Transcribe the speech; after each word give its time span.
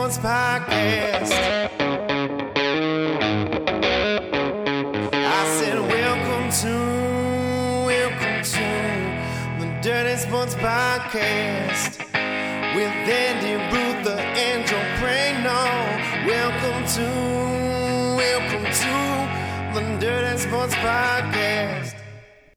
Podcast. 0.00 1.30
I 5.12 5.58
said, 5.58 5.78
Welcome 5.78 6.50
to, 6.62 6.74
the 9.60 9.80
Dirty 9.82 10.16
Sports 10.16 10.54
Podcast 10.54 11.98
with 12.74 12.88
Andy 12.88 13.52
Ruther 13.76 14.18
and 14.18 14.66
Joe 14.66 14.80
Prano. 14.96 15.60
Welcome 16.26 16.86
to, 16.94 17.06
welcome 18.16 18.64
to 18.72 19.78
the 19.78 19.98
Dirty 20.00 20.38
Sports 20.38 20.74
Podcast. 20.76 21.94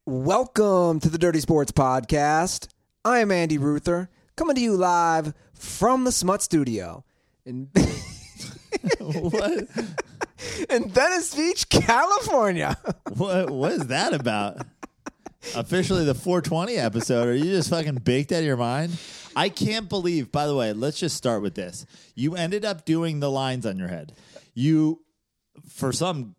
Welcome 0.06 0.98
to 1.00 1.10
the 1.10 1.18
Dirty 1.18 1.40
Sports 1.40 1.72
Podcast. 1.72 2.68
I 3.04 3.18
am 3.18 3.30
Andy 3.30 3.58
Ruther, 3.58 4.08
coming 4.34 4.54
to 4.56 4.62
you 4.62 4.78
live 4.78 5.34
from 5.52 6.04
the 6.04 6.12
Smut 6.12 6.40
Studio 6.40 7.04
in, 7.46 7.68
what? 8.98 9.68
in 10.70 10.88
Venice 10.88 11.34
Beach, 11.34 11.68
California. 11.68 12.76
What? 13.14 13.50
What 13.50 13.70
is 13.70 13.86
that 13.88 14.12
about? 14.12 14.66
Officially 15.54 16.04
the 16.04 16.16
420 16.16 16.74
episode. 16.76 17.28
Are 17.28 17.34
you 17.34 17.44
just 17.44 17.70
fucking 17.70 17.96
baked 17.96 18.32
out 18.32 18.40
of 18.40 18.44
your 18.44 18.56
mind? 18.56 18.98
I 19.36 19.50
can't 19.50 19.88
believe. 19.88 20.32
By 20.32 20.48
the 20.48 20.56
way, 20.56 20.72
let's 20.72 20.98
just 20.98 21.16
start 21.16 21.40
with 21.42 21.54
this. 21.54 21.86
You 22.16 22.34
ended 22.34 22.64
up 22.64 22.84
doing 22.84 23.20
the 23.20 23.30
lines 23.30 23.66
on 23.66 23.78
your 23.78 23.86
head. 23.86 24.14
You, 24.52 25.02
for 25.68 25.92
some 25.92 26.34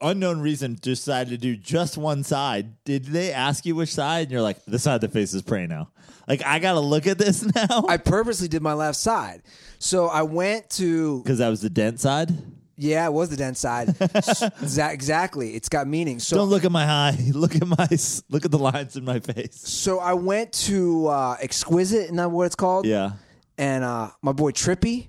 unknown 0.00 0.40
reason, 0.40 0.76
decided 0.80 1.30
to 1.30 1.36
do 1.38 1.56
just 1.56 1.96
one 1.96 2.22
side. 2.22 2.82
Did 2.84 3.06
they 3.06 3.32
ask 3.32 3.64
you 3.66 3.74
which 3.74 3.92
side? 3.94 4.22
And 4.24 4.32
you're 4.32 4.42
like, 4.42 4.64
the 4.66 4.78
side 4.78 5.00
that 5.02 5.12
faces 5.12 5.42
Prano. 5.42 5.88
Like 6.28 6.44
I 6.44 6.58
got 6.58 6.72
to 6.74 6.80
look 6.80 7.06
at 7.06 7.18
this 7.18 7.42
now 7.54 7.84
I 7.88 7.96
purposely 7.96 8.48
did 8.48 8.62
my 8.62 8.72
left 8.74 8.98
side. 8.98 9.42
So 9.78 10.06
I 10.08 10.22
went 10.22 10.68
to, 10.70 11.22
because 11.22 11.38
that 11.38 11.48
was 11.48 11.60
the 11.60 11.70
dent 11.70 12.00
side. 12.00 12.32
yeah, 12.76 13.06
it 13.06 13.12
was 13.12 13.30
the 13.30 13.36
dent 13.36 13.56
side. 13.56 13.88
Exa- 13.98 14.92
exactly. 14.92 15.54
It's 15.54 15.68
got 15.68 15.86
meaning. 15.86 16.18
So 16.18 16.36
Don't 16.36 16.48
look 16.50 16.64
at 16.64 16.72
my 16.72 16.84
eye. 16.84 17.16
Look 17.32 17.54
at 17.56 17.66
my 17.66 17.88
look 18.28 18.44
at 18.44 18.50
the 18.50 18.58
lines 18.58 18.96
in 18.96 19.04
my 19.04 19.20
face. 19.20 19.56
So 19.56 19.98
I 20.00 20.14
went 20.14 20.52
to 20.64 21.06
uh, 21.08 21.36
Exquisite, 21.40 22.04
isn't 22.04 22.16
that 22.16 22.30
what 22.30 22.44
it's 22.46 22.54
called? 22.56 22.86
Yeah, 22.86 23.12
And 23.56 23.84
uh, 23.84 24.10
my 24.20 24.32
boy 24.32 24.50
Trippy. 24.50 25.08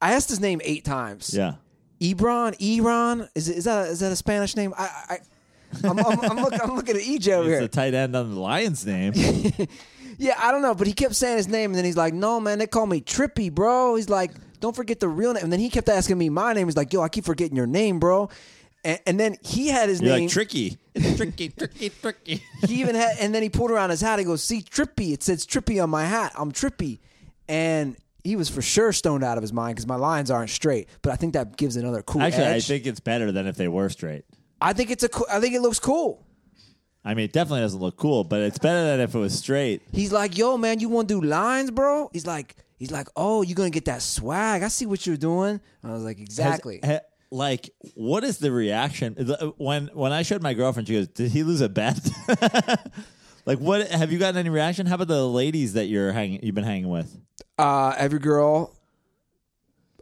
I 0.00 0.12
asked 0.12 0.28
his 0.30 0.40
name 0.40 0.60
eight 0.64 0.84
times. 0.84 1.34
yeah. 1.34 1.54
Ebron, 2.00 2.56
Eron, 2.58 3.28
is 3.34 3.48
it, 3.48 3.58
is 3.58 3.64
that 3.64 3.86
a, 3.86 3.90
is 3.90 4.00
that 4.00 4.10
a 4.12 4.16
Spanish 4.16 4.56
name? 4.56 4.72
I, 4.76 4.84
I 5.08 5.18
I'm, 5.84 5.98
I'm, 5.98 6.20
I'm, 6.30 6.36
look, 6.42 6.54
I'm 6.62 6.74
looking 6.74 6.96
at 6.96 7.02
EJ 7.02 7.28
over 7.32 7.50
It's 7.50 7.58
here. 7.60 7.68
tight 7.68 7.94
end 7.94 8.16
on 8.16 8.34
the 8.34 8.40
Lions 8.40 8.84
name. 8.86 9.12
yeah, 10.18 10.34
I 10.38 10.50
don't 10.50 10.62
know, 10.62 10.74
but 10.74 10.86
he 10.86 10.92
kept 10.92 11.14
saying 11.14 11.36
his 11.36 11.46
name, 11.48 11.70
and 11.70 11.76
then 11.76 11.84
he's 11.84 11.96
like, 11.96 12.12
"No, 12.14 12.40
man, 12.40 12.58
they 12.58 12.66
call 12.66 12.86
me 12.86 13.00
Trippy, 13.00 13.52
bro." 13.52 13.94
He's 13.94 14.08
like, 14.08 14.32
"Don't 14.60 14.74
forget 14.74 14.98
the 14.98 15.08
real 15.08 15.32
name." 15.34 15.44
And 15.44 15.52
then 15.52 15.60
he 15.60 15.70
kept 15.70 15.88
asking 15.88 16.18
me 16.18 16.28
my 16.28 16.52
name. 16.54 16.66
He's 16.66 16.76
like, 16.76 16.92
"Yo, 16.92 17.02
I 17.02 17.08
keep 17.08 17.24
forgetting 17.24 17.56
your 17.56 17.66
name, 17.68 18.00
bro." 18.00 18.30
And, 18.82 18.98
and 19.06 19.20
then 19.20 19.36
he 19.42 19.68
had 19.68 19.88
his 19.90 20.00
You're 20.00 20.12
name. 20.12 20.24
like 20.24 20.32
tricky. 20.32 20.78
It's 20.94 21.16
tricky, 21.16 21.50
tricky, 21.50 21.90
tricky. 21.90 22.42
he 22.66 22.80
even 22.80 22.94
had, 22.96 23.18
and 23.20 23.32
then 23.34 23.42
he 23.42 23.48
pulled 23.50 23.70
around 23.70 23.90
his 23.90 24.00
hat. 24.00 24.18
He 24.18 24.24
goes, 24.24 24.42
"See, 24.42 24.62
Trippy." 24.62 25.12
It 25.12 25.22
says 25.22 25.46
Trippy 25.46 25.80
on 25.82 25.90
my 25.90 26.04
hat. 26.04 26.32
I'm 26.36 26.50
Trippy, 26.50 26.98
and 27.48 27.96
he 28.24 28.36
was 28.36 28.48
for 28.48 28.62
sure 28.62 28.92
stoned 28.92 29.24
out 29.24 29.38
of 29.38 29.42
his 29.42 29.52
mind 29.52 29.76
because 29.76 29.86
my 29.86 29.96
lines 29.96 30.30
aren't 30.30 30.50
straight. 30.50 30.88
But 31.02 31.12
I 31.12 31.16
think 31.16 31.34
that 31.34 31.56
gives 31.56 31.76
another 31.76 32.02
cool 32.02 32.22
Actually, 32.22 32.46
I 32.48 32.60
think 32.60 32.86
it's 32.86 33.00
better 33.00 33.32
than 33.32 33.46
if 33.46 33.56
they 33.56 33.68
were 33.68 33.88
straight. 33.88 34.24
I 34.60 34.72
think 34.72 34.90
it's 34.90 35.02
a. 35.02 35.08
cool- 35.08 35.26
I 35.30 35.40
think 35.40 35.54
it 35.54 35.60
looks 35.62 35.78
cool. 35.78 36.26
I 37.04 37.14
mean, 37.14 37.24
it 37.24 37.32
definitely 37.32 37.60
doesn't 37.62 37.80
look 37.80 37.96
cool, 37.96 38.24
but 38.24 38.40
it's 38.40 38.58
better 38.58 38.84
than 38.84 39.00
if 39.00 39.14
it 39.14 39.18
was 39.18 39.38
straight. 39.38 39.80
He's 39.90 40.12
like, 40.12 40.36
"Yo, 40.36 40.58
man, 40.58 40.80
you 40.80 40.88
want 40.90 41.08
to 41.08 41.20
do 41.20 41.26
lines, 41.26 41.70
bro?" 41.70 42.10
He's 42.12 42.26
like, 42.26 42.56
"He's 42.76 42.90
like, 42.90 43.08
oh, 43.16 43.40
you're 43.40 43.54
gonna 43.54 43.70
get 43.70 43.86
that 43.86 44.02
swag? 44.02 44.62
I 44.62 44.68
see 44.68 44.84
what 44.84 45.06
you're 45.06 45.16
doing." 45.16 45.60
And 45.82 45.90
I 45.90 45.94
was 45.94 46.02
like, 46.04 46.18
Has- 46.18 46.26
"Exactly." 46.28 46.80
ha- 46.84 47.00
like, 47.30 47.70
what 47.94 48.22
is 48.22 48.36
the 48.38 48.52
reaction 48.52 49.14
when 49.56 49.86
when 49.94 50.12
I 50.12 50.20
showed 50.22 50.42
my 50.42 50.52
girlfriend? 50.52 50.88
She 50.88 50.94
goes, 50.94 51.08
"Did 51.08 51.30
he 51.30 51.42
lose 51.42 51.62
a 51.62 51.70
bet?" 51.70 51.98
like, 53.50 53.58
what 53.58 53.88
have 53.88 54.12
you 54.12 54.18
gotten 54.20 54.36
any 54.38 54.48
reaction? 54.48 54.86
How 54.86 54.94
about 54.94 55.08
the 55.08 55.26
ladies 55.26 55.72
that 55.72 55.86
you're 55.86 56.12
hanging, 56.12 56.38
you've 56.44 56.54
been 56.54 56.62
hanging 56.62 56.88
with? 56.88 57.18
Uh, 57.58 57.92
every 57.98 58.20
girl 58.20 58.76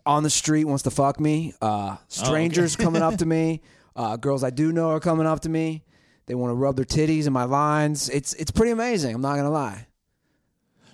on 0.04 0.22
the 0.22 0.28
street 0.28 0.66
wants 0.66 0.82
to 0.82 0.90
fuck 0.90 1.18
me. 1.18 1.54
Uh, 1.62 1.96
strangers 2.08 2.76
coming 2.76 3.00
up 3.00 3.16
to 3.16 3.24
me. 3.36 3.62
Uh, 3.96 4.18
girls 4.18 4.44
I 4.44 4.50
do 4.50 4.70
know 4.70 4.90
are 4.90 5.00
coming 5.00 5.26
up 5.26 5.40
to 5.40 5.48
me. 5.48 5.82
They 6.26 6.34
want 6.34 6.50
to 6.50 6.56
rub 6.56 6.76
their 6.76 6.84
titties 6.84 7.26
in 7.26 7.32
my 7.32 7.44
lines. 7.44 8.10
It's 8.10 8.34
it's 8.34 8.50
pretty 8.50 8.70
amazing. 8.72 9.14
I'm 9.14 9.22
not 9.22 9.36
gonna 9.36 9.50
lie. 9.50 9.86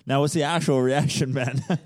Now, 0.05 0.21
what's 0.21 0.33
the 0.33 0.43
actual 0.43 0.81
reaction, 0.81 1.33
man? 1.33 1.61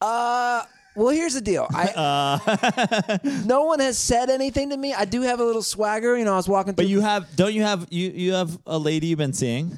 Uh, 0.00 0.62
well, 0.96 1.08
here's 1.08 1.34
the 1.34 1.40
deal. 1.40 1.66
I 1.72 3.18
no 3.46 3.64
one 3.64 3.80
has 3.80 3.98
said 3.98 4.30
anything 4.30 4.70
to 4.70 4.76
me. 4.76 4.94
I 4.94 5.04
do 5.04 5.22
have 5.22 5.40
a 5.40 5.44
little 5.44 5.62
swagger. 5.62 6.16
You 6.16 6.24
know, 6.24 6.32
I 6.34 6.36
was 6.36 6.48
walking 6.48 6.74
through. 6.74 6.84
but 6.84 6.88
you 6.90 7.00
have, 7.00 7.34
don't 7.36 7.52
you 7.54 7.62
have 7.62 7.86
you 7.90 8.10
you 8.10 8.32
have 8.34 8.58
a 8.66 8.78
lady 8.78 9.08
you've 9.08 9.18
been 9.18 9.32
seeing, 9.32 9.76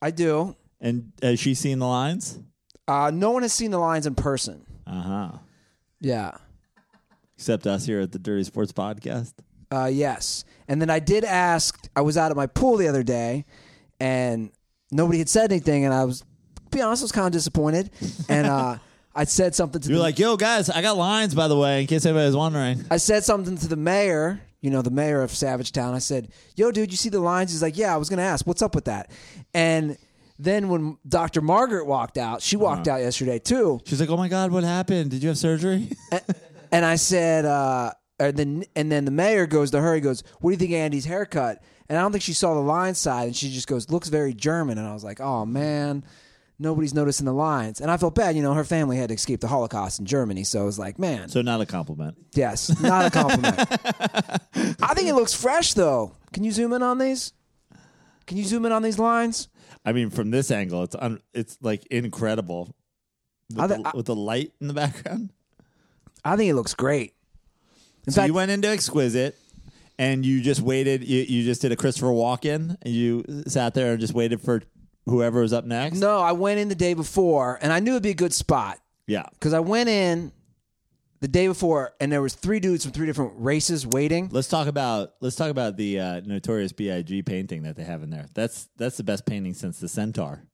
I 0.00 0.10
do. 0.10 0.56
and 0.80 1.12
has 1.22 1.40
she 1.40 1.54
seen 1.54 1.78
the 1.78 1.86
lines? 1.86 2.38
Uh, 2.88 3.10
no 3.14 3.30
one 3.30 3.42
has 3.42 3.52
seen 3.52 3.70
the 3.70 3.78
lines 3.78 4.06
in 4.06 4.14
person. 4.14 4.64
Uh 4.86 5.02
huh. 5.02 5.30
Yeah. 6.00 6.32
Except 7.36 7.66
us 7.66 7.86
here 7.86 8.00
at 8.00 8.12
the 8.12 8.18
Dirty 8.18 8.44
Sports 8.44 8.72
Podcast. 8.72 9.32
Uh, 9.70 9.86
yes. 9.86 10.44
And 10.68 10.80
then 10.80 10.90
I 10.90 10.98
did 10.98 11.24
ask, 11.24 11.88
I 11.96 12.02
was 12.02 12.16
out 12.16 12.30
at 12.30 12.36
my 12.36 12.46
pool 12.46 12.76
the 12.76 12.88
other 12.88 13.02
day 13.02 13.46
and 13.98 14.50
nobody 14.90 15.18
had 15.18 15.28
said 15.28 15.50
anything. 15.50 15.84
And 15.84 15.94
I 15.94 16.04
was, 16.04 16.20
to 16.20 16.26
be 16.70 16.80
honest, 16.82 17.02
I 17.02 17.04
was 17.04 17.12
kind 17.12 17.26
of 17.26 17.32
disappointed. 17.32 17.90
And 18.28 18.46
uh, 18.46 18.78
I 19.14 19.24
said 19.24 19.54
something 19.54 19.80
to 19.82 19.88
You're 19.88 19.98
the, 19.98 20.02
like, 20.02 20.18
yo, 20.18 20.36
guys, 20.36 20.70
I 20.70 20.80
got 20.82 20.96
lines, 20.96 21.34
by 21.34 21.48
the 21.48 21.56
way, 21.56 21.82
in 21.82 21.86
case 21.86 22.06
anybody 22.06 22.26
was 22.26 22.36
wondering. 22.36 22.84
I 22.90 22.96
said 22.96 23.24
something 23.24 23.56
to 23.58 23.68
the 23.68 23.76
mayor, 23.76 24.40
you 24.60 24.70
know, 24.70 24.80
the 24.82 24.90
mayor 24.90 25.22
of 25.22 25.30
Savage 25.30 25.72
Town. 25.72 25.94
I 25.94 25.98
said, 25.98 26.28
yo, 26.56 26.70
dude, 26.70 26.90
you 26.90 26.96
see 26.96 27.08
the 27.10 27.20
lines? 27.20 27.50
He's 27.52 27.62
like, 27.62 27.76
yeah, 27.76 27.92
I 27.94 27.98
was 27.98 28.08
going 28.08 28.18
to 28.18 28.24
ask, 28.24 28.46
what's 28.46 28.62
up 28.62 28.74
with 28.74 28.86
that? 28.86 29.10
And 29.52 29.98
then 30.38 30.68
when 30.70 30.96
Dr. 31.06 31.40
Margaret 31.42 31.84
walked 31.86 32.16
out, 32.16 32.40
she 32.42 32.56
walked 32.56 32.88
Uh-huh. 32.88 32.96
out 32.96 33.02
yesterday 33.02 33.38
too. 33.38 33.80
She's 33.86 34.00
like, 34.00 34.08
oh 34.10 34.16
my 34.16 34.28
God, 34.28 34.50
what 34.50 34.64
happened? 34.64 35.10
Did 35.10 35.22
you 35.22 35.28
have 35.28 35.38
surgery? 35.38 35.88
And 36.72 36.84
I 36.86 36.96
said, 36.96 37.44
uh, 37.44 37.92
and 38.18 38.36
then 38.36 38.64
and 38.74 38.90
then 38.90 39.04
the 39.04 39.10
mayor 39.10 39.46
goes 39.46 39.70
to 39.72 39.80
her. 39.80 39.94
He 39.94 40.00
goes, 40.00 40.22
"What 40.40 40.50
do 40.50 40.52
you 40.54 40.58
think 40.58 40.70
of 40.70 40.76
Andy's 40.76 41.04
haircut?" 41.04 41.60
And 41.88 41.98
I 41.98 42.00
don't 42.02 42.12
think 42.12 42.22
she 42.22 42.32
saw 42.34 42.54
the 42.54 42.60
line 42.60 42.94
side, 42.94 43.26
and 43.26 43.36
she 43.36 43.50
just 43.50 43.66
goes, 43.66 43.90
"Looks 43.90 44.08
very 44.08 44.32
German." 44.32 44.78
And 44.78 44.86
I 44.86 44.94
was 44.94 45.02
like, 45.02 45.20
"Oh 45.20 45.44
man, 45.44 46.04
nobody's 46.62 46.94
noticing 46.94 47.26
the 47.26 47.32
lines." 47.34 47.80
And 47.80 47.90
I 47.90 47.96
felt 47.98 48.14
bad. 48.14 48.34
You 48.36 48.42
know, 48.42 48.54
her 48.54 48.64
family 48.64 48.96
had 48.96 49.08
to 49.08 49.14
escape 49.14 49.40
the 49.40 49.48
Holocaust 49.48 50.00
in 50.00 50.06
Germany, 50.06 50.44
so 50.44 50.62
I 50.62 50.64
was 50.64 50.78
like, 50.78 50.98
"Man, 50.98 51.28
so, 51.28 51.42
not 51.42 51.60
a 51.60 51.66
compliment. 51.66 52.16
yes, 52.34 52.80
not 52.80 53.04
a 53.06 53.10
compliment." 53.10 53.58
I 54.82 54.94
think 54.94 55.08
it 55.08 55.14
looks 55.14 55.34
fresh 55.34 55.74
though. 55.74 56.12
Can 56.32 56.44
you 56.44 56.52
zoom 56.52 56.72
in 56.72 56.82
on 56.82 56.98
these? 56.98 57.32
Can 58.26 58.36
you 58.38 58.44
zoom 58.44 58.64
in 58.64 58.72
on 58.72 58.82
these 58.82 58.98
lines? 58.98 59.48
I 59.84 59.92
mean, 59.92 60.10
from 60.10 60.30
this 60.30 60.50
angle, 60.50 60.84
it's 60.84 60.94
un- 60.98 61.20
it's 61.34 61.58
like 61.60 61.84
incredible 61.86 62.74
with, 63.50 63.58
I 63.60 63.66
the, 63.66 63.90
with 63.94 64.06
the 64.06 64.14
light 64.14 64.52
in 64.60 64.68
the 64.68 64.74
background. 64.74 65.30
I 66.24 66.36
think 66.36 66.48
it 66.48 66.54
looks 66.54 66.72
great. 66.74 67.14
In 68.06 68.12
So 68.12 68.20
fact, 68.20 68.28
you 68.28 68.34
went 68.34 68.50
into 68.52 68.68
Exquisite, 68.68 69.36
and 69.98 70.24
you 70.24 70.40
just 70.40 70.60
waited. 70.60 71.02
You, 71.04 71.22
you 71.22 71.42
just 71.44 71.60
did 71.62 71.72
a 71.72 71.76
Christopher 71.76 72.06
Walken, 72.08 72.76
and 72.82 72.94
you 72.94 73.24
sat 73.48 73.74
there 73.74 73.90
and 73.92 74.00
just 74.00 74.14
waited 74.14 74.40
for 74.40 74.62
whoever 75.06 75.40
was 75.40 75.52
up 75.52 75.64
next. 75.64 75.98
no, 75.98 76.18
I 76.20 76.32
went 76.32 76.60
in 76.60 76.68
the 76.68 76.74
day 76.74 76.94
before, 76.94 77.58
and 77.62 77.72
I 77.72 77.80
knew 77.80 77.92
it'd 77.92 78.02
be 78.02 78.10
a 78.10 78.14
good 78.14 78.32
spot. 78.34 78.78
Yeah. 79.06 79.24
because 79.32 79.52
I 79.52 79.60
went 79.60 79.88
in 79.88 80.32
the 81.20 81.28
day 81.28 81.46
before 81.48 81.92
and 82.00 82.10
there 82.10 82.22
was 82.22 82.34
three 82.34 82.60
dudes 82.60 82.84
from 82.84 82.92
three 82.92 83.06
different 83.06 83.32
races 83.36 83.86
waiting. 83.86 84.28
Let's 84.32 84.48
talk 84.48 84.66
about 84.68 85.14
let's 85.20 85.36
talk 85.36 85.50
about 85.50 85.76
the 85.76 85.98
uh, 86.00 86.20
Notorious 86.24 86.72
B.I.G. 86.72 87.22
painting 87.22 87.62
that 87.64 87.76
they 87.76 87.84
have 87.84 88.02
in 88.02 88.10
there. 88.10 88.26
That's 88.34 88.68
that's 88.76 88.96
the 88.96 89.04
best 89.04 89.26
painting 89.26 89.54
since 89.54 89.78
the 89.80 89.88
Centaur. 89.88 90.44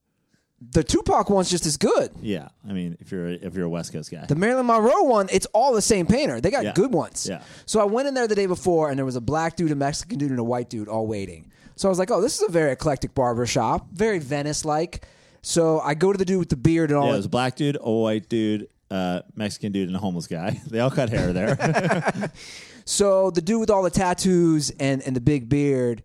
The 0.73 0.83
Tupac 0.83 1.31
one's 1.31 1.49
just 1.51 1.67
as 1.67 1.77
good. 1.77 2.11
Yeah, 2.21 2.49
I 2.69 2.73
mean, 2.73 2.97
if 3.01 3.12
you're 3.12 3.29
if 3.29 3.55
you're 3.55 3.67
a 3.67 3.71
West 3.71 3.93
Coast 3.93 4.11
guy, 4.11 4.27
The 4.27 4.35
Marilyn 4.35 4.67
Monroe 4.67 5.05
one, 5.05 5.29
it's 5.31 5.47
all 5.55 5.73
the 5.73 5.83
same 5.83 6.06
painter. 6.06 6.41
They 6.41 6.51
got 6.51 6.65
Yeah. 6.65 6.73
good 6.73 6.93
ones. 6.93 7.27
Yeah. 7.31 7.43
So 7.65 7.81
I 7.81 7.85
went 7.85 8.09
in 8.09 8.15
there 8.15 8.27
the 8.27 8.35
day 8.35 8.47
before 8.47 8.91
and 8.91 8.99
there 8.99 9.06
was 9.06 9.15
a 9.17 9.21
black 9.21 9.56
dude, 9.56 9.71
a 9.71 9.77
Mexican 9.77 10.19
dude, 10.19 10.31
and 10.31 10.41
a 10.41 10.44
white 10.44 10.69
dude 10.69 10.89
all 10.89 11.06
waiting. 11.06 11.53
So 11.79 11.89
I 11.89 11.91
was 11.91 11.99
like, 12.01 12.11
oh, 12.11 12.21
this 12.21 12.41
is 12.41 12.49
a 12.49 12.51
very 12.51 12.73
eclectic 12.73 13.15
barber 13.15 13.47
shop, 13.47 13.87
very 13.93 14.19
Venice 14.19 14.65
like. 14.65 15.07
So 15.43 15.79
I 15.79 15.95
go 15.95 16.11
to 16.11 16.19
the 16.19 16.25
dude 16.25 16.41
with 16.41 16.49
the 16.49 16.57
beard 16.57 16.91
and 16.91 16.99
all. 16.99 17.07
yeah, 17.07 17.13
it 17.15 17.19
was 17.19 17.27
a 17.27 17.29
black 17.31 17.55
dude, 17.55 17.79
a 17.81 17.91
white 17.91 18.29
dude, 18.29 18.67
uh, 18.91 19.21
Mexican 19.37 19.71
dude, 19.71 19.87
and 19.87 19.97
a 19.97 20.01
homeless 20.01 20.27
guy. 20.27 20.61
They 20.67 20.81
all 20.81 20.91
cut 20.91 21.09
hair 21.09 21.33
there. 21.33 22.31
So 22.85 23.31
the 23.31 23.43
dude 23.43 23.61
with 23.61 23.69
all 23.69 23.83
the 23.83 23.91
tattoos 23.91 24.71
and, 24.81 25.03
and 25.03 25.15
the 25.15 25.21
big 25.21 25.51
beard, 25.51 26.03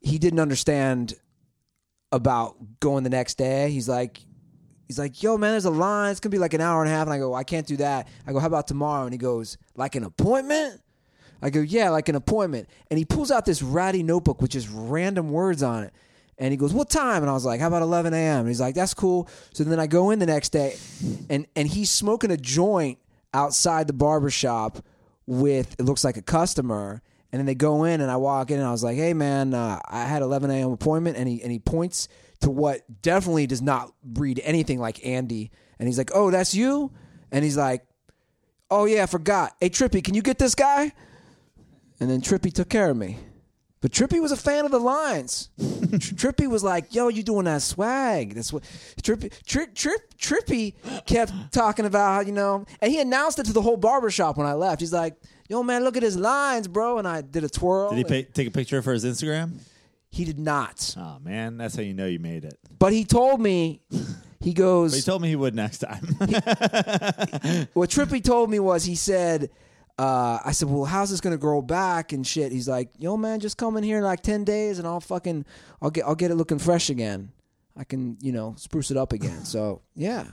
he 0.00 0.18
didn't 0.18 0.38
understand 0.38 1.14
about 2.12 2.54
going 2.78 3.02
the 3.02 3.10
next 3.10 3.36
day. 3.36 3.68
He's 3.72 3.88
like, 3.88 4.20
he's 4.86 4.96
like, 4.96 5.24
yo, 5.24 5.36
man, 5.36 5.50
there's 5.50 5.64
a 5.64 5.70
line. 5.70 6.12
It's 6.12 6.20
gonna 6.20 6.30
be 6.30 6.38
like 6.38 6.54
an 6.54 6.60
hour 6.60 6.82
and 6.82 6.88
a 6.88 6.94
half. 6.94 7.08
And 7.08 7.12
I 7.12 7.18
go, 7.18 7.34
I 7.34 7.42
can't 7.42 7.66
do 7.66 7.76
that. 7.78 8.06
I 8.28 8.32
go, 8.32 8.38
how 8.38 8.46
about 8.46 8.68
tomorrow? 8.68 9.02
And 9.06 9.12
he 9.12 9.18
goes, 9.18 9.58
like 9.74 9.96
an 9.96 10.04
appointment? 10.04 10.80
I 11.42 11.50
go, 11.50 11.60
yeah, 11.60 11.90
like 11.90 12.08
an 12.08 12.14
appointment. 12.14 12.68
And 12.90 12.98
he 12.98 13.04
pulls 13.04 13.30
out 13.30 13.44
this 13.44 13.62
ratty 13.62 14.02
notebook 14.02 14.40
with 14.40 14.50
just 14.50 14.68
random 14.72 15.30
words 15.30 15.62
on 15.62 15.84
it. 15.84 15.92
And 16.38 16.50
he 16.50 16.56
goes, 16.56 16.72
"What 16.72 16.90
time?" 16.90 17.22
And 17.22 17.30
I 17.30 17.32
was 17.32 17.44
like, 17.44 17.60
"How 17.60 17.68
about 17.68 17.82
11 17.82 18.12
a.m.?" 18.12 18.40
And 18.40 18.48
he's 18.48 18.60
like, 18.60 18.74
"That's 18.74 18.94
cool." 18.94 19.28
So 19.52 19.62
then 19.62 19.78
I 19.78 19.86
go 19.86 20.10
in 20.10 20.18
the 20.18 20.26
next 20.26 20.48
day, 20.50 20.76
and 21.30 21.46
and 21.54 21.68
he's 21.68 21.90
smoking 21.90 22.30
a 22.30 22.36
joint 22.36 22.98
outside 23.32 23.86
the 23.86 23.92
barber 23.92 24.30
shop 24.30 24.84
with 25.26 25.76
it 25.78 25.84
looks 25.84 26.04
like 26.04 26.16
a 26.16 26.22
customer. 26.22 27.02
And 27.30 27.38
then 27.38 27.46
they 27.46 27.54
go 27.54 27.84
in, 27.84 28.00
and 28.00 28.10
I 28.10 28.16
walk 28.16 28.50
in, 28.50 28.58
and 28.58 28.66
I 28.66 28.72
was 28.72 28.82
like, 28.82 28.96
"Hey, 28.96 29.12
man, 29.12 29.54
uh, 29.54 29.80
I 29.88 30.04
had 30.04 30.22
11 30.22 30.50
a.m. 30.50 30.72
appointment." 30.72 31.16
And 31.16 31.28
he 31.28 31.42
and 31.42 31.52
he 31.52 31.58
points 31.58 32.08
to 32.40 32.50
what 32.50 32.82
definitely 33.02 33.46
does 33.46 33.62
not 33.62 33.92
read 34.04 34.40
anything 34.44 34.78
like 34.80 35.04
Andy. 35.06 35.50
And 35.78 35.88
he's 35.88 35.98
like, 35.98 36.10
"Oh, 36.14 36.30
that's 36.32 36.54
you?" 36.54 36.90
And 37.30 37.44
he's 37.44 37.56
like, 37.56 37.86
"Oh 38.70 38.86
yeah, 38.86 39.04
I 39.04 39.06
forgot. 39.06 39.52
Hey, 39.60 39.70
Trippy, 39.70 40.02
can 40.02 40.14
you 40.14 40.22
get 40.22 40.38
this 40.38 40.54
guy?" 40.56 40.92
And 42.00 42.10
then 42.10 42.20
Trippy 42.20 42.52
took 42.52 42.68
care 42.68 42.90
of 42.90 42.96
me. 42.96 43.18
But 43.80 43.92
Trippy 43.92 44.18
was 44.20 44.32
a 44.32 44.36
fan 44.36 44.64
of 44.64 44.70
the 44.70 44.78
lines. 44.78 45.50
Trippy 45.58 46.48
was 46.48 46.64
like, 46.64 46.94
"Yo, 46.94 47.08
you 47.08 47.22
doing 47.22 47.44
that 47.44 47.60
swag?" 47.60 48.34
That's 48.34 48.50
what 48.50 48.62
Trippy 49.02 49.30
Trip 49.44 49.74
Trip 49.74 50.14
Trippy 50.16 50.72
kept 51.04 51.52
talking 51.52 51.84
about. 51.84 52.26
You 52.26 52.32
know, 52.32 52.64
and 52.80 52.90
he 52.90 52.98
announced 52.98 53.38
it 53.38 53.44
to 53.44 53.52
the 53.52 53.60
whole 53.60 53.76
barbershop 53.76 54.38
when 54.38 54.46
I 54.46 54.54
left. 54.54 54.80
He's 54.80 54.92
like, 54.92 55.16
"Yo, 55.50 55.62
man, 55.62 55.84
look 55.84 55.98
at 55.98 56.02
his 56.02 56.16
lines, 56.16 56.66
bro." 56.66 56.96
And 56.96 57.06
I 57.06 57.20
did 57.20 57.44
a 57.44 57.48
twirl. 57.50 57.90
Did 57.90 57.98
he 57.98 58.04
pay, 58.04 58.22
take 58.22 58.48
a 58.48 58.50
picture 58.50 58.80
for 58.80 58.94
his 58.94 59.04
Instagram? 59.04 59.58
He 60.10 60.24
did 60.24 60.38
not. 60.38 60.94
Oh 60.96 61.18
man, 61.22 61.58
that's 61.58 61.76
how 61.76 61.82
you 61.82 61.92
know 61.92 62.06
you 62.06 62.20
made 62.20 62.44
it. 62.46 62.58
But 62.78 62.94
he 62.94 63.04
told 63.04 63.38
me, 63.38 63.82
he 64.40 64.54
goes. 64.54 64.92
But 64.92 64.96
he 64.96 65.02
told 65.02 65.20
me 65.20 65.28
he 65.28 65.36
would 65.36 65.54
next 65.54 65.78
time. 65.78 66.04
what 67.74 67.90
Trippy 67.90 68.24
told 68.24 68.48
me 68.48 68.60
was 68.60 68.84
he 68.84 68.94
said, 68.94 69.50
uh, 69.98 70.38
I 70.44 70.52
said, 70.52 70.68
well, 70.68 70.84
how's 70.84 71.10
this 71.10 71.20
gonna 71.20 71.36
grow 71.36 71.62
back 71.62 72.12
and 72.12 72.26
shit? 72.26 72.50
He's 72.52 72.68
like, 72.68 72.90
yo, 72.98 73.16
man, 73.16 73.40
just 73.40 73.56
come 73.56 73.76
in 73.76 73.84
here 73.84 73.98
in 73.98 74.04
like 74.04 74.22
ten 74.22 74.44
days 74.44 74.78
and 74.78 74.86
I'll 74.88 75.00
fucking, 75.00 75.44
I'll 75.80 75.90
get, 75.90 76.04
I'll 76.04 76.14
get 76.16 76.30
it 76.30 76.34
looking 76.34 76.58
fresh 76.58 76.90
again. 76.90 77.30
I 77.76 77.84
can, 77.84 78.16
you 78.20 78.32
know, 78.32 78.54
spruce 78.58 78.90
it 78.90 78.96
up 78.96 79.12
again. 79.12 79.44
So 79.44 79.82
yeah. 79.94 80.26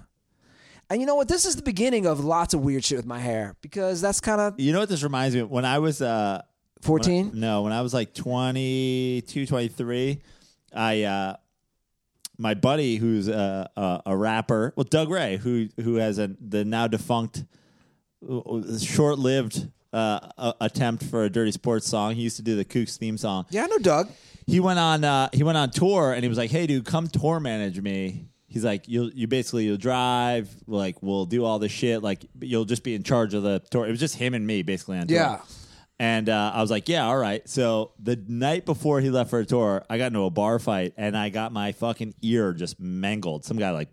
And 0.90 1.00
you 1.00 1.08
know 1.08 1.16
what? 1.16 1.28
This 1.30 1.46
is 1.46 1.56
the 1.56 1.62
beginning 1.62 2.06
of 2.06 2.20
lots 2.20 2.54
of 2.54 2.60
weird 2.62 2.84
shit 2.84 2.98
with 2.98 3.06
my 3.06 3.20
hair 3.20 3.56
because 3.62 4.02
that's 4.02 4.20
kind 4.20 4.42
of 4.42 4.60
you 4.60 4.74
know 4.74 4.80
what 4.80 4.90
this 4.90 5.04
reminds 5.04 5.34
me 5.36 5.42
of? 5.42 5.50
When 5.50 5.64
I 5.64 5.80
was 5.80 6.02
uh, 6.02 6.06
when 6.06 6.42
I- 6.42 6.86
fourteen. 6.86 7.32
no, 7.34 7.62
when 7.62 7.72
I 7.72 7.82
was 7.82 7.94
like 7.94 8.14
22, 8.14 9.46
23, 9.46 10.22
I 10.76 11.04
uh, 11.04 11.36
my 12.38 12.56
buddy 12.56 12.98
who's 12.98 13.28
a, 13.30 13.70
a, 13.78 14.02
a 14.08 14.18
rapper, 14.18 14.74
well, 14.76 14.84
Doug 14.84 15.10
Ray, 15.10 15.38
who 15.38 15.70
who 15.82 15.96
has 15.96 16.18
a 16.18 16.32
the 16.46 16.66
now 16.66 16.88
defunct, 16.88 17.46
short 18.80 19.20
lived 19.20 19.70
uh, 19.94 20.54
attempt 20.62 21.04
for 21.04 21.24
a 21.24 21.30
dirty 21.30 21.52
sports 21.52 21.88
song. 21.88 22.16
He 22.16 22.22
used 22.22 22.38
to 22.38 22.42
do 22.44 22.56
the 22.56 22.66
Kooks 22.66 22.98
theme 22.98 23.18
song. 23.18 23.46
Yeah, 23.50 23.64
I 23.64 23.68
know 23.68 23.78
Doug. 23.80 24.10
he 24.48 24.60
went 24.60 24.80
on 24.80 25.04
uh, 25.04 25.30
he 25.34 25.44
went 25.44 25.58
on 25.58 25.70
tour 25.72 26.14
and 26.14 26.24
he 26.24 26.30
was 26.30 26.38
like, 26.38 26.52
"Hey, 26.52 26.68
dude, 26.68 26.86
come 26.86 27.08
tour 27.08 27.40
manage 27.40 27.80
me." 27.82 28.28
He's 28.48 28.66
like, 28.66 28.88
"You'll 28.88 29.12
you 29.12 29.28
basically 29.28 29.66
you'll 29.66 29.78
drive, 29.78 30.50
like 30.68 31.02
we'll 31.02 31.26
do 31.26 31.46
all 31.46 31.60
this 31.60 31.72
shit, 31.72 32.04
like 32.04 32.26
you'll 32.42 32.66
just 32.66 32.84
be 32.84 32.96
in 32.96 33.04
charge 33.04 33.34
of 33.34 33.44
the 33.44 33.60
tour." 33.72 33.88
It 33.88 33.92
was 33.92 34.00
just 34.00 34.16
him 34.16 34.34
and 34.34 34.46
me 34.46 34.62
basically 34.62 34.98
on 34.98 35.08
tour. 35.08 35.18
Yeah. 35.18 35.42
And 36.00 36.30
uh, 36.30 36.52
I 36.56 36.62
was 36.62 36.72
like, 36.72 36.90
"Yeah, 36.90 37.06
all 37.06 37.18
right." 37.18 37.48
So 37.48 37.92
the 38.00 38.16
night 38.28 38.66
before 38.66 39.02
he 39.02 39.10
left 39.10 39.30
for 39.30 39.40
a 39.40 39.46
tour, 39.46 39.86
I 39.90 39.98
got 39.98 40.08
into 40.08 40.24
a 40.24 40.30
bar 40.32 40.58
fight 40.60 40.94
and 40.98 41.16
I 41.16 41.30
got 41.30 41.52
my 41.52 41.74
fucking 41.74 42.16
ear 42.22 42.54
just 42.54 42.80
mangled. 42.80 43.46
Some 43.46 43.58
guy 43.58 43.72
like 43.72 43.90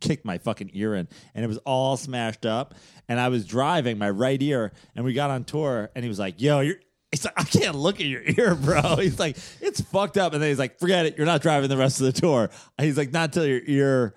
kicked 0.00 0.24
my 0.24 0.38
fucking 0.38 0.70
ear 0.72 0.94
in, 0.94 1.06
and 1.34 1.44
it 1.44 1.48
was 1.48 1.58
all 1.58 1.96
smashed 1.96 2.46
up. 2.46 2.74
And 3.10 3.18
I 3.20 3.28
was 3.28 3.44
driving 3.44 3.98
my 3.98 4.08
right 4.08 4.40
ear, 4.40 4.70
and 4.94 5.04
we 5.04 5.12
got 5.12 5.30
on 5.30 5.42
tour, 5.44 5.90
and 5.94 6.02
he 6.04 6.08
was 6.08 6.18
like, 6.18 6.40
"Yo, 6.40 6.60
you're." 6.60 6.76
He's 7.12 7.24
like, 7.24 7.34
I 7.36 7.42
can't 7.42 7.74
look 7.74 7.98
at 7.98 8.06
your 8.06 8.22
ear, 8.22 8.54
bro. 8.54 8.94
He's 9.00 9.18
like, 9.18 9.36
it's 9.60 9.80
fucked 9.80 10.16
up. 10.16 10.32
And 10.32 10.40
then 10.40 10.48
he's 10.48 10.60
like, 10.60 10.78
forget 10.78 11.06
it. 11.06 11.16
You're 11.16 11.26
not 11.26 11.42
driving 11.42 11.68
the 11.68 11.76
rest 11.76 11.98
of 12.00 12.06
the 12.06 12.12
tour. 12.12 12.50
He's 12.80 12.96
like, 12.96 13.10
not 13.12 13.32
till 13.32 13.44
your 13.44 13.60
ear 13.66 14.14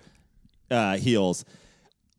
uh, 0.70 0.96
heals. 0.96 1.44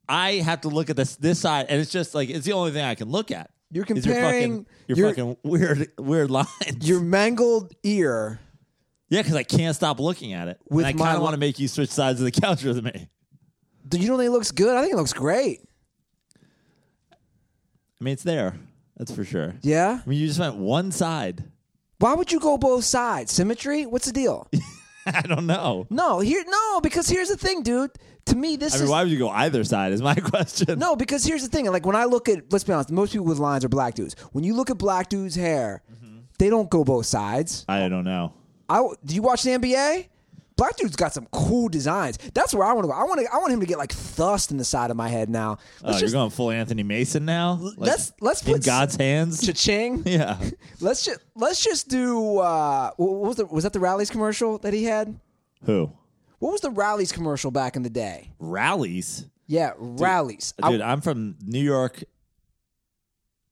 I 0.10 0.34
have 0.34 0.60
to 0.62 0.68
look 0.68 0.90
at 0.90 0.98
this 0.98 1.16
this 1.16 1.40
side, 1.40 1.68
and 1.70 1.80
it's 1.80 1.92
just 1.92 2.14
like 2.14 2.30
it's 2.30 2.46
the 2.46 2.52
only 2.52 2.72
thing 2.72 2.84
I 2.84 2.94
can 2.96 3.10
look 3.10 3.32
at. 3.32 3.52
You're 3.72 3.86
Is 3.86 4.06
your 4.06 4.16
comparing- 4.16 4.66
fucking, 4.66 4.66
your 4.90 4.98
you're- 4.98 5.10
fucking 5.12 5.38
weird 5.44 5.92
weird 5.98 6.30
lines. 6.30 6.50
Your 6.82 7.00
mangled 7.00 7.74
ear. 7.84 8.42
yeah, 9.08 9.22
because 9.22 9.36
I 9.36 9.44
can't 9.44 9.78
stop 9.78 10.02
looking 10.02 10.34
at 10.34 10.50
it. 10.50 10.60
With 10.70 10.86
and 10.86 10.94
I 10.94 11.00
my 11.00 11.06
kind 11.06 11.16
of 11.16 11.24
want 11.24 11.36
to 11.36 11.40
make 11.40 11.58
you 11.58 11.70
switch 11.70 11.90
sides 11.90 12.20
of 12.20 12.26
the 12.26 12.32
couch 12.32 12.66
with 12.66 12.84
me. 12.84 13.08
Do 13.88 13.98
you 13.98 14.08
don't 14.10 14.18
think 14.18 14.28
it 14.28 14.32
looks 14.32 14.52
good? 14.52 14.76
I 14.76 14.82
think 14.82 14.92
it 14.94 14.98
looks 14.98 15.14
great. 15.14 15.62
I 18.00 18.04
mean, 18.04 18.14
it's 18.14 18.24
there. 18.24 18.56
That's 18.98 19.12
for 19.14 19.24
sure. 19.24 19.56
Yeah. 19.62 20.00
I 20.06 20.10
mean, 20.10 20.20
you 20.20 20.28
just 20.28 20.40
went 20.40 20.56
one 20.56 20.92
side. 20.92 21.44
Why 22.00 22.14
would 22.14 22.32
you 22.32 22.40
go 22.40 22.58
both 22.58 22.84
sides? 22.84 23.32
Symmetry? 23.32 23.86
What's 23.86 24.06
the 24.06 24.14
deal? 24.14 24.48
I 25.06 25.22
don't 25.22 25.46
know. 25.46 25.86
No, 25.90 26.20
here 26.20 26.44
no, 26.48 26.82
because 26.82 27.08
here's 27.08 27.30
the 27.30 27.38
thing, 27.38 27.62
dude. 27.64 27.92
To 28.28 28.36
me, 28.36 28.56
this 28.56 28.74
I 28.74 28.78
mean, 28.78 28.86
is 28.86 28.90
why 28.90 29.04
would 29.04 29.12
you 29.12 29.20
go 29.20 29.30
either 29.30 29.64
side? 29.64 29.92
Is 29.94 30.02
my 30.02 30.16
question. 30.32 30.80
no, 30.80 30.96
because 30.96 31.24
here's 31.24 31.44
the 31.44 31.48
thing. 31.50 31.66
Like 31.68 31.86
when 31.86 31.96
I 31.96 32.06
look 32.06 32.28
at, 32.28 32.52
let's 32.52 32.64
be 32.64 32.74
honest, 32.74 32.90
most 32.92 33.12
people 33.14 33.28
with 33.28 33.38
lines 33.38 33.64
are 33.64 33.70
black 33.70 33.94
dudes. 33.94 34.16
When 34.32 34.44
you 34.44 34.56
look 34.56 34.70
at 34.72 34.78
black 34.78 35.10
dudes' 35.10 35.36
hair, 35.36 35.84
Mm-hmm. 35.94 36.18
they 36.40 36.50
don't 36.50 36.70
go 36.70 36.84
both 36.84 37.06
sides. 37.06 37.66
I 37.70 37.88
don't 37.88 38.04
know. 38.04 38.34
I 38.68 38.88
do 39.06 39.14
you 39.14 39.22
watch 39.22 39.44
the 39.44 39.52
NBA? 39.52 40.08
Black 40.58 40.78
dude's 40.78 40.96
got 40.96 41.12
some 41.14 41.28
cool 41.34 41.68
designs. 41.68 42.18
That's 42.34 42.54
where 42.54 42.66
I 42.66 42.72
want 42.72 42.86
to 42.86 42.88
go. 42.88 42.94
I 42.94 43.04
want 43.04 43.20
to. 43.20 43.28
I 43.34 43.38
want 43.40 43.52
him 43.52 43.60
to 43.60 43.66
get 43.66 43.78
like 43.78 43.92
thust 43.92 44.52
in 44.52 44.58
the 44.58 44.64
side 44.64 44.90
of 44.90 44.96
my 44.96 45.10
head 45.10 45.30
now. 45.30 45.58
Oh, 45.84 45.98
you're 45.98 46.10
going 46.12 46.30
full 46.30 46.50
Anthony 46.50 46.84
Mason 46.84 47.26
now. 47.26 47.60
Like, 47.62 47.76
let's 47.90 48.14
let's 48.22 48.42
in 48.48 48.54
put 48.54 48.64
God's 48.66 48.96
hands. 48.96 49.46
cha-ching. 49.46 50.04
yeah. 50.06 50.38
Let's 50.80 51.04
just 51.04 51.20
let's 51.36 51.62
just 51.64 51.90
do. 51.90 52.38
Uh, 52.38 52.92
what 52.96 53.12
was 53.28 53.36
the 53.36 53.46
was 53.48 53.64
that 53.66 53.74
the 53.74 53.80
Rally's 53.82 54.10
commercial 54.10 54.58
that 54.60 54.74
he 54.74 54.86
had? 54.86 55.20
Who? 55.66 55.92
What 56.40 56.52
was 56.54 56.62
the 56.62 56.70
Rally's 56.72 57.12
commercial 57.12 57.52
back 57.52 57.76
in 57.76 57.84
the 57.84 57.90
day? 57.90 58.32
Rally's. 58.40 59.26
Yeah, 59.48 59.74
Rally's. 59.78 60.54
I- 60.64 60.72
Dude, 60.72 60.82
I'm 60.82 61.02
from 61.02 61.36
New 61.46 61.62
York 61.62 62.04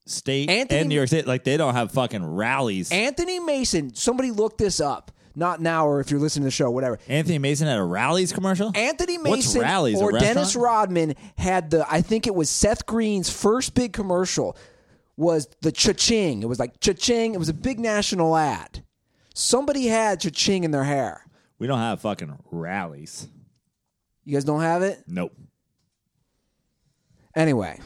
State 0.06 0.50
Anthony- 0.50 0.80
and 0.80 0.88
New 0.88 0.94
York 0.96 1.08
State. 1.08 1.26
Like 1.26 1.44
they 1.44 1.56
don't 1.56 1.74
have 1.74 1.92
fucking 1.92 2.24
Rally's. 2.24 2.90
Anthony 2.92 3.40
Mason. 3.40 3.94
Somebody 3.94 4.30
look 4.30 4.58
this 4.58 4.80
up. 4.80 5.10
Not 5.36 5.60
now, 5.60 5.86
or 5.88 6.00
if 6.00 6.10
you're 6.10 6.20
listening 6.20 6.42
to 6.42 6.46
the 6.46 6.50
show, 6.52 6.70
whatever. 6.70 6.98
Anthony 7.08 7.38
Mason 7.38 7.66
had 7.66 7.78
a 7.78 7.82
Rally's 7.82 8.32
commercial. 8.32 8.70
Anthony 8.74 9.18
What's 9.18 9.30
Mason 9.46 9.62
Rally's, 9.62 10.00
a 10.00 10.04
or 10.04 10.12
Dennis? 10.12 10.54
Rodman 10.54 11.14
had 11.36 11.70
the. 11.70 11.84
I 11.90 12.02
think 12.02 12.26
it 12.28 12.34
was 12.34 12.48
Seth 12.48 12.86
Green's 12.86 13.30
first 13.30 13.74
big 13.74 13.92
commercial. 13.92 14.56
Was 15.16 15.48
the 15.60 15.70
cha-ching? 15.72 16.42
It 16.42 16.46
was 16.48 16.58
like 16.58 16.78
cha-ching. 16.80 17.34
It 17.34 17.38
was 17.38 17.48
a 17.48 17.54
big 17.54 17.78
national 17.80 18.36
ad. 18.36 18.84
Somebody 19.34 19.86
had 19.86 20.20
cha-ching 20.20 20.62
in 20.64 20.70
their 20.70 20.84
hair. 20.84 21.24
we 21.58 21.66
don't 21.66 21.78
have 21.78 22.00
fucking 22.00 22.36
Rally's. 22.50 23.28
You 24.24 24.34
guys 24.34 24.44
don't 24.44 24.60
have 24.62 24.82
it 24.82 25.02
Nope. 25.06 25.32
anyway. 27.36 27.78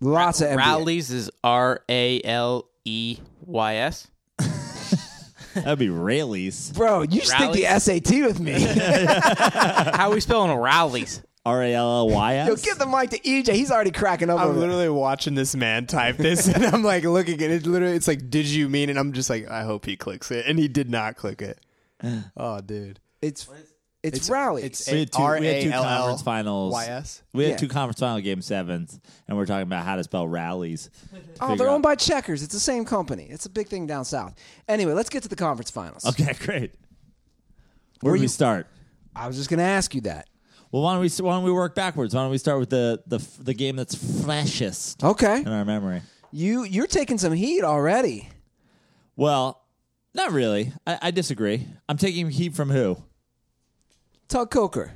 Lots 0.00 0.40
of 0.40 0.48
NBA. 0.48 0.56
Rallies 0.56 1.10
is 1.10 1.30
R 1.42 1.80
A 1.88 2.20
L 2.22 2.68
E 2.84 3.18
Y 3.46 3.74
S. 3.76 4.08
That'd 5.62 5.78
be 5.78 5.88
rallies. 5.88 6.72
Bro, 6.72 7.02
you 7.04 7.20
should 7.20 7.32
take 7.36 7.52
the 7.52 7.78
SAT 7.78 8.10
with 8.26 8.40
me. 8.40 8.52
How 8.60 10.10
are 10.10 10.14
we 10.14 10.20
spelling 10.20 10.56
Rally's? 10.56 11.22
R 11.46 11.62
A 11.62 11.74
L 11.74 11.98
L 11.98 12.08
Y 12.08 12.46
Yo, 12.46 12.56
give 12.56 12.78
the 12.78 12.86
mic 12.86 13.10
to 13.10 13.18
EJ. 13.20 13.52
He's 13.52 13.70
already 13.70 13.90
cracking 13.90 14.30
up. 14.30 14.40
I'm 14.40 14.48
over 14.48 14.56
it. 14.56 14.60
literally 14.60 14.88
watching 14.88 15.34
this 15.34 15.54
man 15.54 15.86
type 15.86 16.16
this, 16.16 16.48
and 16.54 16.64
I'm 16.64 16.82
like 16.82 17.04
looking 17.04 17.34
at 17.42 17.50
it. 17.50 17.66
Literally, 17.66 17.94
it's 17.96 18.08
like, 18.08 18.30
"Did 18.30 18.46
you 18.46 18.70
mean?" 18.70 18.88
it? 18.88 18.96
I'm 18.96 19.12
just 19.12 19.28
like, 19.28 19.46
"I 19.50 19.62
hope 19.64 19.84
he 19.84 19.94
clicks 19.94 20.30
it," 20.30 20.46
and 20.46 20.58
he 20.58 20.68
did 20.68 20.88
not 20.90 21.16
click 21.16 21.42
it. 21.42 21.58
Oh, 22.36 22.60
dude, 22.60 22.98
It's 23.22 23.46
it's, 24.04 24.28
Rally's. 24.30 24.64
It's 24.64 24.90
We 24.90 24.98
had 25.00 25.12
two, 25.12 25.22
we 25.22 25.46
had 25.46 25.62
two 25.62 25.70
R-A-L-L 25.70 25.96
conference 25.98 26.22
finals. 26.22 26.72
Y-S? 26.72 27.22
We 27.32 27.44
had 27.44 27.50
Yeah. 27.50 27.56
two 27.56 27.68
conference 27.68 28.00
final 28.00 28.20
game 28.20 28.42
sevens, 28.42 29.00
and 29.28 29.36
we're 29.36 29.46
talking 29.46 29.62
about 29.62 29.84
how 29.84 29.96
to 29.96 30.04
spell 30.04 30.28
Rally's. 30.28 30.90
oh, 31.14 31.18
Figure 31.48 31.56
they're 31.56 31.68
out- 31.68 31.74
owned 31.74 31.82
by 31.82 31.94
Checkers. 31.94 32.42
It's 32.42 32.52
the 32.52 32.60
same 32.60 32.84
company. 32.84 33.26
It's 33.30 33.46
a 33.46 33.50
big 33.50 33.68
thing 33.68 33.86
down 33.86 34.04
south. 34.04 34.34
Anyway, 34.68 34.92
let's 34.92 35.08
get 35.10 35.22
to 35.22 35.28
the 35.28 35.36
conference 35.36 35.70
finals. 35.70 36.04
Okay, 36.04 36.32
great. 36.40 36.72
Where 38.00 38.14
do 38.14 38.18
we 38.20 38.24
you- 38.24 38.28
start? 38.28 38.66
I 39.16 39.26
was 39.26 39.36
just 39.36 39.48
going 39.48 39.58
to 39.58 39.64
ask 39.64 39.94
you 39.94 40.00
that. 40.02 40.28
Well, 40.72 40.82
why 40.82 40.94
don't 40.94 41.02
we 41.02 41.08
why 41.24 41.34
don't 41.36 41.44
we 41.44 41.52
work 41.52 41.76
backwards? 41.76 42.14
Why 42.16 42.22
don't 42.22 42.32
we 42.32 42.38
start 42.38 42.58
with 42.58 42.70
the 42.70 43.00
the 43.06 43.24
the 43.40 43.54
game 43.54 43.76
that's 43.76 43.94
freshest 44.24 45.04
Okay, 45.04 45.40
in 45.40 45.46
our 45.46 45.64
memory? 45.64 46.02
you 46.32 46.64
you're 46.64 46.88
taking 46.88 47.16
some 47.16 47.32
heat 47.32 47.62
already. 47.62 48.28
Well, 49.14 49.62
not 50.14 50.32
really. 50.32 50.72
I, 50.84 50.98
I 51.00 51.10
disagree. 51.12 51.68
I'm 51.88 51.96
taking 51.96 52.28
heat 52.28 52.54
from 52.54 52.70
who? 52.70 52.96
Tug 54.34 54.50
Coker. 54.50 54.90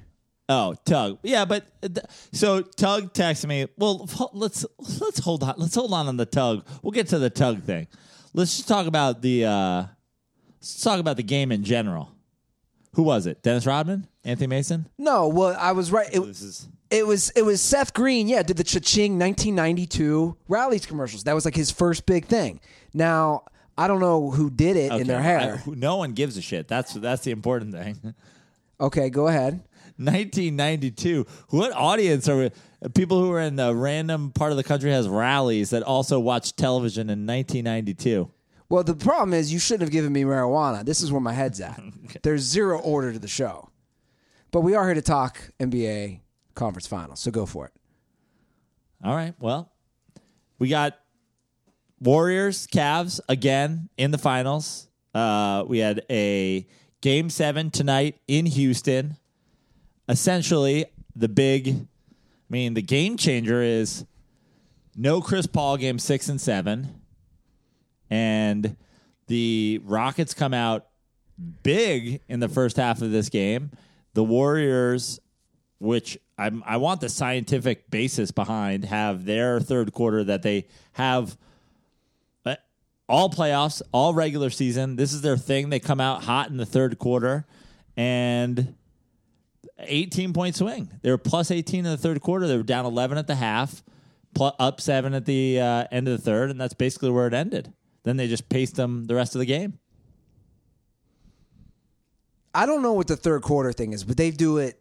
Oh, 0.49 0.75
Tug. 0.85 1.21
Yeah, 1.23 1.45
but 1.45 1.65
th- 1.81 2.05
so 2.33 2.61
Tug 2.61 3.13
texted 3.13 3.47
me. 3.47 3.69
Well, 3.77 4.09
let's 4.33 4.67
let's 5.01 5.21
hold 5.21 5.45
on. 5.45 5.55
Let's 5.59 5.77
hold 5.77 5.93
on 5.93 6.09
on 6.09 6.17
the 6.17 6.27
Tug. 6.27 6.67
We'll 6.83 6.91
get 6.91 7.07
to 7.11 7.21
the 7.21 7.31
Tug 7.31 7.63
thing. 7.63 7.87
Let's 8.35 8.57
just 8.57 8.67
talk 8.67 8.89
about 8.89 9.23
the 9.23 9.45
uh 9.45 9.85
let's 10.57 10.83
talk 10.83 10.99
about 10.99 11.19
the 11.19 11.23
game 11.23 11.53
in 11.53 11.63
general. 11.63 12.11
Who 12.95 13.05
was 13.05 13.27
it? 13.27 13.45
Dennis 13.45 13.65
Rodman? 13.65 14.09
Anthony 14.25 14.49
Mason? 14.49 14.89
No, 14.99 15.29
well, 15.29 15.57
I 15.57 15.71
was 15.71 15.93
right. 15.93 16.09
It, 16.13 16.19
This 16.19 16.43
is 16.43 16.69
it 16.91 17.07
was 17.07 17.31
it 17.37 17.43
was 17.43 17.61
Seth 17.61 17.95
Green. 17.95 18.27
Yeah, 18.27 18.43
did 18.43 18.57
the 18.57 18.65
cha-ching 18.65 19.21
1992 19.21 20.37
Rally's 20.49 20.85
commercials. 20.85 21.23
That 21.23 21.35
was 21.37 21.45
like 21.45 21.55
his 21.55 21.71
first 21.71 22.07
big 22.07 22.25
thing. 22.25 22.59
Now, 22.93 23.45
I 23.77 23.87
don't 23.87 24.01
know 24.01 24.33
who 24.33 24.51
did 24.51 24.77
it 24.77 24.91
in 24.91 25.07
their 25.07 25.23
hair. 25.23 25.63
I- 25.65 25.71
no 25.77 25.95
one 25.99 26.11
gives 26.15 26.37
a 26.37 26.43
shit. 26.43 26.67
That's 26.67 26.95
that's 26.95 27.23
the 27.23 27.31
important 27.31 27.73
thing. 27.73 28.15
okay, 28.81 29.11
go 29.11 29.29
ahead. 29.29 29.63
1992. 29.99 31.27
What 31.49 31.73
audience 31.73 32.29
are 32.29 32.37
we? 32.37 32.51
People 32.95 33.21
who 33.21 33.33
are 33.33 33.41
in 33.41 33.57
the 33.57 33.75
random 33.75 34.31
part 34.31 34.53
of 34.53 34.57
the 34.57 34.63
country 34.63 34.93
has 34.93 35.09
Rally's 35.09 35.71
that 35.71 35.83
also 35.83 36.21
watch 36.21 36.55
television 36.55 37.11
in 37.11 37.27
1992. 37.27 38.31
Well, 38.69 38.85
the 38.85 38.95
problem 38.95 39.35
is 39.35 39.53
you 39.53 39.59
shouldn't 39.59 39.83
have 39.83 39.91
given 39.91 40.13
me 40.13 40.23
marijuana. 40.23 40.85
This 40.85 41.01
is 41.01 41.11
where 41.11 41.21
my 41.21 41.33
head's 41.33 41.61
at. 41.61 41.81
There's 42.23 42.43
zero 42.43 42.79
order 42.79 43.13
to 43.13 43.19
the 43.19 43.29
show. 43.29 43.71
But 44.51 44.61
we 44.61 44.75
are 44.75 44.85
here 44.85 44.95
to 44.95 45.03
talk 45.03 45.41
NBA 45.59 46.21
conference 46.55 46.87
finals, 46.87 47.21
so 47.21 47.31
go 47.31 47.47
for 47.47 47.67
it. 47.67 47.73
All 49.03 49.15
right. 49.15 49.35
Well, 49.41 49.73
we 50.59 50.69
got 50.69 50.99
Warriors, 52.01 52.67
Cavs 52.67 53.21
again 53.29 53.89
in 53.97 54.11
the 54.11 54.19
finals. 54.19 54.89
Uh, 55.15 55.65
we 55.67 55.79
had 55.79 56.05
a 56.11 56.67
game 57.01 57.31
seven 57.31 57.71
tonight 57.71 58.21
in 58.27 58.47
Houston. 58.47 59.17
Essentially, 60.09 60.87
the 61.15 61.29
big, 61.29 61.69
I 61.69 61.77
mean, 62.49 62.75
the 62.75 62.83
game 62.83 63.17
changer 63.17 63.63
is 63.63 64.05
no 64.97 65.21
Chris 65.21 65.47
Paul 65.47 65.77
game 65.77 65.99
six 65.99 66.29
and 66.29 66.41
seven. 66.41 67.03
And 68.11 68.77
the 69.27 69.81
Rockets 69.85 70.35
come 70.35 70.55
out 70.55 70.87
big 71.63 72.23
in 72.29 72.41
the 72.41 72.49
first 72.49 72.77
half 72.77 73.03
of 73.03 73.11
this 73.11 73.29
game. 73.29 73.71
The 74.15 74.25
Warriors 74.25 75.21
which 75.79 76.19
I'm, 76.37 76.63
I 76.67 76.77
want 76.77 77.01
the 77.01 77.09
scientific 77.09 77.91
basis 77.91 78.31
behind, 78.31 78.85
have 78.85 79.25
their 79.25 79.61
third 79.61 79.93
quarter 79.93 80.25
that 80.25 80.43
they 80.43 80.67
have 80.93 81.37
all 83.09 83.31
playoffs, 83.31 83.81
all 83.93 84.15
regular 84.15 84.51
season. 84.51 84.97
This 84.97 85.13
is 85.13 85.23
their 85.23 85.37
thing. 85.37 85.71
They 85.71 85.81
come 85.81 86.01
out 86.01 86.25
hot 86.25 86.51
in 86.51 86.57
the 86.57 86.67
third 86.67 86.99
quarter 86.99 87.47
and 87.97 88.75
18 89.79 90.33
point 90.33 90.57
swing. 90.57 90.91
They 91.03 91.11
were 91.11 91.19
plus 91.19 91.51
18 91.51 91.85
in 91.87 91.91
the 91.91 91.97
third 91.97 92.21
quarter. 92.21 92.47
They 92.47 92.57
were 92.57 92.63
down 92.63 92.85
11 92.85 93.17
at 93.19 93.27
the 93.27 93.35
half, 93.37 93.83
up 94.41 94.81
seven 94.81 95.15
at 95.15 95.25
the 95.25 95.61
uh, 95.61 95.85
end 95.91 96.07
of 96.09 96.17
the 96.17 96.23
third, 96.23 96.51
and 96.51 96.61
that's 96.61 96.75
basically 96.75 97.11
where 97.11 97.27
it 97.27 97.35
ended. 97.35 97.73
Then 98.05 98.17
they 98.17 98.29
just 98.29 98.49
paced 98.49 98.77
them 98.77 99.07
the 99.07 99.15
rest 99.15 99.35
of 99.35 99.39
the 99.41 99.47
game. 99.47 99.79
I 102.55 102.67
don't 102.67 102.83
know 102.83 102.93
what 102.95 103.07
the 103.07 103.17
third 103.17 103.43
quarter 103.43 103.73
thing 103.73 103.93
is, 103.93 104.05
but 104.05 104.17
they 104.17 104.31
do 104.31 104.59
it 104.59 104.81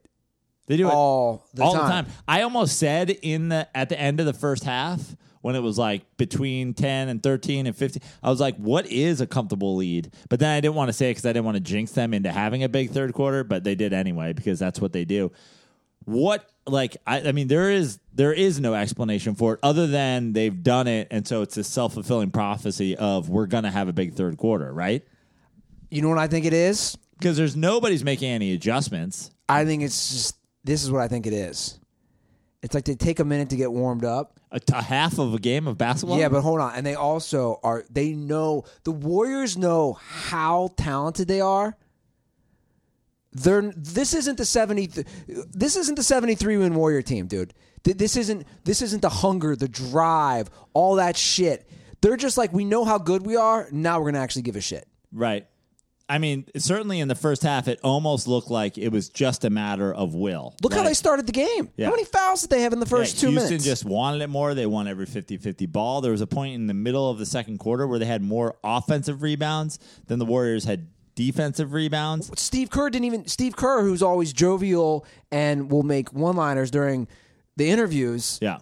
They 0.68 0.78
do 0.78 0.88
it 0.88 0.94
all 0.94 1.46
the 1.54 1.64
all 1.64 1.74
time. 1.74 1.84
the 1.84 1.90
time. 2.12 2.18
I 2.28 2.42
almost 2.42 2.78
said 2.78 3.10
in 3.10 3.50
the 3.50 3.68
at 3.76 3.90
the 3.90 4.00
end 4.00 4.20
of 4.20 4.26
the 4.26 4.34
first 4.34 4.64
half 4.64 5.16
when 5.48 5.56
it 5.56 5.62
was 5.62 5.78
like 5.78 6.02
between 6.18 6.74
10 6.74 7.08
and 7.08 7.24
13 7.24 7.68
and 7.68 7.74
15 7.74 8.02
I 8.22 8.30
was 8.30 8.42
like 8.42 8.58
what 8.58 8.86
is 8.88 9.22
a 9.22 9.26
comfortable 9.26 9.78
lead 9.78 10.12
but 10.28 10.42
then 10.42 10.50
I 10.50 10.60
didn't 10.60 10.76
want 10.76 10.90
to 10.90 10.94
say 10.94 11.10
it 11.10 11.14
cuz 11.14 11.26
I 11.26 11.30
didn't 11.32 11.46
want 11.46 11.56
to 11.56 11.62
jinx 11.64 11.94
them 11.94 12.14
into 12.14 12.30
having 12.34 12.64
a 12.64 12.68
big 12.70 12.92
third 12.92 13.14
quarter 13.14 13.46
but 13.46 13.64
they 13.64 13.74
did 13.74 13.94
anyway 13.94 14.34
because 14.34 14.60
that's 14.60 14.82
what 14.82 14.92
they 14.92 15.06
do 15.06 15.32
what 16.04 16.50
like 16.66 16.98
I, 17.08 17.30
I 17.30 17.32
mean 17.32 17.48
there 17.48 17.72
is 17.72 18.00
there 18.14 18.34
is 18.34 18.60
no 18.60 18.74
explanation 18.74 19.36
for 19.36 19.54
it 19.54 19.62
other 19.64 19.88
than 19.88 20.34
they've 20.34 20.62
done 20.64 20.88
it 20.88 21.08
and 21.12 21.26
so 21.26 21.42
it's 21.44 21.56
a 21.56 21.64
self-fulfilling 21.64 22.32
prophecy 22.32 22.98
of 22.98 23.30
we're 23.30 23.48
going 23.48 23.64
to 23.64 23.72
have 23.72 23.88
a 23.88 23.94
big 23.94 24.16
third 24.16 24.36
quarter 24.38 24.74
right 24.74 25.02
You 25.90 26.02
know 26.02 26.10
what 26.10 26.18
I 26.18 26.28
think 26.28 26.46
it 26.46 26.54
is? 26.54 26.98
because 27.18 27.38
there's 27.38 27.56
nobody's 27.56 28.04
making 28.04 28.30
any 28.30 28.52
adjustments 28.52 29.32
I 29.48 29.64
think 29.64 29.82
it's 29.82 30.10
just 30.12 30.36
this 30.66 30.84
is 30.84 30.92
what 30.92 31.02
I 31.02 31.08
think 31.08 31.26
it 31.26 31.32
is. 31.32 31.80
It's 32.64 32.74
like 32.74 32.86
they 32.86 32.96
take 32.96 33.20
a 33.20 33.26
minute 33.26 33.52
to 33.52 33.56
get 33.56 33.72
warmed 33.72 34.04
up. 34.04 34.40
a, 34.52 34.60
a 34.74 34.82
half 34.82 35.20
of 35.20 35.34
a 35.34 35.40
game 35.40 35.68
of 35.68 35.78
basketball 35.78 36.18
Yeah, 36.18 36.30
but 36.30 36.42
hold 36.42 36.60
on. 36.60 36.76
And 36.76 36.86
they 36.86 36.96
also 36.96 37.60
are 37.64 37.86
they 37.90 38.14
know 38.14 38.66
the 38.84 38.92
Warriors 38.92 39.58
know 39.58 39.94
how 39.94 40.70
talented 40.76 41.28
they 41.28 41.42
are. 41.42 41.78
They're 43.32 43.72
this 43.76 44.14
isn't 44.16 44.38
the 44.38 44.46
70 44.46 44.88
this 45.52 45.76
isn't 45.76 45.96
the 45.96 46.04
73 46.04 46.58
win 46.58 46.74
Warrior 46.74 47.04
team, 47.04 47.28
dude. 47.28 47.54
This 47.84 48.18
isn't 48.18 48.48
this 48.64 48.82
isn't 48.82 49.02
the 49.02 49.10
hunger, 49.10 49.56
the 49.56 49.68
drive, 49.68 50.50
all 50.74 50.96
that 50.96 51.16
shit. 51.16 51.70
They're 52.02 52.18
just 52.18 52.38
like 52.38 52.52
we 52.54 52.66
know 52.66 52.86
how 52.86 52.98
good 52.98 53.26
we 53.26 53.36
are, 53.36 53.68
now 53.72 53.98
we're 54.00 54.06
going 54.06 54.16
to 54.16 54.20
actually 54.20 54.42
give 54.44 54.56
a 54.56 54.62
shit. 54.62 54.88
Right. 55.12 55.48
I 56.10 56.20
mean, 56.20 56.46
certainly 56.56 57.02
in 57.02 57.10
the 57.10 57.16
first 57.16 57.44
half, 57.44 57.68
it 57.68 57.80
almost 57.84 58.28
looked 58.30 58.50
like 58.50 58.78
it 58.78 58.90
was 58.90 59.10
just 59.10 59.44
a 59.44 59.50
matter 59.50 59.94
of 59.94 60.16
will. 60.16 60.56
Look 60.64 60.74
how 60.74 60.84
they 60.84 60.94
started 60.94 61.28
the 61.28 61.34
game. 61.34 61.70
Yeah. 61.76 61.88
How 61.88 61.92
many 61.92 62.06
fouls 62.06 62.42
did 62.42 62.50
they 62.50 62.62
have 62.62 62.72
in 62.72 62.80
the 62.80 62.86
first 62.86 63.16
yeah, 63.16 63.22
two 63.22 63.28
Houston 63.32 63.50
minutes? 63.50 63.66
just 63.66 63.84
wanted 63.84 64.22
it 64.22 64.28
more. 64.28 64.54
They 64.54 64.66
won 64.66 64.88
every 64.88 65.06
50-50 65.06 65.70
ball. 65.70 66.00
There 66.00 66.14
was 66.14 66.22
a 66.22 66.28
point 66.28 66.56
in 66.56 66.68
the 66.68 66.74
middle 66.74 67.10
of 67.10 67.18
the 67.18 67.26
second 67.26 67.58
quarter 67.58 67.86
where 67.88 68.00
they 68.00 68.06
had 68.06 68.22
more 68.24 68.56
offensive 68.64 69.22
rebounds 69.22 69.80
than 70.08 70.18
the 70.20 70.26
Warriors 70.26 70.64
had 70.64 70.88
defensive 71.16 71.74
rebounds. 71.74 72.32
Steve 72.40 72.70
Kerr 72.70 72.90
didn't 72.90 73.06
even 73.06 73.28
Steve 73.28 73.58
Kerr, 73.58 73.82
who's 73.82 74.02
always 74.04 74.32
jovial 74.32 75.06
and 75.32 75.70
will 75.70 75.84
make 75.84 76.14
one-liners 76.14 76.72
during 76.72 77.08
the 77.58 77.70
interviews, 77.70 78.38
Yeah, 78.42 78.60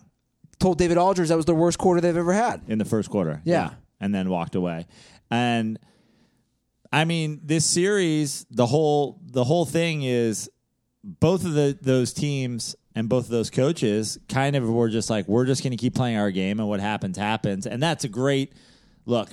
told 0.58 0.78
David 0.80 0.98
Aldridge 0.98 1.28
that 1.28 1.36
was 1.38 1.46
the 1.46 1.54
worst 1.54 1.78
quarter 1.78 2.02
they've 2.02 2.16
ever 2.18 2.34
had. 2.34 2.62
in 2.68 2.80
the 2.80 2.86
first 2.86 3.10
quarter. 3.12 3.42
Yeah. 3.44 3.72
And 4.00 4.16
then 4.16 4.30
walked 4.30 4.56
away. 4.56 4.88
And 5.30 5.78
I 6.96 7.04
mean, 7.04 7.42
this 7.44 7.66
series, 7.66 8.46
the 8.50 8.66
whole 8.66 9.20
the 9.26 9.44
whole 9.44 9.66
thing 9.66 10.04
is 10.04 10.50
both 11.04 11.44
of 11.44 11.54
the 11.54 11.78
those 11.82 12.14
teams 12.14 12.74
and 12.96 13.10
both 13.10 13.26
of 13.26 13.32
those 13.32 13.50
coaches 13.50 14.18
kind 14.30 14.56
of 14.56 14.66
were 14.70 14.88
just 14.88 15.10
like, 15.10 15.28
we're 15.28 15.44
just 15.44 15.62
going 15.62 15.72
to 15.72 15.78
keep 15.78 15.94
playing 15.94 16.16
our 16.16 16.32
game, 16.32 16.58
and 16.58 16.70
what 16.70 16.80
happens 16.80 17.18
happens, 17.18 17.68
and 17.68 17.84
that's 17.84 18.06
a 18.06 18.08
great 18.08 18.54
look. 19.06 19.30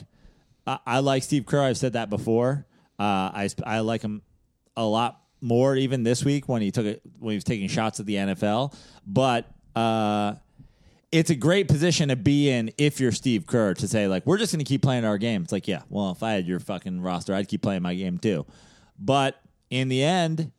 I, 0.67 0.81
I 0.85 0.99
like 0.99 1.23
Steve 1.23 1.47
Kerr. 1.47 1.61
I've 1.61 1.79
said 1.79 1.93
that 1.93 2.11
before. 2.11 2.67
Uh, 2.99 3.31
I 3.33 3.49
I 3.65 3.79
like 3.79 4.03
him 4.03 4.23
a 4.77 4.85
lot 4.85 5.21
more 5.41 5.77
even 5.77 6.03
this 6.03 6.25
week 6.25 6.49
when 6.49 6.63
he 6.63 6.73
took 6.73 6.87
it 6.87 7.01
when 7.21 7.31
he 7.31 7.37
was 7.37 7.45
taking 7.45 7.69
shots 7.69 8.01
at 8.01 8.07
the 8.07 8.17
NFL, 8.17 8.75
but. 9.07 9.47
Uh, 9.77 10.35
it's 11.13 11.29
a 11.29 11.35
great 11.35 11.69
position 11.69 12.09
to 12.09 12.17
be 12.17 12.51
in 12.51 12.73
if 12.79 12.99
you're 12.99 13.13
Steve 13.13 13.47
Kerr 13.47 13.75
to 13.75 13.87
say 13.87 14.09
like 14.09 14.27
we're 14.27 14.39
just 14.39 14.53
going 14.53 14.65
to 14.65 14.69
keep 14.69 14.83
playing 14.83 15.05
our 15.05 15.19
game. 15.19 15.43
It's 15.43 15.53
like 15.53 15.69
yeah, 15.69 15.83
well 15.91 16.11
if 16.11 16.23
I 16.23 16.33
had 16.33 16.47
your 16.47 16.59
fucking 16.59 17.01
roster, 17.03 17.35
I'd 17.35 17.49
keep 17.49 17.63
playing 17.63 17.83
my 17.83 17.95
game 17.95 18.19
too. 18.19 18.47
But 18.99 19.41
in 19.71 19.89
the 19.89 20.03
end, 20.03 20.51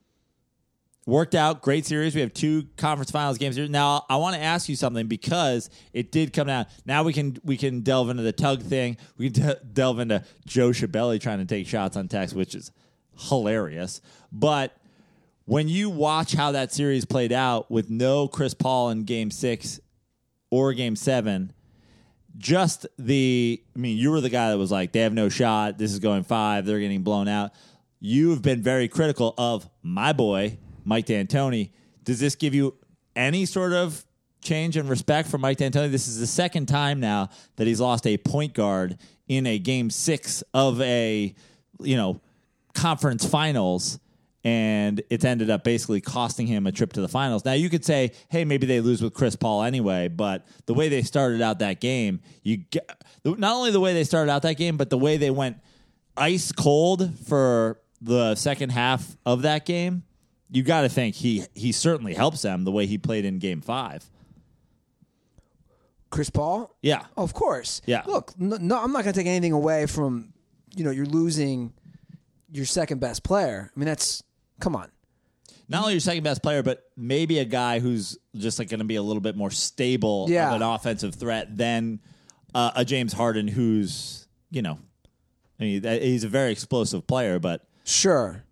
worked 1.06 1.36
out. 1.36 1.62
Great 1.62 1.86
series. 1.86 2.14
We 2.14 2.22
have 2.22 2.34
two 2.34 2.68
conference 2.78 3.10
finals 3.12 3.40
games 3.40 3.56
here. 3.56 3.68
Now 3.68 4.06
I 4.10 4.18
want 4.18 4.36
to 4.36 4.42
ask 4.42 4.70
you 4.70 4.76
something 4.76 5.08
because 5.08 5.72
it 5.92 6.12
did 6.12 6.34
come 6.34 6.48
down. 6.48 6.68
Now 6.86 7.04
we 7.04 7.14
can 7.14 7.38
we 7.44 7.58
can 7.58 7.82
delve 7.82 8.10
into 8.10 8.24
the 8.24 8.32
tug 8.32 8.62
thing. 8.62 8.98
We 9.18 9.32
can 9.32 9.44
de- 9.44 9.60
delve 9.74 10.00
into 10.00 10.24
Joe 10.46 10.70
Shabelli 10.70 11.20
trying 11.20 11.40
to 11.40 11.46
take 11.46 11.68
shots 11.68 11.98
on 11.98 12.08
text, 12.08 12.36
which 12.36 12.54
is 12.54 12.72
hilarious. 13.18 14.02
But 14.32 14.78
when 15.46 15.68
you 15.68 15.90
watch 15.90 16.34
how 16.34 16.52
that 16.52 16.72
series 16.72 17.06
played 17.06 17.34
out 17.34 17.70
with 17.70 17.90
no 17.90 18.28
Chris 18.28 18.54
Paul 18.54 18.92
in 18.92 19.04
Game 19.04 19.32
Six 19.32 19.80
or 20.54 20.72
game 20.72 20.96
seven, 20.96 21.52
just 22.38 22.86
the 23.00 23.60
I 23.76 23.80
mean, 23.80 23.98
you 23.98 24.12
were 24.12 24.22
the 24.22 24.30
guy 24.30 24.52
that 24.52 24.58
was 24.60 24.72
like, 24.72 24.92
they 24.92 25.00
have 25.00 25.12
no 25.12 25.28
shot, 25.28 25.80
this 25.80 25.92
is 25.92 25.98
going 25.98 26.24
five, 26.24 26.68
they're 26.68 26.80
getting 26.80 27.02
blown 27.02 27.28
out. 27.28 27.54
You've 28.00 28.44
been 28.44 28.62
very 28.62 28.88
critical 28.88 29.34
of 29.36 29.68
my 29.82 30.14
boy, 30.14 30.60
Mike 30.86 31.08
D'Antoni. 31.08 31.72
Does 32.04 32.20
this 32.20 32.36
give 32.36 32.54
you 32.54 32.76
any 33.16 33.48
sort 33.48 33.74
of 33.74 34.06
change 34.44 34.78
in 34.78 34.88
respect 34.88 35.28
for 35.28 35.40
Mike 35.40 35.58
D'Antoni? 35.58 35.90
This 35.90 36.08
is 36.08 36.20
the 36.20 36.28
second 36.28 36.68
time 36.68 37.00
now 37.00 37.30
that 37.56 37.66
he's 37.66 37.82
lost 37.82 38.06
a 38.06 38.18
point 38.18 38.54
guard 38.54 39.00
in 39.28 39.48
a 39.48 39.58
game 39.58 39.90
six 39.90 40.44
of 40.54 40.80
a 40.82 41.34
you 41.80 41.98
know 41.98 42.22
conference 42.76 43.26
finals 43.26 44.00
and 44.44 45.02
it's 45.10 45.24
ended 45.24 45.50
up 45.50 45.64
basically 45.64 46.02
costing 46.02 46.48
him 46.48 46.68
a 46.68 46.72
trip 46.72 46.94
to 46.94 47.02
the 47.02 47.08
finals. 47.08 47.46
Now 47.46 47.54
you 47.54 47.70
could 47.70 47.86
say, 47.86 48.12
hey, 48.30 48.44
maybe 48.44 48.66
they 48.68 48.82
lose 48.82 49.02
with 49.02 49.14
Chris 49.14 49.36
Paul 49.36 49.64
anyway, 49.64 50.10
but 50.10 50.46
the 50.66 50.74
way 50.74 50.90
they 50.90 51.02
started 51.02 51.42
out 51.42 51.60
that 51.60 51.80
game, 51.80 52.20
you 52.44 52.58
get, 52.58 52.90
not 53.24 53.56
only 53.56 53.72
the 53.72 53.80
way 53.80 53.94
they 53.94 54.04
started 54.04 54.32
out 54.32 54.42
that 54.42 54.58
game, 54.58 54.76
but 54.76 54.90
the 54.90 54.98
way 54.98 55.18
they 55.18 55.32
went 55.32 55.58
ice 56.18 56.52
cold 56.52 57.18
for 57.26 57.80
the 58.02 58.36
second 58.36 58.72
half 58.72 59.16
of 59.26 59.44
that 59.44 59.66
game, 59.66 60.04
you 60.52 60.62
got 60.62 60.82
to 60.82 60.90
think 60.90 61.16
he 61.16 61.46
he 61.54 61.72
certainly 61.72 62.14
helps 62.14 62.42
them 62.42 62.64
the 62.64 62.72
way 62.72 62.86
he 62.86 62.98
played 62.98 63.26
in 63.26 63.40
Game 63.40 63.62
Five. 63.62 64.06
Chris 66.14 66.30
Paul? 66.30 66.76
Yeah, 66.84 67.06
Oh, 67.18 67.24
of 67.24 67.34
course. 67.34 67.82
Yeah. 67.88 68.04
Look, 68.06 68.40
no, 68.40 68.58
no 68.58 68.78
I'm 68.78 68.92
not 68.92 69.04
going 69.04 69.14
to 69.14 69.20
take 69.20 69.26
anything 69.26 69.52
away 69.52 69.88
from, 69.88 70.32
you 70.76 70.84
know, 70.84 70.92
you're 70.92 71.08
losing 71.08 71.74
your 72.52 72.66
second 72.66 73.00
best 73.00 73.24
player. 73.24 73.72
I 73.76 73.80
mean, 73.80 73.88
that's, 73.88 74.22
come 74.60 74.76
on. 74.76 74.90
not 75.70 75.82
only 75.82 75.94
your 75.94 76.00
second 76.00 76.24
best 76.24 76.42
player, 76.44 76.62
but 76.64 76.84
maybe 76.98 77.40
a 77.40 77.46
guy 77.46 77.80
who's 77.80 78.18
just 78.36 78.60
like 78.60 78.70
going 78.70 78.80
to 78.80 78.86
be 78.86 78.96
a 78.96 79.02
little 79.04 79.22
bit 79.22 79.36
more 79.36 79.52
stable 79.52 80.28
Yeah. 80.30 80.50
of 80.50 80.56
an 80.56 80.62
offensive 80.62 81.16
threat 81.16 81.56
than 81.58 82.00
uh, 82.54 82.72
a 82.76 82.86
James 82.86 83.14
Harden, 83.14 83.48
who's 83.48 84.28
you 84.52 84.62
know, 84.62 84.78
I 85.60 85.64
mean, 85.64 85.84
he's 85.84 86.24
a 86.24 86.28
very 86.30 86.52
explosive 86.52 87.08
player, 87.08 87.40
but 87.40 87.66
Sure. 87.84 88.44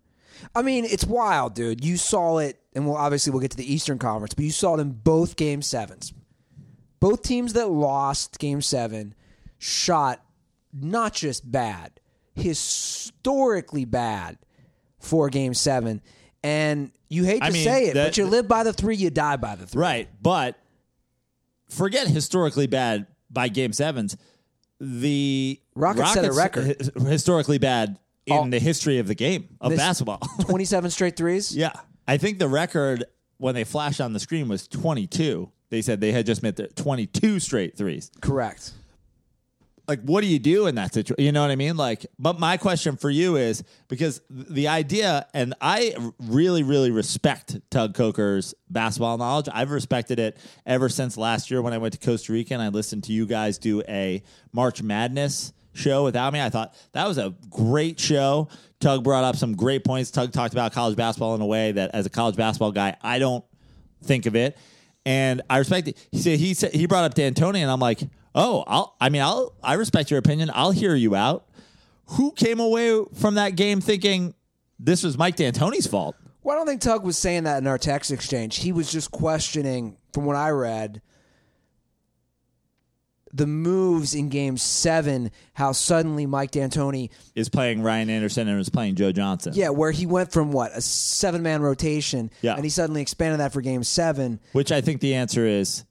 I 0.54 0.62
mean, 0.62 0.84
it's 0.84 1.04
wild, 1.06 1.54
dude. 1.54 1.84
You 1.84 1.96
saw 1.96 2.38
it, 2.38 2.58
and 2.74 2.84
we'll 2.86 2.96
obviously 2.96 3.30
we'll 3.30 3.40
get 3.40 3.52
to 3.52 3.56
the 3.56 3.72
Eastern 3.72 3.98
Conference, 3.98 4.34
but 4.34 4.44
you 4.44 4.50
saw 4.50 4.76
it 4.76 4.80
in 4.80 4.90
both 4.90 5.36
game 5.36 5.62
sevens. 5.62 6.12
Both 6.98 7.22
teams 7.22 7.52
that 7.52 7.68
lost 7.70 8.38
game 8.40 8.60
seven 8.62 9.14
shot 9.58 10.24
not 10.72 11.14
just 11.14 11.50
bad, 11.50 12.00
historically 12.34 13.84
bad 13.84 14.38
for 15.02 15.28
Game 15.28 15.52
Seven. 15.54 16.00
And 16.42 16.90
you 17.08 17.24
hate 17.24 17.40
to 17.40 17.44
I 17.46 17.50
mean, 17.50 17.64
say 17.64 17.86
it, 17.88 17.94
that- 17.94 18.06
but 18.08 18.16
you 18.16 18.26
live 18.26 18.48
by 18.48 18.64
the 18.64 18.72
three, 18.72 18.96
you 18.96 19.10
die 19.10 19.36
by 19.36 19.54
the 19.56 19.66
three. 19.66 19.80
Right, 19.82 20.08
but 20.22 20.56
forget 21.68 22.08
historically 22.08 22.66
bad 22.66 23.06
by 23.30 23.48
game 23.48 23.72
sevens. 23.72 24.16
The 24.80 25.60
Rockets 25.74 26.12
set 26.14 26.24
a 26.24 26.32
record. 26.32 26.90
hi- 26.96 27.08
historically 27.08 27.58
bad 27.58 27.98
in 28.26 28.36
Oh. 28.36 28.50
the 28.50 28.58
history 28.58 28.98
of 28.98 29.06
the 29.06 29.14
game 29.14 29.48
of 29.60 29.76
basketball. 29.76 30.18
Twenty-seven 30.40 30.90
straight 30.90 31.16
threes. 31.16 31.54
yeah, 31.56 31.72
I 32.08 32.16
think 32.16 32.38
the 32.38 32.48
record 32.48 33.04
when 33.38 33.54
they 33.54 33.64
flashed 33.64 34.00
on 34.00 34.12
the 34.12 34.20
screen 34.20 34.48
was 34.48 34.66
twenty 34.66 35.06
two. 35.06 35.50
They 35.70 35.82
said 35.82 36.00
they 36.00 36.12
had 36.12 36.26
just 36.26 36.42
made 36.42 36.56
their 36.56 36.66
twenty 36.68 37.06
two 37.06 37.38
straight 37.38 37.76
threes. 37.76 38.10
Correct. 38.20 38.72
Like 39.88 40.00
what 40.02 40.20
do 40.20 40.26
you 40.26 40.38
do 40.38 40.66
in 40.66 40.74
that 40.76 40.94
situation 40.94 41.24
you 41.24 41.32
know 41.32 41.42
what 41.42 41.50
i 41.50 41.56
mean? 41.56 41.76
Like 41.76 42.06
but 42.18 42.38
my 42.38 42.56
question 42.56 42.96
for 42.96 43.10
you 43.10 43.36
is 43.36 43.64
because 43.88 44.20
the 44.30 44.68
idea 44.68 45.26
and 45.34 45.54
i 45.60 45.94
really 46.20 46.62
really 46.62 46.90
respect 46.90 47.58
tug 47.70 47.94
coker's 47.94 48.54
basketball 48.70 49.18
knowledge. 49.18 49.48
I've 49.52 49.70
respected 49.70 50.18
it 50.18 50.36
ever 50.66 50.88
since 50.88 51.16
last 51.16 51.50
year 51.50 51.62
when 51.62 51.72
i 51.72 51.78
went 51.78 51.94
to 51.94 52.00
costa 52.00 52.32
rica 52.32 52.54
and 52.54 52.62
i 52.62 52.68
listened 52.68 53.04
to 53.04 53.12
you 53.12 53.26
guys 53.26 53.58
do 53.58 53.82
a 53.88 54.22
march 54.52 54.82
madness 54.82 55.52
show 55.74 56.04
without 56.04 56.32
me. 56.34 56.40
I 56.40 56.50
thought 56.50 56.74
that 56.92 57.08
was 57.08 57.16
a 57.16 57.34
great 57.48 57.98
show. 57.98 58.48
Tug 58.78 59.02
brought 59.02 59.24
up 59.24 59.36
some 59.36 59.56
great 59.56 59.84
points. 59.84 60.10
Tug 60.10 60.30
talked 60.30 60.52
about 60.52 60.72
college 60.72 60.96
basketball 60.96 61.34
in 61.34 61.40
a 61.40 61.46
way 61.46 61.72
that 61.72 61.92
as 61.94 62.04
a 62.04 62.10
college 62.10 62.36
basketball 62.36 62.72
guy 62.72 62.94
i 63.02 63.18
don't 63.18 63.44
think 64.02 64.26
of 64.26 64.36
it. 64.36 64.56
And 65.04 65.42
I 65.50 65.58
respect 65.58 65.88
it. 65.88 66.08
He 66.10 66.18
said 66.18 66.38
he 66.38 66.54
said 66.54 66.72
he 66.72 66.86
brought 66.86 67.04
up 67.04 67.14
D'Antoni, 67.14 67.58
and 67.58 67.70
I'm 67.70 67.80
like, 67.80 68.02
oh, 68.34 68.64
I'll. 68.66 68.96
I 69.00 69.08
mean, 69.08 69.22
I'll. 69.22 69.54
I 69.62 69.74
respect 69.74 70.10
your 70.10 70.18
opinion. 70.18 70.50
I'll 70.54 70.70
hear 70.72 70.94
you 70.94 71.14
out. 71.14 71.46
Who 72.06 72.32
came 72.32 72.60
away 72.60 73.02
from 73.14 73.34
that 73.36 73.50
game 73.56 73.80
thinking 73.80 74.34
this 74.78 75.02
was 75.02 75.16
Mike 75.16 75.36
D'Antoni's 75.36 75.86
fault? 75.86 76.16
Well, 76.42 76.56
I 76.56 76.58
don't 76.58 76.66
think 76.66 76.80
Tug 76.80 77.04
was 77.04 77.16
saying 77.16 77.44
that 77.44 77.58
in 77.58 77.66
our 77.66 77.78
text 77.78 78.10
exchange. 78.10 78.56
He 78.58 78.72
was 78.72 78.90
just 78.90 79.10
questioning, 79.12 79.96
from 80.12 80.24
what 80.24 80.34
I 80.36 80.50
read, 80.50 81.00
the 83.32 83.46
moves 83.46 84.14
in 84.14 84.28
Game 84.28 84.56
Seven. 84.56 85.30
How 85.54 85.72
suddenly 85.72 86.26
Mike 86.26 86.50
D'Antoni, 86.50 87.10
Is 87.34 87.48
playing 87.48 87.82
Ryan 87.82 88.10
Anderson 88.10 88.48
and 88.48 88.58
was 88.58 88.68
playing 88.68 88.96
Joe 88.96 89.12
Johnson. 89.12 89.52
yeah, 89.54 89.70
where 89.70 89.90
he 89.92 90.04
went 90.04 90.32
from 90.32 90.52
what 90.52 90.72
a 90.74 90.80
seven-man 90.80 91.62
rotation, 91.62 92.30
Yeah. 92.42 92.54
and 92.56 92.64
he 92.64 92.70
suddenly 92.70 93.00
expanded 93.00 93.40
that 93.40 93.52
for 93.52 93.60
Game 93.62 93.84
Seven. 93.84 94.40
Which 94.52 94.72
I 94.72 94.80
think 94.80 95.00
the 95.00 95.14
answer 95.14 95.46
is 95.46 95.84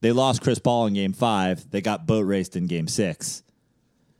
they 0.00 0.12
lost 0.12 0.42
Chris 0.42 0.58
Paul 0.58 0.86
in 0.86 0.94
Game 0.94 1.12
Five. 1.12 1.70
They 1.70 1.80
got 1.80 2.06
boat 2.06 2.26
raced 2.26 2.56
in 2.56 2.66
Game 2.66 2.88
Six. 2.88 3.42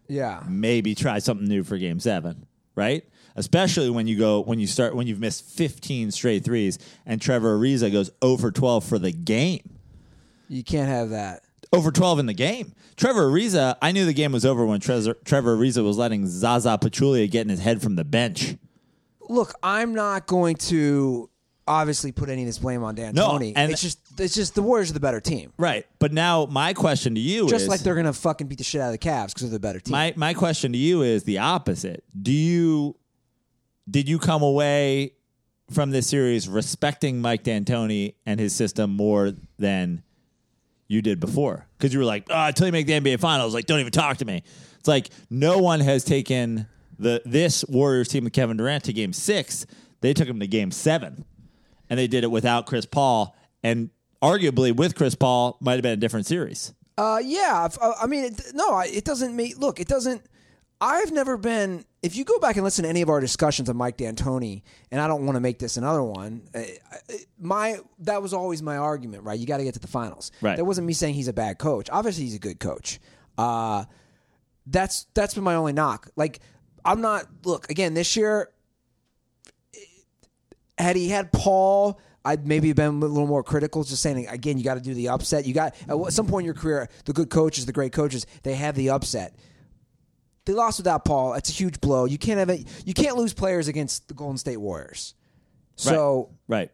Yeah, 0.08 0.42
maybe 0.48 0.94
try 0.94 1.18
something 1.18 1.46
new 1.46 1.62
for 1.64 1.76
game 1.76 2.00
seven, 2.00 2.46
right? 2.74 3.04
Especially 3.36 3.90
when 3.90 4.06
you 4.06 4.16
go 4.18 4.40
when 4.40 4.58
you 4.58 4.66
start 4.66 4.96
when 4.96 5.06
you've 5.06 5.20
missed 5.20 5.44
15 5.44 6.10
straight 6.10 6.44
threes 6.44 6.78
and 7.06 7.20
Trevor 7.20 7.58
Ariza 7.58 7.92
goes 7.92 8.10
over 8.22 8.50
12 8.50 8.84
for 8.84 8.98
the 8.98 9.12
game. 9.12 9.78
you 10.48 10.64
can't 10.64 10.88
have 10.88 11.10
that. 11.10 11.42
Over 11.72 11.92
12 11.92 12.20
in 12.20 12.26
the 12.26 12.32
game. 12.32 12.72
Trevor 12.96 13.30
Ariza, 13.30 13.76
I 13.82 13.92
knew 13.92 14.06
the 14.06 14.14
game 14.14 14.32
was 14.32 14.46
over 14.46 14.64
when 14.64 14.80
Trezor, 14.80 15.14
Trevor 15.24 15.56
Ariza 15.58 15.84
was 15.84 15.98
letting 15.98 16.26
Zaza 16.26 16.78
Pachulia 16.80 17.30
get 17.30 17.42
in 17.42 17.50
his 17.50 17.60
head 17.60 17.82
from 17.82 17.94
the 17.96 18.04
bench. 18.04 18.56
Look, 19.28 19.52
I'm 19.62 19.94
not 19.94 20.26
going 20.26 20.56
to 20.56 21.28
obviously 21.68 22.10
put 22.10 22.28
any 22.28 22.42
of 22.42 22.46
this 22.46 22.58
blame 22.58 22.82
on 22.82 22.94
D'Antoni. 22.94 23.52
and- 23.54 23.70
it's 23.70 23.82
just 23.82 23.98
it's 24.18 24.34
just 24.34 24.54
the 24.54 24.62
Warriors 24.62 24.90
are 24.90 24.94
the 24.94 25.00
better 25.00 25.20
team. 25.20 25.52
Right. 25.58 25.86
But 26.00 26.12
now 26.12 26.46
my 26.46 26.74
question 26.74 27.14
to 27.14 27.20
you 27.20 27.44
is 27.44 27.50
Just 27.50 27.62
is 27.64 27.68
like 27.68 27.80
they're 27.80 27.94
gonna 27.94 28.12
fucking 28.12 28.46
beat 28.48 28.58
the 28.58 28.64
shit 28.64 28.80
out 28.80 28.86
of 28.86 28.92
the 28.92 28.98
Cavs 28.98 29.28
because 29.28 29.42
they're 29.42 29.50
the 29.50 29.60
better 29.60 29.78
team. 29.80 29.92
my 29.92 30.12
my 30.16 30.34
question 30.34 30.72
to 30.72 30.78
you 30.78 31.02
is 31.02 31.22
the 31.24 31.38
opposite. 31.38 32.02
Do 32.20 32.32
you 32.32 32.96
did 33.88 34.08
you 34.08 34.18
come 34.18 34.42
away 34.42 35.12
from 35.70 35.90
this 35.90 36.06
series 36.06 36.48
respecting 36.48 37.20
Mike 37.20 37.44
D'Antoni 37.44 38.14
and 38.26 38.40
his 38.40 38.54
system 38.54 38.90
more 38.96 39.32
than 39.58 40.02
you 40.88 41.02
did 41.02 41.20
before? 41.20 41.66
Because 41.76 41.92
you 41.92 41.98
were 41.98 42.04
like, 42.06 42.26
oh, 42.30 42.46
until 42.46 42.66
you 42.66 42.72
make 42.72 42.86
the 42.86 42.94
NBA 42.94 43.20
Finals, 43.20 43.54
like 43.54 43.66
don't 43.66 43.80
even 43.80 43.92
talk 43.92 44.16
to 44.18 44.24
me. 44.24 44.42
It's 44.78 44.88
like 44.88 45.10
no 45.30 45.58
one 45.58 45.80
has 45.80 46.04
taken 46.04 46.66
the 46.98 47.22
this 47.24 47.64
Warriors 47.68 48.08
team 48.08 48.24
with 48.24 48.32
Kevin 48.32 48.56
Durant 48.56 48.84
to 48.84 48.92
Game 48.92 49.12
Six. 49.12 49.66
They 50.00 50.14
took 50.14 50.28
him 50.28 50.38
to 50.40 50.46
Game 50.46 50.70
Seven, 50.70 51.24
and 51.90 51.98
they 51.98 52.06
did 52.06 52.24
it 52.24 52.30
without 52.30 52.66
Chris 52.66 52.86
Paul, 52.86 53.36
and 53.62 53.90
arguably 54.22 54.74
with 54.74 54.94
Chris 54.94 55.14
Paul 55.14 55.56
might 55.60 55.74
have 55.74 55.82
been 55.82 55.92
a 55.92 55.96
different 55.96 56.26
series. 56.26 56.72
Uh, 56.96 57.20
yeah. 57.22 57.68
uh, 57.80 57.92
I 58.02 58.06
mean, 58.06 58.24
it, 58.24 58.42
no, 58.54 58.80
it 58.80 59.04
doesn't 59.04 59.34
make. 59.36 59.58
Look, 59.58 59.78
it 59.80 59.86
doesn't. 59.88 60.22
I've 60.80 61.12
never 61.12 61.36
been. 61.36 61.84
If 62.02 62.16
you 62.16 62.24
go 62.24 62.38
back 62.38 62.56
and 62.56 62.64
listen 62.64 62.84
to 62.84 62.88
any 62.88 63.02
of 63.02 63.08
our 63.08 63.20
discussions 63.20 63.68
of 63.68 63.74
Mike 63.76 63.96
D'Antoni, 63.96 64.62
and 64.90 65.00
I 65.00 65.08
don't 65.08 65.24
want 65.26 65.34
to 65.36 65.40
make 65.40 65.58
this 65.58 65.76
another 65.76 66.02
one. 66.02 66.42
uh, 66.54 66.62
My 67.38 67.78
that 68.00 68.22
was 68.22 68.32
always 68.32 68.62
my 68.62 68.76
argument, 68.76 69.24
right? 69.24 69.38
You 69.38 69.46
got 69.46 69.58
to 69.58 69.64
get 69.64 69.74
to 69.74 69.80
the 69.80 69.88
finals. 69.88 70.30
Right. 70.40 70.56
That 70.56 70.64
wasn't 70.64 70.86
me 70.86 70.92
saying 70.92 71.14
he's 71.14 71.28
a 71.28 71.32
bad 71.32 71.58
coach. 71.58 71.88
Obviously, 71.90 72.24
he's 72.24 72.36
a 72.36 72.40
good 72.40 72.60
coach. 72.60 73.00
Uh, 73.36 73.84
that's 74.66 75.06
that's 75.14 75.34
been 75.34 75.44
my 75.44 75.54
only 75.54 75.72
knock. 75.72 76.10
Like, 76.16 76.40
I'm 76.84 77.00
not. 77.00 77.26
Look 77.44 77.70
again 77.70 77.94
this 77.94 78.16
year. 78.16 78.50
Had 80.78 80.96
he 80.96 81.08
had 81.08 81.32
Paul, 81.32 82.00
I'd 82.24 82.46
maybe 82.46 82.72
been 82.72 83.02
a 83.02 83.06
little 83.06 83.26
more 83.26 83.42
critical. 83.42 83.84
Just 83.84 84.02
saying 84.02 84.26
again, 84.28 84.58
you 84.58 84.64
got 84.64 84.74
to 84.74 84.80
do 84.80 84.94
the 84.94 85.08
upset. 85.08 85.44
You 85.46 85.54
got 85.54 85.74
at 85.88 86.12
some 86.12 86.26
point 86.26 86.42
in 86.42 86.46
your 86.46 86.54
career, 86.54 86.88
the 87.04 87.12
good 87.12 87.30
coaches, 87.30 87.66
the 87.66 87.72
great 87.72 87.92
coaches, 87.92 88.26
they 88.42 88.54
have 88.54 88.74
the 88.74 88.90
upset. 88.90 89.34
They 90.44 90.54
lost 90.54 90.78
without 90.78 91.04
Paul. 91.04 91.34
It's 91.34 91.50
a 91.50 91.52
huge 91.52 91.80
blow. 91.80 92.06
You 92.06 92.16
can't 92.16 92.38
have 92.38 92.48
it. 92.48 92.66
You 92.86 92.94
can't 92.94 93.16
lose 93.16 93.34
players 93.34 93.68
against 93.68 94.08
the 94.08 94.14
Golden 94.14 94.38
State 94.38 94.56
Warriors. 94.56 95.14
So 95.76 96.30
Right. 96.48 96.70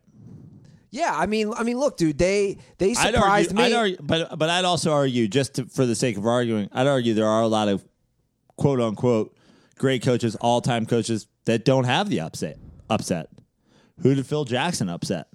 yeah, 0.90 1.12
I 1.14 1.26
mean, 1.26 1.52
I 1.56 1.62
mean, 1.64 1.78
look, 1.78 1.96
dude, 1.96 2.16
they 2.16 2.58
they 2.78 2.90
I'd 2.90 3.14
surprised 3.14 3.50
argue, 3.50 3.56
me. 3.56 3.62
I'd 3.64 3.72
argue, 3.72 3.96
but 4.00 4.38
but 4.38 4.48
I'd 4.48 4.64
also 4.64 4.92
argue, 4.92 5.26
just 5.28 5.54
to, 5.54 5.66
for 5.66 5.86
the 5.86 5.94
sake 5.94 6.16
of 6.16 6.24
arguing, 6.26 6.68
I'd 6.72 6.86
argue 6.86 7.14
there 7.14 7.26
are 7.26 7.42
a 7.42 7.48
lot 7.48 7.68
of 7.68 7.84
quote 8.56 8.80
unquote 8.80 9.36
great 9.76 10.02
coaches, 10.02 10.36
all 10.36 10.60
time 10.60 10.86
coaches 10.86 11.26
that 11.46 11.64
don't 11.64 11.84
have 11.84 12.08
the 12.08 12.20
upset. 12.20 12.58
Upset. 12.88 13.28
Who 14.02 14.14
did 14.14 14.26
Phil 14.26 14.44
Jackson 14.44 14.88
upset? 14.88 15.28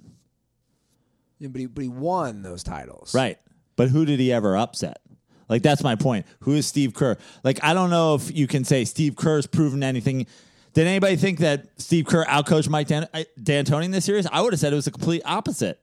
Yeah, 1.38 1.48
but 1.48 1.60
he, 1.60 1.66
but 1.66 1.82
he 1.82 1.88
won 1.88 2.42
those 2.42 2.62
titles. 2.62 3.14
Right. 3.14 3.38
But 3.76 3.88
who 3.88 4.04
did 4.04 4.20
he 4.20 4.32
ever 4.32 4.56
upset? 4.56 5.00
Like 5.48 5.62
that's 5.62 5.82
my 5.82 5.96
point. 5.96 6.26
Who 6.40 6.52
is 6.52 6.66
Steve 6.66 6.94
Kerr? 6.94 7.16
Like 7.42 7.58
I 7.64 7.74
don't 7.74 7.90
know 7.90 8.14
if 8.14 8.34
you 8.34 8.46
can 8.46 8.64
say 8.64 8.84
Steve 8.84 9.16
Kerr's 9.16 9.46
proven 9.46 9.82
anything. 9.82 10.26
Did 10.74 10.86
anybody 10.86 11.16
think 11.16 11.40
that 11.40 11.68
Steve 11.78 12.06
Kerr 12.06 12.24
outcoached 12.26 12.68
Mike 12.68 12.86
Dan- 12.86 13.08
D'Antoni 13.42 13.86
in 13.86 13.90
this 13.90 14.04
series? 14.04 14.26
I 14.30 14.40
would 14.40 14.52
have 14.52 14.60
said 14.60 14.72
it 14.72 14.76
was 14.76 14.84
the 14.84 14.92
complete 14.92 15.22
opposite 15.24 15.80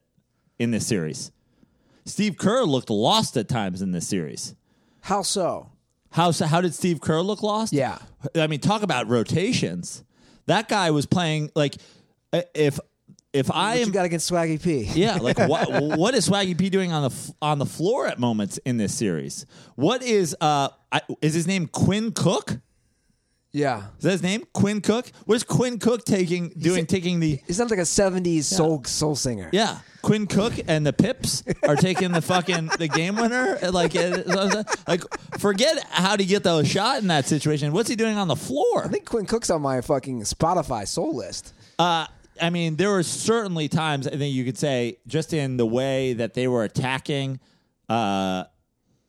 in 0.57 0.71
this 0.71 0.87
series. 0.87 1.31
Steve 2.05 2.37
Kerr 2.37 2.63
looked 2.63 2.89
lost 2.89 3.35
at 3.35 3.49
times 3.49 3.81
in 3.81 3.91
this 3.91 4.07
series. 4.07 4.55
How 5.01 5.21
so? 5.23 5.71
How 6.11 6.31
how 6.31 6.61
did 6.61 6.73
Steve 6.73 7.01
Kerr 7.01 7.21
look 7.21 7.43
lost? 7.43 7.73
Yeah. 7.73 7.97
I 8.35 8.47
mean, 8.47 8.61
talk 8.61 8.81
about 8.83 9.09
rotations. 9.09 10.03
That 10.45 10.69
guy 10.69 10.91
was 10.91 11.05
playing 11.05 11.51
like 11.55 11.75
if 12.33 12.79
if 13.33 13.51
I 13.51 13.69
What 13.69 13.77
am 13.77 13.87
you 13.87 13.93
got 13.93 14.05
against 14.05 14.31
Swaggy 14.31 14.61
P? 14.61 14.83
yeah, 14.93 15.15
like 15.15 15.37
what 15.39 15.69
what 15.97 16.13
is 16.15 16.27
Swaggy 16.27 16.57
P 16.57 16.69
doing 16.69 16.91
on 16.91 17.03
the 17.03 17.09
f- 17.09 17.31
on 17.41 17.59
the 17.59 17.65
floor 17.65 18.07
at 18.07 18.19
moments 18.19 18.57
in 18.59 18.77
this 18.77 18.93
series? 18.93 19.45
What 19.75 20.01
is 20.03 20.35
uh 20.41 20.69
I, 20.91 21.01
is 21.21 21.33
his 21.33 21.47
name 21.47 21.67
Quinn 21.67 22.11
Cook? 22.11 22.59
Yeah. 23.53 23.83
Is 23.97 24.03
that 24.03 24.11
his 24.11 24.23
name? 24.23 24.43
Quinn 24.53 24.81
Cook? 24.81 25.09
Where's 25.25 25.43
Quinn 25.43 25.79
Cook 25.79 26.03
taking 26.05 26.49
doing 26.49 26.85
taking 26.85 27.19
the 27.19 27.39
It 27.47 27.53
sounds 27.53 27.71
like 27.71 27.79
a 27.79 27.83
'70s 27.83 28.43
soul 28.43 28.83
soul 28.83 29.15
singer. 29.15 29.49
yeah 29.51 29.79
Quinn 30.01 30.27
Cook 30.27 30.53
and 30.67 30.85
the 30.85 30.93
Pips 30.93 31.43
are 31.67 31.75
taking 31.75 32.11
the 32.11 32.21
fucking 32.21 32.67
the 32.77 32.87
game 32.87 33.15
winner 33.15 33.57
like 33.71 33.95
uh, 33.95 34.63
like 34.87 35.01
forget 35.39 35.83
how 35.89 36.15
to 36.15 36.23
get 36.23 36.43
the 36.43 36.63
shot 36.63 37.01
in 37.01 37.07
that 37.07 37.25
situation. 37.25 37.73
What's 37.73 37.89
he 37.89 37.95
doing 37.95 38.17
on 38.17 38.27
the 38.27 38.35
floor? 38.35 38.85
I 38.85 38.87
think 38.89 39.05
Quinn 39.05 39.25
Cook's 39.25 39.49
on 39.49 39.61
my 39.61 39.81
fucking 39.81 40.21
Spotify 40.21 40.87
soul 40.87 41.15
list. 41.15 41.53
Uh, 41.79 42.07
I 42.41 42.49
mean, 42.49 42.75
there 42.75 42.89
were 42.89 43.03
certainly 43.03 43.67
times 43.67 44.07
I 44.07 44.11
think 44.11 44.33
you 44.33 44.43
could 44.45 44.57
say 44.57 44.97
just 45.07 45.33
in 45.33 45.57
the 45.57 45.65
way 45.65 46.13
that 46.13 46.33
they 46.33 46.47
were 46.47 46.63
attacking, 46.63 47.39
uh, 47.89 48.45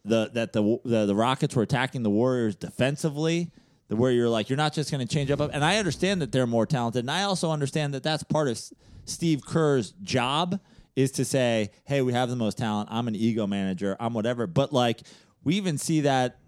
the 0.04 0.30
that 0.34 0.52
the, 0.52 0.78
the 0.84 1.06
the 1.06 1.14
Rockets 1.14 1.54
were 1.54 1.62
attacking 1.62 2.02
the 2.02 2.10
Warriors 2.10 2.56
defensively. 2.56 3.50
The 3.88 3.96
where 3.96 4.12
you're 4.12 4.28
like 4.28 4.48
you're 4.50 4.56
not 4.56 4.72
just 4.74 4.90
going 4.90 5.06
to 5.06 5.12
change 5.12 5.30
up, 5.30 5.40
and 5.40 5.64
I 5.64 5.78
understand 5.78 6.22
that 6.22 6.32
they're 6.32 6.46
more 6.46 6.66
talented, 6.66 7.00
and 7.00 7.10
I 7.10 7.22
also 7.22 7.50
understand 7.50 7.94
that 7.94 8.02
that's 8.02 8.22
part 8.22 8.48
of 8.48 8.60
Steve 9.06 9.44
Kerr's 9.44 9.92
job 10.02 10.60
is 10.94 11.12
to 11.12 11.24
say, 11.24 11.70
hey, 11.84 12.02
we 12.02 12.12
have 12.12 12.28
the 12.28 12.36
most 12.36 12.58
talent. 12.58 12.88
I'm 12.90 13.06
an 13.06 13.14
ego 13.14 13.46
manager. 13.46 13.96
I'm 14.00 14.14
whatever. 14.14 14.46
But 14.46 14.72
like 14.72 15.00
we 15.44 15.54
even 15.54 15.78
see 15.78 16.00
that 16.02 16.38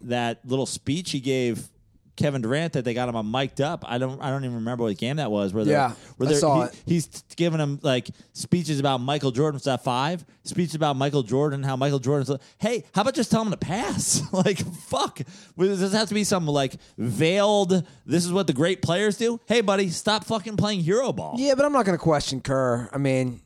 that 0.00 0.40
little 0.44 0.66
speech 0.66 1.12
he 1.12 1.20
gave 1.20 1.68
Kevin 2.16 2.42
Durant 2.42 2.74
that 2.74 2.84
they 2.84 2.94
got 2.94 3.08
him 3.08 3.16
on 3.16 3.28
mic'd 3.30 3.60
up. 3.60 3.84
I 3.86 3.98
don't 3.98 4.20
I 4.22 4.30
don't 4.30 4.44
even 4.44 4.56
remember 4.56 4.84
what 4.84 4.96
game 4.96 5.16
that 5.16 5.30
was. 5.30 5.52
Where 5.52 5.64
Yeah, 5.64 5.92
where 6.16 6.28
I 6.28 6.32
saw 6.34 6.62
he- 6.62 6.68
it. 6.68 6.82
He's 6.86 7.06
giving 7.36 7.58
him 7.60 7.80
like 7.82 8.08
speeches 8.32 8.78
about 8.78 8.98
Michael 9.00 9.30
Jordan. 9.32 9.56
Was 9.56 9.64
that 9.64 9.82
five? 9.82 10.24
Speeches 10.44 10.74
about 10.76 10.94
Michael 10.96 11.22
Jordan, 11.24 11.62
how 11.62 11.74
Michael 11.76 11.98
Jordan's. 11.98 12.28
like, 12.28 12.40
Hey, 12.58 12.84
how 12.94 13.02
about 13.02 13.14
just 13.14 13.30
tell 13.30 13.42
him 13.42 13.50
to 13.50 13.56
pass? 13.56 14.22
like 14.32 14.58
fuck. 14.58 15.20
Does 15.58 15.80
this 15.80 15.92
have 15.92 16.08
to 16.08 16.14
be 16.14 16.24
some 16.24 16.46
like 16.46 16.76
veiled? 16.98 17.84
This 18.06 18.24
is 18.24 18.32
what 18.32 18.46
the 18.46 18.52
great 18.52 18.80
players 18.82 19.16
do. 19.16 19.40
Hey, 19.46 19.60
buddy, 19.60 19.88
stop 19.90 20.24
fucking 20.24 20.56
playing 20.56 20.80
hero 20.80 21.12
ball. 21.12 21.34
Yeah, 21.38 21.54
but 21.56 21.64
I'm 21.64 21.72
not 21.72 21.84
going 21.84 21.98
to 21.98 22.02
question 22.02 22.40
Kerr. 22.40 22.88
I 22.92 22.98
mean, 22.98 23.40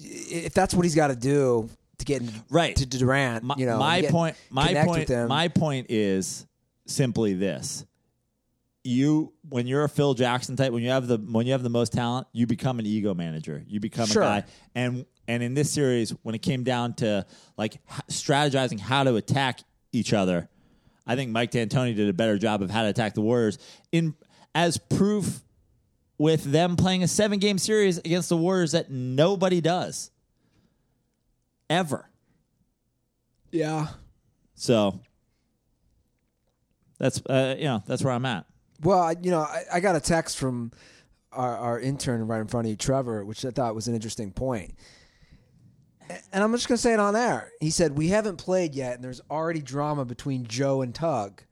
if 0.00 0.52
that's 0.54 0.74
what 0.74 0.84
he's 0.84 0.94
got 0.94 1.08
to 1.08 1.16
do 1.16 1.68
to 1.98 2.04
get 2.04 2.22
Right. 2.50 2.76
to 2.76 2.84
Durant, 2.86 3.44
my, 3.44 3.54
you 3.56 3.66
know, 3.66 3.78
my 3.78 4.02
point 4.02 4.36
my 4.50 4.74
point 4.84 5.08
my 5.28 5.48
point 5.48 5.86
is 5.90 6.46
simply 6.86 7.34
this. 7.34 7.84
You 8.84 9.32
when 9.48 9.66
you're 9.66 9.84
a 9.84 9.88
Phil 9.88 10.14
Jackson 10.14 10.54
type 10.56 10.72
when 10.72 10.82
you 10.82 10.90
have 10.90 11.06
the 11.08 11.18
when 11.18 11.44
you 11.46 11.52
have 11.52 11.62
the 11.64 11.68
most 11.68 11.92
talent 11.92 12.28
you 12.32 12.46
become 12.46 12.78
an 12.78 12.86
ego 12.86 13.14
manager. 13.14 13.62
You 13.66 13.80
become 13.80 14.06
Sure. 14.06 14.22
a 14.22 14.26
guy. 14.26 14.44
And 14.74 15.06
and 15.26 15.42
in 15.42 15.54
this 15.54 15.70
series 15.72 16.10
when 16.22 16.34
it 16.36 16.42
came 16.42 16.62
down 16.62 16.94
to 16.94 17.26
like 17.58 17.78
strategizing 18.08 18.78
how 18.78 19.02
to 19.02 19.16
attack 19.16 19.60
each 19.92 20.12
other 20.12 20.48
I 21.06 21.14
think 21.16 21.30
Mike 21.30 21.52
D'Antoni 21.52 21.94
did 21.94 22.08
a 22.08 22.12
better 22.12 22.36
job 22.38 22.62
of 22.62 22.70
how 22.70 22.82
to 22.82 22.88
attack 22.88 23.14
the 23.14 23.20
Warriors 23.20 23.58
in 23.92 24.14
as 24.54 24.76
proof 24.76 25.42
with 26.18 26.44
them 26.44 26.76
playing 26.76 27.02
a 27.02 27.08
seven 27.08 27.38
game 27.38 27.58
series 27.58 27.98
against 27.98 28.28
the 28.28 28.36
Warriors 28.36 28.72
that 28.72 28.90
nobody 28.90 29.60
does. 29.60 30.10
Ever. 31.68 32.08
Yeah. 33.52 33.88
so 34.54 35.00
that's 36.98 37.20
uh, 37.26 37.54
you 37.58 37.64
know 37.64 37.82
that's 37.86 38.02
where 38.02 38.12
I'm 38.12 38.26
at. 38.26 38.46
Well, 38.82 38.98
I- 39.00 39.16
you 39.22 39.30
know, 39.30 39.40
I, 39.40 39.62
I 39.74 39.80
got 39.80 39.96
a 39.96 40.00
text 40.00 40.36
from 40.38 40.72
our, 41.32 41.56
our 41.56 41.80
intern 41.80 42.26
right 42.26 42.40
in 42.40 42.46
front 42.46 42.66
of 42.66 42.70
you, 42.70 42.76
Trevor, 42.76 43.24
which 43.24 43.44
I 43.44 43.50
thought 43.50 43.74
was 43.74 43.88
an 43.88 43.94
interesting 43.94 44.30
point. 44.32 44.74
And 46.32 46.44
I'm 46.44 46.52
just 46.52 46.68
going 46.68 46.76
to 46.76 46.82
say 46.82 46.92
it 46.92 47.00
on 47.00 47.16
air. 47.16 47.50
He 47.60 47.70
said, 47.70 47.96
We 47.98 48.08
haven't 48.08 48.36
played 48.36 48.74
yet, 48.74 48.94
and 48.94 49.02
there's 49.04 49.20
already 49.30 49.60
drama 49.60 50.04
between 50.04 50.46
Joe 50.46 50.82
and 50.82 50.94
Tug. 50.94 51.42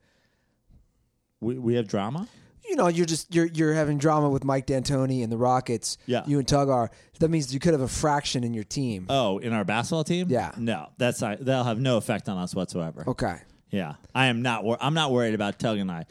We 1.41 1.57
we 1.57 1.75
have 1.75 1.87
drama. 1.87 2.27
You 2.67 2.75
know, 2.77 2.87
you're 2.87 3.05
just 3.05 3.33
you're 3.35 3.45
you're 3.47 3.73
having 3.73 3.97
drama 3.97 4.29
with 4.29 4.43
Mike 4.43 4.65
D'Antoni 4.65 5.23
and 5.23 5.31
the 5.31 5.37
Rockets. 5.37 5.97
Yeah. 6.07 6.23
You 6.25 6.39
and 6.39 6.47
Tug 6.47 6.69
are. 6.69 6.89
That 7.19 7.29
means 7.29 7.53
you 7.53 7.59
could 7.59 7.73
have 7.73 7.81
a 7.81 7.87
fraction 7.87 8.43
in 8.43 8.53
your 8.53 8.63
team. 8.63 9.05
Oh, 9.09 9.37
in 9.39 9.51
our 9.53 9.63
basketball 9.65 10.03
team? 10.05 10.27
Yeah. 10.29 10.51
No, 10.57 10.87
that's 10.97 11.21
not. 11.21 11.43
That'll 11.43 11.65
have 11.65 11.79
no 11.79 11.97
effect 11.97 12.29
on 12.29 12.37
us 12.37 12.55
whatsoever. 12.55 13.03
Okay. 13.07 13.35
Yeah, 13.75 13.95
I 14.13 14.27
am 14.27 14.41
not. 14.41 14.63
Wor- 14.63 14.77
I'm 14.79 14.93
not 14.93 15.11
worried 15.11 15.33
about 15.33 15.59
Tug 15.59 15.77
and 15.79 15.91
I. 15.91 16.05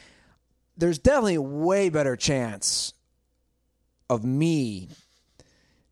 There's 0.76 0.98
definitely 0.98 1.34
a 1.34 1.42
way 1.42 1.88
better 1.90 2.16
chance 2.16 2.94
of 4.08 4.24
me 4.24 4.88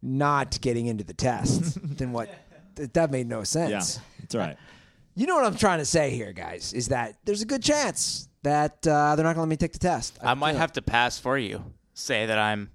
not 0.02 0.60
getting 0.60 0.86
into 0.86 1.04
the 1.04 1.14
test 1.14 1.78
than 1.98 2.12
what 2.12 2.28
that 2.76 2.94
that 2.94 3.10
made 3.10 3.28
no 3.28 3.44
sense. 3.44 3.70
yeah, 3.96 4.02
that's 4.20 4.34
right. 4.34 4.56
You 5.14 5.26
know 5.26 5.34
what 5.36 5.44
I'm 5.44 5.56
trying 5.56 5.80
to 5.80 5.84
say 5.84 6.10
here, 6.10 6.32
guys, 6.32 6.72
is 6.72 6.88
that 6.88 7.16
there's 7.24 7.42
a 7.42 7.46
good 7.46 7.62
chance 7.62 8.28
that 8.42 8.86
uh, 8.86 9.16
they're 9.16 9.24
not 9.24 9.34
going 9.34 9.36
to 9.36 9.40
let 9.40 9.48
me 9.48 9.56
take 9.56 9.72
the 9.72 9.78
test. 9.78 10.18
I 10.22 10.34
might 10.34 10.54
have 10.56 10.72
to 10.74 10.82
pass 10.82 11.18
for 11.18 11.36
you. 11.36 11.62
Say 11.94 12.26
that 12.26 12.38
I'm. 12.38 12.70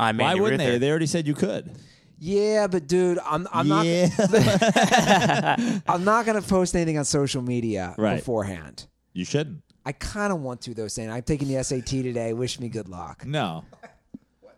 I'm. 0.00 0.16
Why 0.16 0.30
Andy 0.30 0.40
wouldn't 0.40 0.58
they? 0.58 0.66
Ruther. 0.66 0.78
They 0.80 0.90
already 0.90 1.06
said 1.06 1.26
you 1.26 1.34
could. 1.34 1.70
Yeah, 2.18 2.66
but 2.66 2.88
dude, 2.88 3.18
I'm 3.24 3.46
I'm 3.52 3.68
not 3.68 3.86
yeah. 3.86 4.08
I'm 5.86 6.04
not 6.04 6.26
going 6.26 6.40
to 6.40 6.48
post 6.48 6.74
anything 6.74 6.98
on 6.98 7.04
social 7.04 7.42
media 7.42 7.94
Right. 7.96 8.16
beforehand. 8.16 8.86
you 9.12 9.24
shouldn't. 9.24 9.62
I 9.86 9.92
kind 9.92 10.32
of 10.32 10.40
want 10.40 10.60
to 10.62 10.74
though, 10.74 10.88
saying 10.88 11.10
I'm 11.10 11.22
taking 11.22 11.46
the 11.48 11.62
SAT 11.62 11.86
today. 11.86 12.32
Wish 12.32 12.58
me 12.60 12.68
good 12.68 12.88
luck. 12.88 13.24
No. 13.24 13.64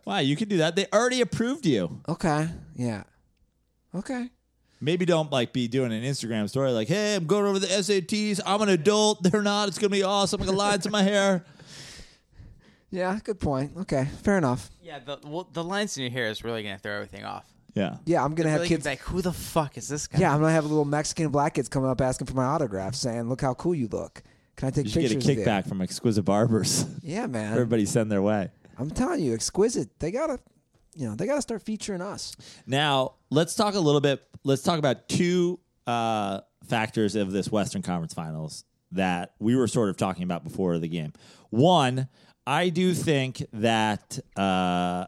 Why? 0.05 0.21
You 0.21 0.37
can 0.37 0.49
do 0.49 0.59
that. 0.59 0.77
They 0.77 0.87
already 0.93 1.21
approved 1.21 1.67
you. 1.67 2.01
Okay, 2.09 2.49
yeah, 2.75 3.05
okay. 3.95 4.31
Maybe 4.83 5.05
don't 5.05 5.31
like 5.31 5.53
be 5.53 5.69
doing 5.69 5.93
an 5.93 6.03
Instagram 6.03 6.49
story 6.49 6.73
like, 6.73 6.89
"Hey, 6.89 7.15
I'm 7.17 7.27
going 7.27 7.45
over 7.45 7.59
the 7.59 7.67
SATs. 7.67 8.41
I'm 8.47 8.63
an 8.63 8.71
adult. 8.71 9.23
They're 9.23 9.43
not. 9.43 9.69
It's 9.69 9.79
gonna 9.79 9.91
be 9.91 10.03
awesome. 10.03 10.41
I 10.43 10.47
got 10.47 10.55
lines 10.55 10.87
in 10.87 10.93
my 10.93 11.03
hair." 11.03 11.45
Yeah, 12.93 13.17
good 13.23 13.39
point. 13.39 13.73
Okay, 13.83 14.09
fair 14.23 14.37
enough. 14.37 14.69
Yeah, 14.83 14.99
the 14.99 15.19
well, 15.25 15.49
the 15.53 15.63
lines 15.63 15.97
in 15.97 16.03
your 16.03 16.11
hair 16.13 16.27
is 16.27 16.43
really 16.43 16.63
gonna 16.65 16.79
throw 16.79 16.93
everything 16.95 17.25
off. 17.25 17.45
Yeah. 17.75 17.99
Yeah, 18.05 18.25
I'm 18.25 18.35
gonna 18.35 18.51
have 18.51 18.63
Really 18.63 18.69
kids. 18.69 18.85
like, 18.85 18.99
who 19.01 19.23
the 19.23 19.33
fuck 19.33 19.79
is 19.79 19.87
this 19.87 20.09
guy? 20.09 20.19
Yeah, 20.19 20.35
I'm 20.35 20.41
gonna 20.41 20.53
have 20.53 20.67
little 20.67 20.85
Mexican 20.85 21.29
black 21.29 21.55
kids 21.55 21.69
coming 21.69 21.89
up 21.89 22.01
asking 22.01 22.27
for 22.27 22.35
my 22.35 22.45
autograph, 22.45 22.97
saying, 22.97 23.29
"Look 23.29 23.43
how 23.43 23.55
cool 23.55 23.77
you 23.77 23.87
look. 23.87 24.25
Can 24.57 24.67
I 24.69 24.71
take 24.73 24.87
You 24.87 24.91
should 24.91 25.03
get 25.03 25.13
a 25.13 25.17
of 25.19 25.25
you?" 25.25 25.37
kickback 25.45 25.69
from 25.69 25.81
exquisite 25.81 26.25
barbers. 26.25 26.85
Yeah, 27.03 27.27
man. 27.29 27.53
Everybody 27.53 27.87
send 27.87 28.11
their 28.11 28.23
way. 28.23 28.51
I'm 28.81 28.91
telling 28.91 29.21
you, 29.21 29.35
exquisite. 29.35 29.99
They 30.01 30.11
gotta, 30.11 30.39
you 30.95 31.09
know, 31.09 31.15
they 31.15 31.27
gotta 31.27 31.43
start 31.43 31.63
featuring 31.63 32.01
us. 32.01 32.35
Now 32.67 33.15
let's 33.31 33.55
talk 33.55 33.75
a 33.75 33.81
little 33.81 34.01
bit. 34.01 34.23
Let's 34.45 34.63
talk 34.63 34.79
about 34.79 35.09
two 35.09 35.61
uh, 35.87 36.41
factors 36.65 37.15
of 37.15 37.31
this 37.33 37.51
Western 37.53 37.83
Conference 37.83 38.15
Finals 38.15 38.65
that 38.93 39.35
we 39.39 39.55
were 39.55 39.69
sort 39.69 39.89
of 39.91 39.97
talking 39.97 40.25
about 40.25 40.43
before 40.45 40.79
the 40.79 40.89
game. 40.89 41.13
One, 41.51 42.09
I 42.47 42.71
do 42.71 42.95
think 42.95 43.45
that 43.53 44.19
uh, 44.37 45.07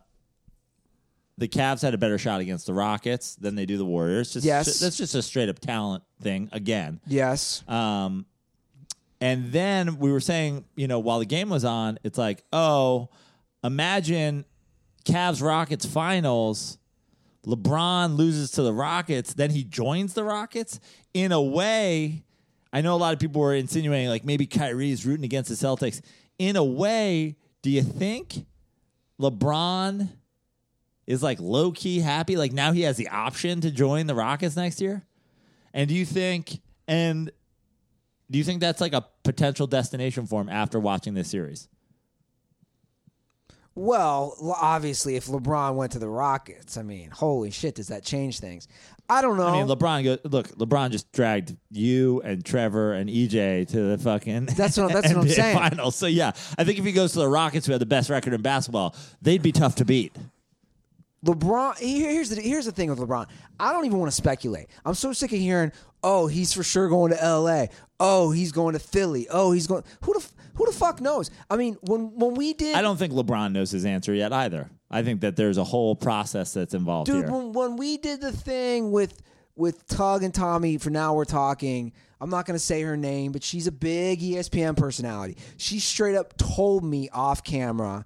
the 1.38 1.48
Cavs 1.48 1.82
had 1.82 1.94
a 1.94 1.98
better 1.98 2.18
shot 2.18 2.40
against 2.40 2.66
the 2.66 2.74
Rockets 2.74 3.34
than 3.36 3.54
they 3.54 3.66
do 3.66 3.78
the 3.78 3.84
Warriors. 3.84 4.32
Just, 4.34 4.44
Yes. 4.46 4.78
that's 4.80 4.96
just 4.96 5.14
a 5.14 5.22
straight 5.22 5.48
up 5.48 5.58
talent 5.58 6.04
thing 6.20 6.48
again. 6.52 7.00
Yes. 7.06 7.66
Um, 7.68 8.26
and 9.20 9.50
then 9.52 9.98
we 9.98 10.12
were 10.12 10.20
saying, 10.20 10.64
you 10.76 10.86
know, 10.88 10.98
while 10.98 11.18
the 11.20 11.26
game 11.26 11.48
was 11.48 11.64
on, 11.64 11.98
it's 12.04 12.18
like, 12.18 12.44
oh, 12.52 13.08
imagine 13.62 14.44
Cavs 15.04 15.42
Rockets 15.42 15.86
finals 15.86 16.78
LeBron 17.46 18.16
loses 18.16 18.52
to 18.52 18.62
the 18.62 18.72
Rockets, 18.72 19.34
then 19.34 19.50
he 19.50 19.64
joins 19.64 20.14
the 20.14 20.24
Rockets. 20.24 20.78
In 21.12 21.32
a 21.32 21.42
way, 21.42 22.24
I 22.72 22.80
know 22.80 22.94
a 22.94 22.98
lot 22.98 23.12
of 23.12 23.18
people 23.18 23.40
were 23.40 23.54
insinuating 23.54 24.08
like 24.08 24.24
maybe 24.24 24.46
Kyrie's 24.46 25.04
rooting 25.04 25.24
against 25.24 25.50
the 25.50 25.56
Celtics. 25.56 26.00
In 26.38 26.56
a 26.56 26.64
way, 26.64 27.36
do 27.62 27.70
you 27.70 27.82
think 27.82 28.46
LeBron 29.20 30.08
is 31.06 31.22
like 31.22 31.38
low 31.40 31.72
key 31.72 31.98
happy? 31.98 32.36
Like 32.36 32.52
now 32.52 32.72
he 32.72 32.82
has 32.82 32.96
the 32.96 33.08
option 33.08 33.60
to 33.62 33.70
join 33.70 34.06
the 34.06 34.14
Rockets 34.14 34.56
next 34.56 34.80
year? 34.80 35.02
And 35.74 35.88
do 35.88 35.94
you 35.94 36.04
think 36.04 36.60
and 36.86 37.30
do 38.30 38.38
you 38.38 38.44
think 38.44 38.60
that's 38.60 38.80
like 38.80 38.92
a 38.92 39.04
potential 39.24 39.66
destination 39.66 40.26
for 40.26 40.40
him 40.40 40.48
after 40.48 40.78
watching 40.78 41.14
this 41.14 41.28
series? 41.28 41.68
Well, 43.74 44.36
obviously, 44.60 45.16
if 45.16 45.26
LeBron 45.26 45.76
went 45.76 45.92
to 45.92 45.98
the 45.98 46.08
Rockets, 46.08 46.76
I 46.76 46.82
mean, 46.82 47.10
holy 47.10 47.50
shit, 47.50 47.74
does 47.76 47.88
that 47.88 48.04
change 48.04 48.38
things? 48.38 48.68
I 49.08 49.22
don't 49.22 49.36
know. 49.38 49.46
I 49.46 49.52
mean, 49.52 49.66
LeBron 49.66 50.04
go 50.04 50.18
look. 50.28 50.48
LeBron 50.58 50.90
just 50.90 51.10
dragged 51.12 51.56
you 51.70 52.20
and 52.22 52.44
Trevor 52.44 52.92
and 52.92 53.08
EJ 53.08 53.68
to 53.70 53.80
the 53.96 53.98
fucking 53.98 54.46
That's 54.46 54.76
what- 54.76 54.92
that's 54.92 55.08
what 55.14 55.22
I'm 55.22 55.28
saying. 55.28 55.56
Finals. 55.56 55.96
So 55.96 56.06
yeah, 56.06 56.32
I 56.58 56.64
think 56.64 56.78
if 56.78 56.84
he 56.84 56.92
goes 56.92 57.12
to 57.12 57.20
the 57.20 57.28
Rockets, 57.28 57.66
who 57.66 57.72
have 57.72 57.80
the 57.80 57.86
best 57.86 58.10
record 58.10 58.34
in 58.34 58.42
basketball, 58.42 58.94
they'd 59.22 59.42
be 59.42 59.52
tough 59.52 59.76
to 59.76 59.84
beat. 59.84 60.14
LeBron. 61.24 61.78
Here's 61.78 62.30
the 62.30 62.40
here's 62.40 62.66
the 62.66 62.72
thing 62.72 62.90
with 62.90 62.98
LeBron. 62.98 63.26
I 63.58 63.72
don't 63.72 63.86
even 63.86 63.98
want 63.98 64.10
to 64.10 64.16
speculate. 64.16 64.66
I'm 64.84 64.94
so 64.94 65.12
sick 65.12 65.32
of 65.32 65.38
hearing, 65.38 65.70
oh, 66.02 66.26
he's 66.26 66.52
for 66.52 66.62
sure 66.64 66.88
going 66.88 67.12
to 67.12 67.22
L.A. 67.22 67.68
Oh, 68.04 68.32
he's 68.32 68.50
going 68.50 68.72
to 68.72 68.80
Philly. 68.80 69.28
Oh, 69.30 69.52
he's 69.52 69.68
going. 69.68 69.84
Who 70.02 70.14
the 70.14 70.26
who 70.56 70.66
the 70.66 70.72
fuck 70.72 71.00
knows? 71.00 71.30
I 71.48 71.56
mean, 71.56 71.76
when 71.82 72.18
when 72.18 72.34
we 72.34 72.52
did, 72.52 72.74
I 72.74 72.82
don't 72.82 72.96
think 72.96 73.12
LeBron 73.12 73.52
knows 73.52 73.70
his 73.70 73.84
answer 73.84 74.12
yet 74.12 74.32
either. 74.32 74.68
I 74.90 75.04
think 75.04 75.20
that 75.20 75.36
there's 75.36 75.56
a 75.56 75.64
whole 75.64 75.94
process 75.94 76.52
that's 76.52 76.74
involved 76.74 77.06
dude. 77.06 77.24
here. 77.24 77.32
When, 77.32 77.52
when 77.52 77.76
we 77.76 77.98
did 77.98 78.20
the 78.20 78.32
thing 78.32 78.90
with 78.90 79.22
with 79.54 79.86
Tug 79.86 80.24
and 80.24 80.34
Tommy, 80.34 80.78
for 80.78 80.90
now 80.90 81.14
we're 81.14 81.24
talking. 81.24 81.92
I'm 82.20 82.30
not 82.30 82.46
going 82.46 82.54
to 82.54 82.64
say 82.64 82.82
her 82.82 82.96
name, 82.96 83.32
but 83.32 83.42
she's 83.42 83.66
a 83.66 83.72
big 83.72 84.20
ESPN 84.20 84.76
personality. 84.76 85.36
She 85.56 85.80
straight 85.80 86.14
up 86.14 86.36
told 86.36 86.84
me 86.84 87.08
off 87.12 87.42
camera, 87.42 88.04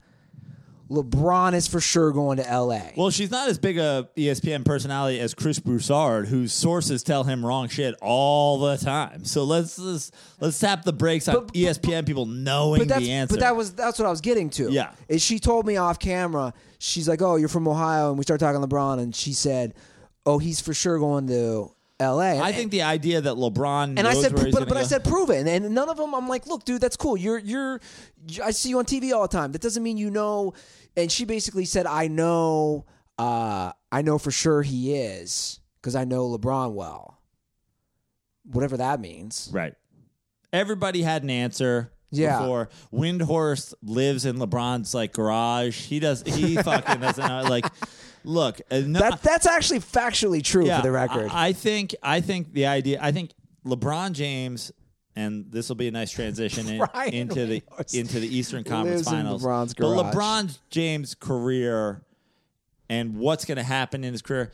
LeBron 0.91 1.55
is 1.55 1.67
for 1.67 1.81
sure 1.81 2.13
going 2.13 2.37
to 2.37 2.49
L.A. 2.49 2.93
Well, 2.97 3.11
she's 3.11 3.31
not 3.31 3.49
as 3.49 3.59
big 3.59 3.77
a 3.77 4.09
ESPN 4.17 4.65
personality 4.65 5.19
as 5.19 5.35
Chris 5.35 5.59
Broussard, 5.59 6.29
whose 6.29 6.53
sources 6.53 7.03
tell 7.03 7.25
him 7.25 7.45
wrong 7.45 7.69
shit 7.69 7.97
all 8.01 8.59
the 8.61 8.77
time. 8.77 9.25
So 9.25 9.45
let's 9.45 9.79
let's, 9.79 10.13
let's 10.41 10.59
tap 10.61 10.85
the 10.85 10.93
brakes 10.93 11.27
on 11.27 11.35
But- 11.35 11.55
ESPN 11.55 12.07
people 12.07 12.27
knowing 12.27 12.87
but 12.87 13.01
the 13.01 13.11
answer. 13.11 13.35
But 13.35 13.41
that 13.41 13.57
was 13.57 13.73
that's 13.75 13.99
what 13.99 14.07
I 14.07 14.11
was 14.11 14.21
getting 14.21 14.49
to. 14.51 14.71
Yeah. 14.71 14.93
Is 15.09 15.23
she 15.23 15.39
told 15.41 15.67
me 15.67 15.77
off 15.77 15.99
camera, 15.99 16.55
she's 16.79 17.09
like, 17.09 17.21
Oh, 17.21 17.37
you're 17.37 17.49
from 17.49 17.67
Ohio, 17.67 18.11
and 18.11 18.19
we 18.19 18.23
start 18.23 18.39
talking 18.39 18.61
LeBron, 18.61 19.01
and 19.01 19.15
she 19.15 19.33
said, 19.33 19.75
Oh, 20.25 20.39
he's 20.39 20.61
for 20.61 20.73
sure 20.75 20.99
going 20.99 21.27
to 21.29 21.71
LA. 22.01 22.43
I 22.43 22.53
think 22.53 22.71
the 22.71 22.83
idea 22.83 23.21
that 23.23 23.37
LeBron 23.37 23.99
and 23.99 24.07
I 24.07 24.13
said, 24.15 24.35
but, 24.35 24.69
but 24.69 24.77
I 24.77 24.83
said, 24.83 25.03
prove 25.05 25.31
it. 25.31 25.47
And, 25.47 25.49
and 25.49 25.75
none 25.75 25.89
of 25.89 25.97
them, 25.97 26.15
I'm 26.15 26.29
like, 26.29 26.47
look, 26.47 26.65
dude, 26.65 26.81
that's 26.81 26.97
cool. 26.97 27.17
You're, 27.17 27.39
you're, 27.39 27.81
I 28.45 28.51
see 28.51 28.69
you 28.69 28.79
on 28.79 28.85
TV 28.85 29.13
all 29.13 29.23
the 29.23 29.29
time. 29.29 29.53
That 29.53 29.63
doesn't 29.63 29.83
mean 29.83 29.97
you 29.97 30.11
know. 30.11 30.53
And 30.97 31.11
she 31.11 31.25
basically 31.25 31.65
said, 31.65 31.87
I 31.87 32.09
know, 32.09 32.85
uh, 33.19 33.73
I 33.91 34.03
know 34.03 34.19
for 34.19 34.31
sure 34.31 34.63
he 34.63 34.95
is 34.95 35.61
because 35.81 35.95
I 35.95 36.05
know 36.05 36.29
LeBron 36.37 36.75
well. 36.75 37.19
Whatever 38.45 38.77
that 38.77 39.01
means. 39.01 39.49
Right. 39.53 39.75
Everybody 40.53 41.03
had 41.03 41.23
an 41.23 41.31
answer. 41.31 41.93
Yeah. 42.11 42.39
Before 42.39 42.69
Windhorst 42.93 43.75
lives 43.83 44.27
in 44.27 44.37
LeBron's 44.37 44.95
like 44.95 45.13
garage. 45.13 45.77
He 45.87 45.99
does. 45.99 46.23
He 46.23 46.57
fucking 46.63 47.01
doesn't 47.01 47.27
know. 47.27 47.43
Like, 47.43 47.67
look. 48.27 48.61
Uh, 48.71 48.81
no, 48.85 48.99
That, 49.01 49.23
that's 49.23 49.47
actually 49.47 49.81
factually 49.81 50.43
true 50.43 50.67
yeah, 50.67 50.79
for 50.79 50.83
the 50.83 50.93
record. 50.93 51.31
I, 51.33 51.49
I 51.49 51.53
think. 51.53 51.95
I 52.03 52.21
think 52.21 52.53
the 52.53 52.67
idea. 52.67 52.99
I 53.01 53.13
think 53.13 53.33
LeBron 53.65 54.13
James. 54.13 54.73
And 55.19 55.51
this 55.51 55.71
will 55.71 55.77
be 55.77 55.89
a 55.89 55.91
nice 55.91 56.11
transition 56.11 56.69
in- 56.69 57.15
into 57.15 57.47
the 57.47 57.63
into 57.95 58.21
the 58.21 58.29
Eastern 58.37 58.65
Conference 58.65 59.09
Finals. 59.09 59.43
LeBron's 59.43 59.73
But. 59.73 60.13
LeBron 60.13 60.59
James' 60.69 61.15
career 61.15 62.03
and 62.91 63.17
what's 63.17 63.47
going 63.47 63.57
to 63.57 63.65
happen 63.65 64.05
in 64.05 64.13
his 64.13 64.21
career 64.23 64.53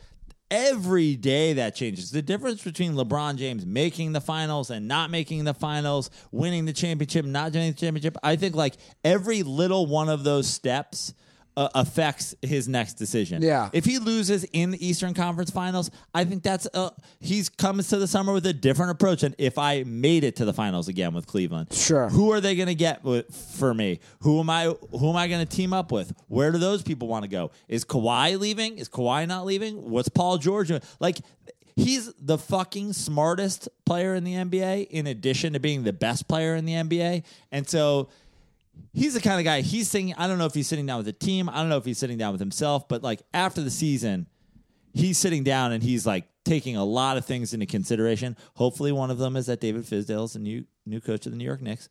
every 0.49 1.15
day 1.15 1.53
that 1.53 1.75
changes 1.75 2.11
the 2.11 2.21
difference 2.21 2.63
between 2.63 2.93
lebron 2.93 3.37
james 3.37 3.65
making 3.65 4.11
the 4.11 4.21
finals 4.21 4.69
and 4.69 4.87
not 4.87 5.09
making 5.09 5.45
the 5.45 5.53
finals 5.53 6.11
winning 6.31 6.65
the 6.65 6.73
championship 6.73 7.25
not 7.25 7.51
winning 7.53 7.71
the 7.71 7.77
championship 7.77 8.15
i 8.21 8.35
think 8.35 8.53
like 8.53 8.75
every 9.03 9.41
little 9.41 9.87
one 9.87 10.09
of 10.09 10.23
those 10.23 10.47
steps 10.47 11.13
uh, 11.55 11.69
affects 11.75 12.35
his 12.41 12.67
next 12.67 12.95
decision 12.95 13.41
Yeah. 13.41 13.69
if 13.73 13.85
he 13.85 13.99
loses 13.99 14.43
in 14.53 14.71
the 14.71 14.85
eastern 14.87 15.13
conference 15.13 15.51
finals 15.51 15.91
i 16.13 16.23
think 16.25 16.43
that's 16.43 16.67
uh, 16.73 16.89
he's 17.19 17.49
comes 17.49 17.87
to 17.89 17.97
the 17.97 18.07
summer 18.07 18.33
with 18.33 18.45
a 18.45 18.53
different 18.53 18.91
approach 18.91 19.23
and 19.23 19.35
if 19.37 19.57
i 19.57 19.83
made 19.85 20.23
it 20.23 20.35
to 20.37 20.45
the 20.45 20.53
finals 20.53 20.87
again 20.87 21.13
with 21.13 21.27
cleveland 21.27 21.71
Sure. 21.73 22.09
who 22.09 22.31
are 22.31 22.41
they 22.41 22.55
going 22.55 22.67
to 22.67 22.75
get 22.75 23.03
with, 23.03 23.33
for 23.57 23.73
me? 23.73 23.99
Who 24.21 24.39
am 24.39 24.49
I? 24.49 24.65
Who 24.91 25.09
am 25.09 25.15
I 25.15 25.27
going 25.27 25.45
to 25.45 25.55
team 25.55 25.73
up 25.73 25.91
with? 25.91 26.13
Where 26.27 26.51
do 26.51 26.57
those 26.57 26.81
people 26.81 27.07
want 27.07 27.23
to 27.23 27.29
go? 27.29 27.51
Is 27.67 27.83
Kawhi 27.85 28.39
leaving? 28.39 28.77
Is 28.77 28.89
Kawhi 28.89 29.27
not 29.27 29.45
leaving? 29.45 29.89
What's 29.89 30.09
Paul 30.09 30.37
George 30.37 30.69
doing? 30.69 30.81
Like, 30.99 31.17
he's 31.75 32.11
the 32.19 32.37
fucking 32.37 32.93
smartest 32.93 33.69
player 33.85 34.15
in 34.15 34.23
the 34.23 34.33
NBA. 34.33 34.87
In 34.89 35.07
addition 35.07 35.53
to 35.53 35.59
being 35.59 35.83
the 35.83 35.93
best 35.93 36.27
player 36.27 36.55
in 36.55 36.65
the 36.65 36.73
NBA, 36.73 37.23
and 37.51 37.67
so 37.67 38.09
he's 38.93 39.13
the 39.13 39.21
kind 39.21 39.39
of 39.39 39.45
guy. 39.45 39.61
He's 39.61 39.89
sitting. 39.89 40.13
I 40.15 40.27
don't 40.27 40.37
know 40.37 40.45
if 40.45 40.53
he's 40.53 40.67
sitting 40.67 40.85
down 40.85 40.97
with 40.97 41.05
the 41.05 41.13
team. 41.13 41.49
I 41.49 41.57
don't 41.57 41.69
know 41.69 41.77
if 41.77 41.85
he's 41.85 41.97
sitting 41.97 42.17
down 42.17 42.31
with 42.31 42.39
himself. 42.39 42.87
But 42.87 43.03
like 43.03 43.21
after 43.33 43.61
the 43.61 43.71
season, 43.71 44.27
he's 44.93 45.17
sitting 45.17 45.43
down 45.43 45.71
and 45.71 45.83
he's 45.83 46.05
like 46.05 46.25
taking 46.45 46.75
a 46.75 46.83
lot 46.83 47.17
of 47.17 47.25
things 47.25 47.53
into 47.53 47.65
consideration. 47.65 48.37
Hopefully, 48.55 48.91
one 48.91 49.11
of 49.11 49.17
them 49.17 49.35
is 49.35 49.47
that 49.47 49.59
David 49.59 49.83
Fizdale 49.83 50.25
is 50.25 50.33
the 50.33 50.39
new 50.39 50.65
new 50.85 50.99
coach 50.99 51.25
of 51.25 51.31
the 51.31 51.37
New 51.37 51.45
York 51.45 51.61
Knicks. 51.61 51.89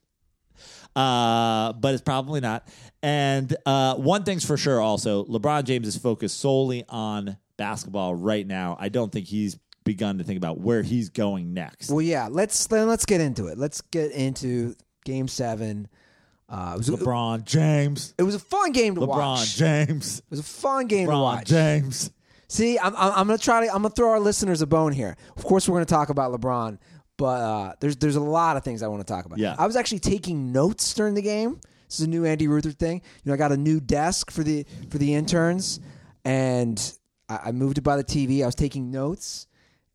Uh, 0.94 1.72
but 1.72 1.94
it's 1.94 2.02
probably 2.02 2.40
not. 2.40 2.68
And 3.02 3.56
uh, 3.64 3.94
one 3.96 4.24
thing's 4.24 4.44
for 4.44 4.56
sure 4.56 4.80
also, 4.80 5.24
LeBron 5.24 5.64
James 5.64 5.88
is 5.88 5.96
focused 5.96 6.38
solely 6.38 6.84
on 6.88 7.38
basketball 7.56 8.14
right 8.14 8.46
now. 8.46 8.76
I 8.78 8.88
don't 8.90 9.10
think 9.10 9.26
he's 9.26 9.58
begun 9.84 10.18
to 10.18 10.24
think 10.24 10.36
about 10.36 10.60
where 10.60 10.82
he's 10.82 11.08
going 11.08 11.54
next. 11.54 11.90
Well, 11.90 12.02
yeah. 12.02 12.28
Let's 12.30 12.66
then 12.66 12.88
let's 12.88 13.06
get 13.06 13.20
into 13.20 13.46
it. 13.46 13.58
Let's 13.58 13.80
get 13.80 14.12
into 14.12 14.76
Game 15.04 15.28
Seven. 15.28 15.88
Uh, 16.52 16.72
it 16.74 16.78
was 16.78 16.88
a, 16.90 16.92
LeBron 16.92 17.44
James. 17.44 18.14
it 18.18 18.24
was 18.24 18.34
a 18.34 18.38
fun 18.38 18.72
game 18.72 18.94
to 18.96 19.00
LeBron 19.00 19.08
watch. 19.08 19.56
LeBron 19.56 19.56
James. 19.56 20.18
It 20.18 20.30
was 20.30 20.40
a 20.40 20.42
fun 20.42 20.86
game 20.86 21.06
to 21.08 21.14
LeBron 21.14 21.22
watch. 21.22 21.46
James. 21.46 22.12
See, 22.48 22.78
I'm, 22.78 22.94
I'm, 22.94 23.12
I'm 23.12 23.26
gonna 23.26 23.38
try 23.38 23.64
to 23.64 23.72
I'm 23.74 23.80
gonna 23.80 23.88
throw 23.94 24.10
our 24.10 24.20
listeners 24.20 24.60
a 24.60 24.66
bone 24.66 24.92
here. 24.92 25.16
Of 25.34 25.44
course, 25.44 25.66
we're 25.66 25.76
gonna 25.76 25.86
talk 25.86 26.10
about 26.10 26.38
LeBron, 26.38 26.78
but 27.16 27.24
uh, 27.24 27.72
there's 27.80 27.96
there's 27.96 28.16
a 28.16 28.20
lot 28.20 28.58
of 28.58 28.64
things 28.64 28.82
I 28.82 28.88
want 28.88 29.00
to 29.00 29.10
talk 29.10 29.24
about. 29.24 29.38
Yeah. 29.38 29.56
I 29.58 29.66
was 29.66 29.76
actually 29.76 30.00
taking 30.00 30.52
notes 30.52 30.92
during 30.92 31.14
the 31.14 31.22
game. 31.22 31.58
This 31.88 32.00
is 32.00 32.06
a 32.06 32.10
new 32.10 32.26
Andy 32.26 32.48
Ruther 32.48 32.70
thing. 32.70 33.00
You 33.24 33.30
know, 33.30 33.32
I 33.32 33.36
got 33.38 33.52
a 33.52 33.56
new 33.56 33.80
desk 33.80 34.30
for 34.30 34.44
the 34.44 34.66
for 34.90 34.98
the 34.98 35.14
interns, 35.14 35.80
and 36.26 36.78
I, 37.30 37.38
I 37.46 37.52
moved 37.52 37.78
it 37.78 37.82
by 37.82 37.96
the 37.96 38.04
TV. 38.04 38.42
I 38.42 38.46
was 38.46 38.54
taking 38.54 38.90
notes, 38.90 39.46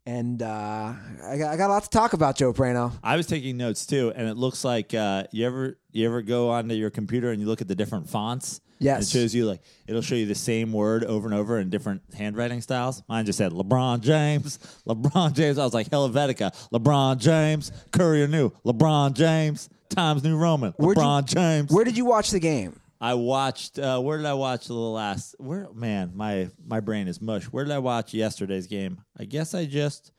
and 0.08 0.42
uh, 0.42 0.94
I 1.22 1.36
got 1.36 1.52
I 1.52 1.56
got 1.58 1.68
a 1.68 1.72
lot 1.74 1.82
to 1.82 1.90
talk 1.90 2.14
about, 2.14 2.34
Joe 2.34 2.54
Prano. 2.54 2.92
I 3.04 3.16
was 3.16 3.26
taking 3.26 3.58
notes 3.58 3.84
too, 3.84 4.10
and 4.16 4.26
it 4.26 4.38
looks 4.38 4.64
like 4.64 4.94
uh, 4.94 5.24
you 5.32 5.44
ever 5.44 5.78
you 5.92 6.06
ever 6.06 6.22
go 6.22 6.48
onto 6.50 6.74
your 6.74 6.88
computer 6.88 7.30
and 7.30 7.40
you 7.42 7.46
look 7.46 7.60
at 7.60 7.68
the 7.68 7.74
different 7.74 8.08
fonts. 8.08 8.62
Yes. 8.80 9.02
it 9.02 9.18
shows 9.18 9.34
you 9.34 9.44
like 9.44 9.60
it'll 9.88 10.02
show 10.02 10.14
you 10.14 10.24
the 10.26 10.36
same 10.36 10.72
word 10.72 11.02
over 11.04 11.26
and 11.26 11.34
over 11.34 11.58
in 11.58 11.68
different 11.68 12.00
handwriting 12.16 12.62
styles. 12.62 13.02
Mine 13.08 13.26
just 13.26 13.36
said 13.36 13.52
LeBron 13.52 14.00
James, 14.00 14.58
LeBron 14.86 15.34
James. 15.34 15.58
I 15.58 15.64
was 15.64 15.74
like 15.74 15.90
Helvetica, 15.90 16.52
LeBron 16.72 17.18
James, 17.18 17.70
Courier 17.90 18.28
New, 18.28 18.50
LeBron 18.64 19.12
James, 19.12 19.68
Times 19.90 20.24
New 20.24 20.38
Roman, 20.38 20.72
LeBron 20.74 21.26
James. 21.26 21.70
Where 21.70 21.84
did 21.84 21.98
you 21.98 22.06
watch 22.06 22.30
the 22.30 22.40
game? 22.40 22.80
I 23.00 23.14
watched. 23.14 23.78
Uh, 23.78 24.00
where 24.00 24.16
did 24.16 24.26
I 24.26 24.34
watch 24.34 24.66
the 24.66 24.74
last? 24.74 25.36
Where 25.38 25.68
man, 25.72 26.12
my 26.14 26.50
my 26.66 26.80
brain 26.80 27.08
is 27.08 27.20
mush. 27.20 27.44
Where 27.44 27.64
did 27.64 27.72
I 27.72 27.78
watch 27.78 28.12
yesterday's 28.14 28.66
game? 28.66 29.00
I 29.18 29.24
guess 29.24 29.54
I 29.54 29.66
just 29.66 30.12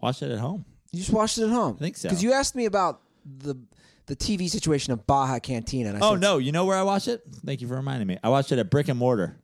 watched 0.00 0.22
it 0.22 0.30
at 0.32 0.38
home. 0.38 0.64
You 0.90 0.98
just 1.00 1.12
watched 1.12 1.38
it 1.38 1.44
at 1.44 1.50
home. 1.50 1.76
I 1.78 1.82
think 1.82 1.96
so. 1.96 2.08
Because 2.08 2.22
you 2.22 2.32
asked 2.32 2.54
me 2.56 2.64
about 2.64 3.02
the 3.24 3.56
the 4.06 4.16
TV 4.16 4.48
situation 4.48 4.92
of 4.92 5.06
Baja 5.06 5.38
Cantina. 5.38 5.90
And 5.90 5.98
I 6.02 6.06
Oh 6.06 6.14
said, 6.14 6.20
no, 6.22 6.38
you 6.38 6.50
know 6.50 6.64
where 6.64 6.76
I 6.76 6.82
watched 6.82 7.08
it? 7.08 7.22
Thank 7.44 7.60
you 7.60 7.68
for 7.68 7.76
reminding 7.76 8.08
me. 8.08 8.18
I 8.24 8.30
watched 8.30 8.50
it 8.52 8.58
at 8.58 8.70
Brick 8.70 8.88
and 8.88 8.98
Mortar. 8.98 9.36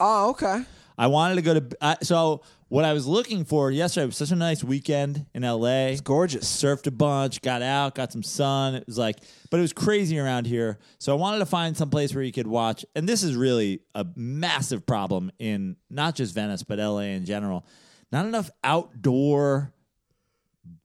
Oh, 0.00 0.30
okay. 0.30 0.64
I 0.98 1.08
wanted 1.08 1.36
to 1.36 1.42
go 1.42 1.60
to. 1.60 1.98
So 2.02 2.42
what 2.68 2.84
I 2.84 2.92
was 2.92 3.06
looking 3.06 3.44
for 3.44 3.70
yesterday 3.70 4.06
was 4.06 4.16
such 4.16 4.30
a 4.30 4.36
nice 4.36 4.64
weekend 4.64 5.26
in 5.34 5.44
L.A. 5.44 5.92
It's 5.92 6.00
gorgeous. 6.00 6.44
Surfed 6.44 6.86
a 6.86 6.90
bunch, 6.90 7.42
got 7.42 7.62
out, 7.62 7.94
got 7.94 8.12
some 8.12 8.22
sun. 8.22 8.74
It 8.74 8.86
was 8.86 8.98
like, 8.98 9.18
but 9.50 9.58
it 9.58 9.60
was 9.60 9.72
crazy 9.72 10.18
around 10.18 10.46
here. 10.46 10.78
So 10.98 11.12
I 11.12 11.16
wanted 11.16 11.38
to 11.40 11.46
find 11.46 11.76
some 11.76 11.90
place 11.90 12.14
where 12.14 12.24
you 12.24 12.32
could 12.32 12.46
watch. 12.46 12.84
And 12.94 13.08
this 13.08 13.22
is 13.22 13.36
really 13.36 13.80
a 13.94 14.06
massive 14.16 14.86
problem 14.86 15.30
in 15.38 15.76
not 15.90 16.14
just 16.14 16.34
Venice 16.34 16.62
but 16.62 16.80
L.A. 16.80 17.14
in 17.14 17.24
general. 17.24 17.66
Not 18.10 18.26
enough 18.26 18.50
outdoor 18.64 19.72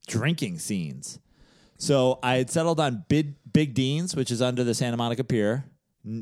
drinking 0.08 0.60
scenes. 0.60 1.20
So 1.78 2.20
I 2.22 2.36
had 2.36 2.50
settled 2.50 2.80
on 2.80 3.06
Big 3.08 3.36
Big 3.52 3.74
Dean's, 3.74 4.16
which 4.16 4.30
is 4.30 4.42
under 4.42 4.64
the 4.64 4.74
Santa 4.74 4.98
Monica 4.98 5.24
Pier. 5.24 5.66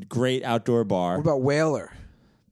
Great 0.08 0.42
outdoor 0.42 0.84
bar. 0.84 1.16
What 1.16 1.22
about 1.22 1.42
Whaler? 1.42 1.92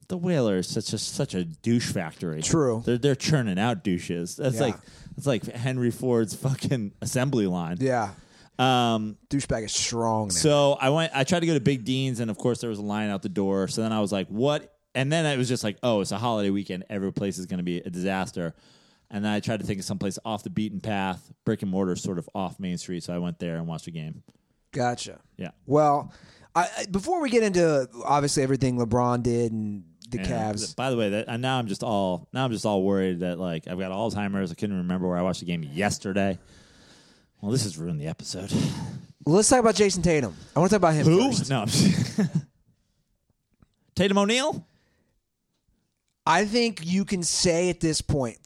The 0.08 0.16
Whalers 0.16 0.68
such 0.68 0.92
a 0.92 0.98
such 0.98 1.34
a 1.34 1.44
douche 1.44 1.92
factory. 1.92 2.42
True. 2.42 2.82
They're 2.84 2.98
they're 2.98 3.14
churning 3.14 3.58
out 3.58 3.84
douches. 3.84 4.36
That's 4.36 4.56
Yeah. 4.56 4.62
like 4.62 4.76
it's 5.16 5.26
like 5.26 5.44
Henry 5.46 5.90
Ford's 5.90 6.34
fucking 6.34 6.92
assembly 7.02 7.46
line. 7.46 7.76
Yeah. 7.80 8.10
Um. 8.58 9.16
Douchebag 9.30 9.64
is 9.66 9.72
strong. 9.72 10.28
Now. 10.28 10.34
So 10.34 10.72
I 10.80 10.90
went. 10.90 11.12
I 11.14 11.24
tried 11.24 11.40
to 11.40 11.46
go 11.46 11.54
to 11.54 11.60
Big 11.60 11.84
Dean's, 11.84 12.18
and 12.20 12.30
of 12.30 12.38
course 12.38 12.60
there 12.60 12.70
was 12.70 12.78
a 12.80 12.82
line 12.82 13.08
out 13.10 13.22
the 13.22 13.28
door. 13.28 13.68
So 13.68 13.82
then 13.82 13.92
I 13.92 14.00
was 14.00 14.10
like, 14.10 14.26
"What?" 14.28 14.74
And 14.96 15.12
then 15.12 15.26
it 15.26 15.36
was 15.38 15.48
just 15.48 15.62
like, 15.62 15.78
"Oh, 15.82 16.00
it's 16.00 16.10
a 16.10 16.18
holiday 16.18 16.50
weekend. 16.50 16.84
Every 16.90 17.12
place 17.12 17.38
is 17.38 17.46
going 17.46 17.58
to 17.58 17.64
be 17.64 17.78
a 17.78 17.90
disaster." 17.90 18.54
And 19.10 19.24
then 19.24 19.32
I 19.32 19.40
tried 19.40 19.60
to 19.60 19.66
think 19.66 19.78
of 19.78 19.84
someplace 19.84 20.18
off 20.24 20.42
the 20.42 20.50
beaten 20.50 20.80
path, 20.80 21.32
brick 21.44 21.62
and 21.62 21.70
mortar, 21.70 21.94
sort 21.96 22.18
of 22.18 22.28
off 22.34 22.58
Main 22.58 22.76
Street. 22.78 23.02
So 23.04 23.14
I 23.14 23.18
went 23.18 23.38
there 23.38 23.56
and 23.56 23.66
watched 23.68 23.84
the 23.86 23.90
game. 23.92 24.22
Gotcha. 24.72 25.20
Yeah. 25.36 25.52
Well, 25.66 26.12
I, 26.54 26.68
I- 26.78 26.86
before 26.90 27.20
we 27.22 27.30
get 27.30 27.42
into 27.42 27.88
obviously 28.04 28.42
everything 28.42 28.76
LeBron 28.76 29.22
did 29.22 29.52
and 29.52 29.84
the 30.10 30.18
And, 30.18 30.26
Cavs, 30.26 30.74
By 30.74 30.90
the 30.90 30.96
way, 30.96 31.10
that 31.10 31.26
and 31.28 31.42
now 31.42 31.58
I'm 31.58 31.66
just 31.66 31.82
all 31.82 32.28
now 32.32 32.44
I'm 32.44 32.50
just 32.50 32.64
all 32.66 32.82
worried 32.82 33.20
that 33.20 33.38
like 33.38 33.68
I've 33.68 33.78
got 33.78 33.90
Alzheimer's. 33.92 34.50
I 34.50 34.54
couldn't 34.54 34.76
remember 34.78 35.08
where 35.08 35.18
I 35.18 35.22
watched 35.22 35.40
the 35.40 35.46
game 35.46 35.62
yesterday. 35.62 36.38
Well, 37.40 37.52
this 37.52 37.62
has 37.64 37.78
ruined 37.78 38.00
the 38.00 38.06
episode. 38.06 38.52
let's 39.26 39.48
talk 39.48 39.60
about 39.60 39.74
Jayson 39.76 40.02
Tatum. 40.02 40.34
I 40.56 40.60
want 40.60 40.70
to 40.70 40.78
talk 40.78 40.90
about 40.90 40.94
him 40.94 41.06
first. 41.30 41.50
No. 41.50 41.60
I'm 41.60 41.68
Tatum 43.94 44.18
O'Neal. 44.18 44.64
I 46.26 46.44
think 46.44 46.80
you 46.84 47.06
can 47.06 47.22
say 47.22 47.70
at 47.70 47.80
this 47.80 48.02
point, 48.02 48.36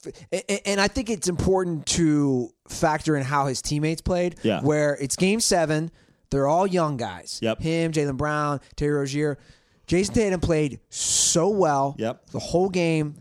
and 0.67 0.81
I 0.81 0.87
think 0.87 1.11
it's 1.11 1.29
important 1.29 1.85
to 1.87 2.51
factor 2.69 3.17
in 3.17 3.25
how 3.25 3.47
his 3.47 3.61
teammates 3.61 4.01
played. 4.01 4.37
Yeah. 4.45 4.61
Where 4.61 4.97
it's 5.01 5.17
game 5.17 5.41
seven, 5.41 5.91
they're 6.31 6.47
all 6.47 6.65
young 6.67 6.97
guys. 6.97 7.41
Yep. 7.43 7.61
Him, 7.61 7.91
Jaylen 7.93 8.17
Brown, 8.17 8.61
Terry 8.77 8.93
Rozier. 8.93 9.37
Jayson 9.87 10.15
Tatum 10.15 10.41
played 10.41 10.81
so 10.89 11.49
well. 11.49 11.95
Yep. 11.99 12.31
The 12.31 12.39
whole 12.39 12.69
game. 12.69 13.17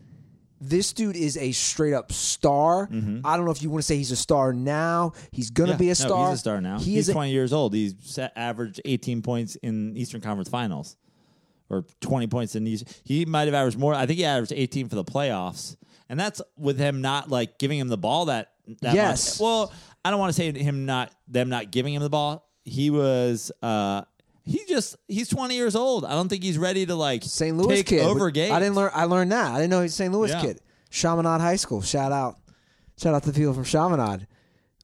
This 0.63 0.93
dude 0.93 1.15
is 1.15 1.37
a 1.37 1.51
straight 1.53 1.93
up 1.93 2.11
star. 2.11 2.85
Mm-hmm. 2.87 3.21
I 3.25 3.35
don't 3.35 3.45
know 3.45 3.51
if 3.51 3.63
you 3.63 3.71
want 3.71 3.81
to 3.81 3.87
say 3.87 3.97
he's 3.97 4.11
a 4.11 4.15
star 4.15 4.53
now. 4.53 5.13
He's 5.31 5.49
gonna 5.49 5.75
be 5.75 5.87
a 5.87 5.89
No, 5.89 5.93
star. 5.95 6.29
he's 6.29 6.35
a 6.35 6.39
star 6.39 6.61
now. 6.61 6.77
He 6.77 6.91
he's 6.91 7.05
is 7.05 7.09
a- 7.09 7.13
20 7.13 7.31
years 7.31 7.51
old. 7.51 7.73
He's 7.73 7.95
set, 8.01 8.31
averaged 8.35 8.79
18 8.85 9.23
points 9.23 9.55
in 9.55 9.97
Eastern 9.97 10.21
Conference 10.21 10.49
Finals, 10.49 10.97
or 11.67 11.83
20 12.01 12.27
points 12.27 12.55
in 12.55 12.63
these. 12.63 12.83
He 13.03 13.25
might 13.25 13.45
have 13.45 13.55
averaged 13.55 13.79
more. 13.79 13.95
I 13.95 14.05
think 14.05 14.19
he 14.19 14.25
averaged 14.25 14.53
18 14.55 14.87
for 14.87 14.93
the 14.93 15.03
playoffs, 15.03 15.77
and 16.09 16.19
that's 16.19 16.43
with 16.59 16.77
him 16.77 17.01
not 17.01 17.29
like 17.31 17.57
giving 17.57 17.79
him 17.79 17.87
the 17.87 17.97
ball 17.97 18.25
that. 18.25 18.51
that 18.81 18.93
Yes. 18.93 19.39
Much. 19.39 19.43
Well, 19.43 19.73
I 20.05 20.11
don't 20.11 20.19
want 20.19 20.29
to 20.29 20.33
say 20.35 20.51
him 20.53 20.85
not 20.85 21.11
them 21.27 21.49
not 21.49 21.71
giving 21.71 21.95
him 21.95 22.03
the 22.03 22.09
ball. 22.11 22.47
He 22.65 22.91
was. 22.91 23.51
uh 23.63 24.03
he 24.45 24.61
just 24.67 24.95
he's 25.07 25.29
20 25.29 25.55
years 25.55 25.75
old. 25.75 26.05
I 26.05 26.11
don't 26.11 26.29
think 26.29 26.43
he's 26.43 26.57
ready 26.57 26.85
to 26.85 26.95
like 26.95 27.23
St. 27.23 27.55
Louis 27.55 27.77
take 27.77 27.85
kid. 27.87 28.01
over 28.01 28.31
games. 28.31 28.51
I 28.53 28.59
didn't 28.59 28.75
learn. 28.75 28.91
I 28.93 29.05
learned 29.05 29.31
that. 29.31 29.51
I 29.51 29.55
didn't 29.57 29.69
know 29.69 29.81
he's 29.81 29.93
St. 29.95 30.11
Louis 30.13 30.29
Yeah. 30.31 30.41
kid. 30.41 30.59
Chaminade 30.89 31.41
High 31.41 31.55
School. 31.57 31.81
Shout 31.81 32.11
out. 32.11 32.37
Shout 32.97 33.13
out 33.13 33.23
to 33.23 33.31
the 33.31 33.37
people 33.39 33.53
from 33.53 33.63
Chaminade, 33.63 34.27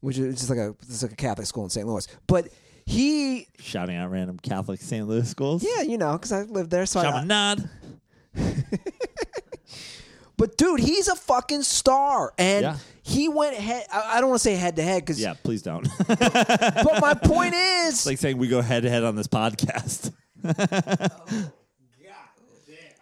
which 0.01 0.17
is 0.17 0.35
just 0.37 0.49
like 0.49 0.59
a 0.59 0.75
it's 0.83 1.01
like 1.03 1.11
a 1.11 1.15
Catholic 1.15 1.47
school 1.47 1.63
in 1.63 1.69
St. 1.69 1.85
Louis. 1.87 2.07
But 2.27 2.47
he, 2.85 3.47
shouting 3.59 3.97
out 3.97 4.09
random 4.11 4.37
Catholic 4.39 4.79
St. 4.79 5.05
Louis 5.07 5.27
schools. 5.29 5.61
yeah, 5.67 5.81
you 5.81 5.97
know, 5.97 6.13
because 6.13 6.31
I 6.31 6.43
lived 6.43 6.71
there, 6.71 6.85
so 6.85 7.01
I, 7.01 7.03
Chaminade. 7.03 7.69
But 10.37 10.55
dude, 10.55 10.79
he's 10.81 11.07
a 11.07 11.15
fucking 11.15 11.63
star, 11.63 12.31
and 12.37 12.61
Yeah. 12.61 12.77
He 13.17 13.29
went 13.29 13.55
head. 13.55 13.83
I, 13.91 14.17
I 14.17 14.19
don't 14.21 14.29
want 14.29 14.41
to 14.41 14.43
say 14.43 14.53
head 14.53 14.75
to 14.75 14.83
head 14.83 15.01
because, 15.01 15.19
Yeah, 15.19 15.33
please 15.41 15.63
don't. 15.63 15.87
but 16.07 17.01
my 17.01 17.15
point 17.15 17.55
is, 17.55 17.95
It's 17.95 18.05
like 18.05 18.19
saying 18.19 18.37
we 18.37 18.47
go 18.47 18.61
head 18.61 18.83
to 18.83 18.91
head 18.91 19.03
on 19.03 19.15
this 19.15 19.27
podcast. 19.27 20.13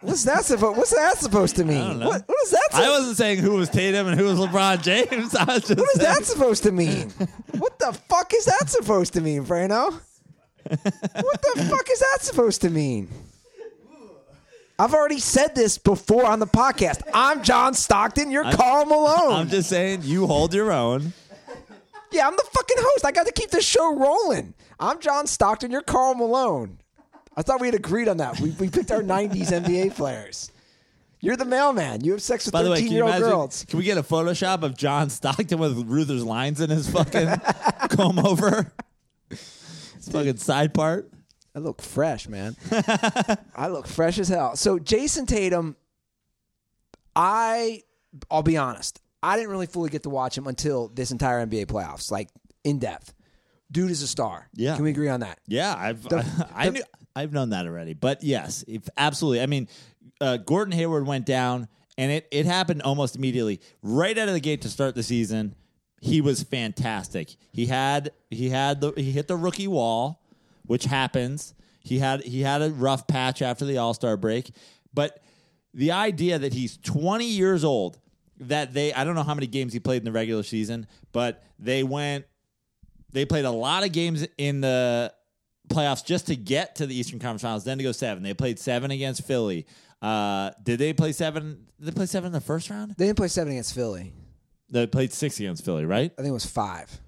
what's 0.00 0.24
that 0.24 0.46
supposed? 0.46 0.78
What's 0.78 0.94
that 0.94 1.18
supposed 1.18 1.56
to 1.56 1.64
mean? 1.64 1.86
don't 1.86 1.98
know. 1.98 2.08
What, 2.08 2.22
what 2.26 2.38
is 2.44 2.50
that? 2.52 2.68
I 2.72 2.76
supposed- 2.78 2.90
wasn't 2.98 3.16
saying 3.18 3.38
who 3.40 3.52
was 3.56 3.68
Tatum 3.68 4.06
and 4.06 4.18
who 4.18 4.24
was 4.24 4.38
LeBron 4.38 4.82
James. 4.82 5.34
I 5.36 5.44
was 5.44 5.64
just 5.64 5.78
What 5.78 5.90
is 5.94 6.00
that 6.00 6.24
supposed 6.24 6.62
to 6.62 6.72
mean? 6.72 7.10
What 7.58 7.78
the 7.78 7.92
fuck 8.08 8.32
is 8.34 8.46
that 8.46 8.70
supposed 8.70 9.12
to 9.12 9.20
mean, 9.20 9.44
Prano? 9.44 10.00
What 10.68 11.42
the 11.42 11.66
fuck 11.68 11.90
is 11.90 12.00
that 12.00 12.18
supposed 12.22 12.62
to 12.62 12.70
mean? 12.70 13.08
I've 14.78 14.92
already 14.92 15.18
said 15.20 15.54
this 15.54 15.78
before 15.78 16.26
on 16.26 16.38
the 16.38 16.46
podcast. 16.46 17.00
I'm 17.14 17.42
John 17.42 17.72
Stockton. 17.72 18.30
You're 18.30 18.50
Karl 18.52 18.84
Malone. 18.84 19.32
I'm 19.32 19.48
just 19.48 19.70
saying 19.70 20.00
you 20.04 20.26
hold 20.26 20.52
your 20.52 20.70
own. 20.70 21.14
yeah, 22.12 22.26
I'm 22.26 22.36
the 22.36 22.44
fucking 22.52 22.76
host. 22.78 23.06
I 23.06 23.12
got 23.12 23.26
to 23.26 23.32
keep 23.32 23.50
this 23.50 23.64
show 23.64 23.96
rolling. 23.96 24.52
I'm 24.78 25.00
John 25.00 25.26
Stockton. 25.26 25.70
You're 25.70 25.80
Karl 25.80 26.14
Malone. 26.14 26.78
I 27.38 27.42
thought 27.42 27.60
we 27.60 27.68
had 27.68 27.74
agreed 27.74 28.08
on 28.08 28.18
that. 28.18 28.38
We, 28.38 28.50
we 28.50 28.68
picked 28.68 28.90
our 28.90 29.02
90s 29.02 29.48
NBA 29.48 29.94
players. 29.96 30.52
You're 31.20 31.36
the 31.36 31.46
mailman. 31.46 32.04
You 32.04 32.12
have 32.12 32.22
sex 32.22 32.44
with 32.44 32.52
By 32.52 32.62
the 32.62 32.70
way, 32.70 32.76
13 32.76 32.88
can 32.88 32.94
year 32.94 33.04
old 33.04 33.10
imagine? 33.14 33.28
girls. 33.30 33.64
Can 33.66 33.78
we 33.78 33.84
get 33.84 33.96
a 33.96 34.02
Photoshop 34.02 34.62
of 34.62 34.76
John 34.76 35.08
Stockton 35.08 35.58
with 35.58 35.88
Ruther's 35.88 36.24
lines 36.24 36.60
in 36.60 36.68
his 36.68 36.88
fucking 36.90 37.28
comb 37.88 38.18
over? 38.18 38.70
His 39.30 40.08
fucking 40.10 40.36
side 40.36 40.74
part. 40.74 41.10
I 41.56 41.58
look 41.58 41.80
fresh, 41.80 42.28
man. 42.28 42.54
I 43.56 43.68
look 43.68 43.86
fresh 43.86 44.18
as 44.18 44.28
hell. 44.28 44.56
So 44.56 44.78
Jayson 44.78 45.26
Tatum, 45.26 45.74
I 47.14 47.82
I'll 48.30 48.42
be 48.42 48.56
honest, 48.58 49.00
I 49.22 49.36
didn't 49.36 49.50
really 49.50 49.66
fully 49.66 49.88
get 49.90 50.02
to 50.02 50.10
watch 50.10 50.36
him 50.36 50.46
until 50.46 50.88
this 50.88 51.10
entire 51.10 51.44
NBA 51.46 51.66
playoffs, 51.66 52.10
like 52.10 52.28
in 52.62 52.78
depth. 52.78 53.14
Dude 53.72 53.90
is 53.90 54.02
a 54.02 54.06
star. 54.06 54.48
Yeah. 54.54 54.74
Can 54.76 54.84
we 54.84 54.90
agree 54.90 55.08
on 55.08 55.20
that? 55.20 55.40
Yeah, 55.48 55.74
I've 55.76 56.02
The- 56.02 56.48
I 56.54 56.66
the- 56.66 56.72
knew 56.72 56.82
I've 57.16 57.32
known 57.32 57.50
that 57.50 57.66
already. 57.66 57.94
But 57.94 58.22
yes, 58.22 58.62
if, 58.68 58.86
absolutely. 58.98 59.40
I 59.40 59.46
mean, 59.46 59.66
uh, 60.20 60.36
Gordon 60.36 60.72
Hayward 60.72 61.06
went 61.06 61.24
down, 61.24 61.68
and 61.96 62.12
it 62.12 62.28
it 62.30 62.44
happened 62.44 62.82
almost 62.82 63.16
immediately, 63.16 63.60
right 63.82 64.16
out 64.16 64.28
of 64.28 64.34
the 64.34 64.40
gate 64.40 64.60
to 64.62 64.68
start 64.68 64.94
the 64.94 65.02
season. 65.02 65.54
He 66.02 66.20
was 66.20 66.42
fantastic. 66.42 67.34
He 67.52 67.64
had 67.66 68.10
he 68.30 68.50
had 68.50 68.82
the 68.82 68.92
he 68.96 69.10
hit 69.12 69.26
the 69.26 69.36
rookie 69.36 69.66
wall, 69.68 70.22
which 70.66 70.84
happens. 70.84 71.54
He 71.80 71.98
had 71.98 72.22
he 72.22 72.42
had 72.42 72.62
a 72.62 72.70
rough 72.70 73.06
patch 73.06 73.42
after 73.42 73.64
the 73.64 73.78
All 73.78 73.94
Star 73.94 74.16
break, 74.16 74.50
but 74.92 75.22
the 75.72 75.92
idea 75.92 76.38
that 76.38 76.54
he's 76.54 76.78
20 76.78 77.24
years 77.26 77.62
old, 77.62 77.98
that 78.40 78.72
they 78.74 78.92
I 78.92 79.04
don't 79.04 79.14
know 79.14 79.22
how 79.22 79.34
many 79.34 79.46
games 79.46 79.72
he 79.72 79.80
played 79.80 79.98
in 79.98 80.04
the 80.04 80.12
regular 80.12 80.42
season, 80.42 80.86
but 81.12 81.44
they 81.58 81.82
went 81.82 82.24
they 83.12 83.24
played 83.24 83.44
a 83.44 83.50
lot 83.50 83.84
of 83.84 83.92
games 83.92 84.26
in 84.36 84.60
the 84.60 85.12
playoffs 85.68 86.04
just 86.04 86.26
to 86.26 86.36
get 86.36 86.76
to 86.76 86.86
the 86.86 86.94
Eastern 86.94 87.18
Conference 87.18 87.42
Finals, 87.42 87.64
then 87.64 87.78
to 87.78 87.84
go 87.84 87.92
seven. 87.92 88.22
They 88.22 88.34
played 88.34 88.58
seven 88.58 88.90
against 88.90 89.24
Philly. 89.24 89.66
Uh, 90.02 90.50
did 90.62 90.78
they 90.78 90.92
play 90.92 91.12
seven? 91.12 91.66
Did 91.78 91.88
they 91.88 91.92
play 91.92 92.06
seven 92.06 92.28
in 92.28 92.32
the 92.32 92.40
first 92.40 92.68
round? 92.70 92.94
They 92.96 93.06
didn't 93.06 93.16
play 93.16 93.28
seven 93.28 93.52
against 93.52 93.74
Philly. 93.74 94.12
They 94.70 94.86
played 94.86 95.12
six 95.12 95.38
against 95.38 95.64
Philly, 95.64 95.84
right? 95.84 96.12
I 96.12 96.22
think 96.22 96.28
it 96.28 96.32
was 96.32 96.46
five. 96.46 97.00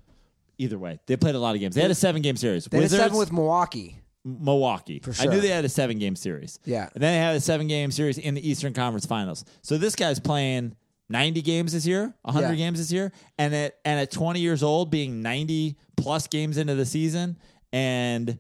Either 0.59 0.79
way, 0.79 0.99
they 1.07 1.17
played 1.17 1.35
a 1.35 1.39
lot 1.39 1.55
of 1.55 1.61
games. 1.61 1.75
They 1.75 1.83
had 1.83 1.91
a 1.91 1.95
seven 1.95 2.21
game 2.21 2.37
series. 2.37 2.65
They 2.65 2.79
had 2.79 2.87
a 2.87 2.89
seven 2.89 3.17
with 3.17 3.33
Milwaukee. 3.33 3.99
Milwaukee. 4.25 4.99
For 4.99 5.15
I 5.21 5.27
knew 5.27 5.41
they 5.41 5.49
had 5.49 5.65
a 5.65 5.69
seven 5.69 5.99
game 5.99 6.17
series. 6.17 6.59
Yeah. 6.65 6.89
And 6.95 7.03
then 7.03 7.15
they 7.15 7.19
had 7.19 7.37
a 7.37 7.41
seven 7.41 7.69
game 7.69 7.91
series 7.91 8.19
in 8.19 8.35
the 8.35 8.47
Eastern 8.49 8.73
Conference 8.75 9.07
Finals. 9.07 9.45
So 9.63 9.79
this 9.79 9.95
guy's 9.95 10.19
playing 10.21 10.75
90 11.09 11.41
games 11.43 11.73
this 11.73 11.87
year, 11.87 12.13
100 12.23 12.49
Yeah. 12.51 12.55
games 12.57 12.79
this 12.79 12.93
year, 12.93 13.13
and 13.39 13.55
at 13.55 13.79
and 13.85 13.99
at 14.01 14.11
20 14.11 14.41
years 14.41 14.63
old, 14.63 14.91
being 14.91 15.23
90 15.23 15.77
plus 15.97 16.27
games 16.27 16.59
into 16.59 16.75
the 16.75 16.85
season 16.85 17.39
and 17.73 18.39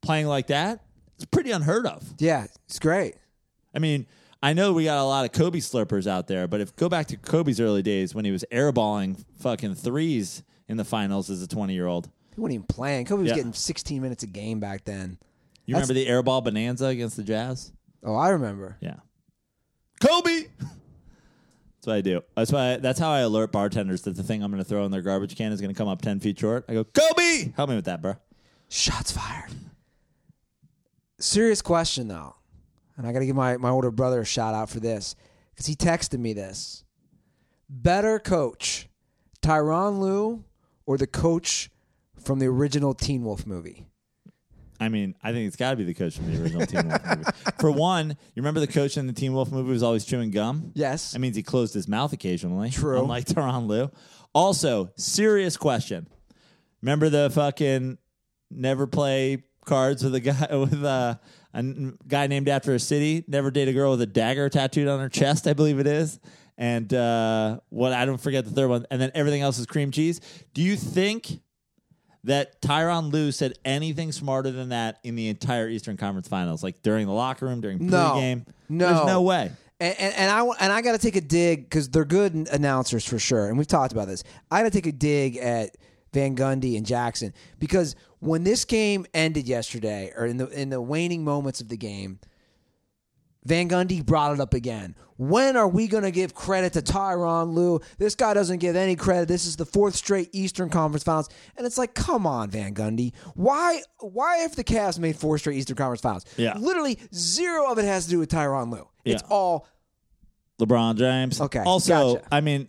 playing 0.00 0.26
like 0.26 0.46
that, 0.46 0.84
it's 1.16 1.24
pretty 1.26 1.50
unheard 1.50 1.86
of. 1.86 2.02
Yeah, 2.18 2.46
it's 2.66 2.78
great. 2.78 3.16
I 3.74 3.80
mean, 3.80 4.06
I 4.42 4.52
know 4.52 4.72
we 4.72 4.84
got 4.84 4.98
a 4.98 5.04
lot 5.04 5.24
of 5.24 5.32
Kobe 5.32 5.58
slurpers 5.58 6.06
out 6.06 6.28
there, 6.28 6.46
but 6.46 6.60
if 6.60 6.74
go 6.76 6.88
back 6.88 7.06
to 7.08 7.16
Kobe's 7.16 7.60
early 7.60 7.82
days 7.82 8.14
when 8.14 8.24
he 8.24 8.30
was 8.30 8.44
airballing 8.52 9.22
fucking 9.40 9.74
threes 9.74 10.42
in 10.68 10.76
the 10.76 10.84
finals 10.84 11.30
as 11.30 11.42
a 11.42 11.48
20 11.48 11.74
year 11.74 11.86
old. 11.86 12.08
He 12.34 12.40
wasn't 12.40 12.54
even 12.54 12.66
playing. 12.66 13.06
Kobe 13.06 13.22
was 13.22 13.30
Yeah. 13.30 13.36
getting 13.36 13.52
16 13.52 14.02
minutes 14.02 14.22
a 14.22 14.26
game 14.26 14.60
back 14.60 14.84
then. 14.84 15.18
You 15.66 15.74
That's- 15.74 15.88
remember 15.88 15.94
the 15.94 16.10
airball 16.30 16.42
bonanza 16.44 16.86
against 16.86 17.16
the 17.16 17.22
Jazz? 17.22 17.72
Oh, 18.02 18.14
I 18.14 18.30
remember. 18.30 18.76
Yeah. 18.80 18.96
Kobe. 20.00 20.46
That's 20.58 21.86
what 21.86 21.96
I 21.96 22.00
do. 22.00 22.22
That's 22.34 22.50
why. 22.52 22.76
that's 22.78 22.98
how 22.98 23.10
I 23.10 23.20
alert 23.20 23.52
bartenders 23.52 24.02
that 24.02 24.16
the 24.16 24.22
thing 24.22 24.42
I'm 24.42 24.50
going 24.50 24.62
to 24.62 24.68
throw 24.68 24.84
in 24.86 24.90
their 24.90 25.02
garbage 25.02 25.36
can 25.36 25.52
is 25.52 25.60
going 25.60 25.72
to 25.72 25.76
come 25.76 25.86
up 25.88 26.00
ten 26.00 26.18
feet 26.18 26.38
short. 26.38 26.64
I 26.66 26.72
go, 26.72 26.84
Kobe, 26.84 27.52
help 27.56 27.68
me 27.68 27.76
with 27.76 27.84
that, 27.84 28.00
bro. 28.00 28.14
Shots 28.70 29.12
fired. 29.12 29.50
Serious 31.18 31.62
question 31.62 32.08
though, 32.08 32.36
and 32.96 33.06
I 33.06 33.12
got 33.12 33.18
to 33.20 33.26
give 33.26 33.36
my, 33.36 33.56
my 33.58 33.68
older 33.70 33.90
brother 33.90 34.20
a 34.20 34.24
shout 34.24 34.54
out 34.54 34.68
for 34.70 34.80
this 34.80 35.14
because 35.50 35.66
he 35.66 35.74
texted 35.76 36.18
me 36.18 36.32
this. 36.32 36.84
Better 37.68 38.18
coach, 38.18 38.88
Tyronn 39.42 39.98
Lue 40.00 40.42
or 40.86 40.96
the 40.96 41.06
coach 41.06 41.70
from 42.18 42.38
the 42.38 42.46
original 42.46 42.94
Teen 42.94 43.24
Wolf 43.24 43.46
movie? 43.46 43.86
I 44.80 44.88
mean, 44.88 45.14
I 45.22 45.32
think 45.32 45.46
it's 45.46 45.56
got 45.56 45.70
to 45.70 45.76
be 45.76 45.84
the 45.84 45.94
coach 45.94 46.16
from 46.16 46.32
the 46.32 46.42
original 46.42 46.66
Teen 46.66 46.88
Wolf 46.88 47.06
movie. 47.06 47.24
For 47.60 47.70
one, 47.70 48.10
you 48.10 48.42
remember 48.42 48.60
the 48.60 48.66
coach 48.66 48.96
in 48.96 49.06
the 49.06 49.12
Teen 49.12 49.32
Wolf 49.32 49.50
movie 49.50 49.70
was 49.70 49.82
always 49.82 50.04
chewing 50.04 50.30
gum. 50.30 50.72
Yes. 50.74 51.12
That 51.12 51.20
means 51.20 51.36
he 51.36 51.42
closed 51.42 51.74
his 51.74 51.86
mouth 51.86 52.12
occasionally. 52.12 52.70
True. 52.70 53.00
Unlike 53.00 53.26
Tyronn 53.26 53.66
Lue. 53.66 53.90
Also, 54.34 54.90
serious 54.96 55.56
question. 55.56 56.08
Remember 56.82 57.08
the 57.08 57.30
fucking 57.30 57.98
never 58.50 58.86
play 58.86 59.44
cards 59.64 60.02
with 60.04 60.14
a 60.14 60.20
guy 60.20 60.48
with 60.56 60.84
a 60.84 61.20
guy 62.08 62.26
named 62.26 62.48
after 62.48 62.74
a 62.74 62.78
city. 62.78 63.24
Never 63.28 63.50
date 63.50 63.68
a 63.68 63.72
girl 63.72 63.92
with 63.92 64.02
a 64.02 64.06
dagger 64.06 64.48
tattooed 64.48 64.88
on 64.88 65.00
her 65.00 65.08
chest. 65.08 65.46
I 65.46 65.52
believe 65.52 65.78
it 65.78 65.86
is. 65.86 66.18
And 66.56 66.92
uh, 66.94 67.58
what 67.70 67.92
I 67.92 68.04
don't 68.04 68.20
forget 68.20 68.44
the 68.44 68.50
third 68.50 68.68
one. 68.68 68.86
And 68.90 69.00
then 69.00 69.10
everything 69.14 69.42
else 69.42 69.58
is 69.58 69.66
cream 69.66 69.90
cheese. 69.90 70.20
Do 70.54 70.62
you 70.62 70.76
think 70.76 71.40
that 72.24 72.62
Tyronn 72.62 73.12
Lue 73.12 73.32
said 73.32 73.54
anything 73.64 74.12
smarter 74.12 74.50
than 74.50 74.70
that 74.70 74.98
in 75.04 75.14
the 75.16 75.28
entire 75.28 75.68
Eastern 75.68 75.96
Conference 75.96 76.28
Finals, 76.28 76.62
like 76.62 76.80
during 76.82 77.06
the 77.06 77.12
locker 77.12 77.46
room, 77.46 77.60
during 77.60 77.84
No. 77.86 78.12
pregame? 78.14 78.46
No. 78.68 78.94
There's 78.94 79.06
no 79.06 79.22
way. 79.22 79.50
And, 79.80 79.94
and, 79.98 80.14
and 80.14 80.30
I 80.30 80.40
and 80.60 80.72
I 80.72 80.80
got 80.80 80.92
to 80.92 80.98
take 80.98 81.16
a 81.16 81.20
dig 81.20 81.64
because 81.64 81.88
they're 81.90 82.04
good 82.04 82.32
announcers 82.52 83.04
for 83.04 83.18
sure, 83.18 83.48
and 83.48 83.58
we've 83.58 83.66
talked 83.66 83.92
about 83.92 84.06
this. 84.06 84.22
I 84.50 84.60
got 84.62 84.70
to 84.72 84.80
take 84.80 84.86
a 84.86 84.92
dig 84.92 85.36
at 85.36 85.76
Van 86.12 86.36
Gundy 86.36 86.76
and 86.76 86.86
Jackson 86.86 87.34
because 87.58 87.96
when 88.20 88.44
this 88.44 88.64
game 88.64 89.04
ended 89.12 89.48
yesterday, 89.48 90.12
or 90.16 90.26
in 90.26 90.36
the 90.36 90.46
in 90.48 90.70
the 90.70 90.80
waning 90.80 91.24
moments 91.24 91.60
of 91.60 91.68
the 91.68 91.76
game, 91.76 92.20
Van 93.44 93.68
Gundy 93.68 94.04
brought 94.04 94.32
it 94.32 94.40
up 94.40 94.54
again. 94.54 94.94
When 95.16 95.56
are 95.56 95.68
we 95.68 95.86
going 95.86 96.02
to 96.02 96.10
give 96.10 96.34
credit 96.34 96.72
to 96.72 96.82
Tyronn 96.82 97.54
Lue? 97.54 97.80
This 97.98 98.14
guy 98.14 98.34
doesn't 98.34 98.58
give 98.58 98.74
any 98.74 98.96
credit. 98.96 99.28
This 99.28 99.46
is 99.46 99.54
the 99.56 99.66
fourth 99.66 99.94
straight 99.94 100.30
Eastern 100.32 100.70
Conference 100.70 101.04
Finals, 101.04 101.28
and 101.56 101.66
it's 101.66 101.78
like, 101.78 101.94
come 101.94 102.26
on, 102.26 102.50
Van 102.50 102.74
Gundy. 102.74 103.12
Why? 103.34 103.82
Why 104.00 104.38
have 104.38 104.56
the 104.56 104.64
Cavs 104.64 104.98
made 104.98 105.16
four 105.16 105.38
straight 105.38 105.56
Eastern 105.58 105.76
Conference 105.76 106.00
Finals? 106.00 106.24
Yeah. 106.36 106.56
literally 106.58 106.98
zero 107.14 107.70
of 107.70 107.78
it 107.78 107.84
has 107.84 108.04
to 108.06 108.10
do 108.10 108.18
with 108.18 108.30
Tyronn 108.30 108.72
Lue. 108.72 108.88
It's 109.04 109.22
all 109.28 109.68
LeBron 110.58 110.96
James. 110.96 111.40
Okay, 111.40 111.60
Also, 111.60 112.14
gotcha. 112.14 112.28
I 112.32 112.40
mean, 112.40 112.68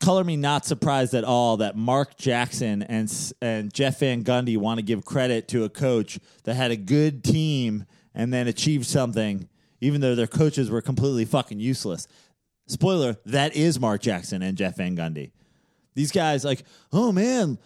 color 0.00 0.24
me 0.24 0.36
not 0.36 0.64
surprised 0.64 1.14
at 1.14 1.24
all 1.24 1.58
that 1.58 1.76
Mark 1.76 2.16
Jackson 2.16 2.82
and 2.82 3.12
and 3.40 3.72
Jeff 3.72 4.00
Van 4.00 4.24
Gundy 4.24 4.56
want 4.56 4.78
to 4.78 4.82
give 4.82 5.04
credit 5.04 5.48
to 5.48 5.64
a 5.64 5.68
coach 5.68 6.18
that 6.44 6.54
had 6.54 6.70
a 6.70 6.76
good 6.76 7.22
team 7.22 7.84
and 8.14 8.32
then 8.32 8.48
achieved 8.48 8.86
something, 8.86 9.48
even 9.80 10.00
though 10.00 10.14
their 10.14 10.26
coaches 10.26 10.70
were 10.70 10.82
completely 10.82 11.24
fucking 11.24 11.60
useless. 11.60 12.06
Spoiler: 12.66 13.16
that 13.26 13.54
is 13.56 13.78
Mark 13.78 14.02
Jackson 14.02 14.42
and 14.42 14.56
Jeff 14.56 14.76
Van 14.76 14.96
Gundy. 14.96 15.30
These 15.94 16.12
guys, 16.12 16.44
like, 16.44 16.62
oh 16.92 17.10
man, 17.10 17.58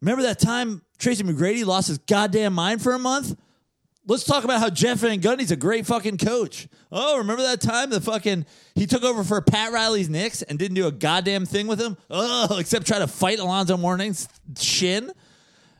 remember 0.00 0.22
that 0.24 0.38
time 0.38 0.82
Tracy 0.98 1.24
McGrady 1.24 1.64
lost 1.64 1.88
his 1.88 1.98
goddamn 1.98 2.52
mind 2.52 2.82
for 2.82 2.92
a 2.92 2.98
month? 2.98 3.36
Let's 4.08 4.22
talk 4.22 4.44
about 4.44 4.60
how 4.60 4.70
Jeff 4.70 4.98
Van 4.98 5.20
Gundy's 5.20 5.50
a 5.50 5.56
great 5.56 5.84
fucking 5.84 6.18
coach. 6.18 6.68
Oh, 6.92 7.18
remember 7.18 7.42
that 7.42 7.60
time 7.60 7.90
the 7.90 8.00
fucking 8.00 8.46
he 8.76 8.86
took 8.86 9.02
over 9.02 9.24
for 9.24 9.40
Pat 9.40 9.72
Riley's 9.72 10.08
Knicks 10.08 10.42
and 10.42 10.58
didn't 10.58 10.76
do 10.76 10.86
a 10.86 10.92
goddamn 10.92 11.44
thing 11.44 11.66
with 11.66 11.80
him? 11.80 11.96
Oh, 12.08 12.56
except 12.60 12.86
try 12.86 13.00
to 13.00 13.08
fight 13.08 13.40
Alonzo 13.40 13.76
Mourning's 13.76 14.28
shin. 14.58 15.10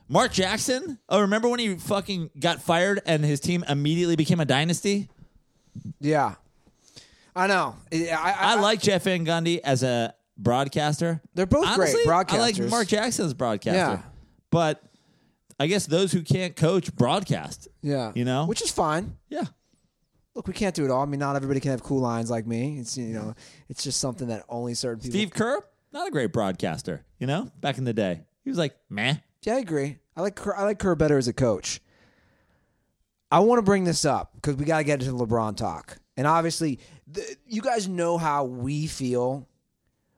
Mark 0.09 0.31
Jackson. 0.31 0.99
Oh, 1.07 1.21
remember 1.21 1.47
when 1.47 1.59
he 1.59 1.75
fucking 1.75 2.31
got 2.39 2.61
fired 2.61 3.01
and 3.05 3.23
his 3.23 3.39
team 3.39 3.63
immediately 3.67 4.15
became 4.15 4.39
a 4.39 4.45
dynasty? 4.45 5.09
Yeah. 5.99 6.35
I 7.35 7.47
know. 7.47 7.75
I, 7.91 8.09
I, 8.11 8.35
I 8.39 8.55
like 8.59 8.81
Jeff 8.81 9.03
Van 9.03 9.25
Gundy 9.25 9.59
as 9.63 9.83
a 9.83 10.15
broadcaster. 10.37 11.21
They're 11.35 11.45
both 11.45 11.75
great 11.75 11.95
broadcasters. 12.05 12.33
I 12.33 12.39
like. 12.39 12.59
Mark 12.69 12.87
Jackson's 12.87 13.33
broadcaster. 13.33 13.77
Yeah. 13.77 14.01
But 14.49 14.81
I 15.59 15.67
guess 15.67 15.85
those 15.85 16.11
who 16.11 16.21
can't 16.23 16.55
coach 16.55 16.93
broadcast. 16.95 17.67
yeah, 17.81 18.11
You 18.15 18.25
know? 18.25 18.45
which 18.45 18.61
is 18.61 18.71
fine. 18.71 19.17
Yeah. 19.29 19.43
Look, 20.35 20.47
we 20.47 20.53
can't 20.53 20.75
do 20.75 20.85
it 20.85 20.91
all. 20.91 21.01
I 21.01 21.05
mean, 21.05 21.19
not 21.19 21.35
everybody 21.35 21.59
can 21.59 21.71
have 21.71 21.81
cool 21.81 21.99
lines 21.99 22.29
like 22.29 22.45
me. 22.45 22.77
It's 22.79 22.95
you 22.95 23.07
know, 23.13 23.33
it's 23.69 23.83
just 23.83 23.99
something 23.99 24.27
that 24.27 24.43
only 24.49 24.75
certain 24.75 24.99
people. 25.01 25.17
Steve 25.17 25.31
Kerr, 25.31 25.61
not 25.91 26.07
a 26.07 26.11
great 26.11 26.31
broadcaster, 26.31 27.05
you 27.17 27.25
know, 27.25 27.51
back 27.59 27.79
in 27.79 27.85
the 27.85 27.93
day. 27.93 28.21
He 28.43 28.49
was 28.51 28.57
like, 28.59 28.75
meh. 28.89 29.15
Yeah, 29.43 29.55
I 29.55 29.59
agree. 29.59 29.97
I 30.15 30.21
like 30.21 30.35
Kerr, 30.35 30.55
I 30.55 30.63
like 30.63 30.77
Kerr 30.77 30.93
better 30.95 31.17
as 31.17 31.27
a 31.27 31.33
coach. 31.33 31.81
I 33.31 33.39
want 33.39 33.59
to 33.59 33.63
bring 33.63 33.83
this 33.83 34.05
up 34.05 34.31
because 34.35 34.55
we 34.55 34.65
got 34.65 34.77
to 34.79 34.83
get 34.83 35.01
into 35.01 35.13
LeBron 35.13 35.57
talk, 35.57 35.97
and 36.15 36.25
obviously, 36.25 36.79
the, 37.07 37.23
you 37.45 37.61
guys 37.61 37.87
know 37.87 38.17
how 38.17 38.45
we 38.45 38.87
feel. 38.87 39.47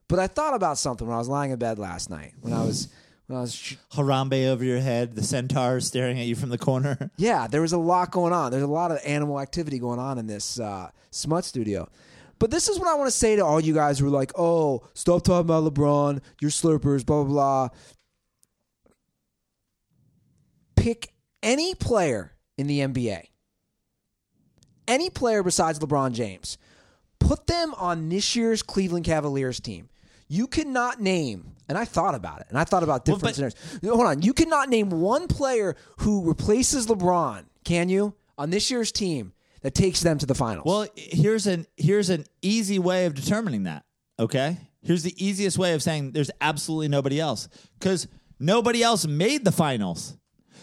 But 0.08 0.20
I 0.20 0.28
thought 0.28 0.56
about 0.56 0.78
something 0.80 1.06
when 1.08 1.16
I 1.16 1.20
was 1.20 1.28
lying 1.30 1.52
in 1.52 1.60
bed 1.60 1.78
last 1.78 2.10
night. 2.10 2.34
When 2.42 2.52
I 2.52 2.64
was 2.64 2.88
when 3.28 3.38
I 3.38 3.42
was 3.42 3.54
sh- 3.54 3.76
Harambe 3.94 4.48
over 4.48 4.64
your 4.64 4.80
head, 4.80 5.16
the 5.16 5.24
centaur 5.24 5.80
staring 5.82 6.20
at 6.20 6.26
you 6.26 6.36
from 6.36 6.50
the 6.50 6.58
corner. 6.58 7.12
Yeah, 7.18 7.46
there 7.48 7.62
was 7.62 7.74
a 7.74 7.78
lot 7.78 8.10
going 8.10 8.34
on. 8.34 8.50
There's 8.52 8.64
a 8.64 8.68
lot 8.68 8.90
of 8.92 9.00
animal 9.06 9.40
activity 9.40 9.78
going 9.78 10.00
on 10.00 10.18
in 10.18 10.26
this 10.26 10.60
uh, 10.60 10.90
smut 11.12 11.46
studio. 11.46 11.88
But 12.40 12.50
this 12.50 12.70
is 12.70 12.80
what 12.80 12.88
I 12.88 12.96
want 12.96 13.08
to 13.08 13.16
say 13.16 13.36
to 13.36 13.46
all 13.46 13.60
you 13.60 13.74
guys 13.74 14.00
who 14.00 14.08
are 14.08 14.10
like, 14.10 14.32
oh, 14.36 14.82
stop 14.96 15.24
talking 15.24 15.42
about 15.42 15.72
LeBron, 15.72 16.22
you're 16.42 16.50
slurpers, 16.50 17.06
blah, 17.06 17.24
blah, 17.24 17.34
blah. 17.34 17.70
Pick 20.76 21.12
any 21.44 21.76
player 21.76 22.34
in 22.60 22.68
the 22.68 22.80
NBA, 22.82 23.24
any 24.86 25.10
player 25.10 25.44
besides 25.44 25.80
LeBron 25.80 26.12
James, 26.12 26.58
put 27.20 27.48
them 27.48 27.74
on 27.76 28.10
this 28.10 28.36
year's 28.36 28.62
Cleveland 28.62 29.06
Cavaliers 29.06 29.62
team. 29.62 29.88
You 30.28 30.46
cannot 30.46 31.00
name, 31.00 31.56
and 31.70 31.78
I 31.78 31.86
thought 31.86 32.16
about 32.16 32.42
it, 32.42 32.48
and 32.50 32.58
I 32.58 32.66
thought 32.66 32.84
about 32.84 33.06
different 33.06 33.24
but- 33.24 33.36
scenarios. 33.36 33.56
Hold 33.84 34.06
on, 34.06 34.22
you 34.22 34.34
cannot 34.34 34.68
name 34.68 34.90
one 34.90 35.28
player 35.28 35.76
who 36.00 36.28
replaces 36.28 36.88
LeBron, 36.88 37.46
can 37.64 37.88
you, 37.88 38.14
on 38.38 38.50
this 38.50 38.70
year's 38.70 38.92
team 38.92 39.32
that 39.62 39.74
takes 39.74 40.02
them 40.02 40.18
to 40.18 40.26
the 40.26 40.36
finals? 40.36 40.66
Well, 40.66 40.88
here's 40.96 41.48
an 41.48 41.66
here's 41.78 42.10
an 42.10 42.26
easy 42.42 42.78
way 42.78 43.06
of 43.06 43.14
determining 43.14 43.64
that. 43.64 43.86
Okay, 44.20 44.58
here's 44.82 45.04
the 45.04 45.16
easiest 45.24 45.58
way 45.58 45.74
of 45.74 45.82
saying 45.82 46.12
there's 46.12 46.32
absolutely 46.42 46.90
nobody 46.90 47.22
else 47.22 47.48
because 47.80 48.08
nobody 48.38 48.84
else 48.84 49.08
made 49.08 49.46
the 49.46 49.52
finals. 49.52 50.18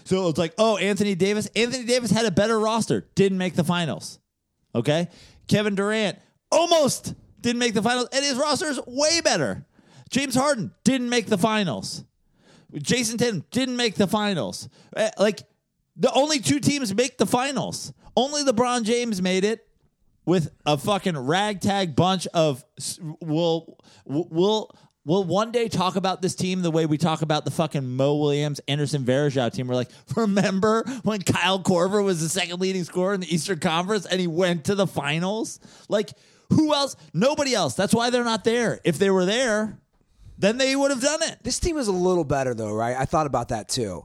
So 0.06 0.28
it's 0.28 0.38
like, 0.38 0.54
oh, 0.56 0.76
Anthony 0.76 1.14
Davis. 1.16 1.48
Anthony 1.56 1.84
Davis 1.84 2.10
had 2.12 2.24
a 2.26 2.30
better 2.30 2.58
roster, 2.58 3.08
didn't 3.16 3.38
make 3.38 3.54
the 3.54 3.64
finals. 3.64 4.20
Okay, 4.74 5.08
Kevin 5.48 5.74
Durant 5.74 6.18
almost 6.52 7.14
didn't 7.40 7.58
make 7.58 7.74
the 7.74 7.82
finals, 7.82 8.08
and 8.12 8.24
his 8.24 8.36
roster 8.36 8.66
is 8.66 8.80
way 8.86 9.20
better. 9.20 9.66
James 10.10 10.34
Harden 10.34 10.72
didn't 10.84 11.08
make 11.08 11.26
the 11.26 11.38
finals. 11.38 12.04
Jayson 12.72 13.18
Tatum 13.18 13.44
didn't 13.50 13.76
make 13.76 13.96
the 13.96 14.06
finals. 14.06 14.68
Eh, 14.96 15.10
Like 15.18 15.42
the 15.96 16.12
only 16.12 16.38
two 16.38 16.60
teams 16.60 16.94
make 16.94 17.18
the 17.18 17.26
finals. 17.26 17.92
Only 18.16 18.44
LeBron 18.44 18.84
James 18.84 19.20
made 19.20 19.44
it 19.44 19.66
with 20.24 20.50
a 20.64 20.76
fucking 20.78 21.16
ragtag 21.16 21.96
bunch 21.96 22.26
of. 22.28 22.64
We'll 23.20 23.76
we'll 24.04 24.70
we'll 25.06 25.24
one 25.24 25.52
day 25.52 25.68
talk 25.68 25.96
about 25.96 26.20
this 26.20 26.34
team 26.34 26.60
the 26.60 26.70
way 26.70 26.84
we 26.84 26.98
talk 26.98 27.22
about 27.22 27.46
the 27.46 27.50
fucking 27.50 27.96
Mo 27.96 28.16
Williams, 28.16 28.60
Anderson 28.68 29.04
Varejao 29.04 29.50
team. 29.50 29.68
We're 29.68 29.76
like, 29.76 29.90
remember 30.16 30.84
when 31.02 31.22
Kyle 31.22 31.60
Korver 31.60 32.04
was 32.04 32.20
the 32.20 32.28
second 32.28 32.60
leading 32.60 32.84
scorer 32.84 33.14
in 33.14 33.20
the 33.20 33.34
Eastern 33.34 33.60
Conference 33.60 34.04
and 34.04 34.20
he 34.20 34.26
went 34.26 34.64
to 34.66 34.74
the 34.74 34.86
finals? 34.86 35.60
Like 35.88 36.10
who 36.50 36.74
else? 36.74 36.96
Nobody 37.12 37.54
else. 37.54 37.74
That's 37.74 37.94
why 37.94 38.10
they're 38.10 38.24
not 38.24 38.44
there. 38.44 38.80
If 38.84 38.98
they 38.98 39.10
were 39.10 39.24
there, 39.24 39.78
then 40.38 40.58
they 40.58 40.76
would 40.76 40.90
have 40.90 41.00
done 41.00 41.22
it. 41.22 41.38
this 41.42 41.58
team 41.58 41.76
is 41.76 41.88
a 41.88 41.92
little 41.92 42.24
better, 42.24 42.54
though, 42.54 42.72
right? 42.72 42.96
I 42.96 43.04
thought 43.04 43.26
about 43.26 43.48
that 43.48 43.68
too, 43.68 44.04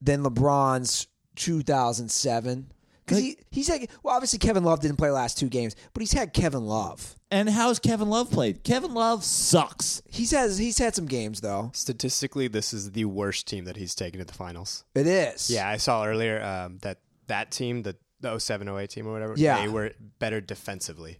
than 0.00 0.22
LeBron's 0.22 1.06
2007. 1.36 2.72
Because 3.04 3.18
he, 3.18 3.38
he's 3.50 3.68
had, 3.68 3.88
well, 4.02 4.14
obviously 4.14 4.38
Kevin 4.38 4.64
Love 4.64 4.80
didn't 4.80 4.98
play 4.98 5.10
last 5.10 5.38
two 5.38 5.48
games, 5.48 5.74
but 5.94 6.00
he's 6.00 6.12
had 6.12 6.32
Kevin 6.34 6.66
Love. 6.66 7.17
And 7.30 7.50
how's 7.50 7.78
Kevin 7.78 8.08
Love 8.08 8.30
played? 8.30 8.64
Kevin 8.64 8.94
Love 8.94 9.22
sucks. 9.22 10.00
He's 10.08 10.30
has 10.30 10.56
he's 10.56 10.78
had 10.78 10.94
some 10.94 11.04
games 11.06 11.40
though. 11.42 11.70
Statistically, 11.74 12.48
this 12.48 12.72
is 12.72 12.92
the 12.92 13.04
worst 13.04 13.46
team 13.46 13.64
that 13.66 13.76
he's 13.76 13.94
taken 13.94 14.18
to 14.18 14.24
the 14.24 14.32
finals. 14.32 14.84
It 14.94 15.06
is. 15.06 15.50
Yeah, 15.50 15.68
I 15.68 15.76
saw 15.76 16.04
earlier 16.06 16.42
um, 16.42 16.78
that 16.82 17.00
that 17.26 17.50
team, 17.50 17.82
the, 17.82 17.96
the 18.20 18.38
07 18.38 18.66
08 18.66 18.88
team 18.88 19.06
or 19.06 19.12
whatever, 19.12 19.34
Yeah. 19.36 19.60
they 19.60 19.68
were 19.68 19.92
better 20.18 20.40
defensively. 20.40 21.18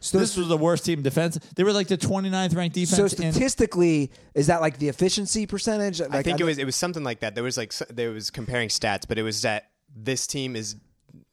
So, 0.00 0.18
This 0.18 0.36
was 0.36 0.48
the 0.48 0.56
worst 0.56 0.84
team 0.84 1.02
defense. 1.02 1.38
They 1.54 1.62
were 1.62 1.72
like 1.72 1.86
the 1.86 1.96
29th 1.96 2.56
ranked 2.56 2.74
defense. 2.74 2.96
so 2.96 3.04
in- 3.04 3.32
statistically, 3.32 4.10
is 4.34 4.48
that 4.48 4.60
like 4.60 4.78
the 4.80 4.88
efficiency 4.88 5.46
percentage? 5.46 6.00
I 6.00 6.06
Like, 6.06 6.24
think 6.24 6.40
it 6.40 6.44
was 6.44 6.58
it 6.58 6.64
was 6.64 6.74
something 6.74 7.04
like 7.04 7.20
that. 7.20 7.36
There 7.36 7.44
was 7.44 7.56
like 7.56 7.68
s- 7.72 7.84
there 7.88 8.10
was 8.10 8.30
comparing 8.30 8.68
stats, 8.68 9.06
but 9.06 9.16
it 9.16 9.22
was 9.22 9.42
that 9.42 9.70
this 9.94 10.26
team 10.26 10.56
is 10.56 10.74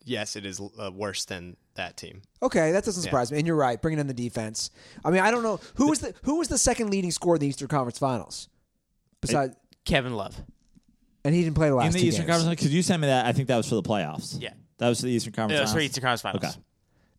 yes, 0.10 0.36
it 0.36 0.46
is 0.46 0.60
uh, 0.60 0.92
worse 0.92 1.26
than 1.26 1.56
that 1.76 1.96
team. 1.98 2.22
Okay, 2.42 2.72
that 2.74 2.84
doesn't 2.84 3.04
surprise 3.04 3.32
me. 3.32 3.38
And 3.38 3.48
you're 3.48 3.56
right, 3.56 3.82
bringing 3.82 4.00
in 4.00 4.08
the 4.08 4.14
defense. 4.14 4.72
I 5.06 5.12
mean, 5.12 5.22
I 5.22 5.32
don't 5.32 5.44
know 5.44 5.60
who 5.76 5.90
was 5.90 6.00
the 6.00 6.14
who 6.24 6.38
was 6.40 6.48
the 6.50 6.58
second 6.58 6.90
leading 6.90 7.12
scorer 7.12 7.36
in 7.36 7.42
the 7.42 7.48
Eastern 7.48 7.68
Conference 7.68 8.00
Finals. 8.00 8.50
Besides, 9.22 9.56
Kevin 9.86 10.14
Love. 10.16 10.36
and 11.24 11.34
he 11.36 11.44
didn't 11.44 11.56
play 11.56 11.70
the 11.70 11.76
last 11.76 11.88
in 11.88 11.94
the 11.94 12.00
two 12.02 12.08
Eastern 12.08 12.26
games. 12.26 12.38
Conference, 12.38 12.60
because 12.60 12.74
you 12.74 12.82
sent 12.82 13.02
me 13.02 13.08
that. 13.08 13.26
I 13.26 13.32
think 13.34 13.48
that 13.48 13.58
was 13.58 13.68
for 13.70 13.76
the 13.76 13.84
playoffs. 13.84 14.38
Yeah. 14.42 14.54
that 14.78 14.90
was 14.90 15.00
for 15.02 15.06
the 15.08 15.12
Eastern 15.12 15.34
Conference. 15.34 15.60
It 15.60 15.62
was 15.62 15.72
for 15.72 15.76
Finals. 15.76 15.90
Eastern 15.90 16.02
Conference 16.02 16.22
Finals. 16.22 16.44
Okay. 16.56 16.64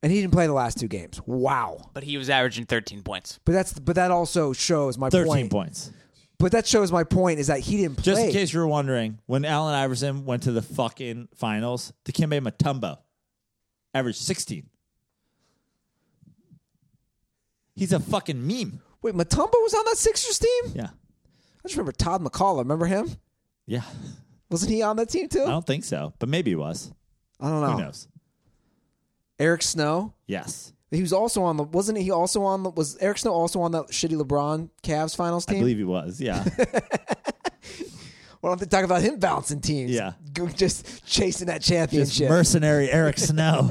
and 0.02 0.12
he 0.12 0.20
didn't 0.20 0.32
play 0.32 0.46
the 0.46 0.52
last 0.52 0.78
two 0.78 0.88
games. 0.88 1.20
Wow. 1.26 1.90
But 1.92 2.04
he 2.04 2.16
was 2.16 2.30
averaging 2.30 2.66
13 2.66 3.02
points. 3.02 3.38
But 3.44 3.52
that's 3.52 3.78
but 3.78 3.96
that 3.96 4.10
also 4.10 4.52
shows 4.52 4.96
my 4.98 5.10
Thirteen 5.10 5.32
point. 5.32 5.50
points. 5.50 5.92
But 6.40 6.52
that 6.52 6.66
shows 6.66 6.90
my 6.90 7.04
point 7.04 7.38
is 7.38 7.48
that 7.48 7.60
he 7.60 7.76
didn't 7.76 7.96
play. 7.96 8.02
Just 8.02 8.22
in 8.22 8.32
case 8.32 8.52
you 8.52 8.60
were 8.60 8.66
wondering, 8.66 9.18
when 9.26 9.44
Allen 9.44 9.74
Iverson 9.74 10.24
went 10.24 10.44
to 10.44 10.52
the 10.52 10.62
fucking 10.62 11.28
finals, 11.34 11.92
Dikembe 12.06 12.40
Mutombo 12.40 12.96
averaged 13.94 14.18
sixteen. 14.18 14.70
He's 17.74 17.92
a 17.92 18.00
fucking 18.00 18.46
meme. 18.46 18.80
Wait, 19.02 19.14
Mutombo 19.14 19.52
was 19.54 19.74
on 19.74 19.84
that 19.84 19.96
Sixers 19.96 20.38
team? 20.38 20.72
Yeah, 20.74 20.88
I 20.88 21.62
just 21.68 21.76
remember 21.76 21.92
Todd 21.92 22.22
MacCulloch. 22.22 22.58
Remember 22.60 22.86
him? 22.86 23.10
yeah. 23.66 23.82
Wasn't 24.50 24.72
he 24.72 24.82
on 24.82 24.96
that 24.96 25.08
team 25.08 25.28
too? 25.28 25.44
I 25.44 25.50
don't 25.50 25.64
think 25.64 25.84
so, 25.84 26.12
but 26.18 26.28
maybe 26.28 26.50
he 26.50 26.56
was. 26.56 26.90
I 27.38 27.48
don't 27.48 27.60
know. 27.60 27.70
Who 27.72 27.82
knows? 27.82 28.08
Eric 29.38 29.62
Snow. 29.62 30.12
Yes, 30.26 30.72
He 30.90 31.02
was 31.02 31.12
also 31.12 31.42
on 31.42 31.56
the. 31.56 31.62
Wasn't 31.62 31.96
he 31.98 32.10
also 32.10 32.42
on 32.42 32.62
the? 32.64 32.70
Was 32.70 32.96
Eric 33.00 33.18
Snow 33.18 33.32
also 33.32 33.60
on 33.60 33.70
that 33.72 33.86
shitty 33.88 34.20
LeBron 34.20 34.68
Cavs 34.82 35.14
finals 35.16 35.46
team? 35.46 35.58
I 35.58 35.60
believe 35.60 35.78
he 35.78 35.84
was. 35.84 36.20
Yeah, 36.20 36.42
Why 38.40 38.48
don't 38.50 38.58
they 38.58 38.66
talk 38.66 38.84
about 38.84 39.02
him 39.02 39.18
bouncing 39.18 39.60
teams? 39.60 39.90
Yeah. 39.90 40.12
Go- 40.32 40.48
just 40.48 41.06
chasing 41.06 41.46
that 41.48 41.60
just 41.60 41.68
championship. 41.70 42.28
mercenary 42.30 42.90
Eric 42.90 43.18
Snow. 43.18 43.70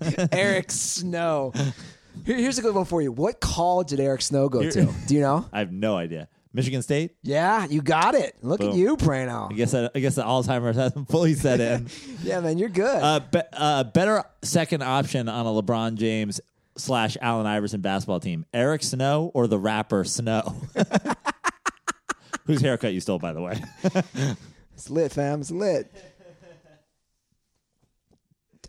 Eric 0.32 0.70
Snow. 0.70 1.52
Here- 2.24 2.36
here's 2.36 2.58
a 2.58 2.62
good 2.62 2.74
one 2.74 2.84
for 2.84 3.00
you. 3.02 3.10
What 3.10 3.40
college 3.40 3.88
did 3.88 4.00
Eric 4.00 4.20
Snow 4.22 4.48
go 4.48 4.68
to? 4.70 4.92
Do 5.06 5.14
you 5.14 5.20
know? 5.20 5.46
I 5.52 5.60
have 5.60 5.72
no 5.72 5.96
idea. 5.96 6.28
Michigan 6.56 6.82
State. 6.82 7.14
Yeah, 7.22 7.66
you 7.66 7.82
got 7.82 8.14
it. 8.14 8.34
Look 8.42 8.60
at 8.62 8.74
you, 8.74 8.96
Prano. 8.96 9.52
I 9.52 9.54
guess 9.54 9.74
I, 9.74 9.88
I 9.94 10.00
guess 10.00 10.14
the 10.16 10.22
Alzheimer's 10.24 10.74
hasn't 10.76 11.08
fully 11.08 11.34
set 11.34 11.60
in. 11.60 11.88
Yeah, 12.22 12.40
man, 12.40 12.58
you're 12.58 12.68
good. 12.70 13.02
uh, 13.02 13.20
be, 13.20 13.40
uh, 13.52 13.84
better 13.84 14.24
second 14.42 14.82
option 14.82 15.28
on 15.28 15.46
a 15.46 15.50
LeBron 15.62 15.94
James 15.94 16.40
slash 16.76 17.16
Allen 17.20 17.46
Iverson 17.46 17.80
basketball 17.82 18.18
team: 18.18 18.44
Eric 18.52 18.82
Snow 18.82 19.30
or 19.34 19.46
the 19.46 19.58
rapper 19.58 20.02
Snow, 20.02 20.56
whose 22.46 22.60
haircut 22.62 22.92
you 22.94 23.00
stole, 23.00 23.18
by 23.20 23.32
the 23.32 23.40
way. 23.42 23.62
It's 24.74 24.90
lit, 24.90 25.10
fam. 25.10 25.40
It's 25.40 25.50
lit. 25.50 25.90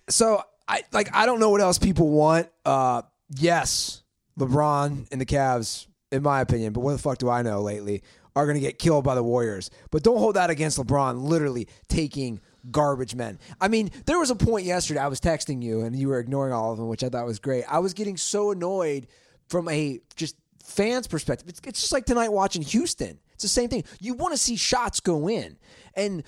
So 0.09 0.41
I 0.67 0.83
like 0.93 1.13
I 1.13 1.25
don't 1.25 1.39
know 1.39 1.49
what 1.49 1.61
else 1.61 1.77
people 1.79 2.09
want. 2.09 2.47
Uh 2.65 3.01
yes, 3.37 4.03
LeBron 4.39 5.07
and 5.11 5.19
the 5.19 5.25
Cavs, 5.25 5.87
in 6.11 6.23
my 6.23 6.41
opinion, 6.41 6.73
but 6.73 6.81
what 6.81 6.93
the 6.93 6.97
fuck 6.97 7.17
do 7.17 7.29
I 7.29 7.41
know 7.41 7.61
lately, 7.61 8.03
are 8.35 8.45
gonna 8.45 8.59
get 8.59 8.77
killed 8.77 9.03
by 9.03 9.15
the 9.15 9.23
Warriors. 9.23 9.69
But 9.91 10.03
don't 10.03 10.17
hold 10.19 10.35
that 10.35 10.49
against 10.49 10.77
LeBron 10.77 11.23
literally 11.23 11.67
taking 11.89 12.39
garbage 12.69 13.15
men. 13.15 13.39
I 13.59 13.67
mean, 13.67 13.89
there 14.05 14.19
was 14.19 14.29
a 14.29 14.35
point 14.35 14.65
yesterday 14.65 14.99
I 14.99 15.07
was 15.07 15.19
texting 15.19 15.63
you 15.63 15.81
and 15.81 15.95
you 15.95 16.09
were 16.09 16.19
ignoring 16.19 16.53
all 16.53 16.71
of 16.71 16.77
them, 16.77 16.87
which 16.87 17.03
I 17.03 17.09
thought 17.09 17.25
was 17.25 17.39
great. 17.39 17.63
I 17.67 17.79
was 17.79 17.93
getting 17.93 18.17
so 18.17 18.51
annoyed 18.51 19.07
from 19.49 19.67
a 19.69 19.99
just 20.15 20.35
fans' 20.63 21.07
perspective. 21.07 21.49
It's, 21.49 21.61
it's 21.65 21.81
just 21.81 21.93
like 21.93 22.05
tonight 22.05 22.29
watching 22.29 22.61
Houston. 22.61 23.19
It's 23.33 23.43
the 23.43 23.49
same 23.49 23.69
thing. 23.69 23.83
You 23.99 24.13
want 24.13 24.33
to 24.33 24.37
see 24.37 24.55
shots 24.55 24.99
go 24.99 25.29
in. 25.29 25.57
And 25.95 26.23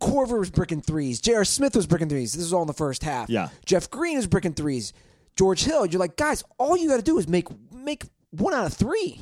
Korver 0.00 0.38
was 0.38 0.50
bricking 0.50 0.80
threes. 0.80 1.20
J.R. 1.20 1.44
Smith 1.44 1.76
was 1.76 1.86
bricking 1.86 2.08
threes. 2.08 2.32
This 2.32 2.44
is 2.44 2.52
all 2.52 2.62
in 2.62 2.66
the 2.66 2.72
first 2.72 3.02
half. 3.02 3.28
Yeah. 3.28 3.48
Jeff 3.66 3.90
Green 3.90 4.16
is 4.16 4.26
bricking 4.26 4.54
threes. 4.54 4.92
George 5.36 5.64
Hill, 5.64 5.86
you're 5.86 6.00
like, 6.00 6.16
guys, 6.16 6.44
all 6.58 6.76
you 6.76 6.88
got 6.88 6.96
to 6.96 7.02
do 7.02 7.18
is 7.18 7.28
make 7.28 7.48
make 7.72 8.04
one 8.32 8.52
out 8.54 8.66
of 8.66 8.74
three. 8.74 9.20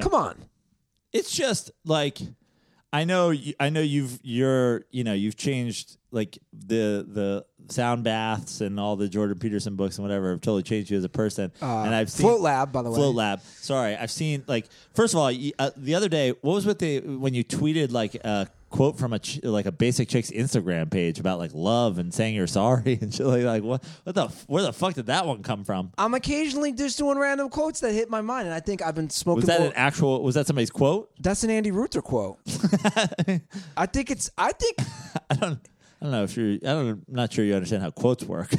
Come 0.00 0.12
on. 0.14 0.36
it's 1.12 1.30
just 1.30 1.70
like 1.84 2.18
I 2.92 3.04
know 3.04 3.32
I 3.60 3.70
know 3.70 3.80
you've 3.80 4.18
you're 4.22 4.84
you 4.90 5.04
know 5.04 5.12
you've 5.14 5.36
changed 5.36 5.96
like 6.10 6.38
the 6.52 7.06
the 7.08 7.44
sound 7.72 8.04
baths 8.04 8.60
and 8.60 8.78
all 8.78 8.96
the 8.96 9.08
Jordan 9.08 9.38
Peterson 9.38 9.74
books 9.76 9.98
and 9.98 10.06
whatever 10.06 10.30
have 10.30 10.40
totally 10.40 10.62
changed 10.62 10.90
you 10.90 10.96
as 10.98 11.04
a 11.04 11.08
person. 11.08 11.50
and 11.60 11.94
I've 11.94 12.10
seen 12.10 12.26
Uh, 12.26 12.28
Float 12.30 12.40
Lab, 12.42 12.72
by 12.72 12.82
the 12.82 12.90
way. 12.90 12.96
Float 12.96 13.14
Lab. 13.14 13.40
Sorry, 13.42 13.96
I've 13.96 14.10
seen 14.10 14.44
like 14.46 14.66
first 14.94 15.14
of 15.14 15.20
all 15.20 15.30
you- 15.32 15.52
uh, 15.58 15.70
the 15.76 15.94
other 15.94 16.08
day. 16.08 16.30
What 16.30 16.52
was 16.54 16.64
with 16.66 16.78
the 16.78 17.00
when 17.00 17.34
you 17.34 17.42
tweeted 17.44 17.90
like 17.92 18.14
a 18.16 18.48
quote 18.76 18.98
from 18.98 19.12
a 19.12 19.18
ch- 19.18 19.40
like 19.42 19.66
a 19.66 19.72
basic 19.72 20.08
chick's 20.08 20.30
Instagram 20.30 20.90
page 20.90 21.18
about 21.18 21.38
like 21.38 21.50
love 21.54 21.98
and 21.98 22.12
saying 22.12 22.34
you're 22.34 22.46
sorry 22.46 22.98
and 23.00 23.12
shit 23.14 23.26
like 23.26 23.42
like 23.42 23.62
what 23.62 23.82
what 24.04 24.14
the 24.14 24.24
f- 24.26 24.44
where 24.46 24.62
the 24.62 24.72
fuck 24.72 24.94
did 24.94 25.06
that 25.06 25.26
one 25.26 25.42
come 25.42 25.64
from? 25.64 25.92
I'm 25.98 26.14
occasionally 26.14 26.72
just 26.72 26.98
doing 26.98 27.18
random 27.18 27.48
quotes 27.48 27.80
that 27.80 27.92
hit 27.92 28.10
my 28.10 28.20
mind, 28.20 28.46
and 28.46 28.54
I 28.54 28.60
think 28.60 28.82
I've 28.82 28.94
been 28.94 29.10
smoking. 29.10 29.38
Was 29.40 29.46
that 29.46 29.60
more- 29.60 29.68
an 29.68 29.74
actual? 29.76 30.22
Was 30.22 30.34
that 30.36 30.46
somebody's 30.46 30.70
quote? 30.70 31.10
That's 31.20 31.42
an 31.44 31.50
Andy 31.50 31.70
Ruther 31.70 32.02
quote. 32.02 32.38
I 33.76 33.86
think 33.86 34.10
it's. 34.10 34.30
I 34.38 34.52
think 34.52 34.76
I 35.30 35.34
don't. 35.34 35.58
I 36.00 36.04
don't 36.04 36.12
know 36.12 36.22
if 36.24 36.36
you're. 36.36 36.52
I 36.54 36.58
don't. 36.74 36.88
I'm 36.88 37.04
not 37.08 37.32
sure 37.32 37.44
you 37.44 37.54
understand 37.54 37.82
how 37.82 37.90
quotes 37.90 38.24
work. 38.24 38.54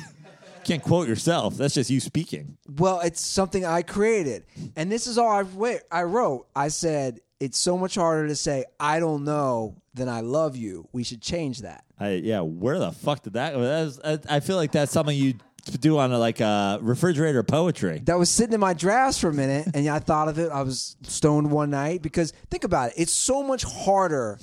Can't 0.63 0.83
quote 0.83 1.07
yourself. 1.07 1.55
That's 1.55 1.73
just 1.73 1.89
you 1.89 1.99
speaking. 2.01 2.57
Well, 2.67 2.99
it's 2.99 3.21
something 3.21 3.63
I 3.65 3.83
created, 3.83 4.43
and 4.75 4.91
this 4.91 5.07
is 5.07 5.17
all 5.17 5.29
I 5.29 5.43
wait. 5.43 5.81
I 5.91 6.03
wrote. 6.03 6.47
I 6.55 6.67
said 6.67 7.19
it's 7.39 7.57
so 7.57 7.77
much 7.77 7.95
harder 7.95 8.27
to 8.27 8.35
say 8.35 8.65
I 8.79 8.99
don't 8.99 9.23
know 9.23 9.75
than 9.97 10.07
I 10.07 10.21
love 10.21 10.55
you. 10.55 10.87
We 10.93 11.03
should 11.03 11.21
change 11.21 11.61
that. 11.61 11.83
I 11.99 12.11
yeah. 12.11 12.41
Where 12.41 12.79
the 12.79 12.91
fuck 12.91 13.23
did 13.23 13.33
that? 13.33 13.57
That's, 13.57 13.99
I, 14.29 14.37
I 14.37 14.39
feel 14.39 14.55
like 14.55 14.71
that's 14.71 14.91
something 14.91 15.17
you 15.17 15.33
do 15.79 15.97
on 15.97 16.11
a, 16.11 16.17
like 16.17 16.39
a 16.39 16.79
refrigerator 16.81 17.43
poetry. 17.43 18.01
That 18.05 18.17
was 18.17 18.29
sitting 18.29 18.53
in 18.53 18.59
my 18.59 18.73
drafts 18.73 19.19
for 19.19 19.29
a 19.29 19.33
minute, 19.33 19.67
and 19.73 19.87
I 19.89 19.99
thought 19.99 20.29
of 20.29 20.39
it. 20.39 20.49
I 20.51 20.61
was 20.61 20.95
stoned 21.03 21.51
one 21.51 21.69
night 21.69 22.01
because 22.01 22.31
think 22.49 22.63
about 22.63 22.91
it. 22.91 22.93
It's 22.97 23.11
so 23.11 23.43
much 23.43 23.63
harder 23.63 24.39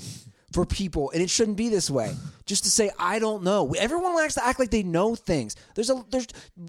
for 0.54 0.64
people, 0.64 1.10
and 1.10 1.20
it 1.20 1.28
shouldn't 1.28 1.56
be 1.56 1.68
this 1.68 1.90
way. 1.90 2.14
Just 2.46 2.64
to 2.64 2.70
say 2.70 2.90
I 2.98 3.18
don't 3.18 3.42
know. 3.42 3.74
Everyone 3.78 4.14
likes 4.14 4.34
to 4.34 4.46
act 4.46 4.58
like 4.58 4.70
they 4.70 4.82
know 4.82 5.14
things. 5.14 5.56
There's 5.74 5.88
a 5.88 6.04
there's 6.10 6.26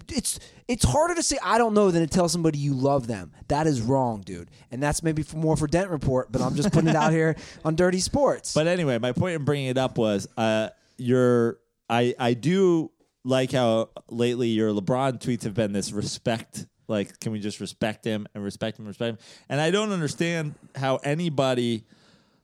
it's 0.08 0.40
it's 0.68 0.84
harder 0.84 1.14
to 1.14 1.22
say 1.22 1.36
I 1.42 1.58
don't 1.58 1.74
know 1.74 1.90
than 1.90 2.00
to 2.00 2.08
tell 2.08 2.28
somebody 2.30 2.58
you 2.58 2.72
love 2.72 3.06
them. 3.06 3.32
That 3.48 3.66
is 3.66 3.82
wrong, 3.82 4.22
dude. 4.22 4.50
And 4.70 4.82
that's 4.82 5.02
maybe 5.02 5.22
for 5.22 5.36
more 5.36 5.56
for 5.56 5.66
Dent 5.66 5.90
Report, 5.90 6.32
but 6.32 6.40
I'm 6.40 6.54
just 6.56 6.72
putting 6.72 6.88
it 6.88 6.96
out 6.96 7.12
here 7.12 7.36
on 7.64 7.76
Dirty 7.76 8.00
Sports. 8.00 8.54
But 8.54 8.66
anyway, 8.66 8.98
my 8.98 9.12
point 9.12 9.36
in 9.36 9.44
bringing 9.44 9.68
it 9.68 9.78
up 9.78 9.98
was 9.98 10.26
uh, 10.36 10.70
your. 10.96 11.58
I 11.88 12.14
I 12.18 12.32
do 12.34 12.90
like 13.22 13.52
how 13.52 13.90
lately 14.08 14.48
your 14.48 14.72
LeBron 14.72 15.20
tweets 15.20 15.44
have 15.44 15.54
been 15.54 15.72
this 15.72 15.92
respect. 15.92 16.66
Like, 16.88 17.20
can 17.20 17.32
we 17.32 17.40
just 17.40 17.60
respect 17.60 18.04
him 18.04 18.26
and 18.34 18.42
respect 18.42 18.78
him, 18.78 18.86
respect 18.86 19.10
him? 19.10 19.18
And 19.48 19.60
I 19.60 19.70
don't 19.70 19.92
understand 19.92 20.54
how 20.74 20.96
anybody 20.96 21.84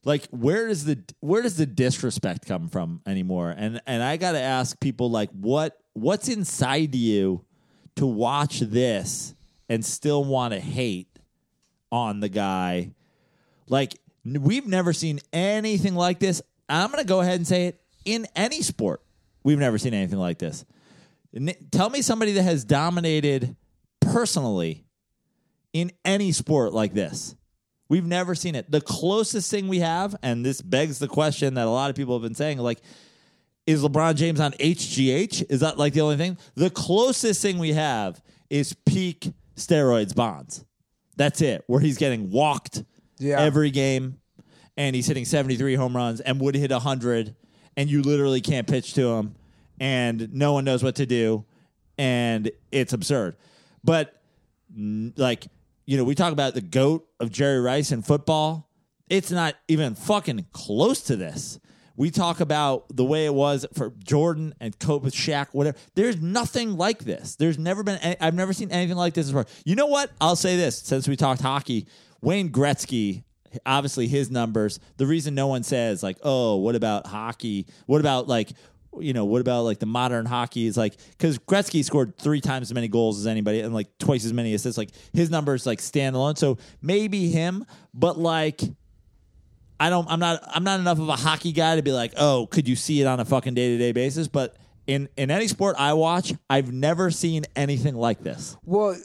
like 0.04 0.26
where 0.30 0.68
does 0.68 0.84
the 0.84 0.98
where 1.20 1.42
does 1.42 1.56
the 1.56 1.66
disrespect 1.66 2.46
come 2.46 2.68
from 2.68 3.00
anymore? 3.06 3.54
And 3.56 3.80
and 3.86 4.02
I 4.02 4.16
got 4.16 4.32
to 4.32 4.40
ask 4.40 4.78
people 4.80 5.10
like 5.10 5.30
what 5.30 5.78
what's 5.92 6.28
inside 6.28 6.94
you 6.94 7.44
to 7.96 8.06
watch 8.06 8.60
this 8.60 9.34
and 9.68 9.84
still 9.84 10.24
want 10.24 10.54
to 10.54 10.60
hate 10.60 11.08
on 11.90 12.20
the 12.20 12.28
guy 12.28 12.90
like 13.68 13.94
we've 14.24 14.66
never 14.66 14.92
seen 14.92 15.20
anything 15.32 15.94
like 15.94 16.18
this. 16.18 16.42
I'm 16.68 16.90
to 16.92 17.04
go 17.04 17.20
ahead 17.20 17.36
and 17.36 17.46
say 17.46 17.66
it 17.66 17.80
in 18.04 18.26
any 18.34 18.62
sport. 18.62 19.02
We've 19.44 19.58
never 19.58 19.78
seen 19.78 19.94
anything 19.94 20.18
like 20.18 20.38
this. 20.38 20.64
N- 21.34 21.54
Tell 21.70 21.90
me 21.90 22.02
somebody 22.02 22.32
that 22.32 22.42
has 22.42 22.64
dominated 22.64 23.56
personally 24.00 24.84
in 25.72 25.90
any 26.04 26.32
sport 26.32 26.72
like 26.72 26.94
this. 26.94 27.34
We've 27.92 28.06
never 28.06 28.34
seen 28.34 28.54
it. 28.54 28.70
The 28.70 28.80
closest 28.80 29.50
thing 29.50 29.68
we 29.68 29.80
have, 29.80 30.16
and 30.22 30.46
this 30.46 30.62
begs 30.62 30.98
the 30.98 31.08
question 31.08 31.52
that 31.54 31.66
a 31.66 31.70
lot 31.70 31.90
of 31.90 31.94
people 31.94 32.14
have 32.14 32.22
been 32.22 32.34
saying, 32.34 32.56
like, 32.56 32.80
is 33.66 33.82
LeBron 33.82 34.14
James 34.14 34.40
on 34.40 34.52
HGH? 34.52 35.44
Is 35.50 35.60
that 35.60 35.76
like 35.76 35.92
the 35.92 36.00
only 36.00 36.16
thing? 36.16 36.38
The 36.54 36.70
closest 36.70 37.42
thing 37.42 37.58
we 37.58 37.74
have 37.74 38.22
is 38.48 38.72
peak 38.86 39.30
steroids 39.56 40.14
bonds. 40.14 40.64
That's 41.18 41.42
it, 41.42 41.64
where 41.66 41.80
he's 41.80 41.98
getting 41.98 42.30
walked 42.30 42.82
Yeah. 43.18 43.38
every 43.38 43.70
game 43.70 44.16
and 44.78 44.96
he's 44.96 45.06
hitting 45.06 45.26
73 45.26 45.74
home 45.74 45.94
runs 45.94 46.22
and 46.22 46.40
would 46.40 46.54
hit 46.54 46.70
100 46.70 47.36
and 47.76 47.90
you 47.90 48.00
literally 48.00 48.40
can't 48.40 48.66
pitch 48.66 48.94
to 48.94 49.06
him 49.16 49.34
and 49.78 50.32
no 50.32 50.54
one 50.54 50.64
knows 50.64 50.82
what 50.82 50.94
to 50.94 51.04
do 51.04 51.44
and 51.98 52.50
it's 52.70 52.94
absurd. 52.94 53.36
But 53.84 54.18
like, 54.74 55.46
you 55.86 55.96
know, 55.96 56.04
we 56.04 56.14
talk 56.14 56.32
about 56.32 56.54
the 56.54 56.60
goat 56.60 57.06
of 57.20 57.30
Jerry 57.30 57.60
Rice 57.60 57.92
in 57.92 58.02
football. 58.02 58.70
It's 59.08 59.30
not 59.30 59.56
even 59.68 59.94
fucking 59.94 60.46
close 60.52 61.02
to 61.02 61.16
this. 61.16 61.58
We 61.96 62.10
talk 62.10 62.40
about 62.40 62.86
the 62.94 63.04
way 63.04 63.26
it 63.26 63.34
was 63.34 63.66
for 63.74 63.92
Jordan 64.02 64.54
and 64.60 64.78
Kobe, 64.78 65.10
Shaq, 65.10 65.48
whatever. 65.52 65.76
There's 65.94 66.20
nothing 66.20 66.76
like 66.76 67.00
this. 67.00 67.36
There's 67.36 67.58
never 67.58 67.82
been. 67.82 67.98
Any, 67.98 68.16
I've 68.18 68.34
never 68.34 68.52
seen 68.52 68.70
anything 68.70 68.96
like 68.96 69.12
this 69.14 69.26
before. 69.26 69.46
You 69.64 69.76
know 69.76 69.86
what? 69.86 70.10
I'll 70.20 70.36
say 70.36 70.56
this 70.56 70.78
since 70.78 71.06
we 71.06 71.16
talked 71.16 71.42
hockey. 71.42 71.86
Wayne 72.22 72.50
Gretzky, 72.50 73.24
obviously 73.66 74.08
his 74.08 74.30
numbers. 74.30 74.80
The 74.96 75.06
reason 75.06 75.34
no 75.34 75.48
one 75.48 75.62
says 75.64 76.02
like, 76.02 76.16
oh, 76.22 76.56
what 76.56 76.74
about 76.74 77.06
hockey? 77.06 77.66
What 77.86 78.00
about 78.00 78.28
like, 78.28 78.52
you 79.00 79.12
know, 79.12 79.24
what 79.24 79.40
about 79.40 79.62
like 79.62 79.78
the 79.78 79.86
modern 79.86 80.26
hockey? 80.26 80.66
Is 80.66 80.76
like 80.76 80.96
because 81.10 81.38
Gretzky 81.38 81.84
scored 81.84 82.16
three 82.18 82.40
times 82.40 82.70
as 82.70 82.74
many 82.74 82.88
goals 82.88 83.18
as 83.18 83.26
anybody 83.26 83.60
and 83.60 83.74
like 83.74 83.88
twice 83.98 84.24
as 84.24 84.32
many 84.32 84.54
assists. 84.54 84.78
Like 84.78 84.90
his 85.12 85.30
numbers 85.30 85.66
like 85.66 85.80
stand 85.80 86.16
alone. 86.16 86.36
So 86.36 86.58
maybe 86.80 87.28
him, 87.28 87.64
but 87.94 88.18
like. 88.18 88.60
I 89.80 89.90
don't 89.90 90.06
I'm 90.08 90.20
not 90.20 90.44
I'm 90.46 90.62
not 90.62 90.78
enough 90.78 91.00
of 91.00 91.08
a 91.08 91.16
hockey 91.16 91.50
guy 91.50 91.74
to 91.74 91.82
be 91.82 91.90
like, 91.90 92.12
"Oh, 92.16 92.46
could 92.48 92.68
you 92.68 92.76
see 92.76 93.00
it 93.00 93.04
on 93.04 93.18
a 93.18 93.24
fucking 93.24 93.54
day-to-day 93.54 93.90
basis?" 93.90 94.28
But 94.28 94.56
in 94.86 95.08
in 95.16 95.32
any 95.32 95.48
sport 95.48 95.74
I 95.76 95.94
watch, 95.94 96.32
I've 96.48 96.72
never 96.72 97.10
seen 97.10 97.46
anything 97.56 97.96
like 97.96 98.22
this. 98.22 98.56
Well, 98.64 98.96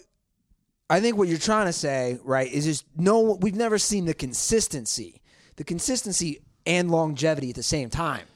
I 0.88 1.00
think 1.00 1.18
what 1.18 1.28
you're 1.28 1.40
trying 1.40 1.66
to 1.66 1.74
say, 1.74 2.20
right, 2.24 2.52
is 2.52 2.66
just 2.66 2.86
no. 2.96 3.38
We've 3.42 3.56
never 3.56 3.80
seen 3.80 4.06
the 4.06 4.14
consistency, 4.14 5.22
the 5.56 5.64
consistency 5.64 6.42
and 6.68 6.92
longevity 6.92 7.50
at 7.50 7.56
the 7.56 7.64
same 7.64 7.90
time. 7.90 8.28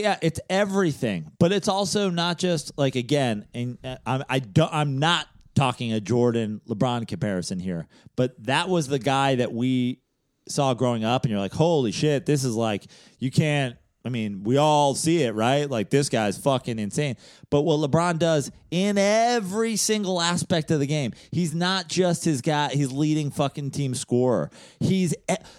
Yeah, 0.00 0.18
it's 0.22 0.40
everything, 0.48 1.30
but 1.38 1.52
it's 1.52 1.68
also 1.68 2.08
not 2.08 2.38
just 2.38 2.72
like 2.78 2.96
again, 2.96 3.46
and 3.52 3.78
uh, 3.84 3.96
I'm 4.06 4.24
I 4.28 4.38
don't 4.38 4.72
I'm 4.72 4.98
not 4.98 5.26
talking 5.54 5.92
a 5.92 6.00
Jordan 6.00 6.60
LeBron 6.66 7.06
comparison 7.06 7.58
here, 7.58 7.86
but 8.16 8.34
that 8.44 8.68
was 8.68 8.88
the 8.88 8.98
guy 8.98 9.34
that 9.34 9.52
we 9.52 10.00
saw 10.48 10.72
growing 10.74 11.04
up, 11.04 11.24
and 11.24 11.30
you're 11.30 11.40
like, 11.40 11.52
holy 11.52 11.92
shit, 11.92 12.24
this 12.24 12.42
is 12.44 12.56
like 12.56 12.86
you 13.18 13.30
can't 13.30 13.76
I 14.04 14.08
mean, 14.08 14.42
we 14.42 14.56
all 14.56 14.94
see 14.94 15.22
it, 15.22 15.34
right? 15.34 15.70
Like 15.70 15.90
this 15.90 16.08
guy's 16.08 16.36
fucking 16.36 16.78
insane. 16.78 17.16
But 17.50 17.62
what 17.62 17.78
LeBron 17.78 18.18
does 18.18 18.50
in 18.70 18.98
every 18.98 19.76
single 19.76 20.20
aspect 20.20 20.70
of 20.70 20.80
the 20.80 20.86
game, 20.86 21.12
he's 21.30 21.54
not 21.54 21.88
just 21.88 22.24
his 22.24 22.40
guy, 22.40 22.70
he's 22.70 22.90
leading 22.90 23.30
fucking 23.30 23.70
team 23.70 23.94
scorer. 23.94 24.50
He's 24.80 25.14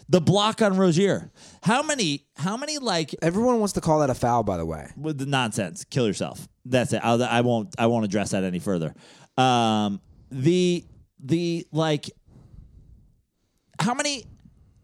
the 0.09 0.19
block 0.19 0.61
on 0.61 0.75
Rozier. 0.75 1.31
How 1.63 1.83
many 1.83 2.25
how 2.35 2.57
many 2.57 2.79
like 2.79 3.15
Everyone 3.21 3.59
wants 3.59 3.73
to 3.73 3.81
call 3.81 3.99
that 3.99 4.09
a 4.09 4.15
foul, 4.15 4.43
by 4.43 4.57
the 4.57 4.65
way. 4.65 4.89
with 4.97 5.17
the 5.17 5.25
nonsense. 5.25 5.85
Kill 5.85 6.07
yourself. 6.07 6.47
That's 6.65 6.91
it. 6.93 7.01
I'll, 7.03 7.21
I 7.23 7.41
won't. 7.41 7.73
I 7.77 7.87
won't 7.87 8.05
address 8.05 8.31
that 8.31 8.43
any 8.43 8.59
further. 8.59 8.93
Um, 9.37 10.01
the 10.31 10.85
the 11.19 11.65
like, 11.71 12.09
how 13.79 13.93
many 13.93 14.25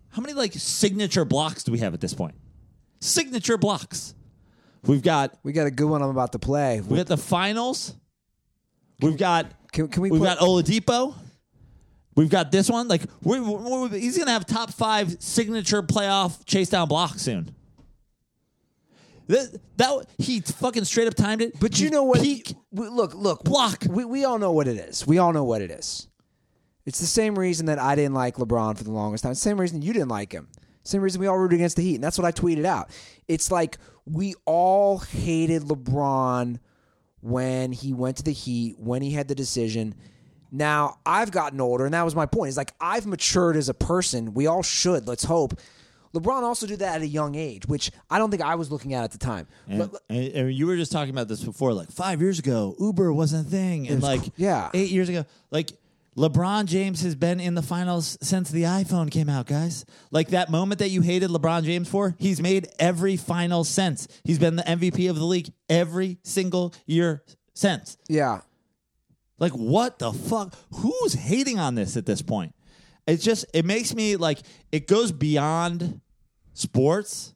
how 0.09 0.21
many 0.21 0.33
like 0.33 0.53
signature 0.53 1.25
blocks 1.25 1.63
do 1.63 1.71
we 1.71 1.79
have 1.79 1.93
at 1.93 2.01
this 2.01 2.13
point? 2.13 2.35
Signature 2.99 3.57
blocks. 3.57 4.13
We've 4.83 5.01
got 5.01 5.37
We 5.43 5.51
got 5.53 5.67
a 5.67 5.71
good 5.71 5.87
one 5.89 6.01
I'm 6.01 6.09
about 6.09 6.31
to 6.33 6.39
play. 6.39 6.81
we 6.81 6.97
got 6.97 7.07
the 7.07 7.17
finals. 7.17 7.93
We've 9.01 9.17
got 9.17 9.51
Can, 9.71 9.87
can 9.87 10.01
we 10.03 10.11
we've 10.11 10.19
put, 10.21 10.25
got 10.25 10.39
Oladipo. 10.39 11.15
We've 12.15 12.29
got 12.29 12.51
this 12.51 12.69
one. 12.69 12.87
Like 12.87 13.03
we 13.23 13.39
we 13.39 13.99
he's 13.99 14.17
gonna 14.17 14.31
have 14.31 14.45
top 14.45 14.71
five 14.73 15.17
signature 15.21 15.81
playoff 15.81 16.45
chase 16.45 16.69
down 16.69 16.87
blocks 16.87 17.21
soon. 17.21 17.55
That, 19.27 19.59
that 19.77 20.07
he 20.17 20.39
fucking 20.41 20.85
straight 20.85 21.07
up 21.07 21.13
timed 21.13 21.41
it. 21.43 21.59
But 21.59 21.79
you 21.79 21.85
He 21.85 21.91
know 21.91 22.03
what? 22.03 22.19
Peak. 22.19 22.55
we- 22.71 22.89
look, 22.89 23.13
look, 23.13 23.43
Block. 23.43 23.83
We 23.87 24.03
we 24.03 24.25
all 24.25 24.39
know 24.39 24.51
what 24.51 24.67
it 24.67 24.77
is. 24.77 25.05
We 25.05 25.19
all 25.19 25.31
know 25.33 25.43
what 25.43 25.61
it 25.61 25.69
is. 25.71 26.07
It's 26.85 26.99
the 26.99 27.05
same 27.05 27.37
reason 27.37 27.67
that 27.67 27.77
I 27.77 27.95
didn't 27.95 28.15
like 28.15 28.35
LeBron 28.37 28.75
for 28.77 28.83
the 28.83 28.91
longest 28.91 29.23
time. 29.23 29.35
Same 29.35 29.59
reason 29.61 29.81
you 29.83 29.93
didn't 29.93 30.09
like 30.09 30.31
him. 30.31 30.47
Same 30.89 31.01
reason 31.01 31.21
we 31.21 31.27
all 31.27 31.37
rooted 31.37 31.55
against 31.59 31.75
the 31.75 31.83
Heat, 31.83 31.95
and 31.95 32.03
that's 32.03 32.17
what 32.17 32.25
I 32.25 32.31
tweeted 32.31 32.65
out. 32.65 32.89
It's 33.27 33.51
like 33.51 33.77
we 34.05 34.33
all 34.45 34.97
hated 34.97 35.63
LeBron 35.63 36.59
when 37.21 37.71
he 37.71 37.93
went 37.93 38.17
to 38.17 38.23
the 38.23 38.31
Heat, 38.31 38.79
when 38.79 39.01
he 39.01 39.11
had 39.11 39.27
the 39.27 39.35
decision. 39.35 39.93
Now 40.51 40.97
I've 41.05 41.29
gotten 41.31 41.61
older, 41.61 41.85
and 41.85 41.93
that 41.93 42.03
was 42.03 42.15
my 42.15 42.25
point. 42.25 42.47
It's 42.49 42.57
like 42.57 42.73
I've 42.81 43.05
matured 43.05 43.55
as 43.55 43.69
a 43.69 43.73
person. 43.73 44.33
We 44.33 44.47
all 44.47 44.63
should. 44.63 45.07
Let's 45.07 45.23
hope. 45.23 45.59
LeBron 46.15 46.41
also 46.41 46.65
did 46.65 46.79
that 46.79 46.95
at 46.95 47.01
a 47.03 47.07
young 47.07 47.35
age, 47.35 47.67
which 47.67 47.91
I 48.09 48.17
don't 48.17 48.31
think 48.31 48.41
I 48.41 48.55
was 48.55 48.71
looking 48.71 48.95
at 48.95 49.03
at 49.03 49.11
the 49.11 49.19
time. 49.19 49.45
And, 49.67 49.91
But- 49.91 50.01
and- 50.09 50.27
and 50.33 50.51
you 50.53 50.65
were 50.65 50.75
just 50.75 50.91
talking 50.91 51.11
about 51.13 51.27
this 51.27 51.43
before, 51.43 51.71
like 51.71 51.91
five 51.91 52.19
years 52.19 52.39
ago, 52.39 52.75
Uber 52.79 53.13
wasn't 53.13 53.45
a 53.45 53.49
thing, 53.51 53.87
and 53.87 53.97
was 53.97 54.03
like 54.03 54.31
yeah. 54.35 54.71
eight 54.73 54.89
years 54.89 55.07
ago, 55.07 55.25
like 55.51 55.71
LeBron 56.17 56.65
James 56.65 57.01
has 57.03 57.15
been 57.15 57.39
in 57.39 57.55
the 57.55 57.61
finals 57.61 58.17
since 58.21 58.49
the 58.49 58.63
iPhone 58.63 59.09
came 59.11 59.29
out, 59.29 59.45
guys. 59.45 59.85
Like 60.11 60.29
that 60.29 60.49
moment 60.49 60.79
that 60.79 60.89
you 60.89 61.01
hated 61.01 61.29
LeBron 61.29 61.63
James 61.63 61.87
for, 61.87 62.15
he's 62.19 62.41
made 62.41 62.67
every 62.79 63.15
final 63.15 63.63
since. 63.63 64.07
He's 64.23 64.39
been 64.39 64.55
the 64.55 64.63
MVP 64.63 65.09
of 65.09 65.15
the 65.15 65.23
league 65.25 65.49
every 65.69 66.17
single 66.23 66.73
year 66.85 67.23
since. 67.53 67.97
yeah, 68.07 68.41
Like, 69.37 69.51
what 69.53 69.99
the 69.99 70.11
fuck? 70.11 70.55
Who's 70.75 71.13
hating 71.13 71.59
on 71.59 71.75
this 71.75 71.95
at 71.95 72.05
this 72.05 72.21
point? 72.21 72.53
It's 73.07 73.23
just, 73.23 73.45
it 73.53 73.65
makes 73.65 73.93
me 73.95 74.15
like, 74.15 74.39
it 74.71 74.87
goes 74.87 75.11
beyond 75.11 76.01
sports. 76.53 77.33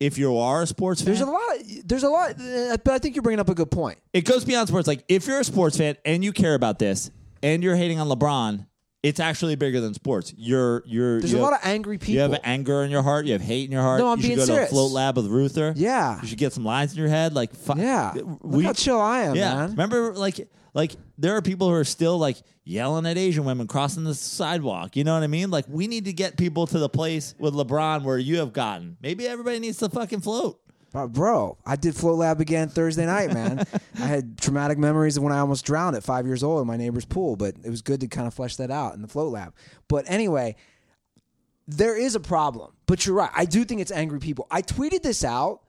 If 0.00 0.18
you 0.18 0.36
are 0.36 0.62
a 0.62 0.66
sports 0.66 1.00
fan, 1.00 1.14
There's 1.14 1.20
a 1.20 1.30
lot. 1.30 1.56
There's 1.84 2.02
a 2.02 2.08
lot. 2.08 2.30
Eh, 2.40 2.76
but 2.84 2.94
I 2.94 2.98
think 2.98 3.14
you're 3.14 3.22
bringing 3.22 3.38
up 3.38 3.48
a 3.48 3.54
good 3.54 3.70
point. 3.70 3.98
it 4.12 4.22
goes 4.24 4.44
beyond 4.44 4.66
sports. 4.68 4.88
Like, 4.88 5.04
if 5.08 5.26
you're 5.28 5.38
a 5.40 5.44
sports 5.44 5.76
fan 5.78 5.96
and 6.04 6.24
you 6.24 6.32
care 6.32 6.54
about 6.54 6.78
this 6.80 7.10
and 7.42 7.62
you're 7.62 7.76
hating 7.76 7.98
on 8.00 8.08
LeBron, 8.08 8.66
it's 9.02 9.18
actually 9.18 9.56
bigger 9.56 9.80
than 9.80 9.94
sports. 9.94 10.32
You're, 10.36 10.82
you're, 10.86 11.18
There's 11.18 11.32
you 11.32 11.38
a 11.38 11.40
have- 11.42 11.50
lot 11.50 11.60
of 11.60 11.66
angry 11.68 11.98
people. 11.98 12.14
You 12.14 12.20
have 12.20 12.38
anger 12.44 12.82
in 12.84 12.90
your 12.92 13.02
heart. 13.02 13.26
You 13.26 13.32
have 13.32 13.42
hate 13.42 13.64
in 13.64 13.72
your 13.72 13.82
heart. 13.82 13.98
No, 14.00 14.08
I'm 14.08 14.18
you 14.18 14.22
should 14.22 14.28
being 14.28 14.38
go 14.38 14.44
serious. 14.44 14.68
to 14.68 14.74
a 14.74 14.76
float 14.76 14.92
lab 14.92 15.16
with 15.16 15.26
Ruther. 15.26 15.72
Yeah. 15.76 16.20
You 16.22 16.28
should 16.28 16.38
get 16.38 16.52
some 16.52 16.64
lines 16.64 16.92
in 16.92 16.98
your 16.98 17.08
head. 17.08 17.34
Like, 17.34 17.52
fu- 17.54 17.76
yeah. 17.78 18.14
we, 18.42 18.58
Look 18.58 18.64
how 18.66 18.72
chill 18.74 19.00
I 19.00 19.22
am, 19.22 19.34
yeah. 19.34 19.54
man. 19.54 19.70
Remember, 19.70 20.14
like, 20.14 20.48
like 20.72 20.92
there 21.18 21.36
are 21.36 21.42
people 21.42 21.68
who 21.68 21.74
are 21.74 21.84
still 21.84 22.16
like 22.16 22.36
yelling 22.64 23.04
at 23.06 23.18
Asian 23.18 23.44
women 23.44 23.66
crossing 23.66 24.04
the 24.04 24.14
sidewalk. 24.14 24.94
You 24.96 25.02
know 25.02 25.14
what 25.14 25.24
I 25.24 25.26
mean? 25.26 25.50
Like, 25.50 25.64
we 25.68 25.88
need 25.88 26.04
to 26.04 26.12
get 26.12 26.36
people 26.36 26.68
to 26.68 26.78
the 26.78 26.88
place 26.88 27.34
with 27.40 27.54
LeBron 27.54 28.04
where 28.04 28.18
you 28.18 28.38
have 28.38 28.52
gotten. 28.52 28.96
Maybe 29.02 29.26
everybody 29.26 29.58
needs 29.58 29.78
to 29.78 29.88
fucking 29.88 30.20
float. 30.20 30.60
Uh, 30.94 31.06
bro, 31.06 31.56
I 31.64 31.76
did 31.76 31.96
float 31.96 32.18
lab 32.18 32.40
again 32.40 32.68
Thursday 32.68 33.06
night, 33.06 33.32
man. 33.32 33.66
I 33.98 34.06
had 34.06 34.38
traumatic 34.40 34.76
memories 34.78 35.16
of 35.16 35.22
when 35.22 35.32
I 35.32 35.38
almost 35.38 35.64
drowned 35.64 35.96
at 35.96 36.04
five 36.04 36.26
years 36.26 36.42
old 36.42 36.60
in 36.60 36.66
my 36.66 36.76
neighbor's 36.76 37.06
pool, 37.06 37.36
but 37.36 37.54
it 37.64 37.70
was 37.70 37.80
good 37.80 38.00
to 38.00 38.08
kind 38.08 38.26
of 38.26 38.34
flesh 38.34 38.56
that 38.56 38.70
out 38.70 38.94
in 38.94 39.02
the 39.02 39.08
float 39.08 39.32
lab. 39.32 39.54
But 39.88 40.04
anyway, 40.06 40.56
there 41.66 41.96
is 41.96 42.14
a 42.14 42.20
problem. 42.20 42.72
But 42.86 43.06
you're 43.06 43.16
right. 43.16 43.30
I 43.34 43.46
do 43.46 43.64
think 43.64 43.80
it's 43.80 43.90
angry 43.90 44.18
people. 44.18 44.46
I 44.50 44.60
tweeted 44.60 45.02
this 45.02 45.24
out. 45.24 45.62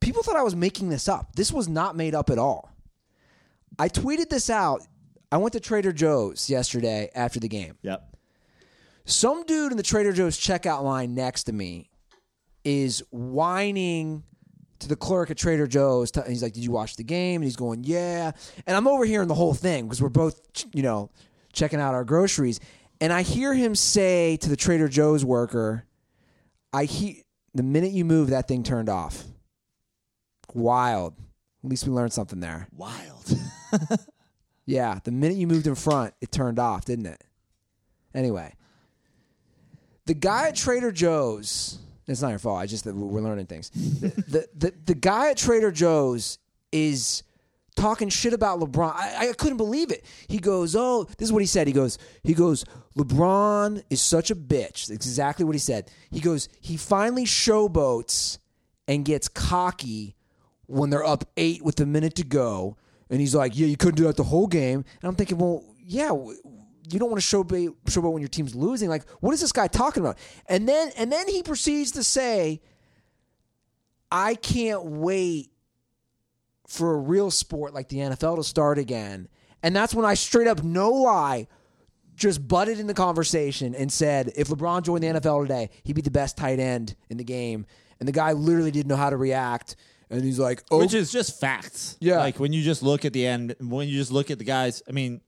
People 0.00 0.22
thought 0.22 0.36
I 0.36 0.42
was 0.42 0.56
making 0.56 0.88
this 0.88 1.08
up. 1.08 1.34
This 1.36 1.52
was 1.52 1.68
not 1.68 1.96
made 1.96 2.14
up 2.14 2.30
at 2.30 2.38
all. 2.38 2.70
I 3.78 3.88
tweeted 3.88 4.30
this 4.30 4.48
out. 4.48 4.86
I 5.30 5.36
went 5.38 5.52
to 5.52 5.60
Trader 5.60 5.92
Joe's 5.92 6.48
yesterday 6.48 7.10
after 7.14 7.40
the 7.40 7.48
game. 7.48 7.76
Yep. 7.82 8.16
Some 9.04 9.44
dude 9.44 9.70
in 9.70 9.76
the 9.76 9.82
Trader 9.82 10.12
Joe's 10.12 10.38
checkout 10.38 10.82
line 10.82 11.14
next 11.14 11.44
to 11.44 11.52
me 11.52 11.90
is 12.64 13.02
whining 13.10 14.24
to 14.80 14.88
the 14.88 14.96
clerk 14.96 15.30
at 15.30 15.36
Trader 15.36 15.66
Joe's. 15.66 16.10
T- 16.10 16.20
he's 16.26 16.42
like, 16.42 16.52
"Did 16.52 16.64
you 16.64 16.70
watch 16.70 16.96
the 16.96 17.04
game?" 17.04 17.36
And 17.36 17.44
he's 17.44 17.56
going, 17.56 17.84
"Yeah." 17.84 18.32
And 18.66 18.76
I'm 18.76 18.86
overhearing 18.86 19.28
the 19.28 19.34
whole 19.34 19.54
thing 19.54 19.84
because 19.84 20.02
we're 20.02 20.08
both, 20.08 20.40
you 20.72 20.82
know, 20.82 21.10
checking 21.52 21.80
out 21.80 21.94
our 21.94 22.04
groceries. 22.04 22.60
And 23.00 23.12
I 23.12 23.22
hear 23.22 23.54
him 23.54 23.74
say 23.74 24.36
to 24.38 24.48
the 24.48 24.56
Trader 24.56 24.88
Joe's 24.88 25.24
worker, 25.24 25.84
"I 26.72 26.84
he 26.84 27.24
the 27.54 27.62
minute 27.62 27.92
you 27.92 28.04
move, 28.04 28.30
that 28.30 28.48
thing 28.48 28.62
turned 28.62 28.88
off." 28.88 29.24
Wild. 30.54 31.14
At 31.64 31.70
least 31.70 31.86
we 31.86 31.92
learned 31.92 32.12
something 32.12 32.40
there. 32.40 32.68
Wild. 32.72 33.34
Yeah, 34.66 34.98
the 35.04 35.12
minute 35.12 35.36
you 35.36 35.46
moved 35.46 35.68
in 35.68 35.76
front, 35.76 36.12
it 36.20 36.32
turned 36.32 36.58
off, 36.58 36.84
didn't 36.84 37.06
it? 37.06 37.22
Anyway, 38.12 38.52
the 40.06 40.14
guy 40.14 40.48
at 40.48 40.56
Trader 40.56 40.90
Joe's. 40.90 41.78
It's 42.06 42.22
not 42.22 42.28
your 42.28 42.38
fault. 42.38 42.60
I 42.60 42.66
just 42.66 42.86
we're 42.86 43.20
learning 43.20 43.46
things. 43.46 43.70
The, 43.70 44.08
the 44.28 44.48
the 44.54 44.74
the 44.86 44.94
guy 44.94 45.30
at 45.30 45.36
Trader 45.36 45.72
Joe's 45.72 46.38
is 46.70 47.22
talking 47.74 48.08
shit 48.08 48.32
about 48.32 48.60
LeBron. 48.60 48.94
I, 48.94 49.28
I 49.28 49.32
couldn't 49.32 49.56
believe 49.56 49.90
it. 49.90 50.04
He 50.28 50.38
goes, 50.38 50.76
"Oh, 50.76 51.04
this 51.18 51.28
is 51.28 51.32
what 51.32 51.42
he 51.42 51.46
said." 51.46 51.66
He 51.66 51.72
goes, 51.72 51.98
"He 52.22 52.32
goes, 52.32 52.64
LeBron 52.96 53.82
is 53.90 54.00
such 54.00 54.30
a 54.30 54.36
bitch." 54.36 54.86
That's 54.86 55.06
exactly 55.06 55.44
what 55.44 55.54
he 55.54 55.58
said. 55.58 55.90
He 56.10 56.20
goes, 56.20 56.48
"He 56.60 56.76
finally 56.76 57.24
showboats 57.24 58.38
and 58.86 59.04
gets 59.04 59.28
cocky 59.28 60.14
when 60.66 60.90
they're 60.90 61.04
up 61.04 61.24
eight 61.36 61.62
with 61.64 61.80
a 61.80 61.86
minute 61.86 62.14
to 62.16 62.24
go." 62.24 62.76
And 63.10 63.20
he's 63.20 63.34
like, 63.34 63.56
"Yeah, 63.58 63.66
you 63.66 63.76
couldn't 63.76 63.96
do 63.96 64.04
that 64.04 64.16
the 64.16 64.24
whole 64.24 64.46
game." 64.46 64.84
And 65.02 65.08
I'm 65.08 65.16
thinking, 65.16 65.38
"Well, 65.38 65.64
yeah." 65.84 66.08
w- 66.08 66.38
You 66.90 66.98
don't 66.98 67.10
want 67.10 67.22
to 67.22 67.36
showboat, 67.36 67.74
showboat 67.86 68.12
when 68.12 68.22
your 68.22 68.28
team's 68.28 68.54
losing. 68.54 68.88
Like, 68.88 69.08
what 69.20 69.34
is 69.34 69.40
this 69.40 69.52
guy 69.52 69.66
talking 69.66 70.02
about? 70.02 70.18
And 70.46 70.68
then, 70.68 70.90
and 70.96 71.10
then 71.10 71.28
he 71.28 71.42
proceeds 71.42 71.92
to 71.92 72.04
say, 72.04 72.60
"I 74.10 74.34
can't 74.34 74.84
wait 74.84 75.50
for 76.66 76.94
a 76.94 76.96
real 76.96 77.30
sport 77.30 77.74
like 77.74 77.88
the 77.88 77.98
NFL 77.98 78.36
to 78.36 78.44
start 78.44 78.78
again. 78.78 79.28
And 79.62 79.74
that's 79.74 79.94
when 79.94 80.04
I 80.04 80.14
straight 80.14 80.46
up, 80.46 80.62
no 80.62 80.90
lie, 80.90 81.46
just 82.14 82.46
butted 82.46 82.78
in 82.78 82.86
the 82.86 82.94
conversation 82.94 83.74
and 83.74 83.92
said, 83.92 84.32
if 84.36 84.48
LeBron 84.48 84.82
joined 84.82 85.02
the 85.02 85.08
NFL 85.08 85.42
today, 85.42 85.70
he'd 85.84 85.94
be 85.94 86.02
the 86.02 86.10
best 86.10 86.36
tight 86.36 86.58
end 86.58 86.94
in 87.08 87.16
the 87.16 87.24
game. 87.24 87.66
And 87.98 88.08
the 88.08 88.12
guy 88.12 88.32
literally 88.32 88.70
didn't 88.70 88.88
know 88.88 88.96
how 88.96 89.10
to 89.10 89.16
react. 89.16 89.76
And 90.10 90.22
he's 90.22 90.38
like, 90.38 90.62
oh, 90.70 90.78
Which 90.78 90.94
is 90.94 91.10
just 91.10 91.40
facts. 91.40 91.96
Yeah. 92.00 92.18
Like 92.18 92.38
when 92.38 92.52
you 92.52 92.62
just 92.62 92.82
look 92.82 93.04
at 93.04 93.12
the 93.12 93.26
end, 93.26 93.56
when 93.60 93.88
you 93.88 93.96
just 93.96 94.12
look 94.12 94.30
at 94.30 94.38
the 94.38 94.44
guys, 94.44 94.82
I 94.88 94.92
mean, 94.92 95.20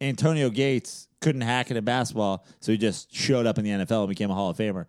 Antonio 0.00 0.50
Gates 0.50 1.08
couldn't 1.20 1.40
hack 1.40 1.70
it 1.70 1.76
in 1.76 1.84
basketball, 1.84 2.46
so 2.60 2.72
he 2.72 2.78
just 2.78 3.14
showed 3.14 3.46
up 3.46 3.58
in 3.58 3.64
the 3.64 3.70
NFL 3.70 4.00
and 4.00 4.08
became 4.08 4.30
a 4.30 4.34
Hall 4.34 4.50
of 4.50 4.56
Famer. 4.56 4.86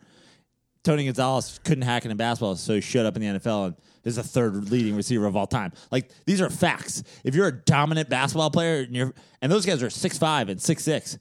Tony 0.84 1.06
Gonzalez 1.06 1.60
couldn't 1.64 1.82
hack 1.82 2.06
it 2.06 2.12
in 2.12 2.18
basketball, 2.18 2.56
so 2.56 2.76
he 2.76 2.82
showed 2.82 3.06
up 3.06 3.16
in 3.18 3.22
the 3.22 3.40
NFL 3.40 3.66
and 3.68 3.76
is 4.06 4.16
the 4.16 4.24
third 4.24 4.72
leading 4.72 4.96
receiver 4.96 5.26
of 5.26 5.36
all 5.36 5.46
time. 5.48 5.74
Like 5.92 6.10
these 6.26 6.40
are 6.42 6.50
facts. 6.50 7.04
If 7.24 7.36
you're 7.36 7.48
a 7.48 7.52
dominant 7.52 8.10
basketball 8.10 8.50
player 8.50 8.82
and 8.84 8.96
you're 8.96 9.14
and 9.42 9.52
those 9.52 9.66
guys 9.66 9.84
are 9.84 9.90
six 9.90 10.18
five 10.18 10.48
and 10.48 10.62
six 10.62 10.84
six, 10.84 11.18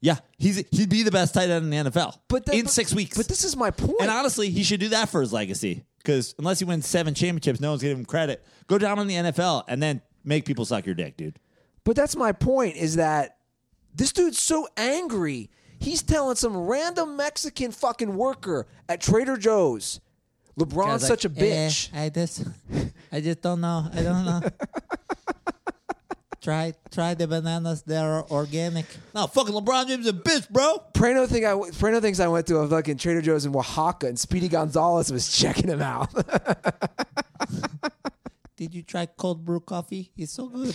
yeah, 0.00 0.16
he's 0.38 0.56
he'd 0.72 0.88
be 0.88 1.02
the 1.04 1.12
best 1.12 1.34
tight 1.34 1.50
end 1.50 1.72
in 1.72 1.84
the 1.84 1.90
NFL. 1.90 2.18
but 2.28 2.46
that- 2.46 2.54
in 2.56 2.64
but- 2.64 2.72
six 2.72 2.92
weeks. 2.92 3.16
But 3.16 3.28
this 3.28 3.44
is 3.44 3.56
my 3.56 3.70
point. 3.70 3.94
And 4.00 4.10
honestly, 4.10 4.50
he 4.50 4.64
should 4.64 4.80
do 4.80 4.88
that 4.88 5.08
for 5.08 5.20
his 5.20 5.32
legacy. 5.32 5.84
Because 5.98 6.34
unless 6.38 6.58
he 6.60 6.64
wins 6.64 6.86
seven 6.86 7.14
championships, 7.14 7.60
no 7.60 7.70
one's 7.70 7.82
giving 7.82 7.98
him 7.98 8.04
credit. 8.04 8.44
Go 8.68 8.78
down 8.78 8.98
in 8.98 9.06
the 9.08 9.14
NFL 9.14 9.64
and 9.68 9.82
then 9.82 10.02
make 10.24 10.44
people 10.44 10.64
suck 10.64 10.84
your 10.86 10.94
dick, 10.94 11.16
dude. 11.16 11.38
But 11.86 11.94
that's 11.94 12.16
my 12.16 12.32
point 12.32 12.76
is 12.76 12.96
that 12.96 13.36
this 13.94 14.12
dude's 14.12 14.42
so 14.42 14.66
angry. 14.76 15.50
He's 15.78 16.02
telling 16.02 16.34
some 16.34 16.56
random 16.56 17.16
Mexican 17.16 17.70
fucking 17.70 18.16
worker 18.16 18.66
at 18.88 19.00
Trader 19.00 19.36
Joe's, 19.36 20.00
LeBron's 20.58 21.06
such 21.06 21.24
a 21.24 21.28
eh, 21.28 21.30
bitch. 21.30 21.96
I 21.96 22.08
just, 22.08 22.42
I 23.12 23.20
just 23.20 23.40
don't 23.40 23.60
know. 23.60 23.88
I 23.92 24.02
don't 24.02 24.24
know. 24.24 24.42
try 26.42 26.74
try 26.90 27.14
the 27.14 27.28
bananas. 27.28 27.82
They're 27.82 28.24
organic. 28.32 28.86
No, 29.14 29.28
fucking 29.28 29.54
LeBron 29.54 29.86
James 29.86 30.06
is 30.06 30.10
a 30.10 30.12
bitch, 30.12 30.50
bro. 30.50 30.82
Prano 30.92 31.28
think 31.28 31.44
I 31.44 31.52
Prano 31.52 32.00
thinks 32.00 32.18
I 32.18 32.26
went 32.26 32.48
to 32.48 32.56
a 32.56 32.68
fucking 32.68 32.96
Trader 32.96 33.22
Joe's 33.22 33.46
in 33.46 33.54
Oaxaca 33.54 34.08
and 34.08 34.18
Speedy 34.18 34.48
Gonzales 34.48 35.12
was 35.12 35.30
checking 35.30 35.68
him 35.68 35.82
out. 35.82 36.12
Did 38.56 38.74
you 38.74 38.82
try 38.82 39.06
cold 39.06 39.44
brew 39.44 39.60
coffee? 39.60 40.10
It's 40.16 40.32
so 40.32 40.48
good. 40.48 40.74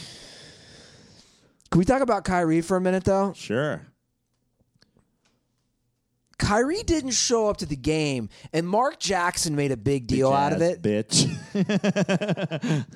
Can 1.71 1.79
we 1.79 1.85
talk 1.85 2.01
about 2.01 2.25
Kyrie 2.25 2.61
for 2.61 2.75
a 2.77 2.81
minute 2.81 3.05
though? 3.05 3.33
Sure. 3.33 3.81
Kyrie 6.37 6.83
didn't 6.83 7.11
show 7.11 7.49
up 7.49 7.57
to 7.57 7.65
the 7.65 7.75
game, 7.75 8.29
and 8.51 8.67
Mark 8.67 8.99
Jackson 8.99 9.55
made 9.55 9.71
a 9.71 9.77
big 9.77 10.07
deal 10.07 10.33
out 10.33 10.53
of 10.53 10.61
it. 10.61 10.81
bitch. 10.81 11.27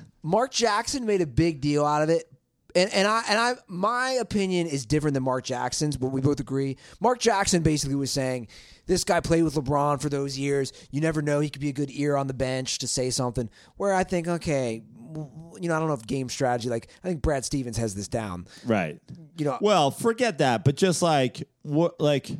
Mark 0.22 0.52
Jackson 0.52 1.06
made 1.06 1.20
a 1.20 1.26
big 1.26 1.60
deal 1.60 1.86
out 1.86 2.02
of 2.02 2.10
it. 2.10 2.30
And 2.74 2.92
and 2.92 3.08
I 3.08 3.22
and 3.30 3.38
I 3.38 3.54
my 3.68 4.10
opinion 4.10 4.66
is 4.66 4.84
different 4.84 5.14
than 5.14 5.22
Mark 5.22 5.44
Jackson's, 5.44 5.96
but 5.96 6.08
we 6.08 6.20
both 6.20 6.40
agree. 6.40 6.76
Mark 7.00 7.18
Jackson 7.20 7.62
basically 7.62 7.94
was 7.94 8.10
saying 8.10 8.48
this 8.84 9.04
guy 9.04 9.20
played 9.20 9.44
with 9.44 9.54
LeBron 9.54 10.02
for 10.02 10.10
those 10.10 10.38
years. 10.38 10.74
You 10.90 11.00
never 11.00 11.22
know; 11.22 11.40
he 11.40 11.48
could 11.48 11.62
be 11.62 11.70
a 11.70 11.72
good 11.72 11.90
ear 11.90 12.16
on 12.16 12.26
the 12.26 12.34
bench 12.34 12.78
to 12.80 12.86
say 12.86 13.08
something. 13.08 13.48
Where 13.78 13.94
I 13.94 14.04
think, 14.04 14.28
okay, 14.28 14.82
you 15.16 15.68
know, 15.68 15.76
I 15.76 15.78
don't 15.78 15.88
know 15.88 15.94
if 15.94 16.06
game 16.06 16.28
strategy. 16.28 16.68
Like 16.68 16.88
I 17.02 17.08
think 17.08 17.22
Brad 17.22 17.44
Stevens 17.44 17.76
has 17.78 17.94
this 17.94 18.08
down. 18.08 18.46
right. 18.64 19.00
You 19.38 19.44
know, 19.44 19.58
Well, 19.60 19.90
forget 19.90 20.38
that. 20.38 20.64
But 20.64 20.76
just 20.76 21.02
like 21.02 21.46
what, 21.62 22.00
like 22.00 22.30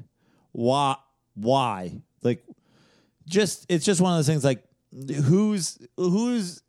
why, 0.53 0.97
why, 1.35 2.01
like, 2.23 2.43
just 3.27 3.67
it's 3.69 3.85
just 3.85 4.01
one 4.01 4.13
of 4.13 4.19
those 4.19 4.27
things. 4.27 4.45
Like, 4.45 4.65
who's 5.25 5.79
who's 5.97 6.63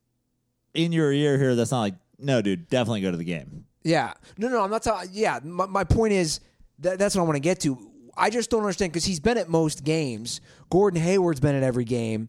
in 0.73 0.91
your 0.91 1.11
ear 1.11 1.37
here? 1.37 1.55
That's 1.55 1.71
not 1.71 1.81
like, 1.81 1.95
no, 2.19 2.41
dude, 2.41 2.67
definitely 2.67 3.01
go 3.01 3.11
to 3.11 3.17
the 3.17 3.23
game. 3.23 3.65
Yeah. 3.83 4.13
No, 4.37 4.49
no, 4.49 4.63
I'm 4.63 4.69
not 4.71 4.83
talking. 4.83 5.09
Yeah, 5.13 5.39
my, 5.43 5.65
my 5.65 5.83
point 5.85 6.13
is 6.13 6.41
that 6.79 6.99
that's 6.99 7.15
what 7.15 7.21
I 7.21 7.25
want 7.25 7.35
to 7.37 7.41
get 7.41 7.59
to. 7.61 7.77
I 8.17 8.29
just 8.29 8.49
don't 8.49 8.61
understand 8.61 8.91
because 8.91 9.05
he's 9.05 9.19
been 9.19 9.37
at 9.37 9.47
most 9.47 9.83
games. 9.83 10.41
Gordon 10.69 10.99
Hayward's 11.01 11.39
been 11.39 11.55
at 11.55 11.63
every 11.63 11.85
game, 11.85 12.27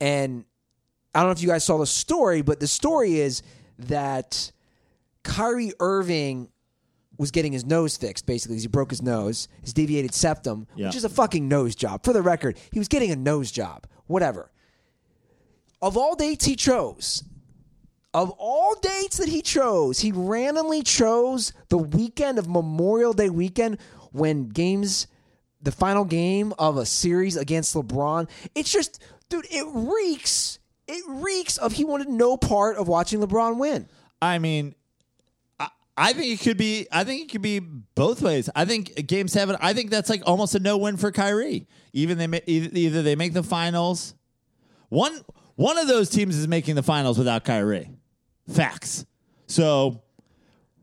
and 0.00 0.44
I 1.14 1.20
don't 1.20 1.28
know 1.28 1.32
if 1.32 1.42
you 1.42 1.48
guys 1.48 1.64
saw 1.64 1.78
the 1.78 1.86
story, 1.86 2.42
but 2.42 2.58
the 2.60 2.66
story 2.66 3.18
is 3.20 3.42
that 3.78 4.50
Kyrie 5.22 5.72
Irving 5.80 6.48
was 7.18 7.30
getting 7.30 7.52
his 7.52 7.64
nose 7.64 7.96
fixed 7.96 8.24
basically 8.26 8.56
'cause 8.56 8.62
he 8.62 8.68
broke 8.68 8.90
his 8.90 9.02
nose, 9.02 9.46
his 9.62 9.72
deviated 9.74 10.14
septum, 10.14 10.66
Yeah. 10.74 10.86
which 10.86 10.96
is 10.96 11.04
a 11.04 11.08
fucking 11.08 11.46
nose 11.48 11.74
job. 11.74 12.04
For 12.04 12.12
the 12.12 12.22
record, 12.22 12.58
he 12.72 12.78
was 12.78 12.88
getting 12.88 13.10
a 13.10 13.16
nose 13.16 13.50
job. 13.50 13.86
Whatever. 14.06 14.50
Of 15.80 15.96
all 15.96 16.14
dates 16.16 16.44
he 16.46 16.56
chose, 16.56 17.22
of 18.14 18.30
all 18.38 18.74
dates 18.80 19.18
that 19.18 19.28
he 19.28 19.42
chose, 19.42 20.00
he 20.00 20.12
randomly 20.12 20.82
chose 20.82 21.52
the 21.68 21.78
weekend 21.78 22.38
of 22.38 22.48
Memorial 22.48 23.12
Day 23.12 23.28
weekend 23.30 23.78
when 24.12 24.48
games, 24.48 25.06
the 25.60 25.72
final 25.72 26.04
game 26.04 26.52
of 26.58 26.76
a 26.76 26.86
series 26.86 27.36
against 27.36 27.74
LeBron. 27.74 28.28
It's 28.54 28.70
just, 28.70 29.00
dude, 29.28 29.46
it 29.50 29.66
reeks. 29.72 30.58
It 30.92 31.04
reeks 31.08 31.56
of 31.56 31.72
he 31.72 31.84
wanted 31.84 32.08
no 32.08 32.36
part 32.36 32.76
of 32.76 32.86
watching 32.86 33.20
LeBron 33.20 33.56
win. 33.56 33.88
I 34.20 34.38
mean, 34.38 34.74
I, 35.58 35.68
I 35.96 36.12
think 36.12 36.40
it 36.40 36.44
could 36.44 36.58
be. 36.58 36.86
I 36.92 37.04
think 37.04 37.22
it 37.22 37.32
could 37.32 37.42
be 37.42 37.60
both 37.60 38.20
ways. 38.20 38.50
I 38.54 38.64
think 38.64 39.06
Game 39.06 39.26
Seven. 39.26 39.56
I 39.60 39.72
think 39.72 39.90
that's 39.90 40.10
like 40.10 40.22
almost 40.26 40.54
a 40.54 40.58
no 40.58 40.76
win 40.76 40.96
for 40.96 41.10
Kyrie. 41.10 41.66
Even 41.92 42.18
they 42.18 42.42
either, 42.46 42.70
either 42.76 43.02
they 43.02 43.16
make 43.16 43.32
the 43.32 43.42
finals. 43.42 44.14
One 44.90 45.22
one 45.56 45.78
of 45.78 45.88
those 45.88 46.10
teams 46.10 46.36
is 46.36 46.46
making 46.46 46.74
the 46.74 46.82
finals 46.82 47.16
without 47.18 47.44
Kyrie. 47.44 47.90
Facts. 48.50 49.06
So, 49.46 50.02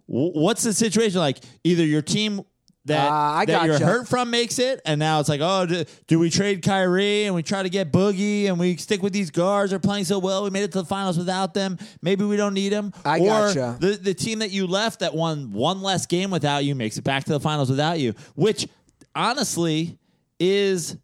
w- 0.07 0.31
what's 0.33 0.63
the 0.63 0.73
situation 0.73 1.19
like? 1.19 1.37
Either 1.63 1.85
your 1.85 2.01
team. 2.01 2.41
That, 2.85 3.11
Uh, 3.11 3.13
I 3.13 3.45
that 3.45 3.65
you're 3.65 3.77
hurt 3.77 4.07
from 4.07 4.29
makes 4.31 4.57
it, 4.57 4.81
and 4.85 4.99
now 4.99 5.19
it's 5.19 5.27
like, 5.29 5.41
oh, 5.43 5.65
do, 5.65 5.83
do 6.07 6.17
we 6.17 6.29
trade 6.29 6.63
Kyrie 6.63 7.25
and 7.25 7.35
we 7.35 7.43
try 7.43 7.61
to 7.61 7.69
get 7.69 7.91
Boogie 7.91 8.45
and 8.45 8.57
we 8.57 8.77
stick 8.77 9.03
with 9.03 9.11
these 9.13 9.31
guards? 9.31 9.71
They're 9.71 9.79
playing 9.79 10.05
so 10.05 10.17
well. 10.17 10.43
We 10.43 10.49
made 10.49 10.63
it 10.63 10.71
to 10.71 10.79
the 10.79 10.85
finals 10.85 11.17
without 11.17 11.53
them. 11.53 11.77
Maybe 12.01 12.23
we 12.23 12.37
don't 12.37 12.53
need 12.53 12.69
them. 12.69 12.93
I 13.03 13.19
or 13.19 13.25
gotcha. 13.53 13.77
the 13.79 13.91
the 13.91 14.13
team 14.13 14.39
that 14.39 14.51
you 14.51 14.65
left 14.65 15.01
that 15.01 15.13
won 15.13 15.51
one 15.51 15.81
less 15.81 16.05
game 16.05 16.31
without 16.31 16.63
you 16.63 16.73
makes 16.73 16.97
it 16.97 17.03
back 17.03 17.25
to 17.25 17.31
the 17.33 17.39
finals 17.39 17.69
without 17.69 17.99
you, 17.99 18.13
which 18.35 18.67
honestly 19.13 19.99
is 20.39 20.95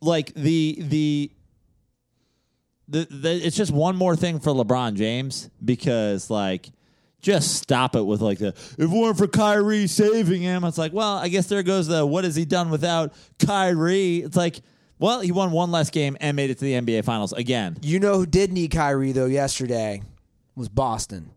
like 0.00 0.34
the 0.34 0.76
the 0.80 1.30
the, 2.88 3.06
the 3.08 3.46
it's 3.46 3.56
just 3.56 3.72
one 3.72 3.96
more 3.96 4.16
thing 4.16 4.40
for 4.40 4.50
LeBron 4.52 4.94
James 4.94 5.48
because 5.64 6.28
like 6.28 6.70
just 7.24 7.54
stop 7.56 7.96
it 7.96 8.02
with 8.02 8.20
like 8.20 8.38
the 8.38 8.48
if 8.48 8.78
it 8.78 8.88
weren't 8.88 9.16
for 9.16 9.26
Kyrie 9.26 9.86
saving 9.86 10.42
him, 10.42 10.62
it's 10.62 10.76
like, 10.76 10.92
well, 10.92 11.16
I 11.16 11.28
guess 11.28 11.46
there 11.46 11.62
goes 11.62 11.86
the 11.86 12.04
what 12.04 12.24
has 12.24 12.36
he 12.36 12.44
done 12.44 12.68
without 12.68 13.14
Kyrie? 13.38 14.18
It's 14.18 14.36
like, 14.36 14.60
well, 14.98 15.20
he 15.20 15.32
won 15.32 15.50
one 15.50 15.70
less 15.70 15.88
game 15.88 16.18
and 16.20 16.36
made 16.36 16.50
it 16.50 16.58
to 16.58 16.64
the 16.64 16.74
NBA 16.74 17.04
finals 17.04 17.32
again. 17.32 17.78
You 17.80 17.98
know 17.98 18.18
who 18.18 18.26
did 18.26 18.52
need 18.52 18.70
Kyrie 18.70 19.12
though 19.12 19.24
yesterday 19.24 20.02
was 20.54 20.68
Boston 20.68 21.30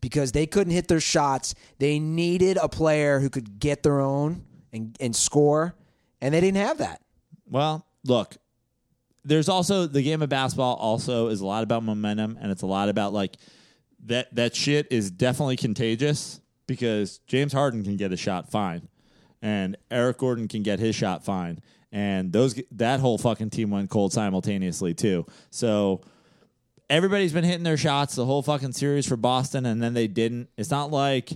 because 0.00 0.30
they 0.30 0.46
couldn't 0.46 0.72
hit 0.72 0.86
their 0.86 1.00
shots. 1.00 1.56
They 1.78 1.98
needed 1.98 2.56
a 2.56 2.68
player 2.68 3.18
who 3.18 3.28
could 3.28 3.58
get 3.58 3.82
their 3.82 4.00
own 4.00 4.44
and, 4.72 4.96
and 5.00 5.16
score, 5.16 5.74
and 6.20 6.32
they 6.32 6.40
didn't 6.40 6.58
have 6.58 6.78
that. 6.78 7.02
Well, 7.50 7.84
look, 8.04 8.36
there's 9.24 9.48
also 9.48 9.86
the 9.86 10.02
game 10.02 10.22
of 10.22 10.28
basketball 10.28 10.76
also 10.76 11.26
is 11.26 11.40
a 11.40 11.46
lot 11.46 11.64
about 11.64 11.82
momentum 11.82 12.38
and 12.40 12.52
it's 12.52 12.62
a 12.62 12.66
lot 12.66 12.88
about 12.88 13.12
like 13.12 13.36
that 14.04 14.34
that 14.34 14.54
shit 14.54 14.86
is 14.90 15.10
definitely 15.10 15.56
contagious 15.56 16.40
because 16.66 17.18
James 17.26 17.52
Harden 17.52 17.82
can 17.82 17.96
get 17.96 18.12
a 18.12 18.16
shot 18.16 18.50
fine 18.50 18.88
and 19.42 19.76
Eric 19.90 20.18
Gordon 20.18 20.48
can 20.48 20.62
get 20.62 20.78
his 20.78 20.94
shot 20.94 21.24
fine 21.24 21.60
and 21.92 22.32
those 22.32 22.60
that 22.72 23.00
whole 23.00 23.18
fucking 23.18 23.50
team 23.50 23.70
went 23.70 23.90
cold 23.90 24.12
simultaneously 24.12 24.94
too. 24.94 25.26
So 25.50 26.00
everybody's 26.90 27.32
been 27.32 27.44
hitting 27.44 27.62
their 27.64 27.76
shots 27.76 28.14
the 28.14 28.24
whole 28.26 28.42
fucking 28.42 28.72
series 28.72 29.06
for 29.06 29.16
Boston 29.16 29.64
and 29.66 29.82
then 29.82 29.94
they 29.94 30.06
didn't. 30.06 30.48
It's 30.56 30.70
not 30.70 30.90
like 30.90 31.32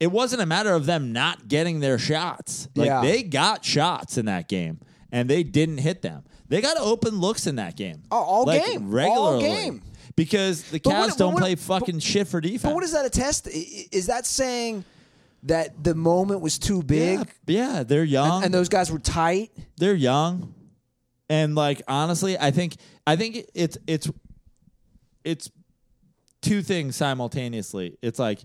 it 0.00 0.10
wasn't 0.10 0.42
a 0.42 0.46
matter 0.46 0.72
of 0.74 0.86
them 0.86 1.12
not 1.12 1.48
getting 1.48 1.80
their 1.80 1.98
shots. 1.98 2.68
Like 2.74 2.86
Yeah. 2.86 3.02
they 3.02 3.22
got 3.22 3.64
shots 3.64 4.18
in 4.18 4.26
that 4.26 4.48
game 4.48 4.80
and 5.12 5.28
they 5.30 5.42
didn't 5.42 5.78
hit 5.78 6.02
them. 6.02 6.24
They 6.48 6.60
got 6.60 6.76
open 6.78 7.20
looks 7.20 7.46
in 7.46 7.56
that 7.56 7.76
game. 7.76 8.02
Oh, 8.10 8.16
all 8.18 8.44
Like, 8.44 8.64
game. 8.66 8.82
All 8.86 8.90
regularly. 8.92 9.42
game. 9.42 9.82
Because 10.16 10.62
the 10.64 10.78
But 10.78 10.92
Cavs 10.92 11.08
what- 11.10 11.18
don't 11.18 11.34
what- 11.34 11.40
play 11.40 11.54
but- 11.54 11.64
fucking 11.64 11.98
shit 12.00 12.28
for 12.28 12.40
defense. 12.40 12.62
But 12.62 12.74
what 12.74 12.82
does 12.82 12.92
that 12.92 13.04
a 13.06 13.20
i- 13.48 13.86
Is 13.92 14.06
that 14.06 14.26
saying 14.26 14.84
that 15.44 15.82
the 15.82 15.94
moment 15.94 16.40
was 16.40 16.58
too 16.58 16.82
big 16.82 17.18
Yeah, 17.46 17.76
yeah, 17.76 17.82
they're 17.82 18.04
young. 18.04 18.36
and, 18.36 18.44
and 18.46 18.54
those 18.54 18.68
guys 18.68 18.90
were 18.92 18.98
tight? 19.00 19.50
they're 19.76 19.94
young 19.94 20.54
and 21.28 21.54
like 21.54 21.82
honestly 21.88 22.38
i 22.38 22.50
think 22.52 22.76
i 23.06 23.16
think 23.16 23.46
it's 23.54 23.76
it's 23.86 24.08
it's 25.24 25.50
two 26.42 26.62
things 26.62 26.94
simultaneously 26.94 27.96
it's 28.02 28.18
like 28.18 28.40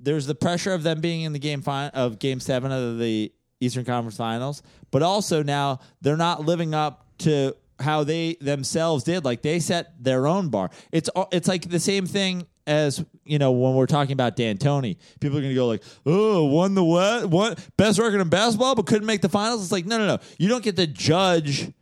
there's 0.00 0.26
the 0.26 0.34
pressure 0.34 0.72
of 0.72 0.82
them 0.82 1.00
being 1.00 1.22
in 1.22 1.32
the 1.32 1.38
game 1.38 1.62
of 1.66 2.18
game 2.18 2.40
7 2.40 2.70
of 2.72 2.98
the 2.98 3.32
eastern 3.60 3.84
conference 3.84 4.16
finals 4.16 4.62
but 4.90 5.02
also 5.02 5.42
now 5.42 5.78
they're 6.00 6.16
not 6.16 6.44
living 6.46 6.72
up 6.74 7.06
to 7.18 7.54
how 7.80 8.04
they 8.04 8.36
themselves 8.40 9.04
did 9.04 9.24
like 9.24 9.42
they 9.42 9.58
set 9.58 9.92
their 10.02 10.26
own 10.26 10.48
bar 10.48 10.70
it's 10.92 11.10
it's 11.32 11.48
like 11.48 11.68
the 11.68 11.80
same 11.80 12.06
thing 12.06 12.46
as 12.66 13.04
you 13.24 13.38
know 13.38 13.50
when 13.50 13.74
we're 13.74 13.86
talking 13.86 14.12
about 14.12 14.36
D'Antoni, 14.36 14.96
people 15.18 15.38
are 15.38 15.40
going 15.40 15.50
to 15.50 15.56
go 15.56 15.66
like, 15.66 15.82
"Oh, 16.06 16.44
won 16.44 16.74
the 16.74 16.84
what? 16.84 17.26
What 17.26 17.58
best 17.76 17.98
record 17.98 18.20
in 18.20 18.28
basketball, 18.28 18.76
but 18.76 18.86
couldn't 18.86 19.06
make 19.06 19.22
the 19.22 19.28
finals." 19.28 19.62
It's 19.62 19.72
like, 19.72 19.86
no, 19.86 19.98
no, 19.98 20.06
no. 20.06 20.18
You 20.38 20.48
don't 20.48 20.62
get 20.62 20.76
to 20.76 20.86
judge 20.86 21.72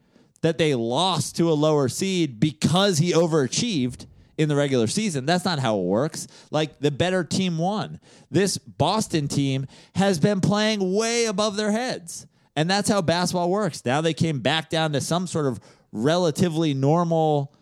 that 0.41 0.57
they 0.57 0.75
lost 0.75 1.37
to 1.37 1.51
a 1.51 1.55
lower 1.55 1.89
seed 1.89 2.41
because 2.41 2.99
he 2.99 3.13
overachieved 3.13 4.07
in 4.37 4.49
the 4.49 4.57
regular 4.57 4.87
season. 4.87 5.27
That's 5.27 5.45
not 5.45 5.59
how 5.59 5.79
it 5.79 5.85
works. 5.85 6.29
Like 6.51 6.79
the 6.79 6.91
better 6.91 7.25
team 7.25 7.59
won. 7.59 8.01
This 8.31 8.57
Boston 8.57 9.27
team 9.29 9.67
has 9.97 10.19
been 10.19 10.41
playing 10.41 10.95
way 10.95 11.27
above 11.27 11.57
their 11.57 11.73
heads. 11.73 12.27
And 12.55 12.69
that's 12.69 12.89
how 12.89 13.03
basketball 13.03 13.51
works. 13.51 13.85
Now 13.85 14.01
they 14.01 14.15
came 14.15 14.41
back 14.41 14.69
down 14.69 14.93
to 14.93 15.01
some 15.01 15.27
sort 15.27 15.47
of 15.47 15.61
relatively 15.93 16.75
normal 16.75 17.55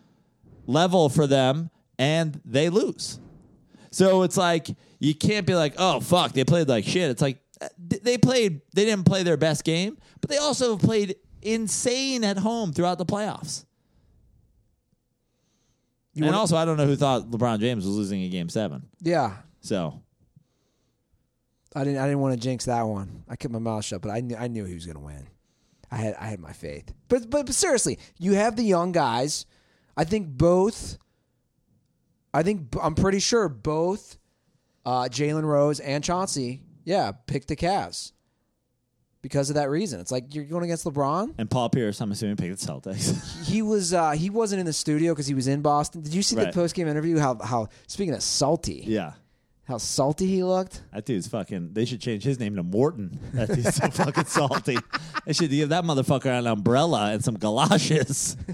level 0.65 1.09
for 1.09 1.27
them 1.27 1.69
and 1.99 2.39
they 2.45 2.69
lose. 2.69 3.19
So 3.91 4.23
it's 4.23 4.37
like 4.37 4.67
you 4.99 5.15
can't 5.15 5.45
be 5.47 5.55
like, 5.55 5.73
"Oh 5.77 5.99
fuck, 5.99 6.33
they 6.33 6.43
played 6.43 6.67
like 6.67 6.85
shit." 6.85 7.09
It's 7.09 7.21
like 7.21 7.39
uh, 7.61 7.67
they 7.77 8.17
played 8.17 8.61
they 8.73 8.85
didn't 8.85 9.05
play 9.05 9.23
their 9.23 9.37
best 9.37 9.63
game, 9.63 9.97
but 10.21 10.29
they 10.29 10.37
also 10.37 10.77
played 10.77 11.15
insane 11.41 12.23
at 12.23 12.37
home 12.37 12.73
throughout 12.73 12.97
the 12.97 13.05
playoffs. 13.05 13.65
and 16.15 16.35
also, 16.35 16.57
I 16.57 16.65
don't 16.65 16.77
know 16.77 16.85
who 16.85 16.95
thought 16.95 17.29
LeBron 17.29 17.59
James 17.59 17.85
was 17.85 17.95
losing 17.95 18.21
in 18.21 18.29
Game 18.29 18.49
Seven. 18.49 18.87
Yeah, 19.01 19.37
So 19.61 20.01
I 21.75 21.83
didn't. 21.83 21.99
I 21.99 22.05
didn't 22.05 22.19
want 22.19 22.33
to 22.35 22.39
jinx 22.39 22.65
that 22.65 22.83
one. 22.83 23.23
I 23.27 23.35
kept 23.35 23.51
my 23.51 23.59
mouth 23.59 23.85
shut, 23.85 24.01
but 24.01 24.11
I 24.11 24.19
knew. 24.21 24.35
I 24.35 24.47
knew 24.47 24.65
he 24.65 24.73
was 24.73 24.85
going 24.85 24.97
to 24.97 25.01
win. 25.01 25.27
I 25.91 25.97
had. 25.97 26.15
I 26.15 26.27
had 26.27 26.39
my 26.39 26.53
faith. 26.53 26.93
But, 27.07 27.29
but 27.29 27.45
but 27.45 27.55
seriously, 27.55 27.99
you 28.17 28.33
have 28.33 28.55
the 28.55 28.63
young 28.63 28.91
guys. 28.91 29.45
I 29.95 30.03
think 30.03 30.27
both. 30.27 30.97
I 32.33 32.43
think 32.43 32.75
I'm 32.81 32.93
pretty 32.95 33.19
sure 33.19 33.49
both 33.49 34.17
uh, 34.85 35.03
Jalen 35.09 35.43
Rose 35.43 35.79
and 35.79 36.03
Chauncey, 36.03 36.61
yeah, 36.85 37.11
picked 37.25 37.47
the 37.47 37.55
Cavs 37.55 38.11
because 39.21 39.49
of 39.49 39.55
that 39.55 39.69
reason. 39.69 39.99
It's 39.99 40.11
like 40.11 40.33
you're 40.33 40.45
going 40.45 40.63
against 40.63 40.85
LeBron. 40.85 41.33
And 41.37 41.49
Paul 41.49 41.69
Pierce, 41.69 41.99
I'm 41.99 42.11
assuming, 42.11 42.37
picked 42.37 42.59
the 42.59 42.65
Celtics. 42.65 43.43
He 43.47 43.61
was 43.61 43.93
uh, 43.93 44.11
he 44.11 44.29
wasn't 44.29 44.59
in 44.59 44.65
the 44.65 44.73
studio 44.73 45.13
because 45.13 45.27
he 45.27 45.33
was 45.33 45.47
in 45.47 45.61
Boston. 45.61 46.01
Did 46.01 46.13
you 46.13 46.21
see 46.21 46.35
the 46.35 46.51
post 46.51 46.75
game 46.75 46.87
interview? 46.87 47.17
How 47.17 47.37
how 47.41 47.69
speaking 47.87 48.13
of 48.13 48.21
salty, 48.21 48.83
yeah. 48.85 49.13
How 49.67 49.77
salty 49.77 50.27
he 50.27 50.43
looked. 50.43 50.81
That 50.93 51.05
dude's 51.05 51.27
fucking. 51.27 51.73
They 51.73 51.85
should 51.85 51.99
change 52.01 52.23
his 52.23 52.39
name 52.39 52.55
to 52.55 52.63
Morton. 52.63 53.19
That 53.33 53.49
dude's 53.49 53.75
so 53.75 53.89
fucking 53.89 54.25
salty. 54.25 54.77
They 55.25 55.33
should 55.33 55.49
give 55.49 55.69
that 55.69 55.83
motherfucker 55.83 56.27
an 56.39 56.47
umbrella 56.47 57.11
and 57.11 57.23
some 57.23 57.35
galoshes. 57.35 58.37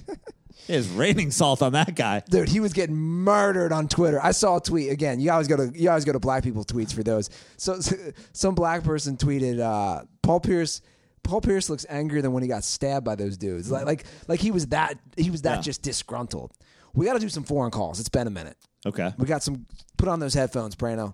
It's 0.70 0.88
raining 0.88 1.32
salt 1.32 1.62
on 1.62 1.74
that 1.74 1.94
guy. 1.94 2.24
Dude, 2.30 2.48
he 2.48 2.62
was 2.62 2.72
getting 2.72 2.96
murdered 2.96 3.74
on 3.74 3.90
Twitter. 3.90 4.18
I 4.24 4.32
saw 4.32 4.58
a 4.58 4.62
tweet 4.62 4.92
again. 4.92 5.20
You 5.20 5.30
always 5.30 5.50
go 5.50 5.58
to 5.58 5.78
you 5.78 5.90
always 5.90 6.06
go 6.06 6.14
to 6.14 6.20
black 6.20 6.42
people 6.42 6.64
tweets 6.64 6.94
for 6.94 7.04
those. 7.04 7.30
So, 7.58 7.80
some 8.32 8.56
black 8.56 8.82
person 8.86 9.18
tweeted 9.18 9.60
uh, 9.60 10.06
Paul 10.22 10.40
Pierce. 10.40 10.80
Paul 11.22 11.42
Pierce 11.42 11.70
looks 11.70 11.86
angrier 11.90 12.22
than 12.22 12.32
when 12.32 12.44
he 12.44 12.50
got 12.50 12.64
stabbed 12.64 13.06
by 13.06 13.16
those 13.16 13.36
dudes. 13.36 13.70
Like 13.70 13.86
like 13.86 14.06
like 14.30 14.40
he 14.40 14.52
was 14.52 14.68
that 14.68 14.98
he 15.18 15.30
was 15.30 15.42
that 15.42 15.56
Yeah. 15.58 15.62
just 15.64 15.82
disgruntled. 15.82 16.54
We 16.94 17.08
got 17.08 17.14
to 17.14 17.20
do 17.20 17.28
some 17.28 17.44
foreign 17.44 17.72
calls. 17.72 18.00
It's 18.00 18.08
been 18.08 18.28
a 18.28 18.32
minute. 18.32 18.56
Okay. 18.86 19.12
We 19.18 19.26
got 19.26 19.44
some. 19.44 19.66
Put 19.98 20.10
on 20.10 20.20
those 20.20 20.34
headphones, 20.34 20.76
Prano. 20.76 21.14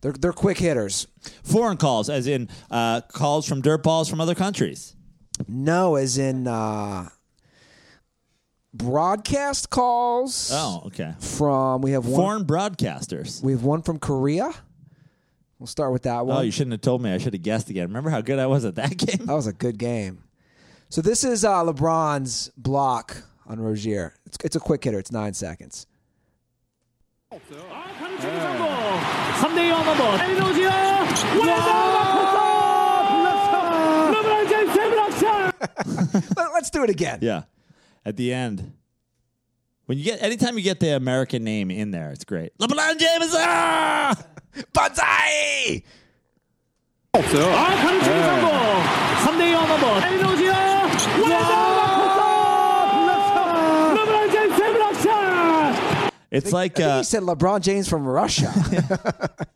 They're 0.00 0.12
they're 0.12 0.32
quick 0.32 0.58
hitters. 0.58 1.06
Foreign 1.44 1.76
calls, 1.76 2.08
as 2.10 2.26
in 2.26 2.48
uh, 2.70 3.02
calls 3.02 3.46
from 3.46 3.60
dirt 3.60 3.82
balls 3.82 4.08
from 4.08 4.20
other 4.20 4.34
countries. 4.34 4.96
No, 5.48 5.96
as 5.96 6.18
in 6.18 6.46
uh, 6.46 7.08
broadcast 8.74 9.70
calls. 9.70 10.50
Oh, 10.52 10.82
okay. 10.86 11.14
From 11.20 11.82
we 11.82 11.92
have 11.92 12.06
one. 12.06 12.20
Foreign 12.20 12.44
broadcasters. 12.44 13.42
We 13.42 13.52
have 13.52 13.64
one 13.64 13.82
from 13.82 13.98
Korea. 13.98 14.52
We'll 15.58 15.66
start 15.68 15.92
with 15.92 16.02
that 16.02 16.26
one. 16.26 16.36
Oh, 16.36 16.40
you 16.40 16.50
shouldn't 16.50 16.72
have 16.72 16.80
told 16.80 17.02
me. 17.02 17.12
I 17.12 17.18
should 17.18 17.34
have 17.34 17.42
guessed 17.42 17.70
again. 17.70 17.86
Remember 17.86 18.10
how 18.10 18.20
good 18.20 18.40
I 18.40 18.46
was 18.46 18.64
at 18.64 18.74
that 18.76 18.96
game? 18.96 19.26
That 19.26 19.34
was 19.34 19.46
a 19.46 19.52
good 19.52 19.78
game. 19.78 20.24
So 20.88 21.00
this 21.00 21.22
is 21.22 21.44
uh, 21.44 21.62
LeBron's 21.62 22.50
block 22.56 23.16
on 23.46 23.60
Rozier. 23.60 24.14
It's, 24.26 24.36
it's 24.44 24.56
a 24.56 24.60
quick 24.60 24.82
hitter. 24.82 24.98
It's 24.98 25.12
nine 25.12 25.34
seconds. 25.34 25.86
성공 27.31 28.67
3대2 29.41 29.71
원넘버 29.73 30.23
에리노지어 30.23 30.69
와 30.69 30.71
르브론 34.11 34.47
제임스 34.47 34.75
블락샷 34.89 35.23
Let- 36.37 36.51
Let's 36.55 36.69
do 36.71 36.81
it 36.83 36.89
again. 36.89 37.19
Yeah. 37.21 37.43
At 38.05 38.15
the 38.17 38.33
end. 38.33 38.71
When 39.85 39.97
you 39.97 40.03
get 40.03 40.21
anytime 40.23 40.57
you 40.57 40.63
get 40.63 40.79
the 40.79 40.95
American 40.95 41.43
name 41.43 41.69
in 41.71 41.91
there, 41.91 42.11
it's 42.11 42.25
great. 42.25 42.51
LeBron 42.59 42.97
James. 42.97 43.33
Ah! 43.37 44.15
Banzai! 44.73 45.83
아 47.13 47.19
가르치기 47.19 48.19
성공 48.23 48.49
3대2 49.25 49.53
원넘버 49.55 49.85
에리노지어 50.07 50.51
와 50.53 51.70
It's 56.32 56.46
think, 56.46 56.54
like 56.54 56.80
uh, 56.80 56.98
he 56.98 57.04
said 57.04 57.22
LeBron 57.22 57.60
James 57.60 57.88
from 57.88 58.06
Russia. 58.06 58.52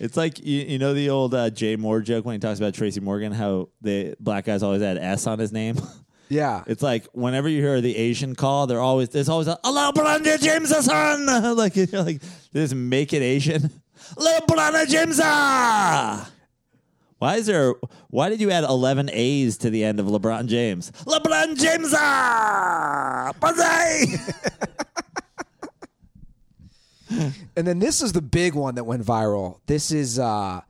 It's 0.00 0.16
like 0.16 0.44
you, 0.44 0.60
you, 0.60 0.78
know 0.78 0.94
the 0.94 1.10
old 1.10 1.34
uh, 1.34 1.50
Jay 1.50 1.76
Mohr 1.76 2.04
joke 2.04 2.24
when 2.24 2.34
he 2.34 2.38
talks 2.38 2.60
about 2.60 2.74
Tracy 2.74 3.00
Morgan, 3.00 3.32
how 3.32 3.70
the 3.80 4.14
black 4.20 4.44
guys 4.44 4.62
always 4.62 4.80
had 4.80 4.96
S 4.96 5.26
on 5.26 5.38
his 5.38 5.52
name. 5.52 5.76
Yeah, 6.30 6.62
it's 6.66 6.82
like 6.82 7.06
whenever 7.14 7.48
you 7.48 7.62
hear 7.62 7.80
the 7.80 7.96
Asian 7.96 8.34
call, 8.34 8.66
they're 8.66 8.82
always 8.82 9.08
there's 9.08 9.30
always 9.30 9.48
a 9.48 9.56
LeBron 9.64 10.42
Jameson, 10.42 11.24
like 11.56 11.74
you're 11.74 12.02
like 12.02 12.20
just 12.52 12.74
make 12.74 13.14
it 13.14 13.22
Asian. 13.22 13.70
LeBron 14.14 14.90
James. 14.90 15.18
Why 15.20 16.26
is 17.36 17.46
there? 17.46 17.72
Why 18.10 18.28
did 18.28 18.42
you 18.42 18.50
add 18.50 18.64
eleven 18.64 19.08
A's 19.10 19.56
to 19.56 19.70
the 19.70 19.82
end 19.82 20.00
of 20.00 20.06
LeBron 20.06 20.48
James? 20.48 20.90
LeBron 21.06 21.58
James. 21.58 21.94
And 27.56 27.66
then 27.66 27.78
this 27.78 28.02
is 28.02 28.12
the 28.12 28.22
big 28.22 28.54
one 28.54 28.76
that 28.76 28.84
went 28.84 29.04
viral. 29.04 29.58
This 29.66 29.90
is 29.90 30.18
uh, 30.18 30.60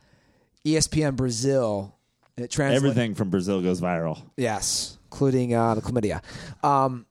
ESPN 0.65 1.17
Brazil. 1.17 1.95
It 2.37 2.59
Everything 2.59 3.15
from 3.15 3.31
Brazil 3.31 3.61
goes 3.61 3.81
viral. 3.81 4.23
Yes, 4.37 4.97
including 5.11 5.55
uh, 5.55 5.75
the 5.75 5.83
chlamydia. 5.83 6.23
Um, 6.65 7.05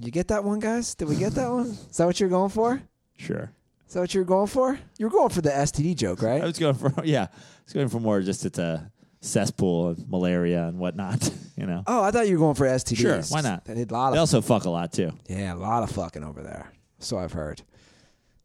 you 0.00 0.10
get 0.10 0.28
that 0.28 0.42
one, 0.42 0.58
guys? 0.58 0.94
Did 0.96 1.08
we 1.08 1.16
get 1.16 1.32
that 1.34 1.48
one? 1.48 1.66
Is 1.90 1.96
that 1.96 2.06
what 2.06 2.18
you're 2.18 2.28
going 2.28 2.50
for? 2.50 2.82
Sure. 3.16 3.52
Is 3.86 3.94
that 3.94 4.00
what 4.00 4.14
you're 4.14 4.24
going 4.24 4.48
for? 4.48 4.78
You're 4.98 5.10
going 5.10 5.28
for 5.28 5.42
the 5.42 5.50
STD 5.50 5.94
joke, 5.96 6.22
right? 6.22 6.42
I 6.42 6.46
was 6.46 6.58
going 6.58 6.74
for 6.74 6.92
yeah. 7.04 7.24
I 7.30 7.36
was 7.64 7.72
going 7.72 7.88
for 7.88 8.00
more 8.00 8.20
just 8.20 8.44
it's 8.44 8.58
a 8.58 8.90
cesspool 9.20 9.90
of 9.90 10.10
malaria 10.10 10.66
and 10.66 10.78
whatnot. 10.78 11.30
You 11.56 11.66
know. 11.66 11.84
Oh, 11.86 12.02
I 12.02 12.10
thought 12.10 12.26
you 12.26 12.34
were 12.34 12.40
going 12.40 12.54
for 12.56 12.66
STDs. 12.66 12.96
Sure, 12.96 13.22
why 13.28 13.42
not? 13.42 13.64
They 13.66 13.74
did 13.74 13.90
a 13.90 13.94
lot 13.94 14.10
They 14.12 14.18
also 14.18 14.40
fuck 14.40 14.64
a 14.64 14.70
lot 14.70 14.92
too. 14.92 15.12
yeah, 15.28 15.54
a 15.54 15.54
lot 15.54 15.84
of 15.84 15.90
fucking 15.90 16.24
over 16.24 16.42
there. 16.42 16.72
So 17.02 17.18
I've 17.18 17.32
heard. 17.32 17.62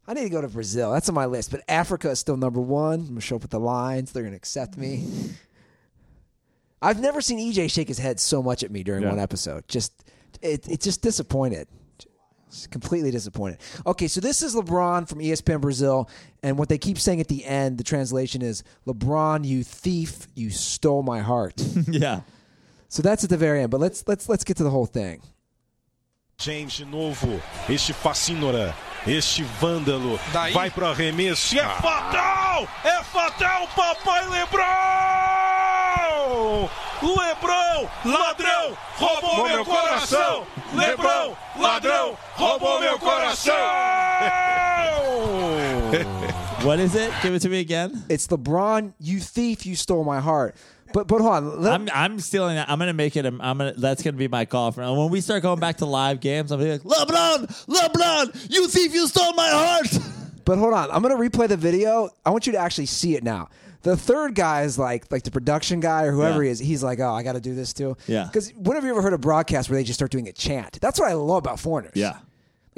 I 0.06 0.14
need 0.14 0.22
to 0.22 0.30
go 0.30 0.40
to 0.40 0.48
Brazil. 0.48 0.92
That's 0.92 1.08
on 1.08 1.14
my 1.14 1.26
list. 1.26 1.50
But 1.50 1.62
Africa 1.68 2.10
is 2.10 2.18
still 2.18 2.36
number 2.36 2.60
one. 2.60 3.00
I'm 3.00 3.06
gonna 3.08 3.20
show 3.20 3.36
up 3.36 3.42
with 3.42 3.50
the 3.50 3.60
lines. 3.60 4.12
They're 4.12 4.22
gonna 4.22 4.36
accept 4.36 4.76
me. 4.76 5.06
I've 6.80 7.00
never 7.00 7.20
seen 7.20 7.38
EJ 7.38 7.70
shake 7.70 7.88
his 7.88 7.98
head 7.98 8.20
so 8.20 8.42
much 8.42 8.62
at 8.62 8.70
me 8.70 8.82
during 8.82 9.02
Yeah. 9.02 9.10
one 9.10 9.18
episode. 9.18 9.66
Just 9.68 9.92
it, 10.40 10.66
it's 10.68 10.84
just 10.84 11.02
disappointed. 11.02 11.66
Just 12.50 12.70
completely 12.70 13.10
disappointed. 13.10 13.58
Okay, 13.86 14.08
so 14.08 14.20
this 14.20 14.40
is 14.42 14.54
LeBron 14.54 15.06
from 15.08 15.18
ESPN 15.18 15.60
Brazil, 15.60 16.08
and 16.42 16.56
what 16.56 16.68
they 16.70 16.78
keep 16.78 16.98
saying 16.98 17.20
at 17.20 17.28
the 17.28 17.44
end, 17.44 17.76
the 17.76 17.84
translation 17.84 18.40
is 18.40 18.62
LeBron, 18.86 19.44
you 19.44 19.62
thief, 19.62 20.26
you 20.34 20.48
stole 20.50 21.02
my 21.02 21.20
heart. 21.20 21.62
yeah. 21.88 22.20
so 22.88 23.02
that's 23.02 23.24
at 23.24 23.28
the 23.30 23.36
very 23.36 23.60
end. 23.60 23.70
But 23.70 23.80
let's 23.80 24.04
let's 24.06 24.28
let's 24.28 24.44
get 24.44 24.56
to 24.58 24.64
the 24.64 24.70
whole 24.70 24.86
thing. 24.86 25.20
James 26.40 26.74
de 26.74 26.84
novo, 26.84 27.42
este 27.68 27.92
fascínora, 27.92 28.72
este 29.04 29.42
vândalo, 29.42 30.20
Daí? 30.32 30.52
vai 30.52 30.70
pro 30.70 30.86
arremesso 30.86 31.52
e 31.52 31.58
é 31.58 31.64
fatal! 31.68 32.68
É 32.84 33.02
fatal, 33.02 33.66
papai 33.74 34.24
Lebrão! 34.28 34.68
Lebrão, 37.02 37.90
ladrão, 38.04 38.78
roubou 38.94 39.48
meu 39.48 39.64
coração! 39.64 40.46
Lebrão, 40.74 41.36
ladrão, 41.58 42.16
roubou 42.36 42.78
meu 42.78 42.96
coração! 43.00 43.56
What 46.62 46.80
is 46.80 46.94
it? 46.94 47.12
Give 47.20 47.34
it 47.34 47.40
to 47.42 47.48
me 47.48 47.58
again. 47.58 48.04
It's 48.08 48.28
LeBron, 48.28 48.92
you 49.00 49.18
thief, 49.20 49.66
you 49.66 49.74
stole 49.74 50.04
my 50.04 50.20
heart. 50.20 50.54
But 50.92 51.06
but 51.06 51.20
hold 51.20 51.32
on. 51.34 51.62
Let- 51.62 51.72
I'm 51.72 51.88
I'm 51.92 52.20
stealing 52.20 52.56
that. 52.56 52.68
I'm 52.70 52.78
gonna 52.78 52.92
make 52.92 53.16
it. 53.16 53.24
A, 53.26 53.28
I'm 53.28 53.58
gonna. 53.58 53.74
That's 53.76 54.02
gonna 54.02 54.16
be 54.16 54.28
my 54.28 54.44
call 54.44 54.72
for 54.72 54.82
when 54.82 55.10
we 55.10 55.20
start 55.20 55.42
going 55.42 55.60
back 55.60 55.78
to 55.78 55.86
live 55.86 56.20
games. 56.20 56.50
I'm 56.52 56.58
gonna 56.60 56.78
be 56.78 56.88
like, 56.88 56.98
LeBron, 57.08 57.66
LeBron, 57.66 58.50
you 58.50 58.68
thief, 58.68 58.94
you 58.94 59.06
stole 59.06 59.32
my 59.34 59.48
heart. 59.48 59.98
But 60.44 60.56
hold 60.56 60.72
on, 60.72 60.90
I'm 60.90 61.02
gonna 61.02 61.14
replay 61.16 61.46
the 61.46 61.58
video. 61.58 62.08
I 62.24 62.30
want 62.30 62.46
you 62.46 62.52
to 62.52 62.58
actually 62.58 62.86
see 62.86 63.14
it 63.16 63.22
now. 63.22 63.50
The 63.82 63.98
third 63.98 64.34
guy 64.34 64.62
is 64.62 64.78
like 64.78 65.12
like 65.12 65.22
the 65.22 65.30
production 65.30 65.80
guy 65.80 66.04
or 66.04 66.12
whoever 66.12 66.42
Yeah. 66.42 66.46
he 66.46 66.50
is. 66.52 66.58
He's 66.58 66.82
like, 66.82 67.00
oh, 67.00 67.12
I 67.12 67.22
got 67.22 67.34
to 67.34 67.40
do 67.40 67.54
this 67.54 67.74
too. 67.74 67.98
Yeah. 68.06 68.24
Because 68.24 68.50
when 68.56 68.74
have 68.74 68.82
you 68.82 68.88
ever 68.90 69.02
heard 69.02 69.12
a 69.12 69.18
broadcast 69.18 69.68
where 69.68 69.78
they 69.78 69.84
just 69.84 69.98
start 69.98 70.10
doing 70.10 70.26
a 70.26 70.32
chant? 70.32 70.78
That's 70.80 70.98
what 70.98 71.10
I 71.10 71.12
love 71.12 71.36
about 71.36 71.60
foreigners. 71.60 71.92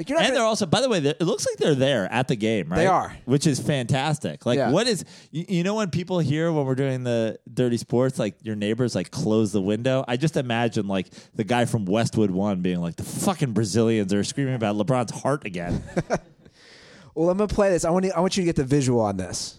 Like. 0.01 0.09
And 0.09 0.19
gonna- 0.19 0.33
they're 0.33 0.43
also, 0.43 0.65
by 0.65 0.81
the 0.81 0.89
way, 0.89 0.97
it 0.99 1.21
looks 1.21 1.45
like 1.45 1.57
they're 1.57 1.75
there 1.75 2.11
at 2.11 2.27
the 2.27 2.35
game, 2.35 2.69
right? 2.69 2.77
They 2.77 2.87
are. 2.87 3.15
which 3.25 3.45
is 3.47 3.59
fantastic. 3.59 4.45
Like, 4.45 4.57
Yeah. 4.57 4.71
what 4.71 4.87
is 4.87 5.05
you, 5.31 5.45
you 5.47 5.63
know 5.63 5.75
when 5.75 5.89
people 5.89 6.19
hear 6.19 6.51
when 6.51 6.65
we're 6.65 6.75
doing 6.75 7.03
the 7.03 7.37
dirty 7.53 7.77
sports, 7.77 8.17
like 8.19 8.35
your 8.41 8.55
neighbors 8.55 8.95
like 8.95 9.11
close 9.11 9.51
the 9.51 9.61
window. 9.61 10.03
I 10.07 10.17
just 10.17 10.35
imagine 10.37 10.87
like 10.87 11.07
the 11.35 11.43
guy 11.43 11.65
from 11.65 11.85
Westwood 11.85 12.31
One 12.31 12.61
being 12.61 12.81
like, 12.81 12.95
the 12.95 13.03
fucking 13.03 13.53
Brazilians 13.53 14.13
are 14.13 14.23
screaming 14.23 14.55
about 14.55 14.75
LeBron's 14.75 15.11
heart 15.21 15.45
again. 15.45 15.83
well, 17.15 17.29
I'm 17.29 17.37
gonna 17.37 17.47
play 17.47 17.69
this. 17.69 17.85
I 17.85 17.89
want 17.91 18.05
you, 18.05 18.11
I 18.15 18.19
want 18.19 18.35
you 18.37 18.41
to 18.41 18.45
get 18.45 18.55
the 18.55 18.63
visual 18.63 19.01
on 19.01 19.17
this. 19.17 19.57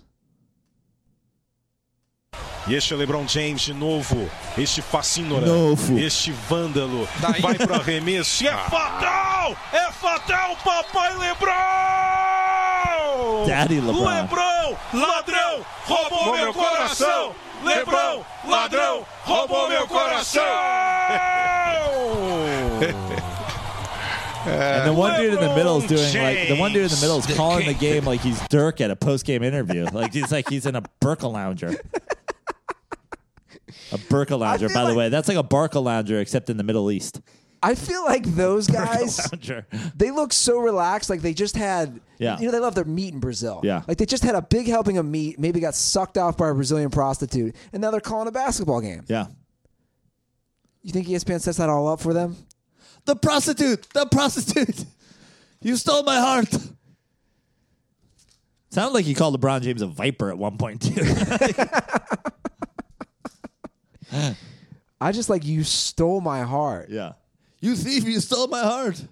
E 2.69 2.75
este 2.77 2.95
é 2.95 2.97
LeBron 2.97 3.27
James 3.27 3.61
de 3.63 3.75
novo, 3.75 4.31
este 4.57 4.81
fascínora, 4.81 5.45
Novo. 5.45 5.99
este 5.99 6.31
vândalo, 6.31 7.09
vai 7.41 7.55
pro 7.57 7.75
arremesso 7.75 8.45
e 8.45 8.47
é 8.47 8.57
fatal! 8.57 9.57
É 9.73 9.91
fatal, 9.91 10.57
papai 10.65 11.13
Lebrão! 11.17 11.53
Daddy 13.49 13.81
LeBron. 13.81 14.05
Lebrão, 14.05 14.77
ladrão, 14.95 15.67
roubou 15.87 16.37
meu 16.37 16.55
coração! 16.55 17.35
Lebrão, 17.65 18.25
ladrão, 18.47 19.05
roubou 19.25 19.69
meu 19.69 19.89
coração! 19.89 20.43
and 24.47 24.89
the 24.89 24.93
one 24.93 25.21
dude 25.21 25.35
in 25.35 25.41
the 25.41 25.55
middle 25.55 25.79
is 25.79 25.87
doing 25.87 26.23
like 26.23 26.49
the 26.49 26.57
one 26.57 26.73
dude 26.73 26.83
in 26.85 26.89
the 26.89 26.99
middle 27.01 27.19
is 27.19 27.27
calling 27.37 27.67
the 27.67 27.75
game 27.75 28.05
like 28.05 28.21
he's 28.21 28.41
Dirk 28.49 28.81
at 28.81 28.91
a 28.91 28.97
post 28.97 29.25
game 29.25 29.43
interview. 29.43 29.85
Like 29.93 30.13
he's 30.13 30.31
like 30.33 30.49
he's 30.49 30.67
in 30.67 30.75
a 30.77 30.83
Burka 31.01 31.29
lounger. 31.29 31.75
A 33.93 33.99
Burka 33.99 34.37
lounger, 34.37 34.69
by 34.69 34.83
the 34.83 34.89
like- 34.89 34.97
way. 34.97 35.09
That's 35.09 35.29
like 35.29 35.37
a 35.37 35.43
Barca 35.43 35.79
lounger 35.81 36.21
except 36.21 36.51
in 36.51 36.57
the 36.57 36.65
Middle 36.65 36.91
East. 36.91 37.21
I 37.65 37.77
feel 37.77 38.05
like 38.05 38.25
those 38.25 38.67
guys, 38.67 39.21
Lounger. 39.33 39.67
they 39.95 40.11
look 40.11 40.33
so 40.33 40.59
relaxed. 40.59 41.09
Like 41.09 41.23
they 41.23 41.33
just 41.33 41.57
had, 41.57 42.01
Yeah. 42.19 42.37
you 42.41 42.47
know, 42.47 42.51
they 42.51 42.59
love 42.59 42.75
their 42.75 42.85
meat 42.85 43.15
in 43.15 43.21
Brazil. 43.21 43.61
Yeah. 43.63 43.83
Like 43.87 43.99
they 43.99 44.05
just 44.07 44.25
had 44.25 44.35
a 44.35 44.43
big 44.43 44.67
helping 44.67 44.99
of 44.99 45.07
meat, 45.07 45.39
maybe 45.39 45.61
got 45.61 45.77
sucked 45.77 46.19
off 46.19 46.37
by 46.37 46.49
a 46.49 46.55
Brazilian 46.55 46.91
prostitute, 46.91 47.55
and 47.73 47.81
now 47.81 47.93
they're 47.93 48.01
calling 48.01 48.27
a 48.27 48.33
basketball 48.33 48.81
game. 48.81 49.05
Yeah. 49.07 49.27
You 50.83 50.91
think 50.91 51.07
ESPN 51.07 51.41
sets 51.41 51.59
that 51.59 51.69
all 51.69 51.87
up 51.87 52.01
for 52.01 52.13
them? 52.13 52.35
The 53.05 53.15
prostitute. 53.15 53.89
The 53.95 54.07
prostitute. 54.07 54.85
You 55.65 55.77
stole 55.77 56.03
my 56.03 56.17
heart. 56.19 56.53
Sounded 58.71 58.95
like 58.95 59.07
you 59.07 59.15
called 59.15 59.41
LeBron 59.41 59.61
James 59.63 59.81
a 59.81 59.87
viper 59.87 60.29
at 60.29 60.37
one 60.37 60.59
point 60.59 60.83
too. 60.83 61.01
I 65.01 65.13
just 65.13 65.29
like 65.31 65.45
you 65.45 65.65
stole 65.65 66.21
my 66.21 66.43
heart. 66.43 66.89
yeah. 66.91 67.13
You 67.61 67.77
thief, 67.77 68.05
you 68.05 68.19
stole 68.21 68.49
my 68.49 68.63
heart. 68.63 69.05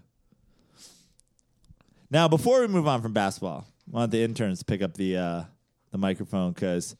Now, 2.11 2.26
before 2.28 2.61
we 2.61 2.66
move 2.66 2.88
on 2.88 3.03
from 3.03 3.12
basketball, 3.12 3.64
I 3.92 3.96
want 3.96 4.11
the 4.11 4.22
interns 4.22 4.59
to 4.61 4.64
pick 4.64 4.82
up 4.82 4.94
the 4.94 5.16
uh, 5.16 5.42
the 5.92 5.98
microphone 5.98 6.53
because 6.53 6.96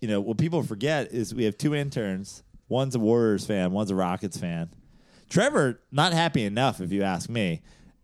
you 0.00 0.08
know 0.08 0.20
what 0.20 0.38
people 0.38 0.62
forget 0.62 1.12
is 1.12 1.34
we 1.34 1.44
have 1.44 1.56
two 1.56 1.74
interns. 1.74 2.42
One's 2.68 2.94
a 2.94 2.98
Warriors 2.98 3.46
fan, 3.46 3.70
one's 3.72 3.90
a 3.90 3.94
Rockets 3.94 4.36
fan. 4.36 4.70
Trevor, 5.30 5.80
not 5.92 6.12
happy 6.12 6.42
enough, 6.44 6.80
if 6.80 6.90
you 6.92 7.02
ask 7.02 7.28
me. 7.30 7.62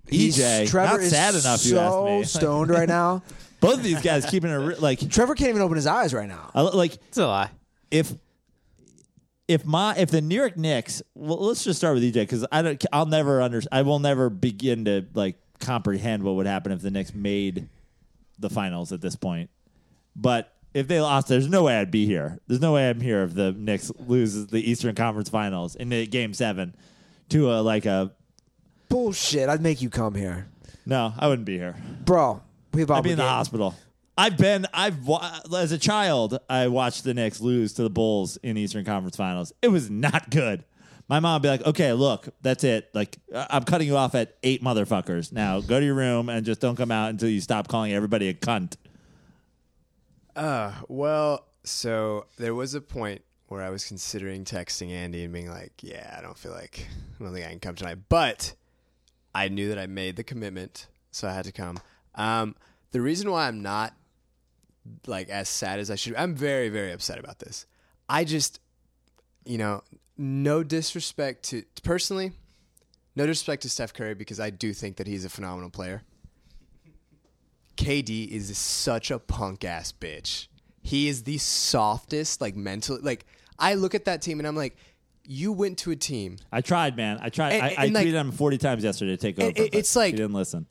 He's- 0.09 0.39
EJ, 0.39 0.69
Trevor 0.71 0.93
not 0.95 1.01
is 1.01 1.11
sad 1.11 1.35
enough, 1.35 1.61
so 1.61 1.69
you 1.69 1.79
ask 1.79 2.05
me. 2.07 2.25
stoned 2.41 2.71
right 2.71 2.89
now. 2.89 3.23
Both 3.61 3.79
of 3.79 3.83
these 3.83 4.01
guys 4.01 4.25
keeping 4.27 4.51
it 4.51 4.55
re- 4.57 4.75
like 4.77 5.11
Trevor 5.11 5.35
can't 5.35 5.51
even 5.51 5.63
open 5.63 5.75
his 5.77 5.87
eyes 5.87 6.15
right 6.15 6.29
now. 6.29 6.51
I 6.55 6.61
like 6.63 6.95
It's 6.95 7.19
a 7.19 7.27
lie. 7.27 7.51
if 7.91 8.15
if 9.49 9.65
my 9.65 9.97
if 9.97 10.11
the 10.11 10.21
New 10.21 10.35
York 10.37 10.57
Knicks 10.57 11.03
well 11.15 11.39
let's 11.39 11.65
just 11.65 11.79
start 11.79 11.95
with 11.95 12.03
EJ 12.05 12.15
because 12.15 12.47
I 12.53 12.63
don't 12.63 12.85
I'll 12.93 13.07
never 13.07 13.41
under 13.41 13.61
I 13.73 13.83
will 13.83 13.99
never 13.99 14.31
begin 14.31 14.85
to 14.85 15.07
like 15.15 15.37
comprehend 15.59 16.23
what 16.23 16.35
would 16.37 16.47
happen 16.47 16.71
if 16.71 16.83
the 16.83 16.91
Knicks 16.91 17.15
made 17.15 17.69
the 18.39 18.51
finals 18.51 18.93
at 18.93 19.01
this 19.01 19.17
point. 19.17 19.51
But 20.15 20.55
if 20.75 20.87
they 20.87 21.01
lost, 21.01 21.29
there's 21.29 21.49
no 21.49 21.65
way 21.65 21.79
I'd 21.79 21.91
be 21.91 22.07
here. 22.07 22.39
There's 22.47 22.61
no 22.61 22.75
way 22.75 22.89
I'm 22.89 23.01
here 23.01 23.23
if 23.23 23.35
the 23.35 23.53
Knicks 23.53 23.91
loses 23.99 24.49
the 24.49 24.59
Eastern 24.71 24.95
Conference 24.95 25.29
Finals 25.29 25.75
in 25.75 25.89
the 25.89 26.07
game 26.07 26.35
seven 26.35 26.77
to 27.31 27.51
a 27.51 27.63
like 27.63 27.87
a 27.87 28.13
Bullshit. 28.89 29.49
I'd 29.49 29.61
make 29.61 29.83
you 29.83 29.91
come 29.91 30.15
here, 30.15 30.47
no, 30.87 31.13
I 31.19 31.29
wouldn't 31.29 31.47
be 31.47 31.59
here. 31.59 31.75
bro. 32.05 32.43
We 32.73 32.81
have 32.81 32.91
I'd 32.91 33.03
be 33.05 33.11
in 33.11 33.19
the 33.19 33.25
hospital. 33.25 33.75
I've 34.19 34.37
been. 34.37 34.67
I've 34.75 35.09
as 35.57 35.71
a 35.71 35.79
child. 35.79 36.41
I 36.51 36.67
watched 36.67 37.05
the 37.05 37.15
Knicks 37.15 37.41
lose 37.41 37.73
to 37.75 37.85
the 37.85 37.91
Bulls 37.91 38.37
in 38.39 38.57
Eastern 38.57 38.85
Conference 38.85 39.17
Finals. 39.17 39.53
It 39.63 39.69
was 39.69 39.89
not 39.89 40.29
good. 40.31 40.65
My 41.09 41.21
mom 41.21 41.35
would 41.35 41.43
be 41.43 41.49
like, 41.49 41.65
"Okay, 41.65 41.93
look, 41.93 42.29
that's 42.43 42.65
it. 42.65 42.91
Like, 42.93 43.17
I'm 43.33 43.63
cutting 43.63 43.87
you 43.87 43.97
off 43.97 44.17
at 44.17 44.37
eight 44.43 44.61
motherfuckers. 44.61 45.33
Now 45.33 45.61
go 45.61 45.79
to 45.79 45.87
your 45.87 45.95
room 45.95 46.29
and 46.29 46.45
just 46.45 46.61
don't 46.61 46.75
come 46.75 46.91
out 46.91 47.11
until 47.11 47.29
you 47.29 47.41
stop 47.41 47.69
calling 47.69 47.93
everybody 47.93 48.29
a 48.29 48.35
cunt." 48.35 48.75
Uh, 50.35 50.73
well, 50.89 51.47
so 51.63 52.27
there 52.39 52.57
was 52.57 52.75
a 52.75 52.81
point 52.81 53.23
where 53.47 53.63
I 53.63 53.71
was 53.71 53.87
considering 53.87 54.45
texting 54.45 54.91
Andy 54.91 55.23
and 55.23 55.33
being 55.33 55.49
like, 55.49 55.73
"Yeah, 55.81 56.17
I 56.19 56.23
don't 56.23 56.37
feel 56.37 56.53
like 56.53 56.89
I 57.21 57.23
don't 57.23 57.33
think 57.33 57.47
I 57.47 57.51
can 57.51 57.61
come 57.61 57.77
tonight," 57.77 57.99
but 58.09 58.53
I 59.33 59.47
knew 59.47 59.69
that 59.69 59.79
I 59.79 59.87
made 59.87 60.17
the 60.17 60.25
commitment, 60.25 60.89
so 61.13 61.29
I 61.29 61.35
had 61.35 61.45
to 61.45 61.53
come. 61.53 61.79
Um, 62.17 62.57
the 62.91 63.01
reason 63.01 63.31
why 63.31 63.47
I'm 63.47 63.63
not 63.63 63.95
like 65.07 65.29
as 65.29 65.49
sad 65.49 65.79
as 65.79 65.91
I 65.91 65.95
should, 65.95 66.15
I'm 66.17 66.35
very, 66.35 66.69
very 66.69 66.93
upset 66.93 67.19
about 67.19 67.39
this. 67.39 67.67
I 68.09 68.25
just, 68.25 68.61
you 69.45 69.59
know, 69.59 69.83
no 70.17 70.63
disrespect 70.63 71.45
to 71.51 71.63
personally, 71.83 72.33
no 73.17 73.27
disrespect 73.27 73.63
to 73.63 73.71
Steph 73.71 73.93
Curry 73.95 74.15
because 74.15 74.41
I 74.41 74.51
do 74.51 74.73
think 74.73 74.97
that 74.97 75.07
he's 75.07 75.25
a 75.25 75.29
phenomenal 75.29 75.71
player. 75.71 76.03
KD 77.77 78.29
is 78.29 78.57
such 78.59 79.11
a 79.11 79.19
punk 79.19 79.65
ass 79.65 79.93
bitch. 79.93 80.49
He 80.83 81.09
is 81.09 81.23
the 81.23 81.39
softest, 81.39 82.41
like 82.41 82.57
mentally. 82.57 83.01
Like 83.03 83.25
I 83.59 83.75
look 83.75 83.95
at 83.95 84.07
that 84.07 84.23
team 84.23 84.41
and 84.41 84.49
I'm 84.49 84.57
like, 84.57 84.77
you 85.25 85.53
went 85.53 85.79
to 85.79 85.91
a 85.91 85.97
team. 85.97 86.39
I 86.51 86.61
tried, 86.63 86.97
man. 86.97 87.19
I 87.21 87.29
tried. 87.29 87.53
And- 87.53 87.63
I, 87.63 87.67
I 87.67 87.85
and, 87.85 87.95
like- 87.95 88.07
tweeted 88.07 88.13
him 88.15 88.33
forty 88.33 88.59
times 88.59 88.83
yesterday 88.83 89.13
to 89.13 89.17
take 89.17 89.39
over. 89.39 89.53
It- 89.55 89.75
it's 89.75 89.95
like- 89.95 90.13
he 90.13 90.17
didn't 90.17 90.33
listen. 90.33 90.67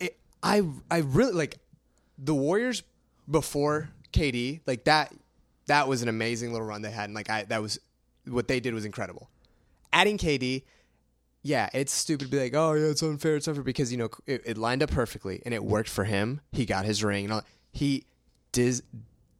It, 0.00 0.16
I 0.42 0.62
I 0.90 0.98
really 0.98 1.32
like 1.32 1.58
the 2.16 2.34
Warriors 2.34 2.82
before 3.30 3.90
KD. 4.12 4.60
Like 4.66 4.84
that, 4.84 5.12
that 5.66 5.88
was 5.88 6.02
an 6.02 6.08
amazing 6.08 6.52
little 6.52 6.66
run 6.66 6.82
they 6.82 6.90
had, 6.90 7.04
and 7.06 7.14
like 7.14 7.30
I 7.30 7.44
that 7.44 7.62
was 7.62 7.78
what 8.26 8.48
they 8.48 8.60
did 8.60 8.74
was 8.74 8.84
incredible. 8.84 9.28
Adding 9.92 10.18
KD, 10.18 10.62
yeah, 11.42 11.68
it's 11.72 11.92
stupid 11.92 12.24
to 12.26 12.30
be 12.30 12.38
like, 12.40 12.54
oh 12.54 12.72
yeah, 12.74 12.86
it's 12.86 13.02
unfair, 13.02 13.36
it's 13.36 13.48
unfair 13.48 13.62
because 13.64 13.90
you 13.92 13.98
know 13.98 14.08
it, 14.26 14.42
it 14.44 14.58
lined 14.58 14.82
up 14.82 14.90
perfectly 14.90 15.42
and 15.44 15.54
it 15.54 15.62
worked 15.64 15.88
for 15.88 16.04
him. 16.04 16.40
He 16.52 16.66
got 16.66 16.84
his 16.84 17.02
ring 17.04 17.24
and 17.24 17.32
all. 17.34 17.42
He 17.72 18.04
did 18.52 18.80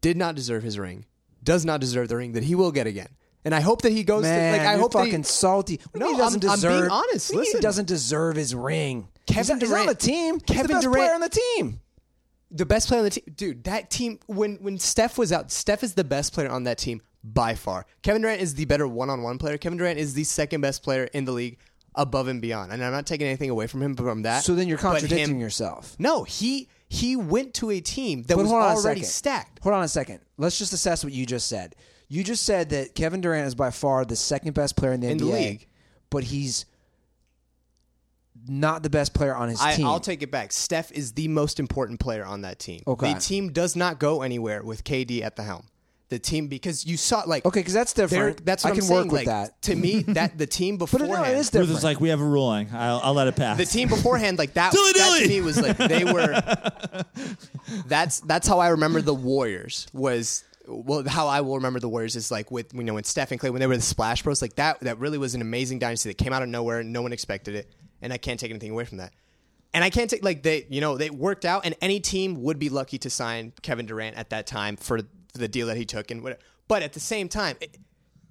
did 0.00 0.16
not 0.16 0.34
deserve 0.34 0.62
his 0.62 0.78
ring. 0.78 1.04
Does 1.42 1.64
not 1.64 1.80
deserve 1.80 2.08
the 2.08 2.16
ring 2.16 2.32
that 2.32 2.42
he 2.44 2.54
will 2.54 2.72
get 2.72 2.86
again. 2.86 3.08
And 3.44 3.54
I 3.54 3.60
hope 3.60 3.82
that 3.82 3.92
he 3.92 4.02
goes. 4.02 4.22
Man, 4.22 4.52
to, 4.54 4.58
like 4.58 4.66
I 4.66 4.72
you're 4.72 4.80
hope 4.80 4.92
that 4.94 5.04
he- 5.04 5.10
fucking 5.12 5.24
salty. 5.24 5.80
What 5.92 6.00
do 6.00 6.06
you 6.06 6.12
No, 6.12 6.16
he 6.16 6.18
doesn't 6.18 6.44
I'm- 6.44 6.52
I'm 6.54 6.60
being 6.60 6.72
deserve. 6.80 6.90
honest. 6.92 7.30
what 7.30 7.32
do 7.32 7.34
you 7.34 7.38
mean 7.38 7.46
Listen. 7.46 7.58
he 7.58 7.62
doesn't 7.62 7.88
deserve 7.88 8.36
his 8.36 8.54
ring. 8.54 9.08
Kevin 9.26 9.60
he's, 9.60 9.70
not- 9.70 9.78
he's 9.78 9.80
on 9.80 9.86
the 9.86 9.94
team. 9.94 10.34
he's 10.34 10.42
Kevin 10.56 10.66
the 10.66 10.72
best 10.74 10.82
Durant- 10.82 10.96
player 10.98 11.14
on 11.14 11.20
the 11.20 11.28
team. 11.28 11.80
The 12.50 12.66
best 12.66 12.88
player 12.88 13.00
on 13.00 13.04
the 13.04 13.10
team, 13.10 13.24
dude. 13.36 13.64
That 13.64 13.90
team 13.90 14.18
when 14.26 14.56
when 14.56 14.78
Steph 14.78 15.18
was 15.18 15.32
out, 15.32 15.50
Steph 15.50 15.82
is 15.82 15.94
the 15.94 16.04
best 16.04 16.32
player 16.32 16.48
on 16.48 16.64
that 16.64 16.78
team 16.78 17.02
by 17.24 17.54
far. 17.54 17.86
Kevin 18.02 18.22
Durant 18.22 18.40
is 18.40 18.54
the 18.54 18.64
better 18.66 18.86
one-on-one 18.86 19.38
player. 19.38 19.58
Kevin 19.58 19.78
Durant 19.78 19.98
is 19.98 20.14
the 20.14 20.24
second 20.24 20.60
best 20.60 20.82
player 20.82 21.04
in 21.12 21.24
the 21.24 21.32
league, 21.32 21.58
above 21.96 22.28
and 22.28 22.40
beyond. 22.40 22.72
And 22.72 22.84
I'm 22.84 22.92
not 22.92 23.04
taking 23.06 23.26
anything 23.26 23.50
away 23.50 23.66
from 23.66 23.82
him 23.82 23.96
from 23.96 24.22
that. 24.22 24.44
So 24.44 24.54
then 24.54 24.68
you're 24.68 24.78
contradicting 24.78 25.36
him- 25.36 25.40
yourself. 25.40 25.96
No, 25.98 26.22
he 26.24 26.68
he 26.88 27.16
went 27.16 27.52
to 27.54 27.70
a 27.70 27.80
team 27.80 28.22
that 28.24 28.36
But 28.36 28.44
was 28.44 28.52
already 28.52 29.02
stacked. 29.02 29.58
Hold 29.64 29.74
on 29.74 29.82
a 29.82 29.88
second. 29.88 30.20
Let's 30.38 30.56
just 30.58 30.72
assess 30.72 31.02
what 31.02 31.12
you 31.12 31.26
just 31.26 31.48
said. 31.48 31.74
You 32.08 32.22
just 32.22 32.44
said 32.44 32.70
that 32.70 32.94
Kevin 32.94 33.20
Durant 33.20 33.48
is 33.48 33.56
by 33.56 33.70
far 33.70 34.04
the 34.04 34.14
second 34.14 34.54
best 34.54 34.76
player 34.76 34.92
in 34.92 35.00
the 35.00 35.08
In 35.08 35.18
the 35.18 35.24
league. 35.24 35.66
but 36.10 36.22
he's 36.22 36.64
not 38.48 38.82
the 38.82 38.90
best 38.90 39.14
player 39.14 39.34
on 39.34 39.48
his 39.48 39.60
I, 39.60 39.74
team. 39.74 39.86
I'll 39.86 40.00
take 40.00 40.22
it 40.22 40.30
back. 40.30 40.52
Steph 40.52 40.92
is 40.92 41.12
the 41.12 41.28
most 41.28 41.58
important 41.60 42.00
player 42.00 42.24
on 42.24 42.42
that 42.42 42.58
team. 42.58 42.82
Okay. 42.86 43.14
The 43.14 43.20
team 43.20 43.52
does 43.52 43.76
not 43.76 43.98
go 43.98 44.22
anywhere 44.22 44.62
with 44.62 44.84
KD 44.84 45.22
at 45.22 45.36
the 45.36 45.42
helm. 45.42 45.66
The 46.08 46.20
team 46.20 46.46
because 46.46 46.86
you 46.86 46.96
saw 46.96 47.24
like 47.26 47.44
okay 47.44 47.58
because 47.58 47.74
that's 47.74 47.92
they're- 47.92 48.06
different. 48.06 48.46
That's 48.46 48.62
what 48.62 48.68
I 48.68 48.70
am 48.70 48.76
can 48.76 48.84
saying. 48.84 49.00
work 49.00 49.10
with 49.10 49.12
like, 49.12 49.26
that. 49.26 49.60
To 49.62 49.74
me, 49.74 50.02
that 50.08 50.38
the 50.38 50.46
team 50.46 50.76
but 50.76 50.92
it, 50.92 51.00
no, 51.00 51.06
beforehand. 51.08 51.36
it 51.36 51.38
is 51.40 51.46
Ruth 51.46 51.52
different. 51.52 51.78
is 51.78 51.82
like, 51.84 52.00
we 52.00 52.10
have 52.10 52.20
a 52.20 52.24
ruling. 52.24 52.68
I'll, 52.72 53.00
I'll 53.02 53.14
let 53.14 53.26
it 53.26 53.34
pass. 53.34 53.56
the 53.58 53.64
team 53.64 53.88
beforehand, 53.88 54.38
like 54.38 54.54
that, 54.54 54.72
Dilly 54.72 54.92
that 54.92 55.18
to 55.22 55.28
me 55.28 55.40
was 55.40 55.60
like 55.60 55.76
they 55.78 56.04
were. 56.12 56.40
that's 57.86 58.20
that's 58.20 58.46
how 58.46 58.58
I 58.60 58.68
remember 58.68 59.00
the 59.02 59.14
Warriors 59.14 59.86
was. 59.92 60.44
Well, 60.68 61.04
how 61.06 61.28
I 61.28 61.42
will 61.42 61.56
remember 61.56 61.78
the 61.78 61.88
Warriors 61.88 62.16
is 62.16 62.30
like 62.32 62.50
with 62.50 62.74
you 62.74 62.82
know 62.82 62.94
when 62.94 63.04
Steph 63.04 63.30
and 63.30 63.38
Clay 63.38 63.50
when 63.50 63.60
they 63.60 63.68
were 63.68 63.76
the 63.76 63.82
Splash 63.82 64.22
Bros 64.22 64.42
like 64.42 64.56
that. 64.56 64.80
That 64.80 64.98
really 64.98 65.18
was 65.18 65.34
an 65.36 65.40
amazing 65.40 65.78
dynasty 65.78 66.08
that 66.10 66.18
came 66.18 66.32
out 66.32 66.42
of 66.42 66.48
nowhere. 66.48 66.80
And 66.80 66.92
no 66.92 67.02
one 67.02 67.12
expected 67.12 67.54
it, 67.54 67.72
and 68.02 68.12
I 68.12 68.18
can't 68.18 68.38
take 68.38 68.50
anything 68.50 68.70
away 68.70 68.84
from 68.84 68.98
that. 68.98 69.12
And 69.74 69.84
I 69.84 69.90
can't 69.90 70.08
take 70.08 70.24
like 70.24 70.42
they 70.42 70.66
you 70.70 70.80
know 70.80 70.96
they 70.96 71.10
worked 71.10 71.44
out, 71.44 71.66
and 71.66 71.74
any 71.80 72.00
team 72.00 72.42
would 72.42 72.58
be 72.58 72.68
lucky 72.68 72.98
to 72.98 73.10
sign 73.10 73.52
Kevin 73.62 73.86
Durant 73.86 74.16
at 74.16 74.30
that 74.30 74.46
time 74.46 74.76
for 74.76 75.00
the 75.34 75.48
deal 75.48 75.66
that 75.66 75.76
he 75.76 75.84
took 75.84 76.10
and 76.10 76.22
whatever. 76.22 76.40
But 76.68 76.82
at 76.82 76.92
the 76.92 77.00
same 77.00 77.28
time. 77.28 77.56
It, 77.60 77.78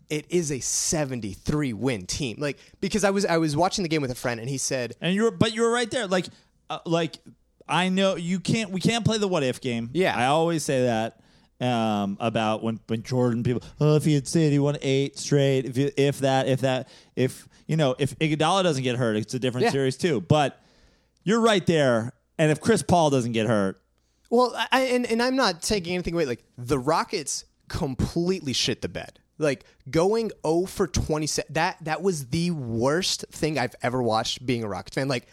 it 0.07 0.27
is 0.29 0.51
a 0.51 0.59
73 0.59 1.73
win 1.73 2.05
team. 2.05 2.37
Like 2.39 2.59
because 2.79 3.03
I 3.03 3.09
was 3.09 3.25
I 3.25 3.37
was 3.37 3.57
watching 3.57 3.81
the 3.81 3.89
game 3.89 4.03
with 4.03 4.11
a 4.11 4.15
friend 4.15 4.39
and 4.39 4.47
he 4.47 4.59
said 4.59 4.95
And 5.01 5.15
you're, 5.15 5.31
but 5.31 5.51
you're 5.51 5.71
right 5.71 5.89
there. 5.89 6.05
Like, 6.05 6.27
uh, 6.69 6.77
like 6.85 7.17
I 7.67 7.89
know 7.89 8.15
you 8.15 8.39
can't. 8.39 8.69
We 8.69 8.79
can't 8.79 9.03
play 9.03 9.17
the 9.17 9.27
what 9.27 9.43
if 9.43 9.61
game. 9.61 9.89
Yeah. 9.93 10.15
I 10.15 10.25
always 10.25 10.63
say 10.63 10.83
that 10.83 11.19
um, 11.61 12.17
about 12.19 12.63
when 12.63 12.79
when 12.87 13.03
Jordan 13.03 13.43
people. 13.43 13.61
Oh, 13.79 13.95
if 13.95 14.03
he 14.05 14.13
had 14.13 14.27
said 14.27 14.51
he 14.51 14.59
won 14.59 14.77
eight 14.81 15.17
straight, 15.17 15.65
if 15.65 15.77
you, 15.77 15.91
if 15.97 16.19
that, 16.19 16.47
if 16.47 16.61
that, 16.61 16.89
if 17.15 17.47
you 17.67 17.77
know, 17.77 17.95
if 17.97 18.17
Iguodala 18.19 18.63
doesn't 18.63 18.83
get 18.83 18.95
hurt, 18.97 19.15
it's 19.15 19.33
a 19.33 19.39
different 19.39 19.65
Yeah. 19.65 19.71
series 19.71 19.97
too. 19.97 20.21
But 20.21 20.61
you're 21.23 21.41
right 21.41 21.65
there. 21.65 22.11
And 22.37 22.51
if 22.51 22.59
Chris 22.59 22.83
Paul 22.83 23.09
doesn't 23.09 23.31
get 23.31 23.47
hurt, 23.47 23.79
Well, 24.29 24.53
I, 24.71 24.81
and 24.81 25.05
and 25.05 25.21
I'm 25.23 25.35
not 25.37 25.61
taking 25.61 25.93
anything 25.93 26.13
away. 26.13 26.25
Like 26.25 26.43
the 26.57 26.77
Rockets 26.77 27.45
completely 27.69 28.53
shit 28.53 28.81
the 28.81 28.89
bed. 28.89 29.19
Like 29.37 29.65
going 29.89 30.31
0 30.45 30.65
for 30.65 30.87
27. 30.87 31.53
That 31.53 31.77
that 31.83 32.01
was 32.01 32.27
the 32.27 32.51
worst 32.51 33.25
thing 33.31 33.57
I've 33.57 33.75
ever 33.81 34.01
watched 34.03 34.45
being 34.45 34.63
a 34.63 34.67
Rockets 34.67 34.95
fan. 34.95 35.07
Like 35.07 35.27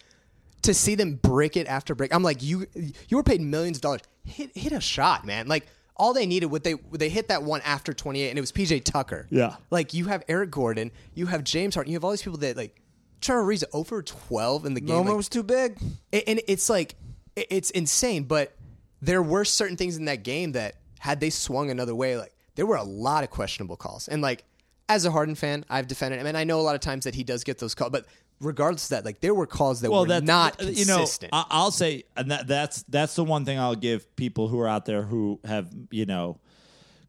to 0.63 0.73
see 0.75 0.95
them 0.95 1.17
break 1.17 1.57
it 1.57 1.67
after 1.67 1.95
break. 1.95 2.15
I'm 2.15 2.23
like 2.23 2.43
you 2.43 2.67
you 2.75 3.17
were 3.17 3.23
paid 3.25 3.41
millions 3.41 3.79
of 3.79 3.83
dollars. 3.83 4.01
Hit 4.25 4.57
hit 4.57 4.73
a 4.73 4.81
shot, 4.81 5.25
man. 5.27 5.49
Like 5.49 5.67
all 5.97 6.13
they 6.15 6.27
needed 6.27 6.47
what 6.47 6.65
they 6.65 6.75
they 6.93 7.09
hit 7.09 7.29
that 7.29 7.43
one 7.43 7.61
after 7.63 7.93
28 7.93 8.31
and 8.31 8.39
it 8.39 8.41
was 8.41 8.53
PJ 8.53 8.85
Tucker. 8.85 9.27
Yeah. 9.31 9.57
Like 9.71 9.95
you 9.95 10.07
have 10.07 10.23
Eric 10.29 10.51
Gordon, 10.51 10.91
you 11.15 11.27
have 11.27 11.45
James 11.45 11.75
Harden, 11.75 11.91
you 11.93 11.97
have 11.97 12.05
all 12.05 12.11
these 12.11 12.23
people 12.23 12.39
that 12.39 12.57
like 12.57 12.81
Trevor 13.21 13.45
Ariza 13.45 13.65
oh 13.73 13.81
over 13.81 14.03
12 14.03 14.67
in 14.67 14.75
the 14.75 14.81
game. 14.81 15.07
Like, 15.07 15.17
was 15.17 15.29
too 15.29 15.43
big. 15.43 15.79
and- 16.13 16.41
it's 16.49 16.69
like 16.71 16.95
it- 17.37 17.47
it's 17.51 17.71
insane 17.71 18.25
but 18.25 18.57
there 19.01 19.23
were 19.23 19.45
certain 19.45 19.77
things 19.77 19.97
in 19.97 20.05
that 20.07 20.23
game 20.23 20.53
that 20.53 20.77
had 20.99 21.21
they 21.21 21.31
swung 21.31 21.71
another 21.71 21.95
way 21.95 22.17
like 22.17 22.35
there 22.55 22.67
were 22.67 22.77
a 22.77 22.83
lot 22.85 23.25
of 23.25 23.31
questionable 23.31 23.77
calls 23.77 24.09
and 24.09 24.23
like 24.23 24.45
as 24.89 25.05
a 25.05 25.11
Harden 25.11 25.35
fan 25.35 25.65
I've 25.71 25.87
defended 25.89 26.21
him 26.21 26.27
and 26.27 26.37
I 26.37 26.45
know 26.45 26.61
a 26.61 26.63
lot 26.63 26.75
of 26.75 26.81
times 26.81 27.05
that 27.05 27.15
he 27.15 27.25
does 27.25 27.45
get 27.45 27.59
those 27.59 27.75
calls 27.75 27.91
but 27.93 28.07
regardless 28.43 28.85
of 28.85 28.91
that, 28.91 29.05
like 29.05 29.21
there 29.21 29.35
were 29.35 29.47
calls 29.47 29.81
that 29.81 29.91
well, 29.91 30.03
were 30.03 30.09
that's 30.09 30.27
not 30.27 30.63
uh, 30.63 30.67
you 30.67 30.85
know. 30.85 30.99
consistent. 30.99 31.31
I'll 31.33 31.71
say, 31.71 32.05
and 32.17 32.31
that, 32.31 32.47
that's 32.47 32.83
that's 32.85 33.15
the 33.15 33.25
one 33.25 33.45
thing 33.45 33.59
I'll 33.59 33.75
give 33.75 34.15
people 34.17 34.49
who 34.49 34.59
are 34.61 34.69
out 34.69 34.85
there 34.85 35.03
who 35.03 35.41
have 35.45 35.69
you 35.91 36.07
know 36.07 36.39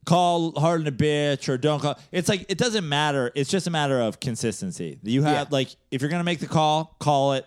call 0.05 0.51
Harden 0.59 0.87
a 0.87 0.91
bitch 0.91 1.49
or 1.49 1.57
don't 1.57 1.81
call. 1.81 1.97
It's 2.11 2.29
like 2.29 2.45
it 2.49 2.57
doesn't 2.57 2.87
matter. 2.87 3.31
It's 3.35 3.49
just 3.49 3.67
a 3.67 3.71
matter 3.71 3.99
of 3.99 4.19
consistency. 4.19 4.99
You 5.03 5.23
have 5.23 5.47
Yeah. 5.47 5.51
like 5.51 5.75
if 5.91 6.01
you're 6.01 6.11
gonna 6.11 6.23
make 6.23 6.39
the 6.39 6.47
call, 6.47 6.95
call 6.99 7.33
it 7.33 7.45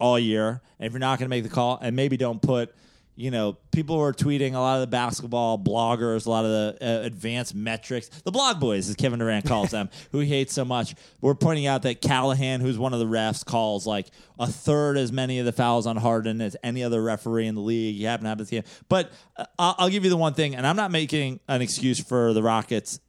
all 0.00 0.18
year, 0.18 0.60
and 0.78 0.86
if 0.86 0.92
you're 0.92 1.00
not 1.00 1.18
gonna 1.18 1.28
make 1.28 1.42
the 1.42 1.48
call, 1.50 1.78
and 1.80 1.94
maybe 1.96 2.16
don't 2.16 2.40
put. 2.40 2.74
You 3.20 3.32
know, 3.32 3.58
people 3.72 3.98
were 3.98 4.12
tweeting 4.12 4.54
a 4.54 4.60
lot 4.60 4.76
of 4.76 4.82
the 4.82 4.86
basketball 4.86 5.58
bloggers, 5.58 6.26
a 6.26 6.30
lot 6.30 6.44
of 6.44 6.50
the 6.52 6.78
uh, 6.80 7.04
advanced 7.04 7.52
metrics. 7.52 8.08
The 8.08 8.30
blog 8.30 8.60
boys, 8.60 8.88
as 8.88 8.94
Kevin 8.94 9.18
Durant 9.18 9.44
calls 9.44 9.70
them, 9.70 9.90
who 10.12 10.20
he 10.20 10.28
hates 10.28 10.52
so 10.54 10.64
much, 10.64 10.94
were 11.20 11.34
pointing 11.34 11.66
out 11.66 11.82
that 11.82 12.00
Callahan, 12.00 12.60
who's 12.60 12.78
one 12.78 12.92
of 12.92 13.00
the 13.00 13.06
refs, 13.06 13.44
calls 13.44 13.88
like 13.88 14.06
a 14.38 14.46
third 14.46 14.96
as 14.96 15.10
many 15.10 15.40
of 15.40 15.46
the 15.46 15.52
fouls 15.52 15.84
on 15.84 15.96
Harden 15.96 16.40
as 16.40 16.56
any 16.62 16.84
other 16.84 17.02
referee 17.02 17.48
in 17.48 17.56
the 17.56 17.60
league. 17.60 17.96
You 17.96 18.06
happen 18.06 18.22
to 18.22 18.28
have 18.28 18.38
this 18.38 18.50
game. 18.50 18.62
But 18.88 19.10
uh, 19.36 19.46
I'll, 19.58 19.74
I'll 19.78 19.88
give 19.90 20.04
you 20.04 20.10
the 20.10 20.16
one 20.16 20.34
thing, 20.34 20.54
and 20.54 20.64
I'm 20.64 20.76
not 20.76 20.92
making 20.92 21.40
an 21.48 21.60
excuse 21.60 21.98
for 21.98 22.32
the 22.32 22.42
Rockets 22.42 23.00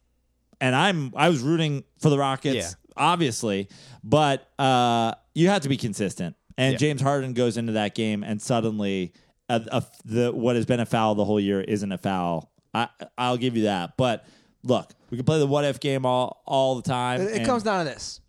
and 0.60 0.74
I'm 0.74 1.12
I 1.16 1.28
was 1.28 1.40
rooting 1.40 1.84
for 2.00 2.10
the 2.10 2.18
Rockets, 2.18 2.54
Yeah. 2.56 2.68
obviously, 2.96 3.68
but 4.04 4.46
uh, 4.58 5.14
you 5.34 5.48
have 5.48 5.62
to 5.62 5.68
be 5.68 5.76
consistent. 5.76 6.36
And 6.58 6.72
Yeah. 6.72 6.78
James 6.78 7.00
Harden 7.00 7.32
goes 7.32 7.56
into 7.56 7.72
that 7.74 7.94
game, 7.94 8.22
and 8.22 8.42
suddenly, 8.42 9.14
a, 9.54 9.66
a, 9.78 9.84
the 10.04 10.32
what 10.32 10.56
has 10.56 10.64
been 10.66 10.80
a 10.80 10.86
foul 10.86 11.14
the 11.14 11.24
whole 11.24 11.40
year 11.40 11.60
isn't 11.60 11.90
a 11.92 11.98
foul. 11.98 12.50
I 12.72 12.88
I'll 13.18 13.36
give 13.36 13.56
you 13.56 13.64
that. 13.64 13.96
But 13.96 14.24
look, 14.62 14.90
we 15.10 15.16
can 15.16 15.26
play 15.26 15.38
the 15.38 15.46
what 15.46 15.64
if 15.64 15.80
game 15.80 16.06
all 16.06 16.42
all 16.46 16.76
the 16.76 16.82
time. 16.82 17.20
It, 17.20 17.42
it 17.42 17.46
comes 17.46 17.62
down 17.62 17.84
to 17.84 17.90
this. 17.92 18.20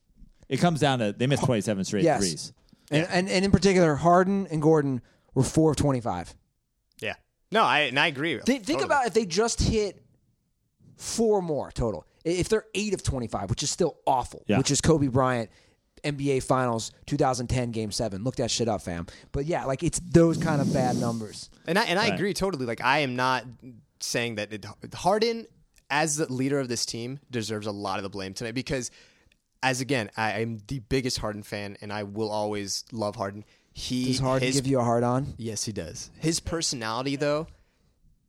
It 0.50 0.58
comes 0.58 0.80
down 0.80 1.00
to 1.00 1.14
they 1.14 1.28
missed 1.28 1.44
27 1.46 1.86
straight 1.86 2.04
Yes. 2.04 2.20
threes. 2.20 2.54
And, 2.90 3.08
and 3.10 3.30
and 3.30 3.46
in 3.46 3.52
particular, 3.52 3.96
Harden 3.96 4.48
and 4.52 4.62
Gordon 4.62 5.02
were 5.34 5.44
four 5.44 5.72
of 5.72 5.78
twenty 5.78 6.02
five. 6.02 6.34
yeah, 7.00 7.14
no, 7.52 7.64
I 7.64 7.82
and 7.82 7.98
I 8.00 8.08
agree. 8.08 8.34
Think, 8.40 8.66
think 8.66 8.80
Totally. 8.80 8.84
about 8.86 9.06
if 9.08 9.14
they 9.14 9.26
just 9.26 9.62
hit 9.62 10.04
four 10.98 11.42
more 11.42 11.72
total. 11.72 12.06
If 12.24 12.50
they're 12.50 12.66
eight 12.76 12.94
of 12.94 13.02
twenty 13.04 13.28
five, 13.28 13.50
which 13.50 13.64
is 13.64 13.70
still 13.72 13.98
awful, 14.06 14.44
Yeah. 14.48 14.58
which 14.58 14.72
is 14.72 14.82
Kobe 14.82 15.08
Bryant, 15.08 15.50
NBA 16.04 16.44
Finals 16.44 16.92
2010 17.06 17.72
Game 17.72 17.92
Seven. 17.92 18.24
Look 18.24 18.36
that 18.38 18.50
shit 18.52 18.68
up, 18.68 18.82
fam. 18.82 19.08
But 19.32 19.46
yeah, 19.46 19.66
like 19.66 19.84
it's 19.84 20.00
those 20.00 20.38
kind 20.38 20.62
of 20.62 20.74
bad 20.74 20.96
numbers. 20.98 21.50
And 21.68 21.78
I 21.78 21.84
and 21.86 22.00
I 22.00 22.10
Right. 22.10 22.14
agree 22.16 22.34
totally. 22.34 22.66
Like 22.66 22.82
I 22.82 23.00
am 23.00 23.16
not 23.16 23.46
saying 24.00 24.36
that 24.36 24.52
it, 24.52 24.66
Harden, 24.96 25.46
as 25.90 26.16
the 26.18 26.32
leader 26.32 26.60
of 26.60 26.68
this 26.70 26.86
team, 26.86 27.20
deserves 27.30 27.68
a 27.68 27.72
lot 27.72 28.00
of 28.00 28.04
the 28.04 28.10
blame 28.10 28.34
tonight 28.34 28.54
because, 28.56 28.90
as 29.62 29.80
again, 29.82 30.10
I 30.18 30.40
am 30.42 30.60
the 30.68 30.80
biggest 30.80 31.20
Harden 31.20 31.44
fan, 31.44 31.78
and 31.82 31.94
I 31.94 32.04
will 32.04 32.32
always 32.32 32.84
love 32.92 33.16
Harden. 33.16 33.46
He 33.74 34.06
Does 34.06 34.20
Harden 34.20 34.48
his- 34.48 34.56
give 34.56 34.68
you 34.68 34.80
a 34.80 34.84
hard 34.84 35.04
on? 35.04 35.34
Yes, 35.38 35.64
he 35.66 35.72
does. 35.72 36.10
His 36.20 36.40
personality, 36.40 37.16
though, 37.16 37.48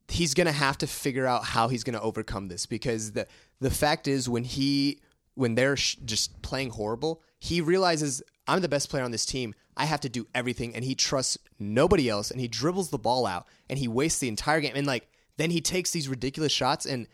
he's 0.09 0.35
gonna 0.35 0.53
have 0.53 0.77
to 0.79 0.87
figure 0.87 1.27
out 1.27 1.45
how 1.45 1.69
he's 1.69 1.85
gonna 1.85 2.01
overcome 2.01 2.49
this 2.49 2.67
because 2.67 3.13
the 3.13 3.27
the 3.61 3.71
fact 3.71 4.07
is 4.09 4.29
when 4.29 4.45
he 4.45 5.01
when 5.35 5.55
they're 5.55 5.77
sh- 5.77 5.97
just 6.05 6.43
playing 6.43 6.69
horrible, 6.71 7.23
he 7.43 7.61
realizes 7.61 8.23
I'm 8.47 8.61
the 8.61 8.69
best 8.69 8.89
player 8.89 9.03
on 9.03 9.11
this 9.11 9.27
team. 9.27 9.53
I 9.77 9.87
have 9.87 10.01
to 10.03 10.09
do 10.09 10.29
everything, 10.33 10.77
and 10.77 10.85
he 10.85 10.95
trusts 10.95 11.37
nobody 11.59 12.09
else, 12.09 12.31
and 12.31 12.41
he 12.41 12.47
dribbles 12.47 12.91
the 12.91 12.99
ball 12.99 13.27
out, 13.27 13.49
and 13.69 13.81
he 13.81 13.89
wastes 13.89 14.21
the 14.21 14.29
entire 14.29 14.61
game, 14.61 14.75
and 14.77 14.87
like 14.87 15.09
then 15.39 15.51
he 15.51 15.61
takes 15.61 15.91
these 15.91 16.09
ridiculous 16.09 16.53
shots 16.53 16.87
and. 16.87 17.09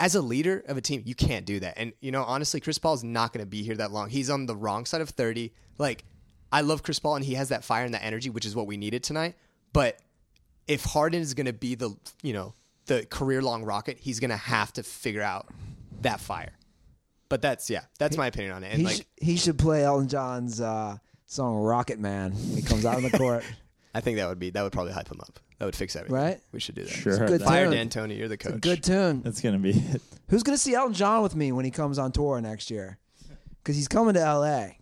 As 0.00 0.14
a 0.14 0.22
leader 0.22 0.62
of 0.68 0.76
a 0.76 0.80
team, 0.80 1.02
you 1.04 1.16
can't 1.16 1.44
do 1.44 1.58
that. 1.58 1.74
And 1.76 1.92
you 2.00 2.12
know, 2.12 2.22
honestly, 2.22 2.60
Chris 2.60 2.78
Paul 2.78 2.94
is 2.94 3.02
not 3.02 3.32
going 3.32 3.44
to 3.44 3.50
be 3.50 3.64
here 3.64 3.74
that 3.74 3.90
long. 3.90 4.08
He's 4.10 4.30
on 4.30 4.46
the 4.46 4.54
wrong 4.54 4.84
side 4.84 5.00
of 5.00 5.08
30. 5.08 5.52
Like 5.76 6.04
I 6.52 6.60
love 6.60 6.84
Chris 6.84 7.00
Paul 7.00 7.16
and 7.16 7.24
he 7.24 7.34
has 7.34 7.48
that 7.48 7.64
fire 7.64 7.84
and 7.84 7.92
that 7.94 8.04
energy, 8.04 8.30
which 8.30 8.46
is 8.46 8.54
what 8.54 8.68
we 8.68 8.76
needed 8.76 9.02
tonight. 9.02 9.34
But 9.72 9.98
if 10.68 10.84
Harden 10.84 11.20
is 11.20 11.34
going 11.34 11.46
to 11.46 11.52
be 11.52 11.74
the 11.74 11.96
you 12.22 12.32
know 12.32 12.54
the 12.86 13.06
career 13.06 13.42
long 13.42 13.64
rocket, 13.64 13.98
he's 13.98 14.20
going 14.20 14.30
to 14.30 14.36
have 14.36 14.72
to 14.74 14.84
figure 14.84 15.20
out 15.20 15.48
that 16.02 16.20
fire. 16.20 16.52
But 17.28 17.42
that's 17.42 17.68
yeah, 17.68 17.82
that's 17.98 18.16
my 18.16 18.26
opinion 18.28 18.52
on 18.54 18.64
it. 18.64 18.68
And 18.72 18.78
He, 18.80 18.84
like 18.84 18.96
sh- 18.96 19.02
he 19.24 19.36
should 19.36 19.58
play 19.58 19.84
Elton 19.84 20.08
John's 20.08 20.60
uh, 20.60 20.96
song 21.26 21.56
"Rocket 21.56 21.98
Man" 21.98 22.32
when 22.32 22.56
he 22.56 22.62
comes 22.62 22.84
out 22.86 22.96
on 22.96 23.02
the 23.02 23.10
court. 23.18 23.44
I 23.94 24.00
think 24.00 24.16
that 24.18 24.28
would 24.28 24.38
be 24.38 24.50
that 24.50 24.62
would 24.62 24.72
probably 24.72 24.92
hype 24.92 25.10
him 25.10 25.20
up. 25.20 25.38
That 25.58 25.64
would 25.66 25.76
fix 25.76 25.96
everything. 25.96 26.14
Right? 26.16 26.40
We 26.52 26.60
should 26.60 26.76
do 26.76 26.84
that. 26.84 26.90
Sure. 26.90 27.26
good 27.26 27.42
Fire 27.42 27.68
tune. 27.70 27.88
D'Antoni, 27.88 28.16
you're 28.16 28.28
the 28.28 28.36
coach. 28.36 28.60
Good 28.60 28.82
tune. 28.84 29.22
That's 29.22 29.40
gonna 29.40 29.58
be 29.58 29.70
it. 29.70 30.00
Who's 30.28 30.42
gonna 30.42 30.56
see 30.58 30.74
Elton 30.74 30.94
John 30.94 31.22
with 31.22 31.34
me 31.34 31.52
when 31.52 31.64
he 31.64 31.70
comes 31.70 31.98
on 31.98 32.12
tour 32.12 32.40
next 32.40 32.70
year? 32.70 32.98
Because 33.62 33.76
he's 33.76 33.88
coming 33.88 34.14
to 34.14 34.20
L.A. 34.20 34.78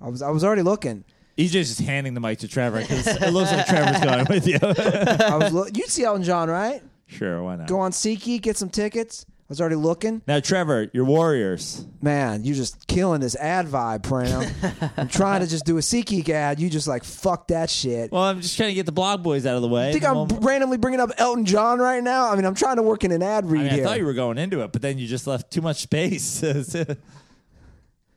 I 0.00 0.08
was 0.08 0.20
I 0.20 0.30
was 0.30 0.44
already 0.44 0.62
looking. 0.62 1.04
EJ's 1.38 1.52
just 1.68 1.80
handing 1.80 2.12
the 2.12 2.20
mic 2.20 2.40
to 2.40 2.48
Trevor 2.48 2.80
because 2.80 3.06
it 3.06 3.30
looks 3.32 3.50
like 3.52 3.66
Trevor's 3.66 4.00
going 4.04 4.26
with 4.28 4.46
you. 4.46 4.58
I 4.62 5.36
was 5.36 5.52
lo- 5.52 5.66
you'd 5.72 5.88
see 5.88 6.04
Elton 6.04 6.24
John, 6.24 6.50
right? 6.50 6.82
sure, 7.06 7.42
why 7.42 7.56
not? 7.56 7.66
Go 7.68 7.80
on 7.80 7.92
SeatGeek, 7.92 8.42
get 8.42 8.56
some 8.58 8.68
tickets. 8.68 9.24
I 9.50 9.52
was 9.52 9.60
already 9.60 9.74
looking. 9.74 10.22
Now, 10.28 10.38
Trevor, 10.38 10.90
your 10.92 11.04
Warriors. 11.04 11.84
Man, 12.00 12.44
you're 12.44 12.54
just 12.54 12.86
killing 12.86 13.20
this 13.20 13.34
ad 13.34 13.66
vibe, 13.66 14.04
Pram. 14.04 14.48
I'm 14.96 15.08
trying 15.08 15.40
to 15.40 15.48
just 15.48 15.64
do 15.64 15.76
a 15.76 15.80
SeatGeek 15.80 16.28
ad. 16.28 16.60
You 16.60 16.70
just 16.70 16.86
like 16.86 17.02
fuck 17.02 17.48
that 17.48 17.68
shit. 17.68 18.12
Well, 18.12 18.22
I'm 18.22 18.40
just 18.42 18.56
trying 18.56 18.68
to 18.68 18.76
get 18.76 18.86
the 18.86 18.92
blog 18.92 19.24
boys 19.24 19.46
out 19.46 19.56
of 19.56 19.62
the 19.62 19.66
way. 19.68 19.88
I 19.88 19.92
think 19.92 20.04
I'm 20.04 20.28
we'll- 20.28 20.38
randomly 20.40 20.76
bringing 20.76 21.00
up 21.00 21.10
Elton 21.18 21.46
John 21.46 21.80
right 21.80 22.00
now. 22.00 22.30
I 22.30 22.36
mean, 22.36 22.44
I'm 22.44 22.54
trying 22.54 22.76
to 22.76 22.84
work 22.84 23.02
in 23.02 23.10
an 23.10 23.24
ad 23.24 23.50
read 23.50 23.58
I, 23.58 23.62
mean, 23.64 23.72
I 23.72 23.74
here. 23.74 23.84
thought 23.84 23.98
you 23.98 24.04
were 24.06 24.14
going 24.14 24.38
into 24.38 24.60
it, 24.62 24.70
but 24.70 24.82
then 24.82 24.98
you 24.98 25.08
just 25.08 25.26
left 25.26 25.50
too 25.50 25.62
much 25.62 25.82
space. 25.82 26.44
Uh, 26.80 26.94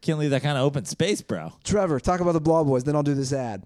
can't 0.02 0.20
leave 0.20 0.32
that 0.32 0.44
kind 0.44 0.58
of 0.58 0.66
open 0.66 0.84
space, 0.86 1.22
bro. 1.22 1.54
Trevor, 1.64 2.00
talk 2.00 2.20
about 2.20 2.34
the 2.34 2.42
blog 2.42 2.68
Boys, 2.68 2.84
then 2.84 2.94
I'll 2.94 3.04
do 3.04 3.14
this 3.14 3.32
ad. 3.32 3.66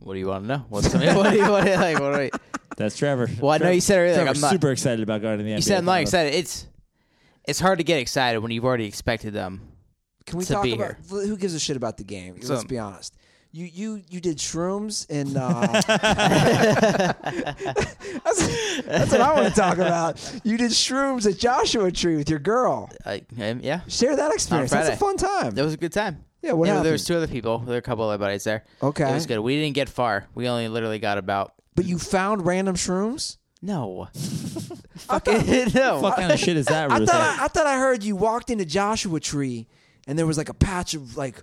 What 0.00 0.14
do 0.14 0.18
you 0.18 0.26
want 0.26 0.44
to 0.44 0.48
know? 0.48 0.64
What's 0.68 0.92
the, 0.92 0.98
what 1.14 1.30
do 1.30 1.36
you 1.38 1.48
want 1.50 1.66
to 1.66 1.76
like? 1.76 2.00
What 2.00 2.12
do 2.12 2.20
I, 2.20 2.30
That's 2.76 2.96
Trevor. 2.96 3.28
Well, 3.40 3.52
I 3.52 3.58
know 3.58 3.70
you 3.70 3.80
said 3.80 3.98
earlier, 3.98 4.24
like, 4.24 4.34
I'm 4.34 4.40
not- 4.40 4.50
super 4.50 4.70
excited 4.70 5.02
about 5.02 5.22
going 5.22 5.38
to 5.38 5.44
the 5.44 5.50
NBA. 5.50 5.56
you 5.56 5.62
said 5.62 5.78
I'm 5.78 5.84
not 5.84 5.92
Finals. 5.92 6.08
excited. 6.08 6.34
It's 6.34 6.66
it's 7.46 7.60
hard 7.60 7.78
to 7.78 7.84
get 7.84 7.98
excited 7.98 8.40
when 8.40 8.50
you've 8.52 8.64
already 8.64 8.86
expected 8.86 9.32
them. 9.34 9.60
Can 10.26 10.38
we 10.38 10.44
To 10.46 10.52
talk 10.54 10.62
be 10.62 10.72
about 10.74 10.94
who 11.10 11.36
gives 11.36 11.54
a 11.54 11.60
shit 11.60 11.76
about 11.76 11.96
the 11.98 12.04
game? 12.04 12.36
Let's 12.42 12.64
be 12.64 12.78
honest. 12.78 13.14
You 13.52 13.66
you 13.66 14.02
you 14.10 14.20
did 14.20 14.38
shrooms 14.38 15.06
and 15.08 15.36
uh, 15.36 15.66
that's, 18.24 18.82
that's 18.82 19.12
what 19.12 19.20
I 19.20 19.34
want 19.34 19.48
to 19.48 19.54
talk 19.60 19.74
about. 19.76 20.40
You 20.44 20.56
did 20.56 20.70
shrooms 20.72 21.30
at 21.30 21.38
Joshua 21.38 21.92
Tree 21.92 22.16
with 22.16 22.28
your 22.28 22.38
girl. 22.40 22.90
I, 23.06 23.22
um, 23.40 23.60
yeah, 23.62 23.80
Share 23.88 24.16
that 24.16 24.32
experience. 24.32 24.70
That's 24.70 24.88
a 24.88 24.96
Friday. 24.96 25.18
fun 25.18 25.42
time. 25.42 25.54
that 25.54 25.64
was 25.64 25.74
a 25.74 25.76
good 25.76 25.92
time. 25.92 26.24
Yeah, 26.42 26.52
what 26.52 26.66
Yeah, 26.66 26.72
happened? 26.72 26.86
there 26.86 26.92
was 26.92 27.04
two 27.04 27.16
other 27.16 27.26
people. 27.28 27.58
There 27.58 27.74
were 27.74 27.78
a 27.78 27.82
couple 27.82 28.04
other 28.08 28.18
buddies 28.18 28.44
there. 28.44 28.64
Okay. 28.82 29.08
it 29.08 29.14
was 29.14 29.26
good. 29.26 29.38
We 29.40 29.56
didn't 29.56 29.74
get 29.74 29.88
far. 29.88 30.26
We 30.34 30.48
only 30.48 30.68
literally 30.68 30.98
got 30.98 31.16
about 31.18 31.54
But 31.74 31.86
you 31.86 31.98
found 31.98 32.46
random 32.46 32.76
shrooms. 32.76 33.38
no, 33.62 34.08
fucking 34.96 35.72
no. 35.74 36.00
What 36.02 36.16
kind 36.16 36.32
of 36.32 36.38
shit 36.38 36.56
is 36.56 36.66
that, 36.66 36.90
I 36.90 36.98
Russo? 36.98 37.12
thought 37.12 37.38
I, 37.40 37.44
I 37.44 37.48
thought 37.48 37.66
I 37.66 37.78
heard 37.78 38.02
you 38.04 38.16
walked 38.16 38.50
into 38.50 38.64
Joshua 38.64 39.20
Tree 39.20 39.66
and 40.06 40.18
there 40.18 40.26
was 40.26 40.36
like 40.38 40.48
a 40.48 40.54
patch 40.54 40.94
of 40.94 41.16
like 41.16 41.42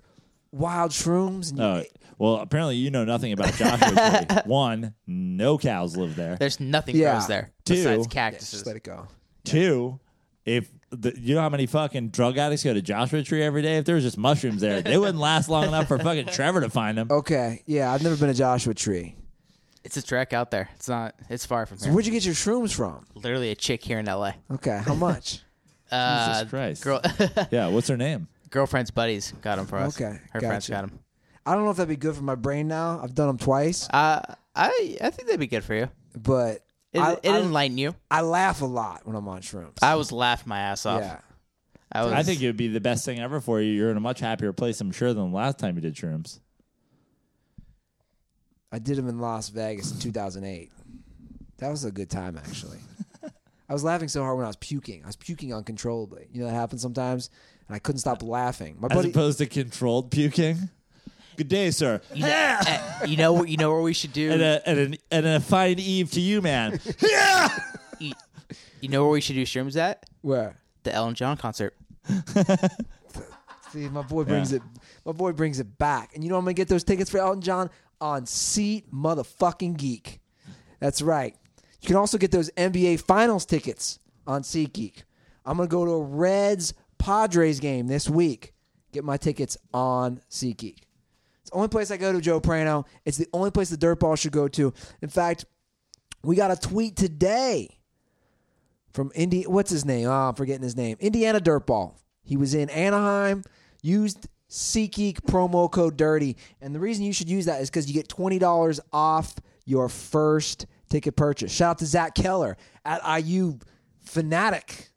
wild 0.52 0.90
shrooms. 0.92 1.50
And 1.50 1.58
you 1.58 1.64
Oh, 1.64 1.82
well, 2.18 2.34
apparently 2.36 2.76
you 2.76 2.90
know 2.90 3.04
nothing 3.04 3.32
about 3.32 3.52
Joshua 3.54 4.26
Tree. 4.26 4.36
One, 4.46 4.94
no 5.06 5.58
cows 5.58 5.96
live 5.96 6.14
there. 6.16 6.36
There's 6.36 6.60
nothing 6.60 6.96
Yeah. 6.96 7.12
grows 7.14 7.26
there 7.26 7.52
Two. 7.64 7.74
besides 7.74 8.06
Yeah, 8.06 8.10
cactuses. 8.12 8.50
just 8.50 8.66
let 8.66 8.76
it 8.76 8.84
go. 8.84 9.08
Two, 9.44 9.98
if 10.44 10.70
the, 10.90 11.12
you 11.18 11.34
know 11.34 11.40
how 11.40 11.48
many 11.48 11.66
fucking 11.66 12.10
drug 12.10 12.38
addicts 12.38 12.62
go 12.64 12.72
to 12.74 12.82
Joshua 12.82 13.22
Tree 13.22 13.42
every 13.42 13.62
day, 13.62 13.78
if 13.78 13.84
there 13.86 13.94
was 13.96 14.04
just 14.04 14.18
mushrooms 14.18 14.60
there, 14.60 14.82
they 14.82 14.96
wouldn't 14.98 15.18
last 15.18 15.48
long 15.48 15.64
enough 15.64 15.88
for 15.88 15.98
fucking 15.98 16.26
Trevor 16.26 16.60
to 16.60 16.70
find 16.70 16.96
them. 16.96 17.08
Okay, 17.10 17.62
yeah, 17.66 17.92
I've 17.92 18.02
never 18.02 18.16
been 18.16 18.28
to 18.28 18.34
Joshua 18.34 18.74
Tree. 18.74 19.16
It's 19.84 19.96
a 19.96 20.02
trek 20.02 20.32
out 20.32 20.50
there. 20.50 20.68
It's 20.76 20.88
not. 20.88 21.14
It's 21.28 21.44
far 21.44 21.66
from 21.66 21.78
So 21.78 21.86
here. 21.86 21.94
where'd 21.94 22.06
you 22.06 22.12
get 22.12 22.24
your 22.24 22.34
shrooms 22.34 22.72
from? 22.74 23.04
Literally 23.14 23.50
a 23.50 23.54
chick 23.56 23.82
here 23.84 23.98
in 23.98 24.08
L.A. 24.08 24.34
Okay, 24.50 24.80
how 24.84 24.94
much? 24.94 25.40
Uh, 25.90 26.32
Jesus 26.38 26.48
Christ. 26.50 26.84
Girl, 26.84 27.02
Yeah, 27.50 27.66
what's 27.68 27.86
her 27.88 27.98
name? 27.98 28.26
girlfriend's 28.48 28.90
buddies 28.90 29.32
got 29.42 29.56
them 29.56 29.66
for 29.66 29.76
us. 29.76 29.94
Okay, 30.00 30.18
her 30.32 30.40
friends 30.40 30.66
gotcha. 30.66 30.72
got 30.72 30.88
them. 30.88 30.98
I 31.44 31.54
don't 31.54 31.64
know 31.64 31.70
if 31.70 31.76
that'd 31.76 31.86
be 31.90 31.96
good 31.96 32.16
for 32.16 32.22
my 32.22 32.34
brain 32.34 32.66
now. 32.66 32.98
I've 33.02 33.14
done 33.14 33.26
them 33.26 33.36
twice, 33.36 33.88
Uh, 33.92 34.22
I 34.56 34.96
I 35.02 35.10
think 35.10 35.28
they'd 35.28 35.38
be 35.38 35.48
good 35.48 35.64
for 35.64 35.74
you. 35.74 35.90
but 36.16 36.64
It, 36.94 37.00
I, 37.00 37.12
it 37.22 37.28
I, 37.28 37.40
enlighten 37.40 37.76
you. 37.76 37.94
I 38.10 38.22
laugh 38.22 38.62
a 38.62 38.64
lot 38.64 39.02
when 39.06 39.16
I'm 39.16 39.28
on 39.28 39.42
shrooms. 39.42 39.82
I 39.82 39.96
was 39.96 40.12
laughing 40.12 40.48
my 40.48 40.60
ass 40.60 40.86
off. 40.86 41.02
yeah, 41.02 41.18
I 41.92 42.04
was. 42.04 42.12
I 42.14 42.22
think 42.22 42.40
it 42.40 42.46
would 42.46 42.56
be 42.56 42.68
the 42.68 42.80
best 42.80 43.04
thing 43.04 43.18
ever 43.20 43.38
for 43.42 43.60
you. 43.60 43.70
You're 43.72 43.90
in 43.90 43.98
a 43.98 44.00
much 44.00 44.20
happier 44.20 44.54
place, 44.54 44.80
I'm 44.80 44.92
sure, 44.92 45.12
than 45.12 45.30
the 45.30 45.36
last 45.36 45.58
time 45.58 45.74
you 45.74 45.82
did 45.82 45.94
shrooms. 45.94 46.40
I 48.72 48.78
did 48.78 48.96
them 48.96 49.06
in 49.08 49.18
Las 49.18 49.50
Vegas 49.50 49.92
in 49.92 49.98
2008. 49.98 50.72
That 51.58 51.68
was 51.70 51.84
a 51.84 51.92
good 51.92 52.08
time, 52.10 52.38
actually. 52.38 52.78
I 53.68 53.72
was 53.72 53.84
laughing 53.84 54.08
so 54.08 54.22
hard 54.22 54.36
when 54.36 54.44
I 54.44 54.48
was 54.48 54.56
puking. 54.56 55.04
I 55.04 55.06
was 55.06 55.16
puking 55.16 55.54
uncontrollably. 55.54 56.26
You 56.32 56.40
know 56.40 56.46
that 56.46 56.54
happens 56.54 56.80
sometimes, 56.82 57.30
and 57.68 57.76
I 57.76 57.78
couldn't 57.78 58.00
stop 58.00 58.22
laughing. 58.22 58.76
My 58.80 58.88
As 58.90 58.96
buddy, 58.96 59.10
opposed 59.10 59.38
to 59.38 59.46
controlled 59.46 60.10
puking. 60.10 60.70
Good 61.36 61.48
day, 61.48 61.70
sir. 61.70 62.00
You 62.14 62.22
know, 62.26 62.58
uh, 62.66 63.06
you 63.06 63.16
know 63.16 63.32
what? 63.32 63.48
You 63.48 63.56
know 63.58 63.72
what 63.72 63.82
we 63.82 63.92
should 63.92 64.12
do. 64.12 64.30
And 64.32 64.42
a, 64.42 64.68
and, 64.68 64.78
an, 64.78 64.96
and 65.10 65.26
a 65.26 65.40
fine 65.40 65.78
eve 65.78 66.10
to 66.12 66.20
you, 66.20 66.42
man. 66.42 66.80
you, 67.98 68.12
you 68.80 68.88
know 68.88 69.02
where 69.02 69.12
we 69.12 69.20
should 69.20 69.34
do 69.34 69.44
shrooms 69.44 69.76
at? 69.76 70.04
where 70.22 70.56
The 70.82 70.92
Elton 70.92 71.14
John 71.14 71.36
concert. 71.36 71.74
See, 73.70 73.88
my 73.88 74.02
boy 74.02 74.24
brings 74.24 74.52
it. 74.52 74.60
My 75.06 75.12
boy 75.12 75.32
brings 75.32 75.58
it 75.58 75.78
back. 75.78 76.14
And 76.14 76.22
you 76.22 76.28
know 76.28 76.36
I'm 76.36 76.44
gonna 76.44 76.52
get 76.52 76.68
those 76.68 76.84
tickets 76.84 77.10
for 77.10 77.18
Elton 77.18 77.40
John 77.40 77.70
on 78.02 78.26
Seat 78.26 78.92
Motherfucking 78.92 79.76
Geek. 79.78 80.20
That's 80.80 81.00
right. 81.00 81.36
You 81.80 81.86
can 81.86 81.96
also 81.96 82.18
get 82.18 82.32
those 82.32 82.50
NBA 82.50 83.00
Finals 83.00 83.46
tickets 83.46 84.00
on 84.26 84.42
SeatGeek. 84.42 85.04
I'm 85.46 85.56
gonna 85.56 85.68
go 85.68 85.84
to 85.84 85.92
a 85.92 86.02
Reds 86.02 86.74
Padres 86.98 87.60
game 87.60 87.86
this 87.86 88.10
week. 88.10 88.54
Get 88.92 89.04
my 89.04 89.16
tickets 89.16 89.56
on 89.72 90.20
SeatGeek. 90.28 90.78
It's 91.40 91.50
the 91.50 91.56
only 91.56 91.68
place 91.68 91.90
I 91.90 91.96
go 91.96 92.12
to, 92.12 92.20
Joe 92.20 92.40
Prano. 92.40 92.84
It's 93.04 93.18
the 93.18 93.28
only 93.32 93.52
place 93.52 93.70
the 93.70 93.76
Dirtball 93.76 94.18
should 94.18 94.32
go 94.32 94.48
to. 94.48 94.74
In 95.00 95.08
fact, 95.08 95.44
we 96.22 96.36
got 96.36 96.50
a 96.50 96.56
tweet 96.56 96.96
today 96.96 97.78
from 98.92 99.12
Indi. 99.14 99.44
What's 99.44 99.70
his 99.70 99.84
name? 99.84 100.08
Oh, 100.08 100.28
I'm 100.28 100.34
forgetting 100.34 100.62
his 100.62 100.76
name. 100.76 100.96
Indiana 101.00 101.40
Dirtball. 101.40 101.94
He 102.24 102.36
was 102.36 102.54
in 102.54 102.68
Anaheim. 102.70 103.42
Used 103.80 104.28
SeatGeek 104.52 105.22
promo 105.22 105.70
code 105.70 105.96
Dirty, 105.96 106.36
and 106.60 106.74
the 106.74 106.78
reason 106.78 107.04
you 107.04 107.12
should 107.14 107.30
use 107.30 107.46
that 107.46 107.62
is 107.62 107.70
because 107.70 107.88
you 107.88 107.94
get 107.94 108.06
twenty 108.06 108.38
dollars 108.38 108.80
off 108.92 109.34
your 109.64 109.88
first 109.88 110.66
ticket 110.90 111.16
purchase. 111.16 111.50
Shout 111.50 111.70
out 111.70 111.78
to 111.78 111.86
Zach 111.86 112.14
Keller 112.14 112.58
at 112.84 113.00
IU 113.24 113.58
Fanatic. 114.00 114.90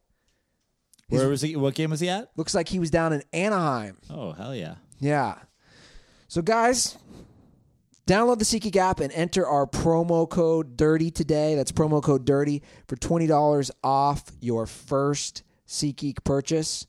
Where 1.07 1.29
was 1.29 1.41
he? 1.41 1.55
What 1.55 1.73
game 1.73 1.91
was 1.91 2.01
he 2.01 2.09
at? 2.09 2.29
Looks 2.35 2.53
like 2.53 2.67
he 2.67 2.79
was 2.79 2.91
down 2.91 3.13
in 3.13 3.23
Anaheim. 3.31 3.97
Oh 4.09 4.33
hell 4.33 4.53
yeah! 4.53 4.75
Yeah. 4.99 5.35
So 6.27 6.41
guys, 6.41 6.97
download 8.05 8.39
the 8.39 8.45
SeatGeek 8.45 8.75
app 8.75 8.99
and 8.99 9.13
enter 9.13 9.47
our 9.47 9.65
promo 9.67 10.29
code 10.29 10.75
Dirty 10.75 11.11
today. 11.11 11.55
That's 11.55 11.71
promo 11.71 12.03
code 12.03 12.25
Dirty 12.25 12.61
for 12.87 12.97
twenty 12.97 13.27
dollars 13.27 13.71
off 13.83 14.25
your 14.41 14.65
first 14.65 15.43
SeatGeek 15.65 16.25
purchase. 16.25 16.87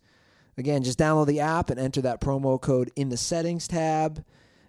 Again, 0.58 0.82
just 0.82 0.98
download 0.98 1.26
the 1.26 1.40
app 1.40 1.70
and 1.70 1.78
enter 1.78 2.00
that 2.02 2.20
promo 2.20 2.60
code 2.60 2.90
in 2.96 3.08
the 3.08 3.16
settings 3.16 3.68
tab. 3.68 4.24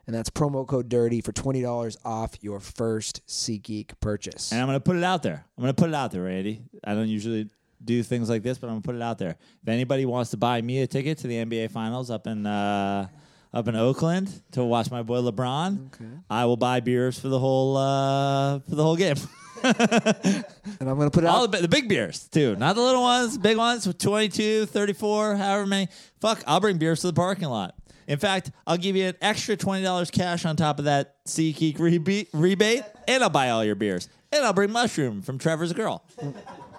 And 0.05 0.15
that's 0.15 0.29
promo 0.29 0.65
code 0.65 0.87
DIRTY 0.87 1.21
for 1.21 1.33
$20 1.33 1.97
off 2.05 2.35
your 2.41 2.61
first 2.61 3.25
SeatGeek 3.27 3.99
purchase. 3.99 4.51
And 4.53 4.61
I'm 4.61 4.67
gonna 4.67 4.79
put 4.79 4.95
it 4.95 5.03
out 5.03 5.21
there. 5.21 5.45
I'm 5.57 5.61
gonna 5.61 5.73
put 5.73 5.89
it 5.89 5.95
out 5.95 6.11
there, 6.11 6.23
Randy. 6.23 6.61
I 6.83 6.93
don't 6.93 7.09
usually 7.09 7.49
do 7.83 8.01
things 8.03 8.29
like 8.29 8.41
this, 8.41 8.57
but 8.57 8.67
I'm 8.67 8.75
gonna 8.75 8.81
put 8.83 8.95
it 8.95 9.01
out 9.01 9.17
there. 9.17 9.35
If 9.61 9.67
anybody 9.67 10.05
wants 10.05 10.31
to 10.31 10.37
buy 10.37 10.61
me 10.61 10.81
a 10.81 10.87
ticket 10.87 11.17
to 11.19 11.27
the 11.27 11.35
NBA 11.43 11.71
Finals 11.71 12.09
up 12.09 12.25
in 12.25 12.45
uh, 12.45 13.07
up 13.53 13.67
in 13.67 13.75
Oakland 13.75 14.29
to 14.51 14.63
watch 14.63 14.89
my 14.91 15.03
boy 15.03 15.19
LeBron, 15.19 15.89
I 16.29 16.45
will 16.45 16.57
buy 16.57 16.79
beers 16.79 17.19
for 17.19 17.27
the 17.27 17.39
whole 17.39 17.75
uh, 17.75 18.59
for 18.59 18.75
the 18.75 18.83
whole 18.83 18.95
game. 18.95 19.15
And 20.79 20.87
I'm 20.87 20.95
going 20.97 21.09
to 21.09 21.11
put 21.13 21.23
it 21.23 21.27
All 21.27 21.43
out. 21.43 21.51
the, 21.51 21.59
the 21.59 21.67
big 21.67 21.89
beers, 21.89 22.27
too. 22.27 22.55
Not 22.55 22.75
the 22.75 22.81
little 22.81 23.01
ones, 23.01 23.37
big 23.37 23.57
ones 23.57 23.87
with 23.87 23.97
22, 23.97 24.67
34, 24.67 25.35
however 25.35 25.65
many. 25.65 25.87
Fuck, 26.21 26.43
I'll 26.45 26.59
bring 26.59 26.77
beers 26.77 27.01
to 27.01 27.07
the 27.07 27.13
parking 27.13 27.47
lot. 27.47 27.73
In 28.07 28.19
fact, 28.19 28.51
I'll 28.67 28.77
give 28.77 28.95
you 28.95 29.07
an 29.07 29.15
extra 29.21 29.57
$20 29.57 30.11
cash 30.11 30.45
on 30.45 30.55
top 30.55 30.79
of 30.79 30.85
that 30.85 31.23
SeatGeek 31.25 31.79
rebate, 31.79 32.29
rebate, 32.33 32.83
and 33.07 33.23
I'll 33.23 33.29
buy 33.29 33.49
all 33.49 33.63
your 33.65 33.75
beers. 33.75 34.07
And 34.31 34.45
I'll 34.45 34.53
bring 34.53 34.71
Mushroom 34.71 35.21
from 35.21 35.39
Trevor's 35.39 35.73
Girl. 35.73 36.03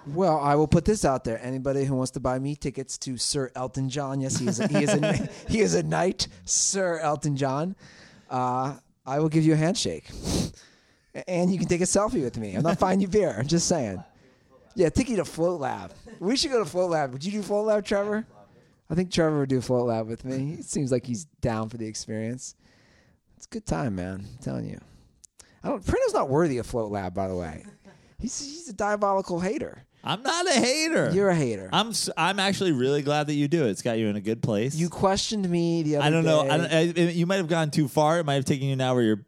Well, 0.07 0.39
I 0.39 0.55
will 0.55 0.67
put 0.67 0.85
this 0.85 1.03
out 1.05 1.23
there. 1.23 1.39
Anybody 1.43 1.83
who 1.85 1.95
wants 1.95 2.11
to 2.11 2.19
buy 2.19 2.39
me 2.39 2.55
tickets 2.55 2.97
to 2.99 3.17
Sir 3.17 3.51
Elton 3.55 3.89
John, 3.89 4.21
yes, 4.21 4.37
he 4.39 4.47
is 4.47 4.59
a, 4.59 4.67
he 4.67 4.83
is 4.83 4.93
a, 4.93 5.13
he 5.49 5.59
is 5.59 5.75
a 5.75 5.83
knight, 5.83 6.27
Sir 6.45 6.99
Elton 6.99 7.35
John. 7.35 7.75
Uh, 8.29 8.75
I 9.05 9.19
will 9.19 9.29
give 9.29 9.43
you 9.43 9.53
a 9.53 9.57
handshake, 9.57 10.09
and 11.27 11.51
you 11.51 11.57
can 11.57 11.67
take 11.67 11.81
a 11.81 11.85
selfie 11.85 12.23
with 12.23 12.37
me. 12.37 12.55
I'm 12.55 12.63
not 12.63 12.79
buying 12.79 12.99
you 13.01 13.07
beer. 13.07 13.35
I'm 13.37 13.47
just 13.47 13.67
saying. 13.67 14.03
Yeah, 14.75 14.89
take 14.89 15.09
you 15.09 15.17
to 15.17 15.25
Float 15.25 15.59
Lab. 15.59 15.91
We 16.19 16.37
should 16.37 16.51
go 16.51 16.59
to 16.59 16.69
Float 16.69 16.91
Lab. 16.91 17.11
Would 17.11 17.23
you 17.25 17.31
do 17.31 17.41
Float 17.41 17.65
Lab, 17.67 17.83
Trevor? 17.85 18.25
I 18.89 18.95
think 18.95 19.11
Trevor 19.11 19.39
would 19.39 19.49
do 19.49 19.61
Float 19.61 19.87
Lab 19.87 20.07
with 20.07 20.23
me. 20.25 20.53
It 20.59 20.65
seems 20.65 20.91
like 20.91 21.05
he's 21.05 21.25
down 21.41 21.69
for 21.69 21.77
the 21.77 21.85
experience. 21.85 22.55
It's 23.37 23.45
a 23.45 23.49
good 23.49 23.65
time, 23.65 23.95
man. 23.95 24.25
I'm 24.31 24.37
telling 24.41 24.65
you. 24.69 24.79
I 25.63 25.69
don't. 25.69 25.83
Prino's 25.85 26.13
not 26.13 26.29
worthy 26.29 26.57
of 26.59 26.65
Float 26.65 26.91
Lab, 26.91 27.13
by 27.13 27.27
the 27.27 27.35
way. 27.35 27.65
He's 28.19 28.39
he's 28.39 28.69
a 28.69 28.73
diabolical 28.73 29.39
hater. 29.39 29.83
I'm 30.03 30.23
not 30.23 30.47
a 30.47 30.53
hater. 30.53 31.11
You're 31.11 31.29
a 31.29 31.35
hater. 31.35 31.69
I'm 31.73 31.89
s- 31.89 32.09
I'm 32.15 32.39
actually 32.39 32.71
really 32.71 33.01
glad 33.01 33.27
that 33.27 33.33
you 33.33 33.47
do 33.49 33.65
it. 33.65 33.71
It's 33.71 33.81
got 33.81 33.97
you 33.97 34.07
in 34.07 34.15
a 34.15 34.21
good 34.21 34.41
place. 34.41 34.75
You 34.75 34.87
questioned 34.89 35.49
me 35.49 35.83
the 35.83 35.97
other 35.97 36.05
I 36.05 36.09
don't 36.09 36.23
know. 36.23 36.43
day. 36.43 36.49
I 36.49 36.57
don't, 36.57 36.99
I, 36.99 37.01
you 37.11 37.25
might 37.25 37.35
have 37.37 37.49
gone 37.49 37.69
too 37.71 37.87
far. 37.89 38.19
It 38.19 38.25
might 38.25 38.35
have 38.35 38.45
taken 38.45 38.67
you 38.67 38.75
now 38.77 38.93
where 38.93 39.03
you're 39.03 39.25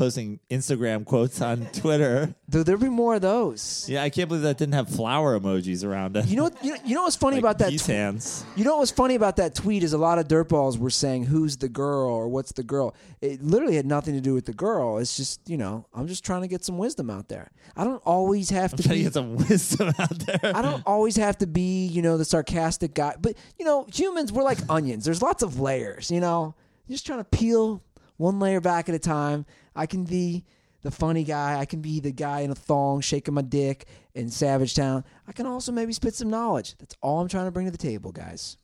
posting 0.00 0.40
Instagram 0.50 1.04
quotes 1.04 1.42
on 1.42 1.66
Twitter. 1.74 2.34
Though 2.48 2.62
there'll 2.62 2.80
be 2.80 2.88
more 2.88 3.16
of 3.16 3.20
those. 3.20 3.84
Yeah, 3.86 4.02
I 4.02 4.08
can't 4.08 4.28
believe 4.28 4.42
that 4.44 4.56
didn't 4.56 4.72
have 4.74 4.88
flower 4.88 5.38
emojis 5.38 5.84
around 5.84 6.16
it. 6.16 6.24
You 6.26 6.36
know 6.36 6.44
what? 6.44 6.64
You 6.64 6.72
know, 6.74 6.80
you 6.86 6.94
know 6.94 7.02
what's 7.02 7.16
funny 7.16 7.36
Like 7.36 7.42
about 7.42 7.58
that? 7.58 7.68
peace 7.70 7.86
hands. 7.86 8.44
you 8.56 8.64
know 8.64 8.78
what's 8.78 8.90
funny 8.90 9.14
about 9.14 9.36
that 9.36 9.54
tweet 9.54 9.82
is 9.82 9.92
a 9.92 9.98
lot 9.98 10.18
of 10.18 10.26
dirtballs 10.26 10.78
were 10.78 10.88
saying 10.90 11.24
who's 11.24 11.58
the 11.58 11.68
girl 11.68 12.08
or 12.08 12.28
what's 12.28 12.52
the 12.52 12.62
girl. 12.62 12.94
It 13.20 13.42
literally 13.42 13.76
had 13.76 13.84
nothing 13.86 14.14
to 14.14 14.20
do 14.22 14.32
with 14.32 14.46
the 14.46 14.54
girl. 14.54 14.96
It's 14.98 15.16
just 15.18 15.40
you 15.48 15.58
know 15.58 15.86
I'm 15.94 16.06
just 16.08 16.24
trying 16.24 16.40
to 16.42 16.48
get 16.48 16.64
some 16.64 16.78
wisdom 16.78 17.10
out 17.10 17.28
there. 17.28 17.50
I 17.76 17.84
don't 17.84 18.02
always 18.06 18.48
have 18.50 18.74
to 18.76 18.82
Trying 18.82 18.94
to 18.94 18.98
be. 18.98 19.02
get 19.04 19.12
some 19.12 19.36
wisdom 19.36 19.92
out 19.98 20.18
there. 20.20 20.40
I 20.56 20.62
don't 20.62 20.82
always 20.86 21.16
have 21.16 21.36
to 21.38 21.46
be, 21.46 21.86
you 21.86 22.00
know, 22.00 22.16
the 22.16 22.24
sarcastic 22.24 22.94
guy. 22.94 23.16
But 23.20 23.34
you 23.58 23.64
know, 23.66 23.86
humans 23.92 24.32
we're 24.32 24.44
like 24.44 24.58
onions. 24.70 25.04
There's 25.04 25.20
lots 25.20 25.42
of 25.42 25.60
layers. 25.60 26.10
You 26.10 26.20
know, 26.20 26.54
just 26.88 27.04
trying 27.06 27.18
to 27.20 27.24
peel 27.24 27.82
one 28.20 28.38
layer 28.38 28.60
back 28.60 28.88
at 28.88 28.94
a 28.94 28.98
time. 28.98 29.46
I 29.74 29.86
can 29.86 30.04
be 30.04 30.44
the 30.82 30.90
funny 30.90 31.24
guy. 31.24 31.58
I 31.58 31.64
can 31.64 31.80
be 31.80 32.00
the 32.00 32.12
guy 32.12 32.40
in 32.40 32.50
a 32.50 32.54
thong 32.54 33.00
shaking 33.00 33.34
my 33.34 33.42
dick 33.42 33.86
in 34.14 34.28
Savage 34.28 34.74
Town. 34.74 35.04
I 35.26 35.32
can 35.32 35.46
also 35.46 35.72
maybe 35.72 35.92
spit 35.92 36.14
some 36.14 36.28
knowledge. 36.30 36.76
That's 36.78 36.94
all 37.00 37.20
I'm 37.20 37.28
trying 37.28 37.46
to 37.46 37.50
bring 37.50 37.66
to 37.66 37.72
the 37.72 37.78
table, 37.78 38.12
guys. 38.12 38.58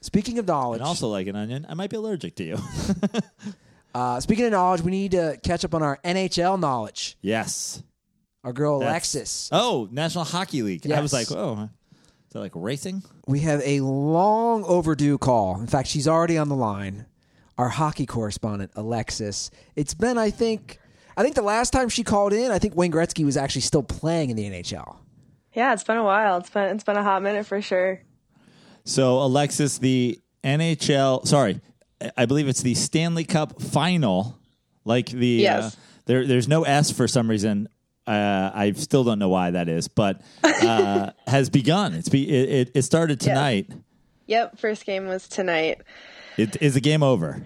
Speaking 0.00 0.38
of 0.38 0.46
knowledge, 0.46 0.80
And 0.80 0.88
also, 0.88 1.08
like 1.08 1.26
an 1.28 1.36
onion, 1.36 1.66
I 1.68 1.74
might 1.74 1.88
be 1.90 1.96
allergic 1.96 2.34
to 2.36 2.44
you. 2.44 2.58
uh, 3.94 4.20
speaking 4.20 4.46
of 4.46 4.52
knowledge, 4.52 4.82
we 4.82 4.90
need 4.90 5.12
to 5.12 5.38
catch 5.42 5.64
up 5.64 5.74
on 5.74 5.82
our 5.82 5.98
NHL 6.04 6.58
knowledge. 6.58 7.16
yes. 7.22 7.82
Our 8.42 8.54
girl 8.54 8.78
That's- 8.78 8.92
Alexis. 8.94 9.50
Oh, 9.52 9.86
National 9.92 10.24
Hockey 10.24 10.62
League. 10.62 10.90
I 10.90 11.02
was 11.02 11.12
like, 11.12 11.30
oh, 11.30 11.64
is 11.64 12.32
that 12.32 12.40
like 12.40 12.52
racing? 12.54 13.02
We 13.26 13.40
have 13.40 13.60
a 13.62 13.80
long 13.80 14.64
overdue 14.64 15.18
call. 15.18 15.60
In 15.60 15.66
fact, 15.66 15.88
she's 15.88 16.08
already 16.08 16.38
on 16.38 16.48
the 16.48 16.54
line. 16.56 17.04
Our 17.60 17.68
hockey 17.68 18.06
correspondent, 18.06 18.70
Alexis. 18.74 19.50
It's 19.76 19.92
been, 19.92 20.16
I 20.16 20.30
think, 20.30 20.78
I 21.14 21.22
think 21.22 21.34
the 21.34 21.42
last 21.42 21.74
time 21.74 21.90
she 21.90 22.02
called 22.02 22.32
in, 22.32 22.50
I 22.50 22.58
think 22.58 22.74
Wayne 22.74 22.90
Gretzky 22.90 23.22
was 23.22 23.36
actually 23.36 23.60
still 23.60 23.82
playing 23.82 24.30
in 24.30 24.36
the 24.36 24.44
NHL. 24.48 24.96
Yeah, 25.52 25.74
it's 25.74 25.84
been 25.84 25.98
a 25.98 26.02
while. 26.02 26.38
It's 26.38 26.48
been 26.48 26.74
it's 26.74 26.84
been 26.84 26.96
a 26.96 27.02
hot 27.02 27.22
minute 27.22 27.44
for 27.44 27.60
sure. 27.60 28.00
So, 28.84 29.18
Alexis, 29.22 29.76
the 29.76 30.18
NHL, 30.42 31.26
sorry, 31.26 31.60
I- 32.00 32.12
I 32.16 32.24
believe 32.24 32.48
it's 32.48 32.62
the 32.62 32.74
Stanley 32.74 33.24
Cup 33.24 33.60
final. 33.60 34.38
Like 34.86 35.10
the, 35.10 35.26
Yes. 35.26 35.74
uh, 35.74 35.78
there, 36.06 36.26
there's 36.26 36.48
no 36.48 36.62
S 36.62 36.90
for 36.90 37.06
some 37.06 37.28
reason. 37.28 37.68
Uh, 38.06 38.50
I 38.54 38.72
still 38.72 39.04
don't 39.04 39.18
know 39.18 39.28
why 39.28 39.50
that 39.50 39.68
is, 39.68 39.86
but 39.86 40.22
uh, 40.42 41.10
has 41.26 41.50
begun. 41.50 41.92
It's 41.92 42.08
be, 42.08 42.26
it, 42.26 42.48
it, 42.48 42.70
it 42.76 42.82
started 42.84 43.20
tonight. 43.20 43.68
Yep, 44.28 44.58
first 44.58 44.86
game 44.86 45.08
was 45.08 45.28
tonight. 45.28 45.82
It, 46.40 46.56
is 46.62 46.74
the 46.74 46.80
game 46.80 47.02
over? 47.02 47.42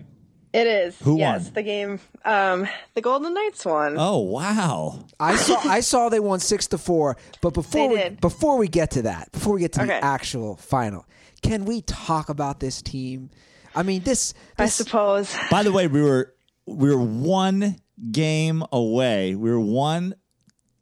It 0.52 0.66
is. 0.68 0.96
Who 1.00 1.18
yes, 1.18 1.44
won? 1.46 1.54
the 1.54 1.62
game. 1.64 2.00
Um, 2.24 2.68
the 2.94 3.00
Golden 3.00 3.34
Knights 3.34 3.64
won. 3.64 3.96
Oh 3.98 4.18
wow! 4.20 5.04
I 5.18 5.34
saw 5.36 5.56
I 5.64 5.80
saw 5.80 6.08
they 6.08 6.20
won 6.20 6.38
six 6.38 6.68
to 6.68 6.78
four, 6.78 7.16
but 7.40 7.54
before 7.54 7.88
They 7.88 7.94
we, 7.94 8.00
did. 8.00 8.20
before 8.20 8.56
we 8.56 8.68
get 8.68 8.92
to 8.92 9.02
that, 9.02 9.32
before 9.32 9.54
we 9.54 9.60
get 9.60 9.72
to 9.72 9.82
Okay. 9.82 9.98
the 9.98 10.04
actual 10.04 10.54
final, 10.56 11.06
can 11.42 11.64
we 11.64 11.82
talk 11.82 12.28
about 12.28 12.60
this 12.60 12.82
team? 12.82 13.30
I 13.74 13.82
mean, 13.82 14.02
this, 14.04 14.32
I 14.56 14.66
suppose. 14.66 15.36
By 15.50 15.64
the 15.64 15.72
way, 15.72 15.88
we 15.88 16.00
were 16.02 16.32
we 16.66 16.88
were 16.94 17.02
one 17.02 17.76
game 18.12 18.62
away. 18.70 19.34
We 19.34 19.50
were 19.50 19.58
one 19.58 20.14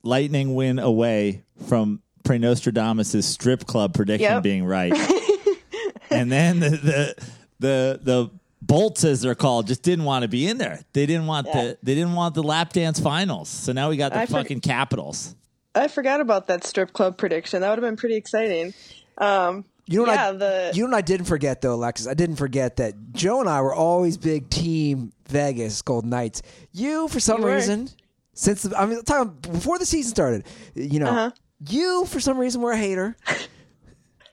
lightning 0.02 0.54
win 0.54 0.78
away 0.80 1.44
from 1.66 2.02
Prenostradamus' 2.24 3.24
strip 3.24 3.64
club 3.66 3.94
prediction 3.94 4.30
Yep. 4.32 4.42
being 4.42 4.64
right. 4.66 4.92
and 6.10 6.30
then 6.30 6.60
the, 6.60 6.68
the 6.70 7.14
the 7.62 7.98
the 8.02 8.30
bolts 8.60 9.02
as 9.04 9.22
they're 9.22 9.34
called 9.34 9.66
just 9.66 9.82
didn't 9.82 10.04
want 10.04 10.22
to 10.22 10.28
be 10.28 10.46
in 10.46 10.58
there. 10.58 10.80
They 10.92 11.06
didn't 11.06 11.26
want 11.26 11.46
Yeah. 11.48 11.62
the 11.64 11.78
they 11.82 11.94
didn't 11.94 12.14
want 12.14 12.34
the 12.34 12.42
lap 12.42 12.72
dance 12.72 13.00
finals. 13.00 13.48
So 13.48 13.72
now 13.72 13.88
we 13.88 13.96
got 13.96 14.12
the 14.12 14.18
I 14.20 14.26
forg- 14.26 14.30
fucking 14.30 14.60
Capitals. 14.60 15.34
I 15.74 15.88
forgot 15.88 16.20
about 16.20 16.46
that 16.48 16.64
strip 16.64 16.92
club 16.92 17.16
prediction. 17.16 17.62
That 17.62 17.70
would 17.70 17.78
have 17.78 17.88
been 17.90 17.96
pretty 17.96 18.16
exciting. 18.16 18.74
Um, 19.18 19.64
You 19.86 19.98
know 19.98 20.04
what 20.06 20.14
yeah, 20.14 20.28
I, 20.28 20.32
the 20.32 20.70
you 20.74 20.84
know 20.84 20.90
what 20.90 20.98
I 20.98 21.00
didn't 21.00 21.26
forget 21.26 21.60
though, 21.62 21.74
Alexis. 21.74 22.06
I 22.06 22.14
didn't 22.14 22.36
forget 22.36 22.76
that 22.76 22.94
Joe 23.12 23.40
and 23.40 23.48
I 23.48 23.60
were 23.62 23.74
always 23.74 24.16
big 24.18 24.48
team 24.50 25.12
Vegas 25.28 25.80
Golden 25.82 26.10
Knights. 26.10 26.42
You, 26.72 27.08
for 27.08 27.18
some 27.20 27.38
You 27.40 27.46
were. 27.46 27.54
reason, 27.54 27.88
since 28.34 28.62
the, 28.62 28.78
I 28.78 28.86
mean, 28.86 29.02
time 29.02 29.30
before 29.40 29.78
the 29.78 29.86
season 29.86 30.10
started, 30.12 30.44
you 30.74 31.00
know, 31.00 31.06
Uh-huh. 31.10 31.30
you 31.68 32.04
for 32.06 32.20
some 32.20 32.38
reason 32.38 32.60
were 32.62 32.72
a 32.72 32.76
hater. 32.76 33.16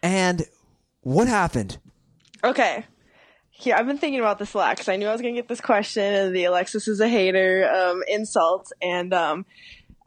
and 0.04 0.46
what 1.02 1.28
happened? 1.28 1.78
Okay. 2.44 2.86
Here, 3.60 3.76
I've 3.76 3.88
been 3.88 3.98
thinking 3.98 4.22
about 4.22 4.40
this 4.40 4.54
a 4.54 4.58
lot 4.58 4.78
because 4.78 4.88
I 4.88 4.96
knew 4.96 5.08
I 5.08 5.12
was 5.12 5.22
going 5.22 5.36
to 5.36 5.42
get 5.42 5.50
this 5.50 5.60
question 5.60 6.02
and 6.02 6.34
the 6.34 6.46
Alexis 6.46 6.88
is 6.88 7.02
a 7.02 7.10
hater 7.10 7.70
um, 7.70 8.02
insult. 8.08 8.72
And 8.82 9.14
um, 9.14 9.46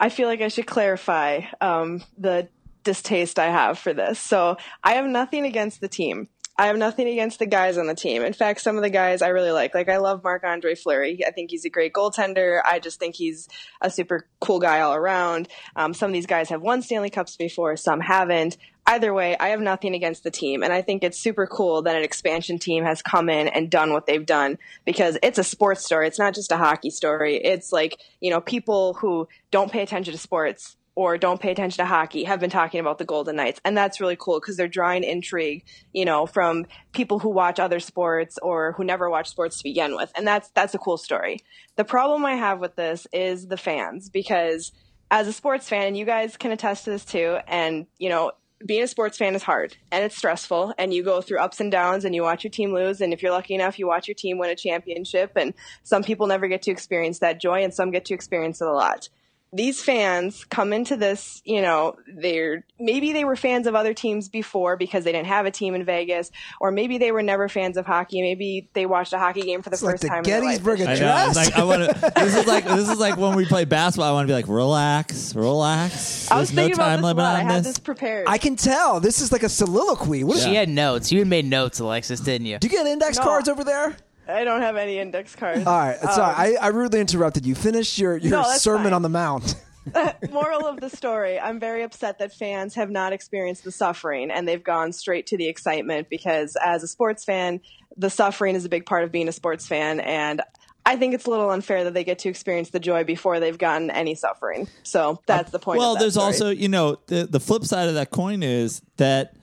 I 0.00 0.08
feel 0.08 0.26
like 0.26 0.40
I 0.40 0.48
should 0.48 0.66
clarify 0.66 1.42
um, 1.60 2.02
the 2.16 2.48
distaste 2.82 3.38
I 3.38 3.50
have 3.50 3.78
for 3.78 3.92
this. 3.92 4.18
So 4.18 4.56
I 4.82 4.94
have 4.94 5.04
nothing 5.04 5.44
against 5.44 5.82
the 5.82 5.88
team. 5.88 6.30
I 6.56 6.68
have 6.68 6.78
nothing 6.78 7.06
against 7.08 7.40
the 7.40 7.46
guys 7.46 7.76
on 7.76 7.86
the 7.86 7.94
team. 7.94 8.22
In 8.22 8.32
fact, 8.32 8.62
some 8.62 8.76
of 8.76 8.82
the 8.82 8.90
guys 8.90 9.20
I 9.20 9.28
really 9.28 9.50
like. 9.50 9.74
Like 9.74 9.90
I 9.90 9.98
love 9.98 10.22
Marc 10.24 10.44
Andre 10.44 10.74
Fleury. 10.74 11.20
I 11.26 11.30
think 11.30 11.50
he's 11.50 11.66
a 11.66 11.70
great 11.70 11.92
goaltender. 11.92 12.62
I 12.64 12.78
just 12.78 12.98
think 12.98 13.16
he's 13.16 13.48
a 13.82 13.90
super 13.90 14.28
cool 14.40 14.60
guy 14.60 14.80
all 14.80 14.94
around. 14.94 15.48
Um, 15.76 15.92
some 15.92 16.08
of 16.10 16.14
these 16.14 16.26
guys 16.26 16.48
have 16.48 16.62
won 16.62 16.80
Stanley 16.80 17.10
Cups 17.10 17.36
before, 17.36 17.76
some 17.76 18.00
haven't. 18.00 18.56
Either 18.86 19.14
way, 19.14 19.36
I 19.38 19.48
have 19.48 19.60
nothing 19.60 19.94
against 19.94 20.24
the 20.24 20.30
team, 20.30 20.62
and 20.62 20.72
I 20.72 20.82
think 20.82 21.04
it's 21.04 21.18
super 21.18 21.46
cool 21.46 21.82
that 21.82 21.96
an 21.96 22.02
expansion 22.02 22.58
team 22.58 22.84
has 22.84 23.00
come 23.00 23.28
in 23.28 23.48
and 23.48 23.70
done 23.70 23.92
what 23.92 24.06
they've 24.06 24.26
done 24.26 24.58
because 24.84 25.16
it's 25.22 25.38
a 25.38 25.44
sports 25.44 25.84
story. 25.84 26.08
It's 26.08 26.18
not 26.18 26.34
just 26.34 26.50
a 26.50 26.56
hockey 26.56 26.90
story. 26.90 27.36
It's 27.36 27.72
like 27.72 27.98
you 28.20 28.30
know 28.30 28.40
people 28.40 28.94
who 28.94 29.28
don't 29.50 29.70
pay 29.70 29.82
attention 29.82 30.12
to 30.12 30.18
sports 30.18 30.76
or 30.94 31.16
don't 31.16 31.40
pay 31.40 31.50
attention 31.50 31.78
to 31.78 31.86
hockey 31.86 32.24
have 32.24 32.40
been 32.40 32.50
talking 32.50 32.80
about 32.80 32.98
the 32.98 33.04
Golden 33.04 33.36
Knights. 33.36 33.60
And 33.64 33.76
that's 33.76 34.00
really 34.00 34.16
cool 34.16 34.38
because 34.40 34.56
they're 34.56 34.68
drawing 34.68 35.04
intrigue, 35.04 35.64
you 35.92 36.04
know, 36.04 36.26
from 36.26 36.66
people 36.92 37.18
who 37.18 37.30
watch 37.30 37.58
other 37.58 37.80
sports 37.80 38.38
or 38.42 38.72
who 38.72 38.84
never 38.84 39.08
watch 39.08 39.30
sports 39.30 39.58
to 39.58 39.64
begin 39.64 39.96
with. 39.96 40.12
And 40.16 40.26
that's 40.26 40.50
that's 40.50 40.74
a 40.74 40.78
cool 40.78 40.98
story. 40.98 41.38
The 41.76 41.84
problem 41.84 42.24
I 42.26 42.34
have 42.34 42.60
with 42.60 42.76
this 42.76 43.06
is 43.12 43.46
the 43.46 43.56
fans 43.56 44.10
because 44.10 44.72
as 45.10 45.28
a 45.28 45.32
sports 45.32 45.68
fan, 45.68 45.94
you 45.94 46.04
guys 46.04 46.36
can 46.36 46.52
attest 46.52 46.84
to 46.84 46.90
this 46.90 47.04
too, 47.04 47.38
and 47.46 47.86
you 47.98 48.08
know, 48.08 48.32
being 48.66 48.82
a 48.82 48.86
sports 48.86 49.18
fan 49.18 49.34
is 49.34 49.42
hard 49.42 49.76
and 49.90 50.04
it's 50.04 50.16
stressful 50.16 50.74
and 50.78 50.92
you 50.92 51.02
go 51.02 51.20
through 51.20 51.38
ups 51.38 51.60
and 51.60 51.70
downs 51.70 52.04
and 52.04 52.14
you 52.14 52.22
watch 52.22 52.44
your 52.44 52.50
team 52.50 52.72
lose. 52.72 53.00
And 53.00 53.12
if 53.12 53.22
you're 53.22 53.32
lucky 53.32 53.54
enough 53.54 53.78
you 53.78 53.86
watch 53.86 54.08
your 54.08 54.14
team 54.14 54.38
win 54.38 54.50
a 54.50 54.56
championship. 54.56 55.32
And 55.36 55.54
some 55.82 56.02
people 56.02 56.26
never 56.26 56.48
get 56.48 56.62
to 56.62 56.70
experience 56.70 57.18
that 57.20 57.40
joy 57.40 57.62
and 57.62 57.72
some 57.72 57.90
get 57.90 58.04
to 58.06 58.14
experience 58.14 58.60
it 58.60 58.68
a 58.68 58.72
lot 58.72 59.08
these 59.54 59.82
fans 59.82 60.44
come 60.44 60.72
into 60.72 60.96
this, 60.96 61.42
you 61.44 61.60
know, 61.60 61.96
they're 62.08 62.64
maybe 62.80 63.12
they 63.12 63.24
were 63.24 63.36
fans 63.36 63.66
of 63.66 63.74
other 63.74 63.92
teams 63.92 64.28
before 64.30 64.76
because 64.78 65.04
they 65.04 65.12
didn't 65.12 65.26
have 65.26 65.44
a 65.44 65.50
team 65.50 65.74
in 65.74 65.84
Vegas, 65.84 66.30
or 66.60 66.70
maybe 66.70 66.96
they 66.96 67.12
were 67.12 67.22
never 67.22 67.48
fans 67.50 67.76
of 67.76 67.84
hockey. 67.84 68.22
Maybe 68.22 68.70
they 68.72 68.86
watched 68.86 69.12
a 69.12 69.18
hockey 69.18 69.42
game 69.42 69.60
for 69.60 69.68
the 69.68 69.74
It's 69.74 69.82
like 69.82 69.92
first 69.94 70.02
the 70.04 70.08
time. 70.08 70.18
in 70.18 70.22
their 70.24 70.40
life. 70.40 70.64
Gettysburg 70.64 70.80
I 70.88 70.92
Address. 70.94 71.36
like 71.36 71.54
I 71.56 71.64
want 71.64 71.82
to. 71.90 72.12
This 72.22 72.36
is 72.36 72.46
like 72.46 72.64
this 72.64 72.88
is 72.88 72.98
like 72.98 73.16
when 73.18 73.34
we 73.36 73.44
play 73.44 73.64
basketball. 73.66 74.08
I 74.08 74.12
want 74.12 74.26
to 74.26 74.30
be 74.30 74.34
like 74.34 74.48
relax, 74.48 75.34
relax. 75.34 76.30
I 76.30 76.38
was 76.38 76.48
There's 76.50 76.56
no 76.56 76.62
thinking 76.62 76.74
about 76.78 76.84
time 76.86 76.96
this 77.00 77.04
limit 77.04 77.22
lot. 77.24 77.36
I 77.36 77.40
on 77.40 77.46
had 77.46 77.58
this. 77.58 77.66
this 77.72 77.78
prepared. 77.78 78.26
I 78.28 78.38
can 78.38 78.56
tell. 78.56 79.00
This 79.00 79.20
is 79.20 79.32
like 79.32 79.42
a 79.42 79.48
soliloquy. 79.50 80.24
What 80.24 80.38
is 80.38 80.44
She 80.44 80.54
had 80.54 80.68
notes. 80.70 81.12
You 81.12 81.18
even 81.18 81.28
made 81.28 81.44
notes, 81.44 81.78
Alexis, 81.78 82.20
didn't 82.20 82.46
you? 82.46 82.58
Do 82.58 82.68
you 82.68 82.72
get 82.72 82.86
index 82.86 83.18
No. 83.18 83.24
cards 83.24 83.48
over 83.50 83.64
there? 83.64 83.96
I 84.32 84.44
don't 84.44 84.60
have 84.62 84.76
any 84.76 84.98
index 84.98 85.34
cards. 85.36 85.66
All 85.66 85.78
right. 85.78 85.98
Um, 86.02 86.12
Sorry, 86.14 86.56
I, 86.58 86.66
I 86.66 86.68
rudely 86.68 87.00
interrupted 87.00 87.44
you. 87.46 87.54
Finish 87.54 87.98
your, 87.98 88.16
your 88.16 88.30
No, 88.30 88.42
sermon 88.56 88.84
fine. 88.84 88.92
on 88.94 89.02
the 89.02 89.08
mount. 89.08 89.54
moral 90.30 90.64
of 90.64 90.78
the 90.80 90.88
story 90.88 91.40
i'm 91.40 91.58
very 91.58 91.82
upset 91.82 92.20
that 92.20 92.32
fans 92.32 92.76
have 92.76 92.88
not 92.88 93.12
experienced 93.12 93.64
the 93.64 93.72
suffering 93.72 94.30
and 94.30 94.46
they've 94.46 94.62
gone 94.62 94.92
straight 94.92 95.26
to 95.26 95.36
the 95.36 95.48
excitement 95.48 96.08
because 96.08 96.56
as 96.64 96.84
a 96.84 96.86
sports 96.86 97.24
fan 97.24 97.60
the 97.96 98.08
suffering 98.08 98.54
is 98.54 98.64
a 98.64 98.68
big 98.68 98.86
part 98.86 99.02
of 99.02 99.10
being 99.10 99.26
a 99.26 99.32
sports 99.32 99.66
fan 99.66 99.98
and 99.98 100.40
i 100.86 100.94
think 100.94 101.14
it's 101.14 101.26
a 101.26 101.30
little 101.30 101.50
unfair 101.50 101.82
that 101.82 101.94
they 101.94 102.04
get 102.04 102.20
to 102.20 102.28
experience 102.28 102.70
the 102.70 102.78
joy 102.78 103.02
before 103.02 103.40
they've 103.40 103.58
gotten 103.58 103.90
any 103.90 104.14
suffering 104.14 104.68
so 104.84 105.20
that's 105.26 105.50
the 105.50 105.58
point 105.58 105.80
Well, 105.80 105.94
of 105.94 105.98
that 105.98 106.04
there's 106.04 106.12
story. 106.14 106.26
also 106.26 106.50
you 106.50 106.68
know 106.68 106.98
the 107.08 107.26
the 107.26 107.40
flip 107.40 107.64
side 107.64 107.88
of 107.88 107.94
that 107.94 108.10
coin 108.12 108.44
is 108.44 108.82
that 108.98 109.32
y- 109.34 109.40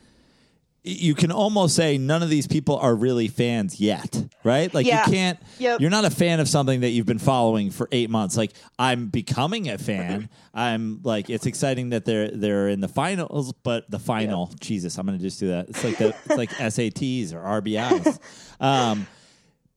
you 0.84 1.14
can 1.14 1.32
almost 1.32 1.76
say 1.76 1.98
none 1.98 2.24
of 2.24 2.30
these 2.30 2.48
people 2.48 2.78
are 2.78 2.96
really 2.96 3.28
fans 3.28 3.80
yet, 3.82 4.26
right? 4.44 4.74
Like 4.74 4.86
Yeah. 4.86 5.06
you 5.06 5.12
can't. 5.12 5.40
Yep. 5.60 5.82
You're 5.82 5.90
not 5.90 6.06
a 6.06 6.10
fan 6.10 6.40
of 6.40 6.48
something 6.48 6.82
that 6.82 6.90
you've 6.92 7.06
been 7.06 7.20
following 7.20 7.70
for 7.70 7.90
eight 7.92 8.10
months. 8.10 8.38
Like 8.38 8.54
I'm 8.80 9.08
becoming 9.08 9.70
a 9.70 9.78
fan. 9.78 10.30
I'm 10.54 11.02
like 11.04 11.30
it's 11.30 11.46
exciting 11.46 11.90
that 11.90 12.06
they're 12.06 12.32
they're 12.32 12.70
in 12.70 12.80
the 12.80 12.88
finals, 12.88 13.52
but 13.64 13.90
the 13.92 14.00
final. 14.00 14.52
Jesus, 14.60 14.98
I'm 14.98 15.06
going 15.06 15.18
to 15.18 15.24
just 15.24 15.40
do 15.40 15.50
that. 15.50 15.70
It's 15.70 15.84
like 15.84 15.98
the 15.98 16.08
it's 16.26 16.38
like 16.38 16.50
SATs 16.52 17.34
or 17.34 17.40
RBIs. 17.62 18.20
Um, 18.60 19.06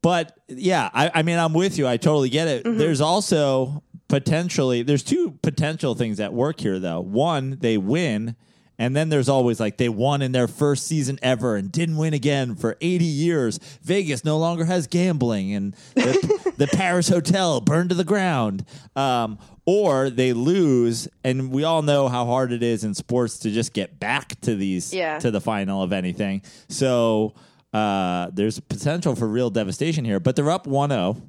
but 0.03 0.37
yeah, 0.49 0.89
I, 0.93 1.11
I 1.15 1.23
mean, 1.23 1.39
I'm 1.39 1.53
with 1.53 1.79
you. 1.79 1.87
I 1.87 1.97
totally 1.97 2.29
get 2.29 2.49
it. 2.49 2.63
There's 2.65 3.01
also 3.01 3.83
potentially 4.09 4.83
there's 4.83 5.03
two 5.03 5.33
potential 5.43 5.95
things 5.95 6.21
at 6.21 6.33
work 6.33 6.61
here, 6.61 6.79
though. 6.79 7.01
One, 7.01 7.59
they 7.61 7.77
win, 7.79 8.37
and 8.83 8.97
then 8.97 9.11
there's 9.11 9.29
always 9.29 9.61
like 9.61 9.77
they 9.77 9.89
won 9.89 10.23
in 10.23 10.33
their 10.33 10.49
first 10.49 10.89
season 10.89 11.17
ever 11.23 11.55
and 11.55 11.71
didn't 11.71 11.97
win 11.97 12.15
again 12.15 12.57
for 12.57 12.77
80 12.81 13.05
years. 13.05 13.61
Vegas 13.83 14.25
no 14.25 14.39
longer 14.39 14.65
has 14.65 14.89
gambling, 14.89 15.55
and 15.55 15.77
the, 15.95 16.53
the 16.57 16.67
Paris 16.67 17.09
hotel 17.09 17.61
burned 17.61 17.91
to 17.91 17.95
the 17.95 18.03
ground. 18.03 18.65
Um, 18.97 19.39
or 19.67 20.11
they 20.11 20.33
lose, 20.33 21.07
and 21.23 21.53
we 21.53 21.63
all 21.63 21.83
know 21.83 22.09
how 22.09 22.27
hard 22.27 22.51
it 22.51 22.65
is 22.65 22.83
in 22.83 22.95
sports 22.95 23.39
to 23.39 23.51
just 23.53 23.73
get 23.73 24.01
back 24.01 24.41
to 24.41 24.57
these 24.57 24.93
Yeah. 24.93 25.21
to 25.21 25.31
the 25.31 25.41
final 25.41 25.85
of 25.85 25.93
anything. 25.93 26.43
So 26.69 27.35
uh, 27.73 28.31
there's 28.33 28.59
potential 28.59 29.15
for 29.15 29.29
real 29.29 29.51
devastation 29.51 30.05
here, 30.05 30.19
but 30.19 30.35
they're 30.35 30.51
up 30.51 30.67
1 30.67 30.91
0. 30.91 31.23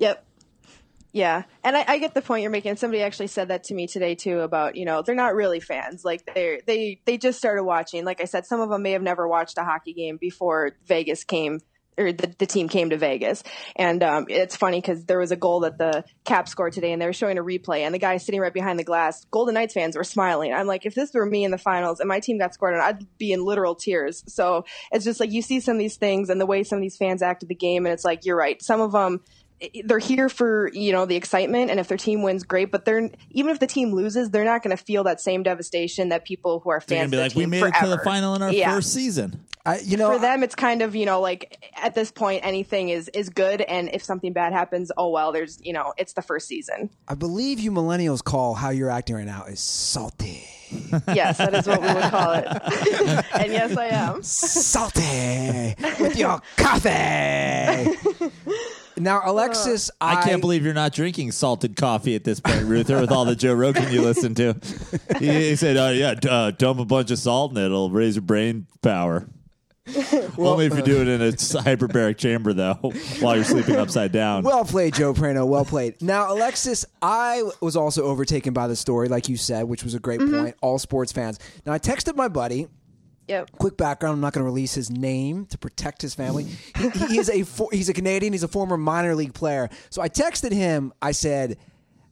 Yep. 0.00 0.26
Yeah, 1.12 1.42
and 1.64 1.76
I, 1.76 1.84
I 1.88 1.98
get 1.98 2.14
the 2.14 2.22
point 2.22 2.42
you're 2.42 2.52
making. 2.52 2.76
Somebody 2.76 3.02
actually 3.02 3.26
said 3.26 3.48
that 3.48 3.64
to 3.64 3.74
me 3.74 3.88
today 3.88 4.14
too 4.14 4.40
about 4.40 4.76
you 4.76 4.84
know 4.84 5.02
they're 5.02 5.14
not 5.14 5.34
really 5.34 5.58
fans. 5.58 6.04
Like 6.04 6.24
they 6.34 6.60
they 6.66 7.00
they 7.04 7.18
just 7.18 7.38
started 7.38 7.64
watching. 7.64 8.04
Like 8.04 8.20
I 8.20 8.26
said, 8.26 8.46
some 8.46 8.60
of 8.60 8.70
them 8.70 8.82
may 8.82 8.92
have 8.92 9.02
never 9.02 9.26
watched 9.26 9.58
a 9.58 9.64
hockey 9.64 9.92
game 9.92 10.18
before 10.18 10.76
Vegas 10.86 11.24
came 11.24 11.60
or 12.00 12.12
the, 12.12 12.34
the 12.38 12.46
team 12.46 12.68
came 12.68 12.90
to 12.90 12.96
Vegas. 12.96 13.42
And 13.76 14.02
um, 14.02 14.26
it's 14.28 14.56
funny 14.56 14.80
because 14.80 15.04
there 15.04 15.18
was 15.18 15.32
a 15.32 15.36
goal 15.36 15.60
that 15.60 15.78
the 15.78 16.04
Cap 16.24 16.48
scored 16.48 16.72
today, 16.72 16.92
and 16.92 17.00
they 17.00 17.06
were 17.06 17.12
showing 17.12 17.38
a 17.38 17.42
replay, 17.42 17.80
and 17.80 17.94
the 17.94 17.98
guy 17.98 18.16
sitting 18.16 18.40
right 18.40 18.52
behind 18.52 18.78
the 18.78 18.84
glass, 18.84 19.24
Golden 19.30 19.54
Knights 19.54 19.74
fans 19.74 19.96
were 19.96 20.04
smiling. 20.04 20.52
I'm 20.52 20.66
like, 20.66 20.86
if 20.86 20.94
this 20.94 21.12
were 21.12 21.26
me 21.26 21.44
in 21.44 21.50
the 21.50 21.58
finals 21.58 22.00
and 22.00 22.08
my 22.08 22.20
team 22.20 22.38
got 22.38 22.54
scored, 22.54 22.74
on, 22.74 22.80
I'd 22.80 23.18
be 23.18 23.32
in 23.32 23.44
literal 23.44 23.74
tears. 23.74 24.24
So 24.26 24.64
it's 24.90 25.04
just 25.04 25.20
like 25.20 25.32
you 25.32 25.42
see 25.42 25.60
some 25.60 25.76
of 25.76 25.78
these 25.78 25.96
things 25.96 26.30
and 26.30 26.40
the 26.40 26.46
way 26.46 26.62
some 26.62 26.78
of 26.78 26.82
these 26.82 26.96
fans 26.96 27.22
act 27.22 27.42
at 27.42 27.48
the 27.48 27.54
game, 27.54 27.86
and 27.86 27.92
it's 27.92 28.04
like 28.04 28.24
you're 28.24 28.36
right. 28.36 28.62
Some 28.62 28.80
of 28.80 28.92
them 28.92 29.20
they're 29.84 29.98
here 29.98 30.28
for 30.28 30.70
you 30.72 30.92
know 30.92 31.04
the 31.06 31.16
excitement 31.16 31.70
and 31.70 31.78
if 31.78 31.88
their 31.88 31.98
team 31.98 32.22
wins 32.22 32.44
great 32.44 32.70
but 32.72 32.84
they're 32.84 33.10
even 33.30 33.52
if 33.52 33.58
the 33.60 33.66
team 33.66 33.92
loses 33.92 34.30
they're 34.30 34.44
not 34.44 34.62
going 34.62 34.74
to 34.76 34.82
feel 34.82 35.04
that 35.04 35.20
same 35.20 35.42
devastation 35.42 36.08
that 36.08 36.24
people 36.24 36.60
who 36.60 36.70
are 36.70 36.80
They're 36.86 36.98
fans 36.98 37.10
going 37.10 37.10
to 37.10 37.16
be 37.16 37.16
of 37.18 37.22
like, 37.24 37.32
the 37.32 37.38
we 37.38 37.42
team 37.44 37.50
made 37.50 37.62
it 37.64 37.74
to 37.80 37.88
the 37.88 37.98
final 37.98 38.34
in 38.34 38.42
our 38.42 38.52
Yeah. 38.52 38.74
first 38.74 38.92
season. 38.94 39.44
I, 39.66 39.78
you 39.80 39.98
know, 39.98 40.12
for 40.14 40.18
them 40.18 40.42
it's 40.42 40.54
kind 40.54 40.80
of 40.80 40.96
you 40.96 41.04
know 41.04 41.20
like 41.20 41.70
at 41.76 41.94
this 41.94 42.10
point 42.10 42.46
anything 42.46 42.88
is 42.88 43.08
is 43.08 43.28
good 43.28 43.60
and 43.60 43.90
if 43.92 44.02
something 44.02 44.32
bad 44.32 44.54
happens 44.54 44.90
oh 44.96 45.10
well 45.10 45.32
there's 45.32 45.58
you 45.62 45.74
know 45.74 45.92
it's 45.98 46.14
the 46.14 46.22
first 46.22 46.48
season 46.48 46.88
I 47.06 47.14
believe 47.14 47.60
you 47.60 47.70
millennials 47.70 48.24
call 48.24 48.54
how 48.54 48.70
you're 48.70 48.88
acting 48.88 49.16
right 49.16 49.26
now 49.26 49.44
is 49.44 49.60
salty. 49.60 50.46
yes 51.12 51.36
that 51.36 51.52
is 51.52 51.66
what 51.66 51.82
we 51.82 51.88
would 51.92 52.04
call 52.04 52.32
it 52.32 52.46
and 53.34 53.52
yes 53.52 53.76
i 53.76 53.86
am 53.88 54.22
Salty 54.22 55.74
with 56.02 56.16
your 56.16 56.40
coffee. 56.56 58.30
now, 59.00 59.22
Alexis, 59.24 59.90
I, 60.00 60.16
I 60.16 60.22
can't 60.22 60.40
believe 60.40 60.64
you're 60.64 60.74
not 60.74 60.92
drinking 60.92 61.32
salted 61.32 61.76
coffee 61.76 62.14
at 62.14 62.24
this 62.24 62.40
point, 62.40 62.64
Ruther, 62.64 63.00
with 63.00 63.10
all 63.10 63.24
the 63.24 63.36
Joe 63.36 63.54
Rogan 63.54 63.92
you 63.92 64.02
listen 64.02 64.34
to. 64.36 64.54
He, 65.18 65.26
he 65.50 65.56
said, 65.56 65.76
oh, 65.76 65.90
yeah, 65.90 66.14
d- 66.14 66.28
uh, 66.28 66.50
dump 66.52 66.80
a 66.80 66.84
bunch 66.86 67.10
of 67.10 67.18
salt 67.18 67.52
in 67.52 67.58
it. 67.58 67.66
It'll 67.66 67.90
raise 67.90 68.14
your 68.16 68.22
brain 68.22 68.66
power. 68.80 69.26
Only 70.38 70.66
if 70.66 70.76
you 70.76 70.82
do 70.82 71.00
it 71.00 71.08
in 71.08 71.20
a 71.20 71.32
hyperbaric 71.32 72.16
chamber, 72.16 72.52
though, 72.52 72.74
while 73.20 73.34
you're 73.34 73.44
sleeping 73.44 73.76
upside 73.76 74.12
down. 74.12 74.44
Well 74.44 74.64
played, 74.64 74.94
Joe 74.94 75.12
Prano. 75.12 75.46
Well 75.46 75.64
played. 75.64 76.00
Now, 76.00 76.32
Alexis, 76.32 76.86
I 77.02 77.42
was 77.60 77.76
also 77.76 78.04
overtaken 78.04 78.54
by 78.54 78.66
the 78.68 78.76
story, 78.76 79.08
like 79.08 79.28
you 79.28 79.36
said, 79.36 79.64
which 79.64 79.84
was 79.84 79.94
a 79.94 79.98
great 79.98 80.20
point. 80.20 80.54
All 80.62 80.78
sports 80.78 81.12
fans. 81.12 81.38
Now, 81.66 81.72
I 81.72 81.78
texted 81.78 82.16
my 82.16 82.28
buddy. 82.28 82.68
Yep 83.30 83.50
Quick 83.58 83.76
background: 83.76 84.14
I'm 84.14 84.20
not 84.20 84.32
going 84.32 84.42
to 84.42 84.50
release 84.52 84.74
his 84.74 84.90
name 84.90 85.46
to 85.46 85.58
protect 85.58 86.02
his 86.02 86.14
family. 86.14 86.44
He, 86.76 86.88
he 86.90 87.18
is 87.18 87.30
a 87.30 87.42
for, 87.44 87.68
he's 87.72 87.88
a 87.88 87.92
Canadian. 87.94 88.32
He's 88.32 88.42
a 88.42 88.48
former 88.48 88.76
minor 88.76 89.14
league 89.14 89.34
player. 89.34 89.68
So 89.90 90.02
I 90.02 90.08
texted 90.08 90.52
him. 90.52 90.92
I 91.00 91.12
said, 91.12 91.56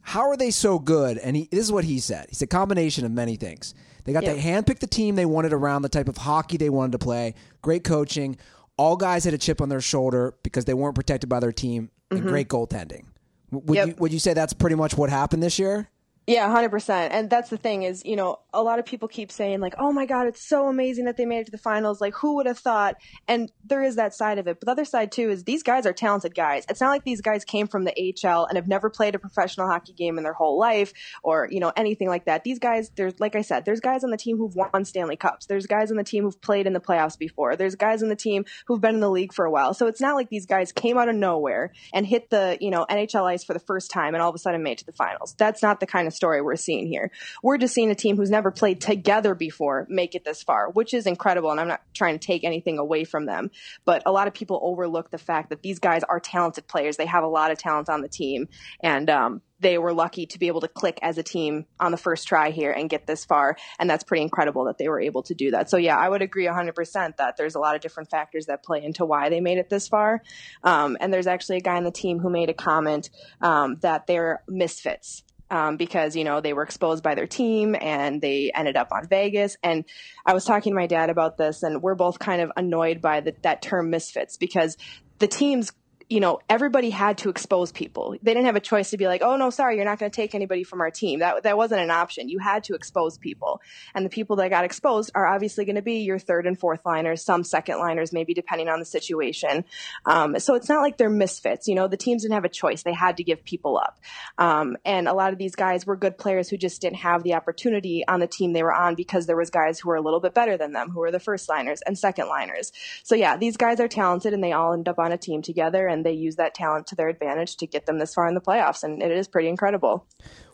"How 0.01 0.29
are 0.31 0.37
they 0.37 0.51
so 0.51 0.79
good?" 0.79 1.19
And 1.19 1.37
he, 1.37 1.49
this 1.51 1.61
is 1.61 1.73
what 1.73 1.85
he 1.85 1.99
said. 1.99 2.27
He 2.29 2.35
said, 2.35 2.51
"Combination 2.51 3.05
of 3.05 3.13
many 3.13 3.37
things. 3.37 3.75
They 4.05 4.13
got 4.13 4.23
Yeah. 4.25 4.35
to 4.35 4.41
handpick 4.41 4.79
the 4.79 4.87
team 4.87 5.17
they 5.17 5.27
wanted 5.27 5.53
around 5.53 5.83
the 5.83 5.89
type 5.91 6.09
of 6.09 6.17
hockey 6.17 6.57
they 6.57 6.71
wanted 6.71 6.93
to 6.93 6.99
play. 6.99 7.35
Great 7.61 7.85
coaching. 7.85 8.39
All 8.79 8.97
guys 8.97 9.25
had 9.25 9.35
a 9.35 9.39
chip 9.39 9.61
on 9.61 9.69
their 9.69 9.81
shoulder 9.83 10.35
because 10.43 10.65
they 10.65 10.73
weren't 10.75 10.95
protected 10.95 11.29
by 11.29 11.41
their 11.41 11.53
team. 11.53 11.91
And 12.11 12.21
mm-hmm. 12.21 12.29
great 12.31 12.49
goaltending. 12.49 13.05
Would 13.51 13.77
Yep. 13.77 13.87
you 13.89 13.95
would 13.99 14.13
you 14.13 14.19
say 14.19 14.33
that's 14.33 14.55
pretty 14.55 14.77
much 14.77 14.97
what 14.97 15.11
happened 15.11 15.43
this 15.43 15.59
year? 15.59 15.89
Yeah, 16.27 16.51
hundred 16.51 16.71
percent. 16.71 17.13
And 17.13 17.29
that's 17.31 17.51
the 17.51 17.57
thing 17.57 17.83
is, 17.83 18.03
you 18.05 18.17
know, 18.17 18.39
a 18.53 18.63
lot 18.63 18.79
of 18.79 18.87
people 18.87 19.09
keep 19.09 19.31
saying 19.31 19.61
like, 19.61 19.75
"Oh 19.79 19.93
my 19.93 20.07
God, 20.07 20.27
it's 20.27 20.47
so 20.47 20.69
amazing 20.69 21.05
that 21.05 21.17
they 21.17 21.27
made 21.27 21.41
it 21.41 21.47
to 21.47 21.51
the 21.51 21.59
finals." 21.59 22.01
Like, 22.01 22.15
who 22.15 22.37
would 22.37 22.47
have 22.47 22.59
thought? 22.59 22.97
And 23.27 23.53
there 23.65 23.83
is 23.83 23.97
that 23.97 24.15
side 24.15 24.39
of 24.39 24.47
it, 24.47 24.59
but 24.61 24.67
the 24.67 24.73
other 24.73 24.85
side 24.85 25.13
too 25.13 25.31
is 25.31 25.45
these 25.45 25.63
guys 25.63 25.87
are 25.87 25.93
talented 25.93 26.35
guys. 26.35 26.65
It's 26.69 26.81
not 26.81 26.91
like 26.91 27.05
these 27.05 27.21
guys 27.21 27.45
came 27.45 27.67
from 27.67 27.85
the 27.85 27.93
HL 27.93 28.47
and 28.49 28.57
have 28.57 28.69
never 28.69 28.91
played 28.91 29.15
a 29.15 29.19
professional 29.19 29.69
hockey 29.69 29.93
game 29.93 30.19
in 30.19 30.25
their 30.25 30.33
whole 30.33 30.59
life, 30.59 30.93
or 31.23 31.49
you 31.51 31.61
know 31.61 31.73
anything 31.77 32.09
like 32.09 32.25
that. 32.25 32.45
These 32.45 32.59
guys, 32.59 32.91
there's 32.97 33.19
like 33.21 33.37
I 33.37 33.43
said, 33.43 33.65
there's 33.65 33.81
guys 33.81 34.05
on 34.05 34.11
the 34.11 34.17
team 34.17 34.39
who've 34.39 34.55
won 34.55 34.85
Stanley 34.85 35.17
Cups. 35.17 35.47
There's 35.47 35.67
guys 35.67 35.91
on 35.91 35.97
the 35.97 36.05
team 36.05 36.25
who've 36.25 36.41
played 36.41 36.67
in 36.67 36.73
the 36.73 36.81
playoffs 36.81 37.19
before. 37.19 37.57
There's 37.57 37.75
guys 37.75 38.03
on 38.03 38.09
the 38.09 38.17
team 38.17 38.45
who've 38.67 38.81
been 38.81 38.95
in 38.95 39.01
the 39.01 39.11
league 39.11 39.33
for 39.33 39.45
a 39.45 39.51
while. 39.51 39.75
So 39.75 39.87
it's 39.87 40.01
not 40.01 40.15
like 40.15 40.31
these 40.31 40.47
guys 40.47 40.73
came 40.73 40.97
out 40.99 41.09
of 41.09 41.17
nowhere 41.17 41.73
and 41.93 42.07
hit 42.07 42.31
the 42.31 42.57
you 42.61 42.71
know 42.71 42.87
NHL 42.89 43.25
ice 43.25 43.45
for 43.45 43.53
the 43.53 43.61
first 43.61 43.91
time 43.91 44.15
and 44.15 44.23
all 44.23 44.31
of 44.31 44.35
a 44.35 44.39
sudden 44.39 44.63
made 44.63 44.73
it 44.73 44.79
to 44.79 44.87
the 44.87 44.93
finals. 44.93 45.35
That's 45.39 45.63
not 45.63 45.81
the 45.81 45.87
kind 45.87 46.07
of 46.07 46.15
story 46.15 46.41
we're 46.41 46.57
seeing 46.57 46.87
here. 46.87 47.11
We're 47.43 47.59
just 47.59 47.75
seeing 47.75 47.91
a 47.91 47.95
team 47.95 48.17
who's 48.17 48.31
never 48.31 48.48
never 48.49 48.55
played 48.55 48.81
together 48.81 49.35
before 49.35 49.87
make 49.89 50.15
it 50.15 50.25
this 50.25 50.43
far, 50.43 50.71
which 50.71 50.95
is 50.95 51.07
incredible. 51.07 51.51
And 51.51 51.61
I'm 51.61 51.69
not 51.69 51.83
trying 51.95 52.19
to 52.19 52.27
take 52.27 52.45
anything 52.45 52.79
away 52.79 53.05
from 53.05 53.27
them, 53.27 53.51
but 53.85 54.03
a 54.07 54.13
lot 54.13 54.27
of 54.27 54.35
people 54.35 54.61
overlook 54.63 55.11
the 55.11 55.19
fact 55.19 55.51
that 55.51 55.63
these 55.63 55.79
guys 55.79 56.03
are 56.05 56.21
talented 56.21 56.67
players. 56.67 56.97
They 56.97 57.07
have 57.07 57.25
a 57.25 57.29
lot 57.29 57.51
of 57.51 57.59
talent 57.59 57.89
on 57.89 58.01
the 58.01 58.09
team, 58.09 58.49
and 58.81 59.11
um, 59.11 59.43
they 59.61 59.77
were 59.77 59.93
lucky 59.93 60.27
to 60.27 60.39
be 60.39 60.47
able 60.47 60.61
to 60.61 60.69
click 60.69 60.99
as 61.03 61.19
a 61.19 61.23
team 61.23 61.67
on 61.81 61.91
the 61.91 61.97
first 61.97 62.29
try 62.29 62.51
here 62.51 62.71
and 62.71 62.89
get 62.89 63.07
this 63.07 63.25
far. 63.25 63.57
And 63.79 63.91
that's 63.91 64.05
pretty 64.05 64.23
incredible 64.23 64.65
that 64.65 64.79
they 64.79 64.89
were 64.89 65.01
able 65.01 65.23
to 65.25 65.35
do 65.35 65.51
that. 65.51 65.69
So, 65.69 65.77
yeah, 65.77 65.97
I 65.97 66.09
would 66.09 66.23
agree 66.23 66.47
100% 66.47 67.17
that 67.17 67.37
there's 67.37 67.55
a 67.55 67.59
lot 67.59 67.75
of 67.75 67.81
different 67.81 68.11
factors 68.11 68.47
that 68.47 68.63
play 68.63 68.83
into 68.83 69.05
why 69.05 69.29
they 69.29 69.41
made 69.41 69.59
it 69.59 69.69
this 69.69 69.89
far. 69.89 70.23
Um, 70.63 70.97
and 71.01 71.13
there's 71.13 71.27
actually 71.27 71.59
a 71.59 71.63
guy 71.63 71.77
on 71.77 71.85
the 71.85 71.91
team 71.91 72.21
who 72.21 72.31
made 72.31 72.51
a 72.51 72.55
comment 72.55 73.11
um, 73.41 73.77
that 73.81 74.07
they're 74.07 74.43
misfits. 74.49 75.25
Um, 75.51 75.79
because 75.79 76.15
you 76.15 76.25
know 76.25 76.43
they 76.43 76.53
were 76.53 76.63
exposed 76.63 77.03
by 77.03 77.15
their 77.15 77.27
team 77.27 77.75
and 77.81 78.21
they 78.21 78.53
ended 78.55 78.77
up 78.77 78.89
on 78.93 79.09
Vegas. 79.09 79.57
And 79.63 79.85
I 80.27 80.35
was 80.35 80.45
talking 80.45 80.73
to 80.73 80.77
my 80.77 80.87
dad 80.87 81.09
about 81.09 81.39
this, 81.39 81.63
and 81.63 81.83
we're 81.83 81.95
both 81.95 82.19
kind 82.19 82.43
of 82.43 82.53
annoyed 82.57 83.01
by 83.01 83.21
the, 83.21 83.35
that 83.43 83.63
term 83.63 83.89
misfits 83.89 84.37
because 84.37 84.77
the 85.19 85.27
teams 85.27 85.73
you 86.09 86.21
know, 86.21 86.41
everybody 86.49 86.89
had 86.89 87.19
to 87.19 87.29
expose 87.29 87.71
people. 87.71 88.17
They 88.23 88.33
didn't 88.33 88.47
have 88.47 88.57
a 88.57 88.61
choice 88.61 88.91
to 88.91 88.97
be 88.97 89.07
like, 89.07 89.21
"Oh 89.23 89.37
no, 89.37 89.51
sorry, 89.51 89.77
you're 89.77 89.85
not 89.85 89.99
going 89.99 90.11
to 90.11 90.17
take 90.17 90.35
anybody 90.35 90.65
from 90.65 90.81
our 90.81 90.91
team." 90.91 91.19
That 91.19 91.43
that 91.43 91.59
wasn't 91.59 91.83
an 91.83 91.91
option. 91.91 92.31
You 92.31 92.39
had 92.39 92.65
to 92.65 92.75
expose 92.75 93.19
people, 93.19 93.61
and 93.95 94.07
the 94.07 94.11
people 94.11 94.37
that 94.37 94.49
got 94.49 94.65
exposed 94.65 95.11
are 95.15 95.27
obviously 95.27 95.67
going 95.67 95.77
to 95.77 95.83
be 95.83 96.01
your 96.01 96.19
third 96.19 96.47
and 96.47 96.59
fourth 96.59 96.87
liners, 96.87 97.23
some 97.23 97.45
second 97.45 97.79
liners, 97.79 98.11
maybe 98.11 98.33
depending 98.33 98.71
on 98.71 98.79
the 98.79 98.87
situation. 98.87 99.67
Um, 100.07 100.39
so 100.39 100.55
it's 100.55 100.69
not 100.69 100.81
like 100.81 100.97
they're 100.97 101.11
misfits. 101.11 101.69
You 101.69 101.75
know, 101.75 101.89
the 101.89 101.99
teams 101.99 102.23
didn't 102.23 102.35
have 102.35 102.45
a 102.47 102.49
choice; 102.49 102.83
they 102.83 102.95
had 102.95 103.19
to 103.19 103.23
give 103.25 103.45
people 103.45 103.77
up. 103.77 104.01
Um, 104.39 104.79
and 104.87 105.09
a 105.09 105.13
lot 105.13 105.35
of 105.35 105.39
these 105.39 105.57
guys 105.57 105.85
were 105.85 105.97
good 105.97 106.17
players 106.17 106.49
who 106.49 106.57
just 106.57 106.81
didn't 106.81 106.99
have 106.99 107.23
the 107.23 107.35
opportunity 107.35 108.07
on 108.09 108.21
the 108.21 108.27
team 108.27 108.55
they 108.55 108.63
were 108.63 108.75
on 108.75 108.95
because 108.95 109.27
there 109.27 109.37
was 109.37 109.51
guys 109.51 109.79
who 109.79 109.91
were 109.91 109.97
a 109.97 110.03
little 110.03 110.21
bit 110.21 110.33
better 110.33 110.57
than 110.57 110.73
them, 110.73 110.89
who 110.89 111.01
were 111.01 111.11
the 111.11 111.21
first 111.21 111.51
liners 111.51 111.83
and 111.87 111.99
second 111.99 112.29
liners. 112.29 112.73
So 113.03 113.15
yeah, 113.15 113.37
these 113.37 113.59
guys 113.59 113.79
are 113.79 113.89
talented, 113.89 114.33
and 114.33 114.43
they 114.43 114.53
all 114.53 114.73
end 114.73 114.89
up 114.89 114.99
on 114.99 115.13
a 115.13 115.19
team 115.19 115.43
together, 115.43 115.87
and 115.87 115.98
they 116.05 116.13
use 116.13 116.37
that 116.37 116.55
talent 116.55 116.87
to 116.89 116.95
their 116.97 117.09
advantage 117.09 117.57
to 117.59 117.67
get 117.67 117.87
them 117.87 117.99
this 117.99 118.15
far 118.15 118.27
in 118.29 118.35
the 118.35 118.41
playoffs, 118.41 118.83
and 118.83 119.03
it 119.03 119.11
is 119.11 119.29
pretty 119.29 119.49
incredible. 119.49 120.07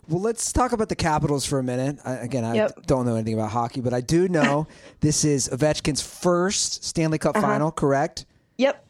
Well, 0.07 0.21
let's 0.21 0.53
talk 0.53 0.71
about 0.71 0.89
the 0.89 0.95
Capitals 0.95 1.45
for 1.45 1.57
a 1.57 1.63
minute. 1.63 1.97
I, 2.05 2.13
again, 2.17 2.43
I 2.45 2.55
Yep. 2.55 2.85
don't 2.85 3.05
know 3.07 3.15
anything 3.15 3.33
about 3.33 3.49
hockey, 3.51 3.81
but 3.81 3.93
I 3.93 4.01
do 4.01 4.27
know 4.27 4.67
this 4.99 5.25
is 5.25 5.49
Ovechkin's 5.49 6.01
first 6.01 6.83
Stanley 6.83 7.17
Cup 7.17 7.35
Uh-huh. 7.35 7.45
final, 7.47 7.71
correct? 7.71 8.25
Yep. 8.57 8.85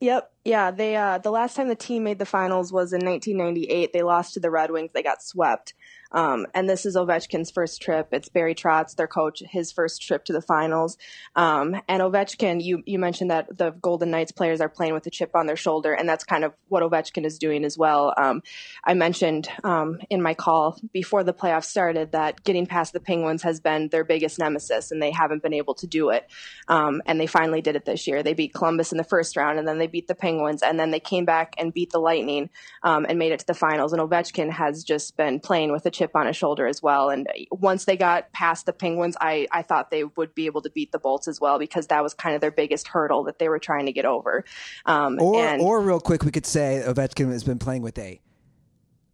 Yep. 0.00 0.30
Yeah, 0.44 0.70
they 0.70 0.96
uh 0.96 1.18
the 1.18 1.30
last 1.30 1.56
time 1.56 1.68
the 1.68 1.74
team 1.74 2.04
made 2.04 2.18
the 2.18 2.26
finals 2.26 2.72
was 2.72 2.92
in 2.92 3.04
1998. 3.04 3.92
They 3.92 4.02
lost 4.02 4.34
to 4.34 4.40
the 4.40 4.50
Red 4.50 4.70
Wings. 4.70 4.90
They 4.92 5.02
got 5.02 5.22
swept. 5.22 5.72
Um, 6.14 6.46
and 6.54 6.70
this 6.70 6.86
is 6.86 6.96
Ovechkin's 6.96 7.50
first 7.50 7.82
trip. 7.82 8.08
It's 8.12 8.28
Barry 8.28 8.54
Trotz, 8.54 8.94
their 8.94 9.08
coach, 9.08 9.42
his 9.50 9.72
first 9.72 10.00
trip 10.00 10.24
to 10.26 10.32
the 10.32 10.40
finals. 10.40 10.96
Um, 11.34 11.74
and 11.88 12.00
Ovechkin, 12.00 12.62
you 12.62 12.82
you 12.86 12.98
mentioned 13.00 13.30
that 13.30 13.54
the 13.56 13.70
Golden 13.72 14.10
Knights 14.10 14.30
players 14.32 14.60
are 14.60 14.68
playing 14.68 14.94
with 14.94 15.06
a 15.06 15.10
chip 15.10 15.32
on 15.34 15.46
their 15.46 15.56
shoulder, 15.56 15.92
and 15.92 16.08
that's 16.08 16.24
kind 16.24 16.44
of 16.44 16.54
what 16.68 16.84
Ovechkin 16.84 17.26
is 17.26 17.38
doing 17.38 17.64
as 17.64 17.76
well. 17.76 18.14
Um, 18.16 18.42
I 18.84 18.94
mentioned 18.94 19.48
um, 19.64 19.98
in 20.08 20.22
my 20.22 20.34
call 20.34 20.78
before 20.92 21.24
the 21.24 21.34
playoffs 21.34 21.64
started 21.64 22.12
that 22.12 22.44
getting 22.44 22.66
past 22.66 22.92
the 22.92 23.00
Penguins 23.00 23.42
has 23.42 23.58
been 23.58 23.88
their 23.88 24.04
biggest 24.04 24.38
nemesis, 24.38 24.92
and 24.92 25.02
they 25.02 25.10
haven't 25.10 25.42
been 25.42 25.54
able 25.54 25.74
to 25.74 25.88
do 25.88 26.10
it. 26.10 26.26
Um, 26.68 27.02
and 27.06 27.20
they 27.20 27.26
finally 27.26 27.60
did 27.60 27.74
it 27.74 27.84
this 27.84 28.06
year. 28.06 28.22
They 28.22 28.34
beat 28.34 28.54
Columbus 28.54 28.92
in 28.92 28.98
the 28.98 29.04
first 29.04 29.36
round, 29.36 29.58
and 29.58 29.66
then 29.66 29.78
they 29.78 29.88
beat 29.88 30.06
the 30.06 30.14
Penguins, 30.14 30.62
and 30.62 30.78
then 30.78 30.92
they 30.92 31.00
came 31.00 31.24
back 31.24 31.54
and 31.58 31.74
beat 31.74 31.90
the 31.90 31.98
Lightning 31.98 32.50
um, 32.84 33.04
and 33.08 33.18
made 33.18 33.32
it 33.32 33.40
to 33.40 33.46
the 33.46 33.54
finals. 33.54 33.92
And 33.92 34.00
Ovechkin 34.00 34.50
has 34.52 34.84
just 34.84 35.16
been 35.16 35.40
playing 35.40 35.72
with 35.72 35.84
a 35.86 35.90
chip 35.90 36.03
on 36.14 36.26
his 36.26 36.36
shoulder 36.36 36.66
as 36.66 36.82
well. 36.82 37.10
And 37.10 37.28
once 37.50 37.84
they 37.84 37.96
got 37.96 38.32
past 38.32 38.66
the 38.66 38.72
Penguins, 38.72 39.16
I, 39.20 39.46
I 39.52 39.62
thought 39.62 39.90
they 39.90 40.04
would 40.04 40.34
be 40.34 40.46
able 40.46 40.62
to 40.62 40.70
beat 40.70 40.92
the 40.92 40.98
Bolts 40.98 41.28
as 41.28 41.40
well 41.40 41.58
because 41.58 41.86
that 41.88 42.02
was 42.02 42.14
kind 42.14 42.34
of 42.34 42.40
their 42.40 42.50
biggest 42.50 42.88
hurdle 42.88 43.24
that 43.24 43.38
they 43.38 43.48
were 43.48 43.58
trying 43.58 43.86
to 43.86 43.92
get 43.92 44.04
over. 44.04 44.44
Um, 44.86 45.20
Or, 45.20 45.44
and 45.44 45.62
or 45.62 45.80
real 45.80 46.00
quick, 46.00 46.24
we 46.24 46.30
could 46.30 46.46
say 46.46 46.82
Ovechkin 46.86 47.30
has 47.30 47.44
been 47.44 47.58
playing 47.58 47.82
with 47.82 47.98
a 47.98 48.20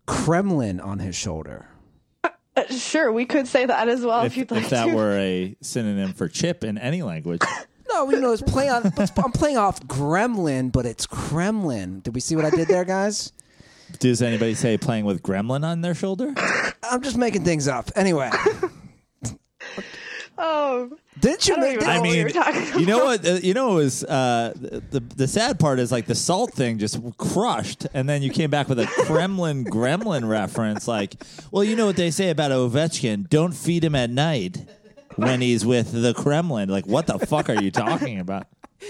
Kremlin 0.07 0.81
on 0.81 0.99
his 0.99 1.15
shoulder. 1.15 1.69
sure, 2.71 3.13
we 3.13 3.25
could 3.27 3.47
say 3.47 3.67
that 3.67 3.89
as 3.89 4.03
well 4.03 4.23
if, 4.23 4.33
if, 4.33 4.37
you'd 4.39 4.51
like 4.51 4.65
if 4.65 4.71
that 4.71 4.87
to. 4.87 4.95
were 4.95 5.17
a 5.17 5.57
synonym 5.61 6.13
for 6.13 6.29
chip 6.29 6.65
in 6.65 6.79
any 6.79 7.03
language. 7.03 7.43
No, 7.93 8.09
you 8.09 8.21
know, 8.21 8.33
it's 8.33 8.43
play 8.43 8.69
on. 8.69 8.93
I'm 9.17 9.33
playing 9.33 9.57
off 9.57 9.83
Gremlin, 9.83 10.71
but 10.71 10.87
it's 10.87 11.07
Kremlin. 11.07 12.01
Did 12.01 12.15
we 12.15 12.21
see 12.21 12.37
what 12.37 12.45
I 12.45 12.51
did 12.51 12.69
there, 12.69 12.85
guys? 12.85 13.33
Does 13.99 14.23
anybody 14.23 14.55
say 14.55 14.79
playing 14.79 15.05
with 15.05 15.23
gremlin 15.23 15.65
on 15.65 15.81
their 15.81 15.95
shoulder? 15.95 16.35
I'm 16.83 17.03
just 17.03 17.17
making 17.17 17.45
things 17.45 17.69
up. 17.69 17.91
Anyway, 17.97 18.31
oh, 20.39 20.91
didn't 21.19 21.49
you? 21.49 21.55
I 21.55 21.61
make- 21.61 21.75
even 21.77 21.89
I 21.89 22.01
mean, 22.01 22.25
were 22.25 22.79
you 22.81 22.87
know 22.87 23.05
what? 23.05 23.27
Uh, 23.27 23.33
you 23.43 23.55
know, 23.55 23.73
it 23.73 23.85
was 23.85 24.05
uh, 24.05 24.53
the 24.57 25.01
the 25.01 25.29
sad 25.29 25.59
part 25.59 25.79
is 25.79 25.93
like 25.93 26.07
the 26.07 26.15
salt 26.15 26.55
thing 26.55 26.79
just 26.79 26.99
crushed, 27.19 27.87
and 27.93 28.09
then 28.09 28.23
you 28.23 28.31
came 28.31 28.51
back 28.51 28.69
with 28.69 28.81
a 28.81 28.87
Kremlin 28.87 29.65
Gremlin 29.67 30.29
reference. 30.29 30.89
Like, 30.89 31.17
well, 31.51 31.65
you 31.65 31.77
know 31.77 31.87
what 31.87 31.97
they 31.97 32.11
say 32.11 32.31
about 32.31 32.51
Ovechkin: 32.51 33.29
don't 33.29 33.53
feed 33.53 33.85
him 33.85 33.95
at 33.95 34.11
night 34.11 34.65
when 35.17 35.41
he's 35.41 35.67
with 35.67 35.93
the 35.93 36.15
Kremlin. 36.15 36.69
Like, 36.69 36.87
what 36.87 37.07
the 37.07 37.19
fuck 37.19 37.51
are 37.51 37.63
you 37.63 37.71
talking 37.71 38.19
about? 38.19 38.47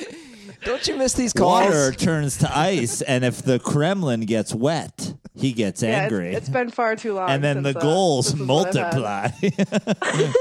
don't 0.65 0.87
you 0.87 0.97
miss 0.97 1.15
these 1.15 1.33
calls? 1.33 1.65
Water 1.65 1.93
turns 1.93 2.39
to 2.39 2.57
ice, 2.57 3.03
and 3.03 3.25
if 3.25 3.43
the 3.43 3.59
Kremlin 3.59 4.21
gets 4.23 4.55
wet, 4.55 5.15
he 5.35 5.53
gets 5.53 5.83
Yeah, 5.83 5.89
it's- 5.91 6.03
angry. 6.13 6.35
it's 6.35 6.49
been 6.49 6.71
far 6.71 6.97
too 6.97 7.15
long. 7.15 7.31
and 7.31 7.43
then 7.43 7.63
the 7.63 7.71
uh, 7.77 7.81
goals 7.81 8.33
this 8.33 8.41
is 8.41 8.47
what 8.47 8.77
I've 8.77 8.95
had. 8.95 9.63
multiply. 9.63 10.33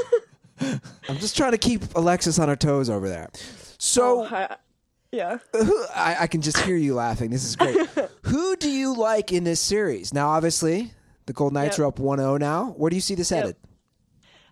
I'm 1.07 1.17
just 1.17 1.37
trying 1.37 1.51
to 1.53 1.57
keep 1.57 1.95
Alexis 1.95 2.37
on 2.39 2.49
her 2.49 2.55
toes 2.55 2.89
over 2.89 3.07
there. 3.07 3.29
So 3.77 4.23
Uh, 4.25 4.55
yeah. 5.11 5.37
I, 5.95 6.17
I 6.21 6.27
can 6.27 6.41
just 6.41 6.57
hear 6.59 6.75
you 6.75 6.95
laughing. 6.95 7.29
This 7.31 7.43
is 7.45 7.55
great. 7.55 7.77
Who 8.23 8.55
do 8.57 8.69
you 8.69 8.93
like 8.95 9.31
in 9.31 9.43
this 9.45 9.59
series? 9.61 10.13
Now, 10.13 10.29
obviously, 10.29 10.91
the 11.27 11.33
Gold 11.33 11.53
Knights 11.53 11.77
Yep. 11.77 11.85
are 11.85 11.87
up 11.87 11.95
1-0 11.99 12.39
now. 12.39 12.73
Where 12.77 12.89
do 12.89 12.95
you 12.95 13.01
see 13.01 13.15
this 13.15 13.29
headed? 13.29 13.55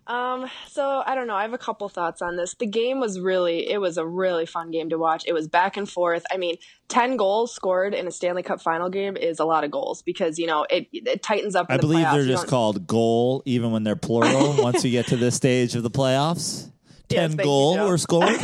Um, 0.08 0.48
so 0.68 1.02
I 1.06 1.14
don't 1.14 1.26
know. 1.26 1.34
I 1.34 1.42
have 1.42 1.52
a 1.52 1.58
couple 1.58 1.86
thoughts 1.90 2.22
on 2.22 2.36
this. 2.36 2.54
The 2.54 2.66
game 2.66 2.98
was 2.98 3.20
really, 3.20 3.70
it 3.70 3.78
was 3.78 3.98
a 3.98 4.06
really 4.06 4.46
fun 4.46 4.70
game 4.70 4.88
to 4.88 4.96
watch. 4.98 5.24
It 5.26 5.34
was 5.34 5.46
back 5.48 5.76
and 5.76 5.88
forth. 5.88 6.24
I 6.32 6.38
mean, 6.38 6.56
10 6.88 7.18
goals 7.18 7.54
scored 7.54 7.92
in 7.92 8.06
a 8.06 8.10
Stanley 8.10 8.42
Cup 8.42 8.62
final 8.62 8.88
game 8.88 9.18
is 9.18 9.38
a 9.38 9.44
lot 9.44 9.64
of 9.64 9.70
goals 9.70 10.00
because, 10.00 10.38
you 10.38 10.46
know, 10.46 10.66
it, 10.70 10.88
it 10.92 11.22
tightens 11.22 11.54
up. 11.54 11.66
I 11.68 11.76
the 11.76 11.82
believe 11.82 12.06
playoffs. 12.06 12.12
they're 12.12 12.22
You 12.22 12.28
just 12.28 12.42
don't- 12.44 12.50
called 12.50 12.86
goal, 12.86 13.42
even 13.44 13.70
when 13.70 13.84
they're 13.84 13.96
plural. 13.96 14.54
once 14.62 14.82
you 14.82 14.90
get 14.90 15.08
to 15.08 15.16
this 15.18 15.34
stage 15.34 15.74
of 15.74 15.82
the 15.82 15.90
playoffs, 15.90 16.70
ten 17.10 17.28
thank 17.30 17.40
you, 17.40 17.44
goal 17.44 17.74
Joe. 17.76 17.88
were 17.88 17.98
scored. 17.98 18.34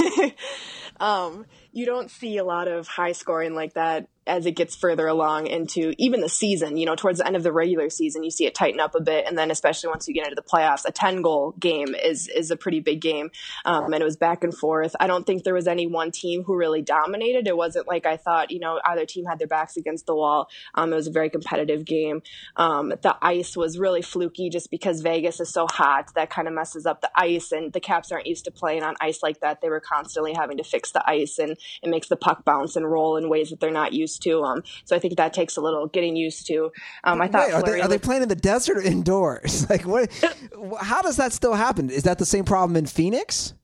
um, 1.01 1.47
you 1.73 1.87
don't 1.87 2.11
see 2.11 2.37
a 2.37 2.45
lot 2.45 2.69
of 2.69 2.87
high 2.87 3.13
scoring 3.13 3.55
like 3.55 3.75
that 3.75 4.07
as 4.27 4.47
it 4.47 4.53
gets 4.53 4.75
further 4.75 5.07
along 5.07 5.47
into 5.47 5.95
even 5.99 6.21
the 6.21 6.29
season. 6.29 6.77
You 6.77 6.87
know, 6.87 6.97
towards 6.97 7.19
the 7.19 7.27
end 7.27 7.37
of 7.37 7.43
the 7.43 7.53
regular 7.53 7.91
season, 7.91 8.25
you 8.25 8.31
see 8.31 8.47
it 8.47 8.55
tighten 8.55 8.81
up 8.81 8.95
a 8.95 9.01
bit, 9.01 9.27
and 9.27 9.37
then 9.37 9.51
especially 9.51 9.89
once 9.89 10.09
you 10.09 10.15
get 10.15 10.25
into 10.25 10.35
the 10.35 10.43
playoffs, 10.43 10.85
a 10.87 10.93
ten 10.93 11.23
goal 11.23 11.55
game 11.59 11.95
is 11.95 12.29
is 12.29 12.51
a 12.51 12.57
pretty 12.57 12.81
big 12.81 13.01
game. 13.01 13.31
Um, 13.65 13.93
and 13.93 14.03
it 14.03 14.05
was 14.05 14.17
back 14.17 14.45
and 14.45 14.57
forth. 14.57 14.95
I 14.99 15.07
don't 15.07 15.27
think 15.27 15.45
there 15.45 15.55
was 15.55 15.69
any 15.69 15.87
one 15.87 16.11
team 16.11 16.43
who 16.45 16.57
really 16.57 16.83
dominated. 16.83 17.47
It 17.47 17.57
wasn't 17.57 17.89
like 17.89 18.07
I 18.07 18.17
thought. 18.17 18.51
You 18.51 18.61
know, 18.61 18.81
either 18.85 19.07
team 19.07 19.25
had 19.27 19.39
their 19.39 19.49
backs 19.49 19.77
against 19.77 20.07
the 20.07 20.15
wall. 20.15 20.49
Um, 20.75 20.93
it 20.93 20.97
was 20.97 21.07
a 21.07 21.13
very 21.13 21.31
competitive 21.31 21.85
game. 21.85 22.23
Um, 22.57 22.91
the 23.03 23.17
ice 23.21 23.57
was 23.57 23.79
really 23.79 24.03
fluky 24.03 24.49
just 24.51 24.71
because 24.71 25.01
Vegas 25.01 25.41
is 25.41 25.51
so 25.51 25.67
hot. 25.67 26.15
That 26.15 26.31
kind 26.31 26.49
of 26.49 26.55
messes 26.55 26.87
up 26.87 27.01
the 27.01 27.11
ice, 27.15 27.53
and 27.53 27.73
the 27.73 27.81
Caps 27.81 28.13
aren't 28.13 28.27
used 28.27 28.45
to 28.47 28.51
playing 28.51 28.83
on 28.83 28.95
ice 29.01 29.23
like 29.23 29.41
that. 29.41 29.61
They 29.61 29.69
were 29.69 29.81
constantly 29.81 30.33
having 30.35 30.59
to 30.59 30.65
fix 30.65 30.93
the 30.93 31.03
ice, 31.09 31.39
and 31.39 31.57
it 31.83 31.91
makes 31.91 32.09
the 32.09 32.17
puck 32.17 32.45
bounce 32.45 32.77
and 32.77 32.91
roll 32.91 33.17
in 33.17 33.29
ways 33.29 33.51
that 33.51 33.61
they're 33.61 33.71
not 33.71 33.93
used 33.93 34.14
to. 34.23 34.43
Um, 34.43 34.63
so 34.85 34.97
I 34.97 34.99
think 34.99 35.17
that 35.17 35.33
takes 35.33 35.57
a 35.57 35.61
little 35.61 35.87
getting 35.87 36.17
used 36.17 36.47
to. 36.49 36.73
Um, 37.05 37.21
I 37.21 37.29
thought 37.29 37.49
Wait, 37.49 37.55
are 37.55 37.61
they, 37.61 37.67
Fleury 37.67 37.83
are 37.83 37.89
they 37.89 37.99
playing 37.99 38.23
in 38.23 38.29
the 38.29 38.35
desert 38.35 38.79
or 38.79 38.83
indoors? 38.83 39.67
Like, 39.75 39.87
what? 39.87 40.11
how 40.79 41.03
does 41.03 41.17
that 41.17 41.33
still 41.33 41.55
happen? 41.55 41.91
Is 41.91 42.05
that 42.05 42.19
the 42.19 42.27
same 42.27 42.45
problem 42.45 42.77
in 42.77 42.87
Phoenix? 42.87 43.55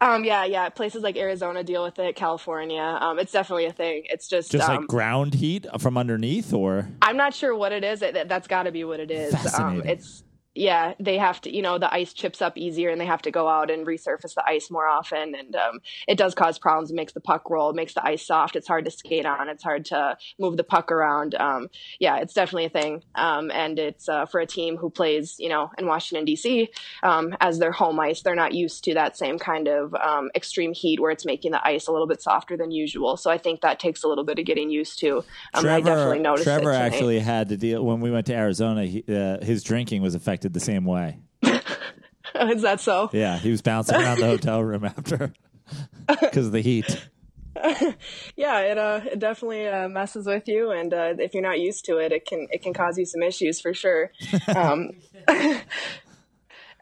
Um, 0.00 0.24
yeah, 0.24 0.44
yeah. 0.44 0.68
Places 0.68 1.02
like 1.02 1.16
Arizona 1.16 1.64
deal 1.64 1.82
with 1.82 1.98
it. 1.98 2.14
California, 2.14 2.80
um, 3.00 3.18
it's 3.18 3.32
definitely 3.32 3.66
a 3.66 3.72
thing. 3.72 4.04
It's 4.06 4.28
just, 4.28 4.52
just 4.52 4.68
um, 4.68 4.76
like 4.76 4.86
ground 4.86 5.34
heat 5.34 5.66
from 5.78 5.98
underneath, 5.98 6.52
or 6.52 6.88
I'm 7.02 7.16
not 7.16 7.34
sure 7.34 7.54
what 7.56 7.72
it 7.72 7.82
is. 7.82 8.00
That, 8.00 8.28
that's 8.28 8.46
got 8.46 8.64
to 8.64 8.72
be 8.72 8.84
what 8.84 9.00
it 9.00 9.10
is. 9.10 9.34
Um, 9.34 9.40
Fascinating. 9.40 9.90
it's 9.90 10.22
yeah, 10.58 10.94
they 10.98 11.18
have 11.18 11.40
to. 11.42 11.54
You 11.54 11.62
know, 11.62 11.78
the 11.78 11.92
ice 11.92 12.12
chips 12.12 12.42
up 12.42 12.58
easier, 12.58 12.90
and 12.90 13.00
they 13.00 13.06
have 13.06 13.22
to 13.22 13.30
go 13.30 13.48
out 13.48 13.70
and 13.70 13.86
resurface 13.86 14.34
the 14.34 14.44
ice 14.46 14.70
more 14.70 14.86
often, 14.86 15.34
and 15.34 15.54
um, 15.54 15.80
it 16.06 16.18
does 16.18 16.34
cause 16.34 16.58
problems. 16.58 16.90
It 16.90 16.94
makes 16.94 17.12
the 17.12 17.20
puck 17.20 17.48
roll. 17.48 17.70
It 17.70 17.76
makes 17.76 17.94
the 17.94 18.04
ice 18.04 18.26
soft. 18.26 18.56
It's 18.56 18.68
hard 18.68 18.84
to 18.84 18.90
skate 18.90 19.26
on. 19.26 19.48
It's 19.48 19.62
hard 19.62 19.84
to 19.86 20.16
move 20.38 20.56
the 20.56 20.64
puck 20.64 20.90
around. 20.90 21.34
Um, 21.34 21.68
yeah, 22.00 22.18
it's 22.18 22.34
definitely 22.34 22.66
a 22.66 22.70
thing. 22.70 23.04
Um, 23.14 23.50
and 23.50 23.78
it's 23.78 24.08
uh, 24.08 24.26
for 24.26 24.40
a 24.40 24.46
team 24.46 24.76
who 24.76 24.90
plays, 24.90 25.36
you 25.38 25.48
know, 25.48 25.70
in 25.78 25.86
Washington 25.86 26.24
D.C. 26.24 26.70
Um, 27.02 27.36
as 27.40 27.58
their 27.58 27.72
home 27.72 27.98
ice. 28.00 28.22
They're 28.22 28.34
not 28.34 28.52
used 28.52 28.84
to 28.84 28.94
that 28.94 29.16
same 29.16 29.38
kind 29.38 29.68
of 29.68 29.94
um, 29.94 30.30
extreme 30.34 30.72
heat 30.72 31.00
where 31.00 31.10
it's 31.10 31.24
making 31.24 31.52
the 31.52 31.66
ice 31.66 31.86
a 31.86 31.92
little 31.92 32.06
bit 32.06 32.20
softer 32.20 32.56
than 32.56 32.70
usual. 32.70 33.16
So 33.16 33.30
I 33.30 33.38
think 33.38 33.60
that 33.60 33.78
takes 33.78 34.02
a 34.02 34.08
little 34.08 34.24
bit 34.24 34.38
of 34.38 34.44
getting 34.44 34.70
used 34.70 34.98
to. 35.00 35.24
Um, 35.54 35.66
I 35.66 35.80
definitely 35.80 36.18
noticed 36.18 36.44
Trevor 36.44 36.72
actually 36.72 37.20
had 37.20 37.48
to 37.50 37.56
deal 37.56 37.84
when 37.84 38.00
we 38.00 38.10
went 38.10 38.26
to 38.26 38.34
Arizona. 38.34 38.84
He, 38.84 39.04
uh, 39.08 39.44
his 39.44 39.62
drinking 39.62 40.02
was 40.02 40.14
affected 40.14 40.47
the 40.52 40.60
same 40.60 40.84
way. 40.84 41.18
Is 41.42 42.62
that 42.62 42.80
so? 42.80 43.10
Yeah, 43.12 43.38
he 43.38 43.50
was 43.50 43.62
bouncing 43.62 43.96
around 43.96 44.18
the 44.18 44.26
hotel 44.26 44.62
room 44.62 44.84
after 44.84 45.32
because 46.08 46.46
of 46.46 46.52
the 46.52 46.60
heat. 46.60 47.08
Yeah, 48.36 48.60
it 48.60 48.78
uh, 48.78 49.00
it 49.04 49.18
definitely 49.18 49.66
uh, 49.66 49.88
messes 49.88 50.26
with 50.26 50.46
you, 50.46 50.70
and 50.70 50.94
uh, 50.94 51.14
if 51.18 51.34
you're 51.34 51.42
not 51.42 51.58
used 51.58 51.84
to 51.86 51.98
it, 51.98 52.12
it 52.12 52.24
can 52.24 52.46
it 52.52 52.62
can 52.62 52.72
cause 52.72 52.96
you 52.96 53.04
some 53.04 53.20
issues 53.20 53.60
for 53.60 53.74
sure. 53.74 54.12
Um, 54.54 54.90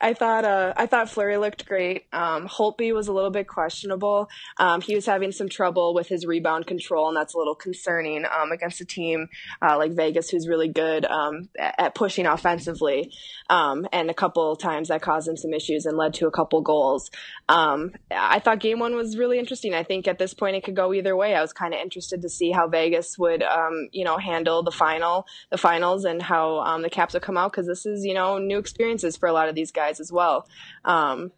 I 0.01 0.13
thought 0.13 0.45
uh, 0.45 0.75
I 0.77 0.87
thought 0.87 1.09
Fleury 1.09 1.39
looked 1.39 1.67
great. 1.67 2.05
Um, 2.13 2.47
Holtby 2.47 2.95
was 2.95 3.09
a 3.09 3.13
little 3.13 3.31
bit 3.31 3.49
questionable. 3.49 4.29
Um, 4.59 4.83
he 4.83 4.95
was 4.95 5.07
having 5.07 5.33
some 5.33 5.49
trouble 5.49 5.95
with 5.95 6.09
his 6.09 6.27
rebound 6.27 6.67
control, 6.67 7.09
and 7.09 7.17
that's 7.17 7.35
a 7.35 7.39
little 7.39 7.55
concerning 7.55 8.25
um, 8.27 8.53
against 8.53 8.81
a 8.81 8.85
team 8.85 9.29
uh, 9.63 9.79
like 9.79 9.93
Vegas, 9.93 10.29
who's 10.29 10.49
really 10.49 10.69
good 10.69 11.07
um, 11.07 11.49
at, 11.59 11.95
pushing 11.95 12.27
offensively. 12.27 13.11
Um, 13.49 13.87
and 13.93 14.11
a 14.11 14.15
couple 14.15 14.55
times 14.57 14.89
that 14.89 15.03
caused 15.03 15.29
him 15.29 15.37
some 15.37 15.55
issues 15.55 15.87
and 15.87 15.97
led 15.97 16.15
to 16.15 16.27
a 16.27 16.31
couple 16.31 16.61
goals. 16.61 17.11
Um, 17.49 17.93
I 18.11 18.41
thought 18.41 18.61
game 18.61 18.81
one 18.81 18.97
was 18.97 19.17
really 19.17 19.39
interesting. 19.39 19.73
I 19.73 19.85
think 19.85 20.09
at 20.09 20.19
this 20.19 20.35
point 20.35 20.57
it 20.57 20.65
could 20.65 20.77
go 20.77 20.93
either 20.93 21.17
way. 21.17 21.35
I 21.35 21.41
was 21.41 21.53
kind 21.53 21.73
of 21.73 21.81
interested 21.81 22.23
to 22.23 22.29
see 22.29 22.51
how 22.51 22.69
Vegas 22.69 23.17
would, 23.19 23.45
you 23.93 24.05
know, 24.05 24.19
handle 24.19 24.63
the 24.63 24.73
final, 24.73 25.27
the 25.51 25.59
finals, 25.59 26.05
and 26.05 26.21
how 26.21 26.77
the 26.83 26.91
Caps 26.91 27.15
would 27.15 27.23
come 27.23 27.37
out 27.37 27.53
because 27.53 27.67
this 27.67 27.87
is, 27.87 28.05
you 28.05 28.15
know, 28.15 28.39
new 28.39 28.59
experiences 28.59 29.17
for 29.17 29.29
a 29.29 29.33
lot 29.33 29.49
of 29.49 29.55
these 29.55 29.71
guys 29.71 29.86
as 29.91 30.13
well. 30.13 30.49
Um, 30.85 31.33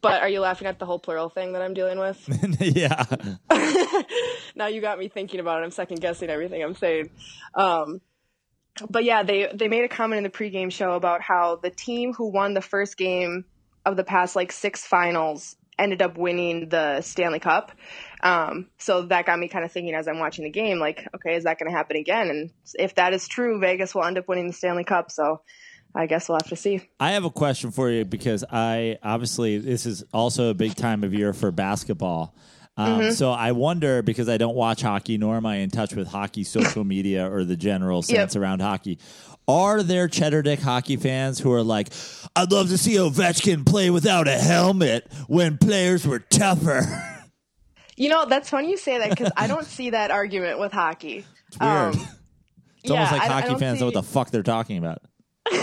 but 0.00 0.20
are 0.20 0.28
you 0.28 0.40
laughing 0.40 0.68
at 0.68 0.78
the 0.78 0.84
whole 0.84 0.98
plural 0.98 1.30
thing 1.30 1.54
that 1.54 1.62
I'm 1.62 1.72
dealing 1.72 1.98
with? 1.98 2.22
yeah, 2.60 3.04
now 4.54 4.66
you 4.66 4.82
got 4.82 4.98
me 4.98 5.08
thinking 5.08 5.40
about 5.40 5.62
it. 5.62 5.64
I'm 5.64 5.70
second 5.70 6.00
guessing 6.00 6.28
everything 6.28 6.62
I'm 6.62 6.74
saying. 6.74 7.08
Um, 7.54 8.02
but 8.90 9.04
yeah, 9.04 9.22
they 9.22 9.50
they 9.54 9.68
made 9.68 9.84
a 9.84 9.88
comment 9.88 10.18
in 10.18 10.24
the 10.24 10.30
pregame 10.30 10.70
show 10.70 10.92
about 10.92 11.22
how 11.22 11.56
the 11.56 11.70
team 11.70 12.12
who 12.12 12.28
won 12.28 12.52
the 12.52 12.60
first 12.60 12.98
game 12.98 13.46
of 13.86 13.96
the 13.96 14.04
past 14.04 14.36
like 14.36 14.52
six 14.52 14.84
finals 14.84 15.56
ended 15.78 16.02
up 16.02 16.16
winning 16.16 16.68
the 16.68 17.00
Stanley 17.00 17.40
Cup. 17.40 17.72
Um, 18.22 18.68
so 18.78 19.02
that 19.02 19.26
got 19.26 19.38
me 19.38 19.48
kind 19.48 19.64
of 19.64 19.72
thinking 19.72 19.94
as 19.94 20.06
I'm 20.06 20.18
watching 20.18 20.44
the 20.44 20.50
game, 20.50 20.78
like, 20.78 21.06
okay, 21.14 21.34
is 21.34 21.44
that 21.44 21.58
going 21.58 21.70
to 21.70 21.76
happen 21.76 21.96
again? 21.96 22.28
And 22.28 22.50
if 22.74 22.94
that 22.94 23.12
is 23.12 23.26
true, 23.26 23.60
Vegas 23.60 23.94
will 23.94 24.04
end 24.04 24.18
up 24.18 24.28
winning 24.28 24.46
the 24.46 24.52
Stanley 24.52 24.84
Cup. 24.84 25.10
So 25.10 25.40
I 25.94 26.06
guess 26.06 26.28
we'll 26.28 26.36
have 26.38 26.48
to 26.48 26.56
see. 26.56 26.88
I 26.98 27.12
have 27.12 27.24
a 27.24 27.30
question 27.30 27.70
for 27.70 27.88
you 27.90 28.04
because 28.04 28.44
I 28.50 28.98
obviously 29.02 29.58
this 29.58 29.86
is 29.86 30.02
also 30.12 30.50
a 30.50 30.54
big 30.54 30.74
time 30.74 31.04
of 31.04 31.14
year 31.14 31.32
for 31.32 31.50
basketball. 31.52 32.34
Um, 32.76 33.00
Mm-hmm. 33.00 33.10
So 33.12 33.30
I 33.30 33.52
wonder 33.52 34.02
because 34.02 34.28
I 34.28 34.36
don't 34.36 34.56
watch 34.56 34.82
hockey, 34.82 35.16
nor 35.18 35.36
am 35.36 35.46
I 35.46 35.56
in 35.58 35.70
touch 35.70 35.94
with 35.94 36.08
hockey 36.08 36.42
social 36.42 36.82
media 36.82 37.30
or 37.30 37.44
the 37.44 37.56
general 37.56 38.02
sense 38.02 38.34
Yep. 38.34 38.42
around 38.42 38.60
hockey. 38.62 38.98
Are 39.46 39.82
there 39.82 40.08
cheddar 40.08 40.42
dick 40.42 40.58
hockey 40.58 40.96
fans 40.96 41.38
who 41.38 41.52
are 41.52 41.62
like, 41.62 41.90
I'd 42.34 42.50
love 42.50 42.70
to 42.70 42.78
see 42.78 42.94
Ovechkin 42.94 43.64
play 43.64 43.90
without 43.90 44.26
a 44.26 44.36
helmet 44.38 45.06
when 45.28 45.58
players 45.58 46.06
were 46.06 46.18
tougher? 46.18 46.82
You 47.96 48.08
know, 48.08 48.24
that's 48.26 48.50
funny 48.50 48.70
you 48.70 48.76
say 48.76 48.98
that 48.98 49.10
because 49.10 49.30
I 49.36 49.46
don't 49.46 49.64
see 49.66 49.90
that 49.90 50.10
argument 50.10 50.58
with 50.58 50.72
hockey. 50.72 51.24
It's 51.46 51.58
weird. 51.60 51.94
Um, 51.94 52.08
it's 52.82 52.90
almost 52.90 53.12
like 53.12 53.20
I- 53.22 53.26
I 53.26 53.28
hockey 53.28 53.48
don't 53.50 53.60
fans 53.60 53.78
know 53.78 53.86
what 53.86 53.94
the 53.94 54.02
fuck 54.02 54.32
they're 54.32 54.42
talking 54.42 54.78
about. 54.78 54.98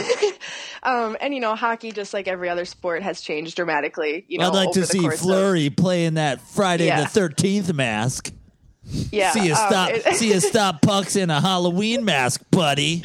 Um, 0.84 1.16
and 1.22 1.32
you 1.32 1.40
know, 1.40 1.53
hockey, 1.56 1.91
just 1.91 2.12
like 2.12 2.28
every 2.28 2.49
other 2.49 2.66
sport, 2.66 3.03
has 3.03 3.22
changed 3.22 3.56
dramatically. 3.56 4.26
You 4.28 4.40
know, 4.40 4.48
I'd 4.48 4.53
like 4.56 4.72
to 4.72 4.86
see 4.88 5.06
of- 5.06 5.14
Fleury 5.20 5.70
play 5.70 6.06
in 6.06 6.16
that 6.16 6.41
Friday 6.41 6.88
Yeah. 6.88 7.02
the 7.02 7.08
Thirteenth 7.08 7.72
mask. 7.72 8.34
yeah, 8.84 9.30
See 9.32 9.45
you 9.45 9.53
um, 9.53 9.58
stop. 9.68 9.90
it- 9.91 10.16
see 10.16 10.34
you 10.34 10.40
stop 10.40 10.82
pucks 10.82 11.16
in 11.16 11.30
a 11.30 11.40
Halloween 11.40 12.03
mask, 12.03 12.41
buddy. 12.49 13.03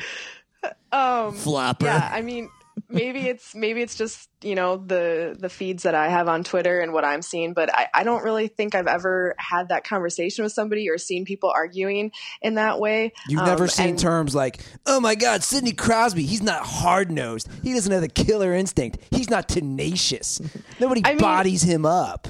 um, 0.92 1.34
Flopper. 1.34 1.84
yeah, 1.84 2.08
I 2.10 2.22
mean, 2.22 2.48
maybe 2.88 3.28
it's 3.28 3.54
maybe 3.54 3.82
it's 3.82 3.96
just 3.96 4.28
you 4.42 4.54
know 4.54 4.76
the 4.76 5.36
the 5.38 5.48
feeds 5.48 5.84
that 5.84 5.94
I 5.94 6.08
have 6.08 6.28
on 6.28 6.44
Twitter 6.44 6.80
and 6.80 6.92
what 6.92 7.04
I'm 7.04 7.22
seeing, 7.22 7.52
but 7.54 7.72
I, 7.74 7.88
I 7.94 8.04
don't 8.04 8.22
really 8.22 8.48
think 8.48 8.74
I've 8.74 8.86
ever 8.86 9.34
had 9.38 9.68
that 9.70 9.84
conversation 9.84 10.44
with 10.44 10.52
somebody 10.52 10.88
or 10.88 10.98
seen 10.98 11.24
people 11.24 11.52
arguing 11.54 12.12
in 12.42 12.54
that 12.54 12.78
way. 12.78 13.12
You've 13.28 13.40
Um, 13.40 13.46
never 13.46 13.68
seen 13.68 13.90
and- 13.90 13.98
terms 13.98 14.34
like, 14.34 14.58
"Oh 14.86 15.00
my 15.00 15.14
God, 15.14 15.42
Sidney 15.42 15.72
Crosby. 15.72 16.24
He's 16.24 16.42
not 16.42 16.64
hard 16.64 17.10
nosed. 17.10 17.48
He 17.62 17.72
doesn't 17.72 17.90
have 17.92 18.02
the 18.02 18.08
killer 18.08 18.54
instinct. 18.54 18.98
He's 19.10 19.30
not 19.30 19.48
tenacious. 19.48 20.40
Nobody 20.80 21.02
I 21.04 21.10
mean- 21.10 21.18
bodies 21.18 21.62
him 21.62 21.86
up." 21.86 22.28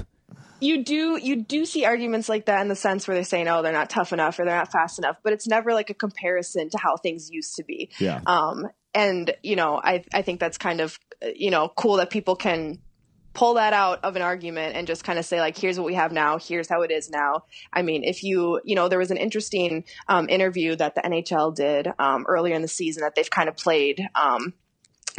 you 0.59 0.83
do 0.83 1.19
you 1.21 1.35
do 1.43 1.67
see 1.67 1.85
arguments 1.85 2.27
like 2.27 2.47
that 2.47 2.61
in 2.61 2.67
the 2.67 2.75
sense 2.75 3.07
where 3.07 3.13
they're 3.13 3.23
saying 3.23 3.47
oh 3.47 3.61
they're 3.61 3.71
not 3.71 3.91
tough 3.91 4.11
enough 4.11 4.39
or 4.39 4.43
they're 4.43 4.57
not 4.57 4.71
fast 4.71 4.97
enough 4.97 5.15
but 5.23 5.31
it's 5.31 5.45
never 5.45 5.71
like 5.71 5.91
a 5.91 5.93
comparison 5.93 6.67
to 6.67 6.79
how 6.79 6.97
things 6.97 7.29
used 7.29 7.55
to 7.57 7.63
be 7.63 7.91
Yeah. 7.99 8.21
um 8.25 8.67
and 8.93 9.35
you 9.43 9.55
know 9.55 9.79
i 9.83 10.03
i 10.13 10.21
think 10.21 10.39
that's 10.39 10.57
kind 10.57 10.81
of 10.81 10.97
you 11.35 11.51
know 11.51 11.71
cool 11.75 11.97
that 11.97 12.09
people 12.09 12.35
can 12.35 12.79
pull 13.37 13.53
that 13.53 13.71
out 13.71 14.03
of 14.03 14.15
an 14.15 14.23
argument 14.23 14.75
and 14.75 14.87
just 14.87 15.03
kind 15.03 15.19
of 15.19 15.25
say 15.25 15.39
like 15.39 15.55
here's 15.55 15.77
what 15.77 15.85
we 15.85 15.93
have 15.93 16.11
now. 16.11 16.39
Here's 16.39 16.67
how 16.67 16.81
it 16.81 16.89
is 16.89 17.07
now. 17.07 17.43
I 17.71 17.83
mean 17.83 18.03
if 18.03 18.23
you 18.23 18.59
you 18.65 18.73
know 18.73 18.89
there 18.89 18.97
was 18.97 19.11
an 19.11 19.17
interesting 19.17 19.83
um, 20.07 20.27
interview 20.27 20.75
that 20.75 20.95
the 20.95 21.01
nhl 21.01 21.53
did 21.53 21.87
um, 21.99 22.25
earlier 22.27 22.55
in 22.55 22.63
the 22.63 22.67
season 22.67 23.01
that 23.01 23.13
they've 23.13 23.29
kind 23.29 23.47
of 23.47 23.55
played 23.55 24.01
um, 24.15 24.53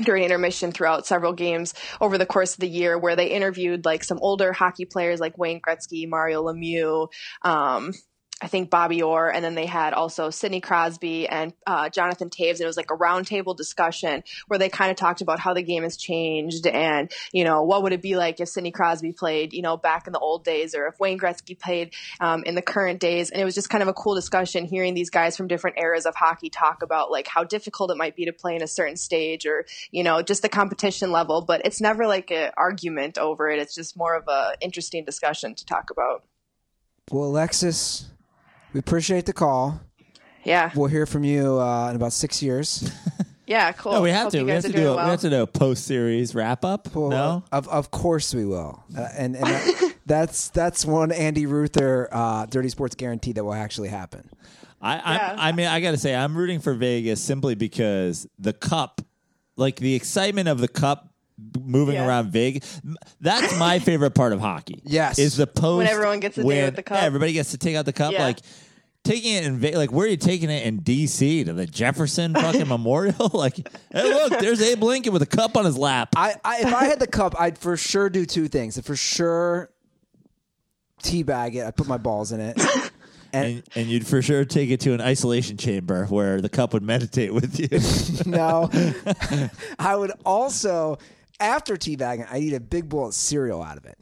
during 0.02 0.24
intermission 0.24 0.72
throughout 0.72 1.06
several 1.06 1.32
games 1.32 1.74
over 2.00 2.18
the 2.18 2.26
course 2.26 2.54
of 2.54 2.60
the 2.60 2.68
year 2.68 2.98
where 2.98 3.14
they 3.14 3.28
interviewed 3.28 3.84
like 3.84 4.02
some 4.02 4.18
older 4.20 4.52
hockey 4.52 4.84
players 4.84 5.20
like 5.20 5.38
Wayne 5.38 5.60
Gretzky, 5.60 6.08
Mario 6.08 6.42
Lemieux, 6.42 7.08
um, 7.42 7.92
I 8.40 8.47
think 8.47 8.70
Bobby 8.70 9.02
Orr, 9.02 9.32
and 9.32 9.44
then 9.44 9.56
they 9.56 9.66
had 9.66 9.94
also 9.94 10.31
Sidney 10.31 10.60
Crosby 10.60 11.28
and 11.28 11.52
uh, 11.66 11.89
Jonathan 11.89 12.31
Toews. 12.31 12.52
And 12.52 12.60
it 12.60 12.66
was 12.66 12.77
like 12.77 12.93
a 12.93 12.97
roundtable 12.97 13.56
discussion 13.56 14.23
where 14.47 14.59
they 14.59 14.69
kind 14.69 14.93
of 14.93 14.97
talked 14.97 15.20
about 15.20 15.40
how 15.40 15.55
the 15.55 15.62
game 15.62 15.82
has 15.82 15.97
changed 15.97 16.66
and, 16.66 17.10
you 17.32 17.43
know, 17.43 17.65
what 17.65 17.82
would 17.82 17.93
it 17.93 18.01
be 18.01 18.16
like 18.16 18.39
if 18.39 18.48
Sidney 18.48 18.70
Crosby 18.70 19.12
played, 19.12 19.52
you 19.52 19.62
know, 19.62 19.77
back 19.77 20.06
in 20.06 20.12
the 20.12 20.20
old 20.20 20.44
days 20.44 20.77
or 20.77 20.86
if 20.86 21.01
Wayne 21.01 21.19
Gretzky 21.19 21.59
played 21.59 21.94
um, 22.20 22.44
in 22.44 22.55
the 22.55 22.62
current 22.62 23.01
days. 23.01 23.31
And 23.31 23.43
it 23.43 23.44
was 23.44 23.56
just 23.56 23.70
kind 23.70 23.82
of 23.82 23.89
a 23.89 23.93
cool 23.93 24.15
discussion 24.15 24.66
hearing 24.66 24.94
these 24.94 25.10
guys 25.10 25.36
from 25.36 25.48
different 25.48 25.78
eras 25.78 26.06
of 26.06 26.15
hockey 26.15 26.48
talk 26.48 26.82
about 26.82 27.10
like 27.10 27.27
how 27.27 27.43
difficult 27.43 27.90
it 27.90 27.97
might 27.97 28.15
be 28.15 28.27
to 28.27 28.32
play 28.32 28.55
in 28.55 28.62
a 28.62 28.69
certain 28.69 28.97
stage 28.97 29.47
or, 29.47 29.66
you 29.90 30.05
know, 30.05 30.23
just 30.23 30.43
the 30.43 30.48
competition 30.48 31.10
level. 31.10 31.40
But 31.40 31.62
it's 31.65 31.81
never 31.81 32.06
like 32.06 32.31
an 32.31 32.52
argument 32.56 33.19
over 33.19 33.48
it. 33.48 33.59
It's 33.59 33.74
just 33.74 33.97
more 33.97 34.15
of 34.15 34.28
a 34.28 34.52
interesting 34.60 35.05
discussion 35.05 35.56
to 35.56 35.66
talk 35.66 35.90
about. 35.90 36.23
Well, 37.10 37.24
Alexis, 37.24 38.06
we 38.72 38.80
appreciate 38.80 39.26
the 39.26 39.32
call. 39.32 39.80
Yeah. 40.44 40.70
We'll 40.74 40.88
hear 40.88 41.06
from 41.06 41.24
you 41.24 41.60
uh, 41.60 41.90
in 41.90 41.96
about 41.96 42.12
six 42.12 42.42
years. 42.42 42.90
Yeah, 43.48 43.72
cool. 43.72 43.92
No, 43.92 44.02
we 44.02 44.10
have 44.10 44.24
Hope 44.24 44.32
to. 44.32 44.42
We 44.44 44.50
have 44.50 44.62
to 44.64 44.72
do. 44.72 44.90
A, 44.90 44.94
well. 44.96 45.06
We 45.06 45.10
have 45.10 45.20
to 45.20 45.30
do 45.30 45.40
a 45.42 45.46
post 45.46 45.86
series 45.86 46.34
wrap 46.34 46.66
up. 46.66 46.94
Well, 46.94 47.08
no. 47.08 47.44
of 47.50 47.66
of 47.68 47.90
course 47.90 48.34
we 48.34 48.44
will, 48.44 48.84
uh, 48.94 49.08
and 49.16 49.36
and 49.36 49.46
that, 49.46 49.94
that's 50.06 50.50
that's 50.50 50.84
one 50.84 51.10
Andy 51.12 51.46
Ruther 51.46 52.10
uh, 52.12 52.44
Dirty 52.44 52.68
Sports 52.68 52.94
guarantee 52.94 53.32
that 53.32 53.42
will 53.42 53.54
actually 53.54 53.88
happen. 53.88 54.28
I, 54.82 54.96
Yeah. 54.96 55.36
I, 55.38 55.48
I 55.48 55.52
mean, 55.52 55.66
I 55.66 55.80
got 55.80 55.92
to 55.92 55.96
say, 55.96 56.14
I'm 56.14 56.36
rooting 56.36 56.60
for 56.60 56.74
Vegas 56.74 57.22
simply 57.22 57.54
because 57.54 58.26
the 58.38 58.52
cup, 58.52 59.00
like 59.56 59.76
the 59.76 59.94
excitement 59.94 60.48
of 60.48 60.60
the 60.60 60.68
cup 60.68 61.08
b- 61.08 61.10
moving 61.62 61.94
Yeah. 61.94 62.06
around 62.06 62.32
big. 62.32 62.65
That's 63.20 63.56
my 63.59 63.78
favorite 63.89 64.12
part 64.15 64.32
of 64.32 64.40
hockey. 64.40 64.81
Yes. 64.85 65.19
is 65.19 65.36
the 65.36 65.47
post 65.47 65.78
When 65.78 65.86
everyone 65.89 66.20
gets 66.20 66.36
when- 66.36 66.47
with 66.66 66.77
the 66.77 66.82
cup. 66.82 66.98
Yeah, 66.98 67.05
everybody 67.05 67.32
gets 67.32 67.51
to 67.52 67.59
take 67.59 67.77
out 67.77 67.85
the 67.85 67.93
cup. 67.93 68.12
Yeah. 68.12 68.24
Like 68.24 68.39
taking 69.05 69.35
it 69.35 69.44
in 69.44 69.60
like 69.78 69.93
where 69.93 70.06
are 70.06 70.10
you 70.10 70.16
taking 70.16 70.51
it 70.51 70.66
in 70.66 70.78
D.C. 70.81 71.44
to 71.44 71.52
the 71.52 71.66
Jefferson 71.66 72.35
fucking 72.35 72.69
Memorial? 72.69 73.31
Like, 73.32 73.56
hey, 73.93 74.02
look, 74.02 74.40
there's 74.40 74.60
Abe 74.60 74.82
Lincoln 74.82 75.12
with 75.12 75.23
a 75.23 75.27
cup 75.27 75.56
on 75.56 75.65
his 75.65 75.78
lap. 75.78 76.10
I, 76.16 76.35
I 76.44 76.60
if 76.60 76.74
I 76.74 76.85
had 76.85 76.98
the 76.98 77.06
cup, 77.06 77.35
I'd 77.39 77.56
for 77.59 77.77
sure 77.77 78.10
do 78.10 78.27
two 78.27 78.48
things. 78.48 78.77
I'd 78.77 78.85
for 78.85 78.97
sure 78.97 79.70
teabag 81.02 81.55
it. 81.55 81.65
I'd 81.65 81.77
put 81.77 81.86
my 81.86 81.97
balls 81.98 82.32
in 82.32 82.40
it. 82.40 82.60
and, 83.32 83.62
and 83.77 83.86
you'd 83.89 84.06
for 84.06 84.20
sure 84.23 84.44
take 84.44 84.70
it 84.70 84.81
to 84.81 84.93
an 84.94 85.01
isolation 85.01 85.56
chamber 85.56 86.06
where 86.06 86.40
the 86.40 86.48
cup 86.48 86.73
would 86.73 86.82
meditate 86.82 87.32
with 87.32 87.59
you. 87.60 88.31
no, 88.31 88.69
I 89.78 89.94
would 89.94 90.12
also 90.27 90.98
after 91.40 91.77
teabagging, 91.77 92.27
I'd 92.31 92.43
eat 92.43 92.55
a 92.55 92.60
big 92.60 92.89
bowl 92.89 93.06
of 93.09 93.15
cereal 93.15 93.62
out 93.62 93.77
of 93.77 93.85
it. 93.85 93.98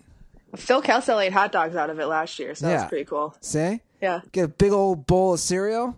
Phil 0.57 0.81
Kessel 0.81 1.21
ate 1.21 1.33
hot 1.33 1.53
dogs 1.53 1.77
out 1.77 1.91
of 1.91 1.99
it 1.99 2.07
last 2.07 2.39
year, 2.39 2.55
so 2.55 2.69
Yeah. 2.69 2.79
that's 2.79 2.89
pretty 2.89 3.05
cool. 3.05 3.35
See? 3.41 3.81
Yeah. 4.01 4.21
Get 4.33 4.45
a 4.45 4.49
big 4.49 4.73
old 4.73 5.07
bowl 5.07 5.35
of 5.35 5.41
cereal. 5.41 5.97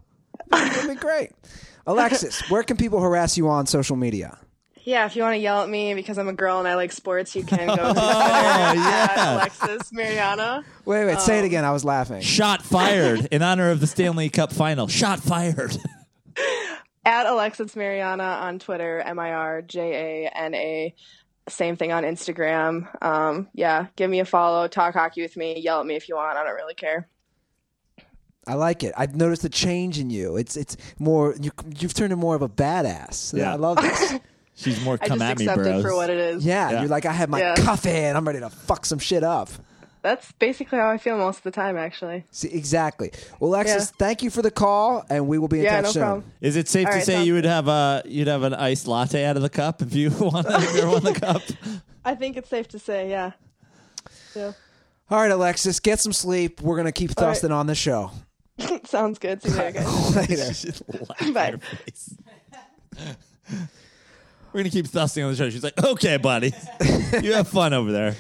That'd 0.48 0.88
be 0.88 0.94
great. 1.00 1.30
Alexis, 1.86 2.48
where 2.50 2.62
can 2.62 2.76
people 2.76 3.00
harass 3.00 3.36
you 3.38 3.48
on 3.48 3.66
social 3.66 3.96
media? 3.96 4.38
Yeah, 4.84 5.04
if 5.04 5.16
you 5.16 5.22
want 5.22 5.34
to 5.34 5.38
yell 5.38 5.62
at 5.62 5.68
me 5.68 5.92
because 5.94 6.16
I'm 6.16 6.28
a 6.28 6.32
girl 6.32 6.58
and 6.58 6.66
I 6.66 6.74
like 6.74 6.92
sports, 6.92 7.36
you 7.36 7.44
can 7.44 7.66
go 7.66 7.76
to 7.76 7.82
Twitter 7.82 8.00
Oh, 8.00 8.72
yeah. 8.74 9.34
Alexis 9.36 9.90
Mirjana. 9.92 10.64
Wait, 10.86 11.04
wait, 11.04 11.14
Um, 11.14 11.20
say 11.20 11.38
it 11.40 11.44
again. 11.44 11.64
I 11.64 11.72
was 11.72 11.84
laughing. 11.84 12.22
Shot 12.22 12.62
fired 12.62 13.26
in 13.30 13.42
honor 13.42 13.70
of 13.70 13.80
the 13.80 13.86
Stanley 13.86 14.28
Cup 14.30 14.50
final. 14.52 14.88
Shot 14.88 15.20
fired. 15.20 15.76
At 17.04 17.26
Alexis 17.26 17.74
Mirjana 17.74 18.42
on 18.42 18.58
Twitter, 18.58 19.00
M 19.00 19.18
I 19.18 19.32
R 19.32 19.62
J 19.62 20.24
A 20.26 20.28
N 20.36 20.54
A. 20.54 20.94
Same 21.48 21.76
thing 21.76 21.92
on 21.92 22.02
Instagram. 22.04 22.86
Um, 23.02 23.48
yeah, 23.54 23.86
give 23.96 24.10
me 24.10 24.20
a 24.20 24.24
follow, 24.24 24.68
talk 24.68 24.94
hockey 24.94 25.22
with 25.22 25.36
me, 25.36 25.58
yell 25.60 25.80
at 25.80 25.86
me 25.86 25.96
if 25.96 26.08
you 26.08 26.16
want. 26.16 26.36
I 26.38 26.44
don't 26.44 26.54
really 26.54 26.74
care. 26.74 27.08
I 28.46 28.54
like 28.54 28.82
it. 28.82 28.94
I've 28.96 29.14
noticed 29.14 29.44
a 29.44 29.48
change 29.50 29.98
in 29.98 30.08
you. 30.10 30.36
It's 30.36 30.56
it's 30.56 30.76
more 30.98 31.34
you 31.40 31.50
you've 31.78 31.92
turned 31.94 32.12
into 32.12 32.16
more 32.16 32.34
of 32.34 32.42
a 32.42 32.48
badass. 32.48 33.36
Yeah. 33.36 33.52
I 33.52 33.56
love 33.56 33.76
this. 33.76 34.14
She's 34.54 34.82
more 34.82 34.98
I 35.00 35.06
come 35.06 35.18
just 35.18 35.30
at 35.30 35.38
me, 35.38 35.44
accept 35.44 35.62
bros. 35.62 35.84
it 35.84 35.88
for 35.88 35.94
what 35.94 36.10
it 36.10 36.16
is. 36.18 36.44
Yeah, 36.44 36.70
Yeah. 36.70 36.80
you're 36.80 36.88
like, 36.88 37.06
I 37.06 37.12
have 37.12 37.28
my 37.28 37.38
Yeah. 37.40 37.54
coffee 37.56 37.90
and 37.90 38.16
I'm 38.16 38.26
ready 38.26 38.40
to 38.40 38.50
fuck 38.50 38.86
some 38.86 38.98
shit 38.98 39.22
up. 39.22 39.50
That's 40.02 40.30
basically 40.32 40.78
how 40.78 40.88
I 40.88 40.96
feel 40.98 41.18
most 41.18 41.38
of 41.38 41.42
the 41.42 41.50
time, 41.50 41.76
actually. 41.76 42.24
See, 42.30 42.48
exactly. 42.48 43.10
Well, 43.40 43.50
Alexis, 43.50 43.90
Yeah. 43.90 43.96
thank 44.06 44.22
you 44.22 44.30
for 44.30 44.42
the 44.42 44.50
call, 44.50 45.04
and 45.10 45.26
we 45.26 45.38
will 45.38 45.48
be 45.48 45.58
in 45.58 45.64
Yeah, 45.64 45.76
touch 45.76 45.84
no 45.86 45.90
soon. 45.92 46.02
problem. 46.02 46.32
Is 46.40 46.56
it 46.56 46.68
safe 46.68 46.86
All 46.86 46.92
to 46.92 46.96
right, 46.98 47.04
say 47.06 47.14
sounds 47.14 47.26
you 47.26 47.34
would 47.34 47.44
have 47.44 47.66
a 47.68 48.02
you'd 48.06 48.28
have 48.28 48.42
an 48.44 48.54
iced 48.54 48.86
latte 48.86 49.24
out 49.24 49.36
of 49.36 49.42
the 49.42 49.48
cup 49.50 49.82
if 49.82 49.94
you 49.94 50.10
won 50.20 50.44
if 50.48 50.76
you 50.76 50.88
won 50.88 51.02
the 51.02 51.14
cup? 51.14 51.42
I 52.04 52.14
think 52.14 52.36
it's 52.36 52.48
safe 52.48 52.68
to 52.68 52.78
say, 52.78 53.10
yeah. 53.10 53.32
Yeah. 54.36 54.52
All 55.10 55.20
right, 55.20 55.30
Alexis, 55.30 55.80
get 55.80 55.98
some 56.00 56.12
sleep. 56.12 56.60
We're 56.60 56.76
gonna 56.76 56.92
keep 56.92 57.10
All 57.10 57.24
right. 57.24 57.30
thrusting 57.30 57.50
on 57.52 57.66
the 57.66 57.74
show. 57.74 58.10
Sounds 58.84 59.18
good. 59.18 59.42
See 59.42 59.50
you 59.50 59.56
later, 59.58 59.80
guys. 59.80 60.82
Later. 61.22 61.32
Bye. 61.32 61.58
We're 64.52 64.60
gonna 64.60 64.70
keep 64.70 64.86
thrusting 64.86 65.24
on 65.24 65.30
the 65.30 65.36
show. 65.36 65.50
She's 65.50 65.62
like, 65.64 65.82
"Okay, 65.82 66.16
buddy, 66.16 66.54
you 67.22 67.32
have 67.34 67.48
fun 67.48 67.72
over 67.74 67.92
there." 67.92 68.16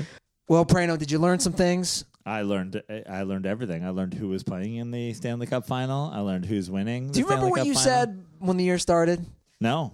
Well, 0.48 0.64
Prano, 0.64 0.98
did 0.98 1.10
you 1.10 1.18
learn 1.18 1.38
some 1.38 1.52
things? 1.52 2.04
I 2.24 2.42
learned 2.42 2.82
I 3.08 3.22
learned 3.22 3.46
everything. 3.46 3.84
I 3.84 3.90
learned 3.90 4.14
who 4.14 4.28
was 4.28 4.42
playing 4.42 4.76
in 4.76 4.90
the 4.90 5.14
Stanley 5.14 5.46
Cup 5.46 5.66
final. 5.66 6.10
I 6.12 6.20
learned 6.20 6.44
who's 6.44 6.70
winning. 6.70 7.10
Do 7.10 7.20
you 7.20 7.26
remember 7.26 7.48
what 7.48 7.64
you 7.66 7.74
said 7.74 8.22
when 8.38 8.56
the 8.56 8.64
year 8.64 8.78
started? 8.78 9.24
No. 9.60 9.92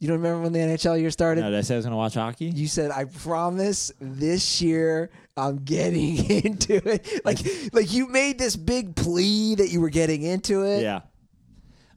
You 0.00 0.06
don't 0.08 0.18
remember 0.18 0.42
when 0.42 0.52
the 0.52 0.60
NHL 0.60 1.00
year 1.00 1.10
started? 1.10 1.40
No, 1.40 1.50
did 1.50 1.58
I 1.58 1.62
say 1.62 1.74
I 1.74 1.78
was 1.78 1.84
going 1.84 1.92
to 1.92 1.96
watch 1.96 2.14
hockey? 2.14 2.46
You 2.46 2.68
said, 2.68 2.92
"I 2.92 3.04
promise 3.04 3.90
this 4.00 4.62
year 4.62 5.10
I'm 5.36 5.64
getting 5.64 6.16
into 6.44 6.76
it." 6.88 7.24
Like, 7.24 7.38
like 7.72 7.92
you 7.92 8.08
made 8.08 8.38
this 8.38 8.54
big 8.54 8.94
plea 8.94 9.56
that 9.56 9.70
you 9.70 9.80
were 9.80 9.90
getting 9.90 10.22
into 10.22 10.64
it. 10.64 10.82
Yeah. 10.82 11.00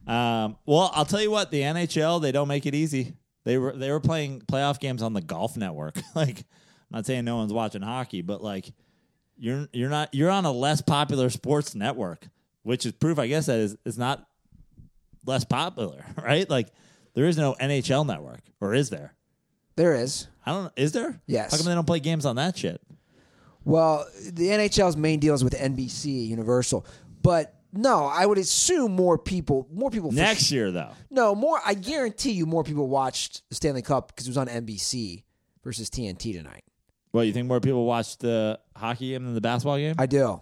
Um, 0.06 0.56
well, 0.66 0.90
I'll 0.94 1.04
tell 1.04 1.22
you 1.22 1.30
what. 1.30 1.52
The 1.52 1.60
NHL 1.60 2.20
they 2.20 2.32
don't 2.32 2.48
make 2.48 2.66
it 2.66 2.74
easy. 2.74 3.14
They 3.44 3.58
were 3.58 3.72
they 3.72 3.90
were 3.90 4.00
playing 4.00 4.42
playoff 4.42 4.80
games 4.80 5.02
on 5.02 5.12
the 5.12 5.22
Golf 5.22 5.56
Network. 5.56 5.96
like, 6.14 6.44
not 6.92 7.06
saying 7.06 7.24
no 7.24 7.36
one's 7.36 7.52
watching 7.52 7.82
hockey, 7.82 8.22
but 8.22 8.42
like, 8.42 8.72
you're 9.38 9.68
you're 9.72 9.90
not 9.90 10.14
you're 10.14 10.30
on 10.30 10.44
a 10.44 10.52
less 10.52 10.80
popular 10.80 11.30
sports 11.30 11.74
network, 11.74 12.28
which 12.62 12.86
is 12.86 12.92
proof, 12.92 13.18
I 13.18 13.26
guess, 13.26 13.46
that 13.46 13.58
is 13.58 13.76
is 13.84 13.98
not 13.98 14.26
less 15.26 15.44
popular, 15.44 16.04
right? 16.22 16.48
Like, 16.48 16.68
there 17.14 17.26
is 17.26 17.36
no 17.36 17.54
NHL 17.60 18.06
network, 18.06 18.40
or 18.60 18.74
is 18.74 18.90
there? 18.90 19.14
There 19.76 19.94
is. 19.94 20.28
I 20.44 20.52
don't. 20.52 20.72
Is 20.76 20.92
there? 20.92 21.20
Yes. 21.26 21.50
How 21.50 21.56
come 21.56 21.66
they 21.66 21.74
don't 21.74 21.86
play 21.86 22.00
games 22.00 22.26
on 22.26 22.36
that 22.36 22.56
shit? 22.56 22.80
Well, 23.64 24.06
the 24.32 24.48
NHL's 24.48 24.96
main 24.96 25.20
deal 25.20 25.34
is 25.34 25.44
with 25.44 25.54
NBC 25.54 26.28
Universal, 26.28 26.84
but 27.22 27.54
no, 27.72 28.04
I 28.04 28.26
would 28.26 28.38
assume 28.38 28.92
more 28.92 29.16
people, 29.16 29.66
more 29.72 29.90
people 29.90 30.12
Next 30.12 30.46
sh- 30.46 30.52
year, 30.52 30.70
though. 30.70 30.90
No, 31.10 31.34
more. 31.34 31.60
I 31.64 31.74
guarantee 31.74 32.32
you, 32.32 32.44
more 32.44 32.64
people 32.64 32.88
watched 32.88 33.48
the 33.48 33.54
Stanley 33.54 33.82
Cup 33.82 34.08
because 34.08 34.26
it 34.26 34.30
was 34.30 34.36
on 34.36 34.48
NBC 34.48 35.22
versus 35.64 35.88
TNT 35.88 36.32
tonight. 36.34 36.64
What 37.12 37.26
you 37.26 37.32
think? 37.32 37.46
More 37.46 37.60
people 37.60 37.84
watch 37.84 38.18
the 38.18 38.58
hockey 38.76 39.10
game 39.10 39.24
than 39.24 39.34
the 39.34 39.40
basketball 39.40 39.76
game? 39.76 39.94
I 39.98 40.06
do. 40.06 40.40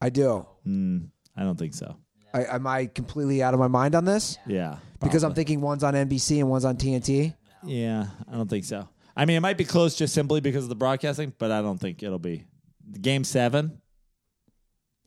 I 0.00 0.08
do. 0.10 0.46
Mm, 0.66 1.08
I 1.36 1.42
don't 1.42 1.58
think 1.58 1.74
so. 1.74 1.96
I, 2.34 2.44
am 2.56 2.66
I 2.66 2.86
completely 2.86 3.42
out 3.42 3.54
of 3.54 3.60
my 3.60 3.68
mind 3.68 3.94
on 3.94 4.04
this? 4.04 4.36
Yeah, 4.46 4.76
Because 5.00 5.22
I'm 5.22 5.30
probably. 5.30 5.34
thinking 5.44 5.60
one's 5.62 5.84
on 5.84 5.94
NBC 5.94 6.38
and 6.40 6.50
one's 6.50 6.64
on 6.66 6.76
TNT. 6.76 7.34
Yeah, 7.64 8.06
I 8.30 8.36
don't 8.36 8.48
think 8.48 8.64
so. 8.64 8.88
I 9.16 9.24
mean, 9.24 9.36
it 9.38 9.40
might 9.40 9.56
be 9.56 9.64
close 9.64 9.96
just 9.96 10.12
simply 10.12 10.40
because 10.40 10.64
of 10.64 10.68
the 10.68 10.74
broadcasting, 10.74 11.32
but 11.38 11.50
I 11.50 11.62
don't 11.62 11.78
think 11.78 12.02
it'll 12.02 12.18
be 12.18 12.44
game 13.00 13.24
seven. 13.24 13.80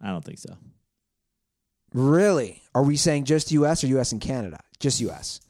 I 0.01 0.09
don't 0.09 0.23
think 0.25 0.39
so. 0.39 0.57
Really? 1.93 2.61
Are 2.73 2.83
we 2.83 2.95
saying 2.95 3.25
just 3.25 3.51
U.S. 3.51 3.83
or 3.83 3.87
U.S. 3.87 4.11
and 4.11 4.21
Canada? 4.21 4.59
Just 4.79 4.99
U.S. 5.01 5.41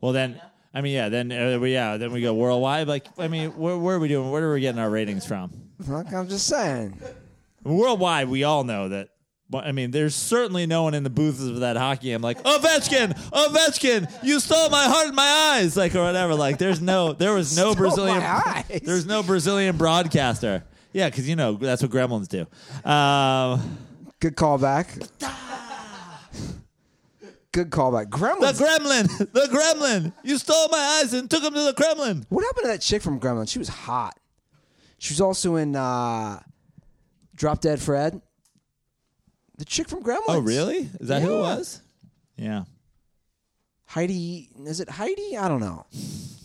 Well, 0.00 0.12
then, 0.12 0.40
I 0.72 0.80
mean, 0.82 0.94
yeah, 0.94 1.08
then 1.08 1.32
uh, 1.32 1.58
we, 1.58 1.72
yeah, 1.72 1.96
then 1.96 2.12
we 2.12 2.20
go 2.20 2.32
worldwide. 2.32 2.86
Like, 2.86 3.06
I 3.18 3.28
mean, 3.28 3.50
where, 3.56 3.76
where 3.76 3.96
are 3.96 3.98
we 3.98 4.08
doing? 4.08 4.30
Where 4.30 4.44
are 4.44 4.54
we 4.54 4.60
getting 4.60 4.80
our 4.80 4.90
ratings 4.90 5.26
from? 5.26 5.50
Fuck, 5.84 6.12
I'm 6.12 6.28
just 6.28 6.46
saying. 6.46 6.96
Worldwide, 7.64 8.28
we 8.28 8.44
all 8.44 8.64
know 8.64 8.88
that. 8.88 9.08
But 9.48 9.66
I 9.66 9.72
mean, 9.72 9.90
there's 9.90 10.14
certainly 10.14 10.66
no 10.66 10.84
one 10.84 10.94
in 10.94 11.02
the 11.02 11.10
booths 11.10 11.42
of 11.42 11.58
that 11.60 11.76
hockey 11.76 12.06
game 12.10 12.22
like 12.22 12.40
Ovechkin, 12.44 13.18
Ovechkin, 13.30 14.08
you 14.22 14.38
stole 14.38 14.70
my 14.70 14.84
heart 14.84 15.08
and 15.08 15.16
my 15.16 15.56
eyes, 15.56 15.76
like 15.76 15.92
or 15.96 16.04
whatever. 16.04 16.36
Like, 16.36 16.58
there's 16.58 16.80
no, 16.80 17.14
there 17.14 17.34
was 17.34 17.56
no 17.56 17.72
Stole 17.72 17.74
Brazilian, 17.74 18.22
there's 18.84 19.06
no 19.06 19.24
Brazilian 19.24 19.76
broadcaster. 19.76 20.62
Yeah, 20.92 21.08
because 21.08 21.28
you 21.28 21.34
know 21.34 21.54
that's 21.54 21.82
what 21.82 21.90
Gremlins 21.90 22.28
do. 22.28 22.46
Um, 22.88 23.78
Good 24.20 24.36
callback. 24.36 25.08
Good 27.52 27.70
callback. 27.70 28.06
Gremlin. 28.10 28.56
The 28.56 28.64
Gremlin, 28.64 29.18
the 29.32 29.48
Gremlin, 29.48 30.12
you 30.22 30.38
stole 30.38 30.68
my 30.68 31.00
eyes 31.02 31.12
and 31.12 31.28
took 31.28 31.42
them 31.42 31.54
to 31.54 31.62
the 31.62 31.72
Kremlin. 31.72 32.24
what 32.28 32.44
happened 32.44 32.64
to 32.64 32.68
that 32.68 32.80
chick 32.80 33.02
from 33.02 33.18
Gremlin? 33.18 33.48
She 33.48 33.58
was 33.58 33.68
hot. 33.68 34.16
She 34.98 35.12
was 35.12 35.20
also 35.20 35.56
in 35.56 35.74
uh, 35.74 36.40
Drop 37.34 37.60
Dead 37.60 37.80
Fred. 37.80 38.20
The 39.58 39.64
chick 39.64 39.88
from 39.88 40.02
Gremlins. 40.02 40.24
Oh, 40.28 40.38
really? 40.38 40.88
Is 41.00 41.08
that 41.08 41.22
who 41.22 41.36
it 41.36 41.40
was? 41.40 41.82
Yeah. 42.36 42.64
Heidi. 43.86 44.48
Is 44.64 44.80
it 44.80 44.88
Heidi? 44.88 45.36
I 45.36 45.48
don't 45.48 45.60
know. 45.60 45.86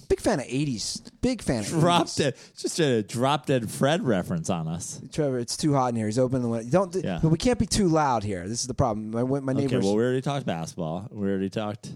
Big 0.08 0.20
fan 0.20 0.40
of 0.40 0.46
80s. 0.46 1.10
Big 1.22 1.42
fan 1.42 1.62
of 1.62 1.68
Drop 1.70 2.06
80s. 2.08 2.16
dead, 2.18 2.36
just 2.58 2.80
a 2.80 3.04
drop 3.04 3.46
dead 3.46 3.70
Fred 3.70 4.04
reference 4.06 4.50
on 4.50 4.68
us. 4.68 5.02
Trevor, 5.12 5.40
it's 5.40 5.58
too 5.58 5.74
hot 5.74 5.90
in 5.90 5.96
here. 5.96 6.06
He's 6.06 6.20
opening 6.20 6.44
the 6.44 6.50
window. 6.50 6.70
Don't. 6.70 6.96
Yeah. 7.04 7.20
But 7.22 7.30
we 7.30 7.38
can't 7.38 7.60
be 7.60 7.66
too 7.66 7.88
loud 7.88 8.24
here. 8.24 8.48
This 8.48 8.62
is 8.62 8.68
the 8.68 8.74
problem. 8.74 9.12
My, 9.12 9.24
my 9.24 9.52
Okay, 9.54 9.62
neighbors. 9.62 9.84
well, 9.86 9.96
we 9.96 10.04
already 10.04 10.22
talked 10.22 10.46
basketball. 10.46 11.08
We 11.12 11.28
already 11.30 11.50
talked 11.50 11.92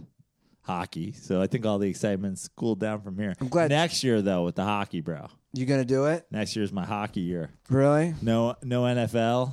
hockey. 0.62 1.14
So 1.14 1.42
I 1.42 1.48
think 1.48 1.66
all 1.66 1.80
the 1.80 1.90
excitement's 1.90 2.48
cooled 2.50 2.80
down 2.80 3.02
from 3.02 3.18
here. 3.18 3.34
I'm 3.40 3.48
glad- 3.48 3.70
Next 3.72 4.04
year, 4.04 4.22
though, 4.22 4.44
with 4.46 4.56
the 4.56 4.64
hockey, 4.66 5.02
bro. 5.02 5.28
you 5.54 5.66
gonna 5.66 5.86
do 5.86 6.06
it? 6.06 6.26
Next 6.32 6.56
year's 6.56 6.72
my 6.72 6.86
hockey 6.86 7.22
year. 7.22 7.50
Really? 7.70 8.14
No, 8.22 8.56
no 8.64 8.84
NFL. 8.84 9.52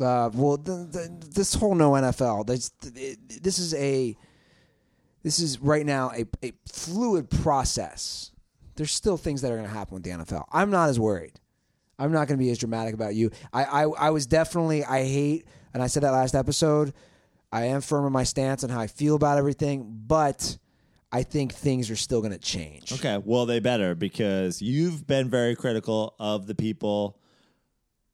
Uh, 0.00 0.30
well, 0.34 0.56
the, 0.56 0.72
the, 0.90 1.26
this 1.34 1.54
whole 1.54 1.74
no 1.74 1.92
NFL. 1.92 2.46
This, 2.46 2.70
this 3.40 3.58
is 3.58 3.74
a. 3.74 4.16
This 5.22 5.38
is 5.38 5.60
right 5.60 5.86
now 5.86 6.10
a, 6.10 6.26
a 6.44 6.52
fluid 6.66 7.30
process. 7.30 8.30
There's 8.74 8.92
still 8.92 9.16
things 9.16 9.42
that 9.42 9.52
are 9.52 9.56
going 9.56 9.68
to 9.68 9.74
happen 9.74 9.94
with 9.94 10.02
the 10.02 10.10
NFL. 10.10 10.44
I'm 10.50 10.70
not 10.70 10.88
as 10.88 10.98
worried. 10.98 11.38
I'm 11.98 12.10
not 12.10 12.26
going 12.26 12.38
to 12.38 12.44
be 12.44 12.50
as 12.50 12.58
dramatic 12.58 12.94
about 12.94 13.14
you. 13.14 13.30
I, 13.52 13.64
I 13.64 13.82
I 13.82 14.10
was 14.10 14.26
definitely 14.26 14.84
I 14.84 15.04
hate, 15.04 15.46
and 15.72 15.82
I 15.82 15.86
said 15.86 16.02
that 16.02 16.10
last 16.10 16.34
episode. 16.34 16.92
I 17.52 17.66
am 17.66 17.82
firm 17.82 18.06
in 18.06 18.12
my 18.12 18.24
stance 18.24 18.64
on 18.64 18.70
how 18.70 18.80
I 18.80 18.86
feel 18.86 19.14
about 19.14 19.36
everything, 19.38 20.02
but 20.06 20.56
I 21.12 21.22
think 21.22 21.52
things 21.52 21.90
are 21.90 21.96
still 21.96 22.20
going 22.20 22.32
to 22.32 22.38
change. 22.38 22.92
Okay, 22.92 23.20
well, 23.22 23.44
they 23.44 23.60
better 23.60 23.94
because 23.94 24.62
you've 24.62 25.06
been 25.06 25.28
very 25.28 25.54
critical 25.54 26.14
of 26.18 26.46
the 26.46 26.54
people 26.54 27.18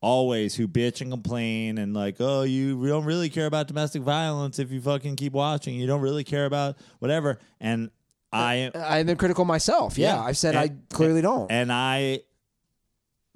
always 0.01 0.55
who 0.55 0.69
bitch 0.69 1.01
and 1.01 1.11
complain 1.11 1.79
and 1.79 1.93
like, 1.95 2.17
oh, 2.21 2.43
you 2.43 2.87
don't 2.87 3.05
really 3.05 3.29
care 3.29 3.47
about 3.47 3.67
domestic 3.67 4.03
violence 4.03 4.59
if 4.59 4.71
you 4.71 4.81
fucking 4.81 5.17
keep 5.17 5.33
watching. 5.33 5.75
You 5.75 5.87
don't 5.87 6.01
really 6.03 6.25
care 6.25 6.47
about 6.47 6.77
whatever. 7.01 7.39
And 7.61 7.91
I 8.33 8.71
I've 8.75 9.07
been 9.07 9.17
critical 9.17 9.45
myself. 9.45 9.99
Yeah, 9.99 10.15
Yeah. 10.17 10.23
I've 10.23 10.37
said 10.37 10.55
And- 10.55 10.71
I 10.71 10.95
clearly 10.95 11.21
don't. 11.23 11.51
And 11.51 11.73
I 11.73 12.21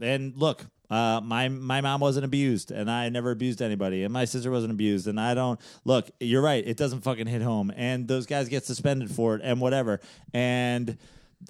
and 0.01 0.37
look, 0.37 0.65
uh, 0.91 1.21
my 1.25 1.49
my 1.49 1.81
mom 1.81 2.01
wasn't 2.01 2.25
abused, 2.25 2.71
and 2.71 2.91
I 2.91 3.09
never 3.09 3.31
abused 3.31 3.63
anybody, 3.63 4.05
and 4.05 4.13
my 4.13 4.25
sister 4.27 4.51
wasn't 4.51 4.73
abused, 4.73 5.07
and 5.07 5.19
I 5.19 5.33
don't 5.35 5.59
look. 5.85 6.11
You're 6.21 6.43
right; 6.43 6.63
it 6.67 6.77
doesn't 6.77 7.01
fucking 7.01 7.27
hit 7.27 7.41
home, 7.43 7.73
and 7.77 8.07
those 8.09 8.27
guys 8.27 8.49
get 8.49 8.65
suspended 8.67 9.11
for 9.11 9.37
it, 9.37 9.41
and 9.43 9.61
whatever. 9.61 10.01
And 10.35 10.99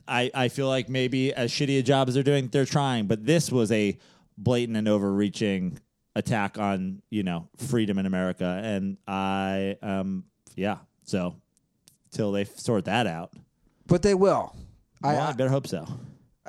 I 0.06 0.30
I 0.34 0.48
feel 0.48 0.68
like 0.68 0.88
maybe 0.88 1.34
as 1.34 1.50
shitty 1.50 1.78
a 1.78 1.82
job 1.82 2.08
as 2.08 2.14
they're 2.14 2.22
doing, 2.22 2.48
they're 2.48 2.64
trying, 2.66 3.06
but 3.06 3.24
this 3.26 3.50
was 3.50 3.72
a 3.72 3.98
blatant 4.42 4.76
and 4.76 4.88
overreaching 4.88 5.78
attack 6.14 6.58
on 6.58 7.02
you 7.10 7.22
know 7.22 7.48
freedom 7.56 7.98
in 7.98 8.06
America, 8.06 8.60
and 8.64 8.98
I 9.06 9.76
um 9.82 10.24
yeah, 10.56 10.78
so 11.04 11.36
till 12.10 12.32
they 12.32 12.44
sort 12.44 12.84
that 12.86 13.06
out. 13.06 13.32
but 13.86 14.02
they 14.02 14.14
will. 14.14 14.54
I, 15.02 15.14
Well, 15.14 15.28
I, 15.28 15.32
better 15.32 15.50
hope 15.50 15.66
so. 15.66 15.86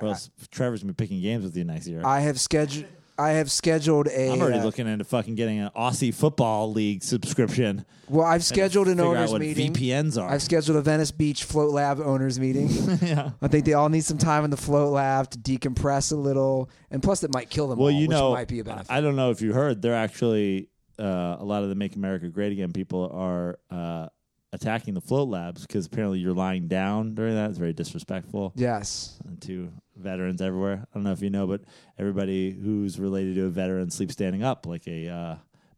Or 0.01 0.09
else 0.09 0.29
Trevor's 0.51 0.81
gonna 0.83 0.93
be 0.93 1.03
picking 1.03 1.21
games 1.21 1.43
with 1.43 1.55
you 1.55 1.63
next 1.63 1.87
year. 1.87 2.01
I 2.05 2.19
have 2.21 2.39
scheduled. 2.39 2.85
I 3.17 3.31
have 3.31 3.51
scheduled 3.51 4.07
a. 4.07 4.31
I'm 4.31 4.41
already 4.41 4.59
uh, 4.59 4.63
looking 4.63 4.87
into 4.87 5.05
fucking 5.05 5.35
getting 5.35 5.59
an 5.59 5.69
Aussie 5.75 6.13
Football 6.13 6.71
League 6.71 7.03
subscription. 7.03 7.85
Well, 8.09 8.25
I've 8.25 8.43
scheduled 8.43 8.87
an 8.87 8.99
owners 8.99 9.31
what 9.31 9.41
meeting. 9.41 9.73
VPNs 9.73 10.21
are. 10.21 10.29
I've 10.29 10.41
scheduled 10.41 10.77
a 10.77 10.81
Venice 10.81 11.11
Beach 11.11 11.43
Float 11.43 11.71
Lab 11.71 11.99
owners 11.99 12.39
meeting. 12.39 12.69
yeah. 13.01 13.31
I 13.41 13.47
think 13.47 13.65
they 13.65 13.73
all 13.73 13.89
need 13.89 14.03
some 14.03 14.17
time 14.17 14.43
in 14.43 14.49
the 14.49 14.57
float 14.57 14.91
lab 14.91 15.29
to 15.31 15.37
decompress 15.37 16.11
a 16.11 16.15
little, 16.15 16.69
and 16.91 17.03
plus 17.03 17.23
it 17.23 17.33
might 17.33 17.49
kill 17.49 17.67
them 17.67 17.79
Well, 17.79 17.87
all, 17.87 17.91
you 17.91 18.07
which 18.07 18.17
know, 18.17 18.33
might 18.33 18.47
be 18.47 18.59
a 18.59 18.63
benefit. 18.63 18.91
I 18.91 19.01
don't 19.01 19.15
know 19.15 19.29
if 19.31 19.41
you 19.41 19.53
heard, 19.53 19.81
they're 19.81 19.95
actually 19.95 20.69
uh, 20.99 21.37
a 21.39 21.45
lot 21.45 21.63
of 21.63 21.69
the 21.69 21.75
Make 21.75 21.95
America 21.95 22.27
Great 22.29 22.51
Again 22.51 22.71
people 22.71 23.09
are 23.13 23.59
uh, 23.69 24.07
attacking 24.51 24.93
the 24.93 25.01
float 25.01 25.29
labs 25.29 25.65
because 25.65 25.85
apparently 25.85 26.19
you're 26.19 26.33
lying 26.33 26.67
down 26.67 27.15
during 27.15 27.35
that. 27.35 27.49
It's 27.49 27.59
very 27.59 27.73
disrespectful 27.73 28.53
yes. 28.55 29.19
to 29.41 29.71
veterans 29.95 30.41
everywhere. 30.41 30.85
I 30.91 30.93
don't 30.93 31.03
know 31.03 31.11
if 31.11 31.21
you 31.21 31.29
know, 31.29 31.47
but 31.47 31.61
everybody 31.97 32.51
who's 32.51 32.99
related 32.99 33.35
to 33.35 33.45
a 33.45 33.49
veteran 33.49 33.89
sleeps 33.89 34.13
standing 34.13 34.43
up 34.43 34.65
like 34.65 34.87
a 34.87 35.07
uh, 35.09 35.35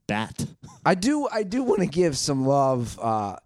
bat. 0.08 0.46
I 0.86 0.96
do. 0.96 1.28
I 1.32 1.44
do 1.44 1.64
want 1.64 1.82
to 1.82 1.88
give 1.88 2.18
some 2.18 2.46
love 2.46 2.98
uh, 3.02 3.38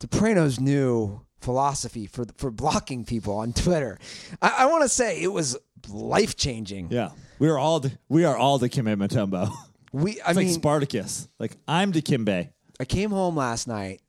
to 0.00 0.08
Prano's 0.08 0.58
new 0.60 1.20
philosophy 1.40 2.06
for 2.06 2.24
for 2.36 2.50
blocking 2.50 3.04
people 3.04 3.34
on 3.36 3.52
Twitter. 3.52 3.98
I, 4.42 4.54
I 4.60 4.66
want 4.66 4.82
to 4.82 4.88
say 4.88 5.20
it 5.22 5.32
was 5.32 5.56
life 5.88 6.36
changing. 6.36 6.90
Yeah, 6.90 7.10
we 7.38 7.48
are 7.48 7.58
all 7.58 7.80
the, 7.80 7.92
we 8.08 8.24
are 8.24 8.36
all 8.36 8.58
the 8.58 8.68
Kimbe 8.68 8.96
Mutombo. 8.96 9.50
We, 9.92 10.20
I 10.20 10.30
It's 10.30 10.36
mean, 10.36 10.48
like 10.48 10.54
Spartacus. 10.56 11.26
Like 11.38 11.56
I'm 11.66 11.90
Dikembe. 11.90 12.50
I 12.78 12.84
came 12.84 13.08
home 13.10 13.34
last 13.34 13.66
night. 13.66 14.02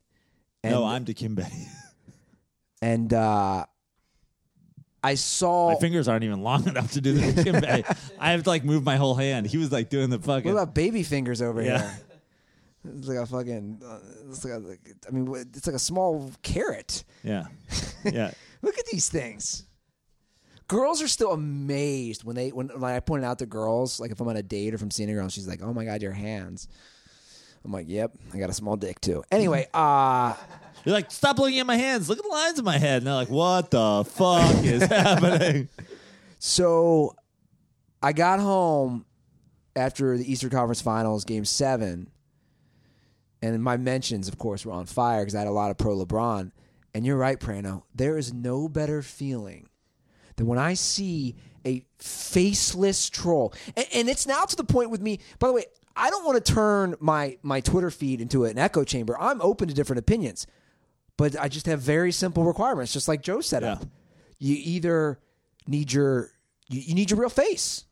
And, 0.62 0.74
No, 0.74 0.84
I'm 0.84 1.06
Dikembe. 1.06 1.46
and 2.82 3.14
uh, 3.14 3.64
I 5.02 5.14
saw. 5.14 5.68
my 5.72 5.76
fingers 5.76 6.08
aren't 6.08 6.24
even 6.24 6.42
long 6.42 6.66
enough 6.68 6.92
to 6.92 7.00
do 7.00 7.12
the 7.14 7.32
Dikembe. 7.42 7.96
I 8.18 8.30
have 8.32 8.42
to 8.42 8.48
like 8.48 8.64
move 8.64 8.84
my 8.84 8.96
whole 8.96 9.14
hand. 9.14 9.46
He 9.46 9.56
was 9.56 9.70
like 9.70 9.88
doing 9.90 10.10
the 10.10 10.18
fucking. 10.18 10.52
What 10.52 10.60
about 10.62 10.74
baby 10.74 11.02
fingers 11.02 11.40
over 11.42 11.62
Yeah. 11.62 11.78
here? 11.78 12.00
It's 12.96 13.08
like 13.08 13.18
a 13.18 13.26
fucking. 13.26 13.82
Uh, 13.84 13.98
it's 14.30 14.44
like 14.44 14.54
a, 14.54 14.76
I 15.06 15.10
mean, 15.10 15.32
it's 15.54 15.66
like 15.66 15.76
a 15.76 15.80
small 15.80 16.30
carrot. 16.42 17.04
yeah, 17.22 17.46
yeah. 18.04 18.30
Look 18.62 18.78
at 18.78 18.86
these 18.86 19.08
things. 19.08 19.64
Girls 20.68 21.02
are 21.02 21.08
still 21.08 21.32
amazed 21.32 22.24
when 22.24 22.36
they 22.36 22.50
when, 22.50 22.68
like 22.76 22.94
I 22.94 23.00
pointed 23.00 23.26
out 23.26 23.38
to 23.40 23.46
girls, 23.46 23.98
like 24.00 24.10
if 24.10 24.20
I'm 24.20 24.28
on 24.28 24.36
a 24.36 24.42
date 24.42 24.72
or 24.72 24.76
if 24.76 24.82
I'm 24.82 24.90
seeing 24.90 25.10
a 25.10 25.14
girl, 25.14 25.28
she's 25.28 25.48
like, 25.48 25.60
"Oh 25.62 25.72
my 25.72 25.84
god, 25.84 26.02
your 26.02 26.12
hands." 26.12 26.68
I'm 27.64 27.72
like, 27.72 27.86
"Yep, 27.88 28.12
I 28.34 28.38
got 28.38 28.50
a 28.50 28.54
small 28.54 28.76
dick 28.76 29.00
too." 29.00 29.22
Anyway, 29.32 29.66
uh 29.74 30.34
You're 30.88 30.96
like, 30.96 31.10
stop 31.10 31.38
looking 31.38 31.58
at 31.58 31.66
my 31.66 31.76
hands. 31.76 32.08
Look 32.08 32.16
at 32.16 32.24
the 32.24 32.30
lines 32.30 32.58
in 32.58 32.64
my 32.64 32.78
head. 32.78 33.02
And 33.02 33.06
they're 33.06 33.14
like, 33.14 33.28
what 33.28 33.70
the 33.70 34.06
fuck 34.06 34.64
is 34.64 34.82
happening? 34.86 35.68
so 36.38 37.14
I 38.02 38.14
got 38.14 38.40
home 38.40 39.04
after 39.76 40.16
the 40.16 40.32
Eastern 40.32 40.48
Conference 40.48 40.80
Finals, 40.80 41.26
Game 41.26 41.44
Seven, 41.44 42.08
and 43.42 43.62
my 43.62 43.76
mentions, 43.76 44.28
of 44.28 44.38
course, 44.38 44.64
were 44.64 44.72
on 44.72 44.86
fire 44.86 45.20
because 45.20 45.34
I 45.34 45.40
had 45.40 45.48
a 45.48 45.50
lot 45.50 45.70
of 45.70 45.76
pro 45.76 45.94
LeBron. 45.94 46.52
And 46.94 47.04
you're 47.04 47.18
right, 47.18 47.38
Prano. 47.38 47.82
There 47.94 48.16
is 48.16 48.32
no 48.32 48.66
better 48.66 49.02
feeling 49.02 49.68
than 50.36 50.46
when 50.46 50.58
I 50.58 50.72
see 50.72 51.36
a 51.66 51.84
faceless 51.98 53.10
troll, 53.10 53.52
and, 53.76 53.86
and 53.92 54.08
it's 54.08 54.26
now 54.26 54.46
to 54.46 54.56
the 54.56 54.64
point 54.64 54.88
with 54.88 55.02
me. 55.02 55.20
By 55.38 55.48
the 55.48 55.52
way, 55.52 55.66
I 55.94 56.08
don't 56.08 56.24
want 56.24 56.42
to 56.42 56.52
turn 56.52 56.94
my 56.98 57.36
my 57.42 57.60
Twitter 57.60 57.90
feed 57.90 58.22
into 58.22 58.46
an 58.46 58.56
echo 58.56 58.84
chamber. 58.84 59.20
I'm 59.20 59.42
open 59.42 59.68
to 59.68 59.74
different 59.74 59.98
opinions, 59.98 60.46
but 61.18 61.38
I 61.38 61.48
just 61.48 61.66
have 61.66 61.80
very 61.80 62.12
simple 62.12 62.44
requirements, 62.44 62.94
just 62.94 63.08
like 63.08 63.20
Joe 63.20 63.42
set 63.42 63.62
up. 63.62 63.84
You 64.38 64.56
either 64.58 65.18
need 65.66 65.92
your 65.92 66.30
you, 66.70 66.80
you 66.80 66.94
need 66.94 67.10
your 67.10 67.20
real 67.20 67.28
face. 67.28 67.84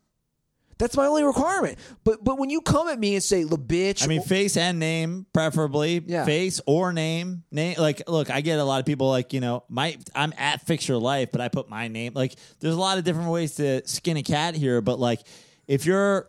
That's 0.79 0.95
my 0.97 1.07
only 1.07 1.25
requirement. 1.25 1.79
But 2.05 2.23
but 2.23 2.39
when 2.39 2.51
you 2.51 2.61
come 2.61 2.89
at 2.89 2.99
me 2.99 3.15
and 3.15 3.23
say, 3.23 3.45
"La 3.45 3.57
bitch," 3.57 4.05
I 4.05 4.07
mean, 4.07 4.23
face 4.23 4.57
and 4.57 4.79
name, 4.79 5.27
preferably. 5.33 6.03
Yeah. 6.07 6.25
Face 6.25 6.61
or 6.67 6.93
name. 6.93 7.45
Name. 7.51 7.77
Like, 7.79 8.09
look, 8.09 8.31
I 8.31 8.43
get 8.43 8.59
a 8.59 8.65
lot 8.65 8.79
of 8.81 8.87
people 8.87 9.09
like, 9.09 9.33
you 9.33 9.41
know, 9.41 9.65
my 9.69 9.97
I'm 10.15 10.33
at 10.37 10.67
Fix 10.67 10.87
Your 10.87 10.99
Life, 10.99 11.31
but 11.33 11.41
I 11.41 11.49
put 11.49 11.69
my 11.69 11.89
name. 11.89 12.13
Like, 12.15 12.37
there's 12.61 12.75
a 12.75 12.79
lot 12.81 12.99
of 12.99 13.05
different 13.05 13.31
ways 13.31 13.57
to 13.57 13.87
skin 13.89 14.19
a 14.19 14.23
cat 14.23 14.55
here. 14.55 14.83
But 14.83 14.99
like, 15.01 15.21
if 15.67 15.87
you're 15.87 16.29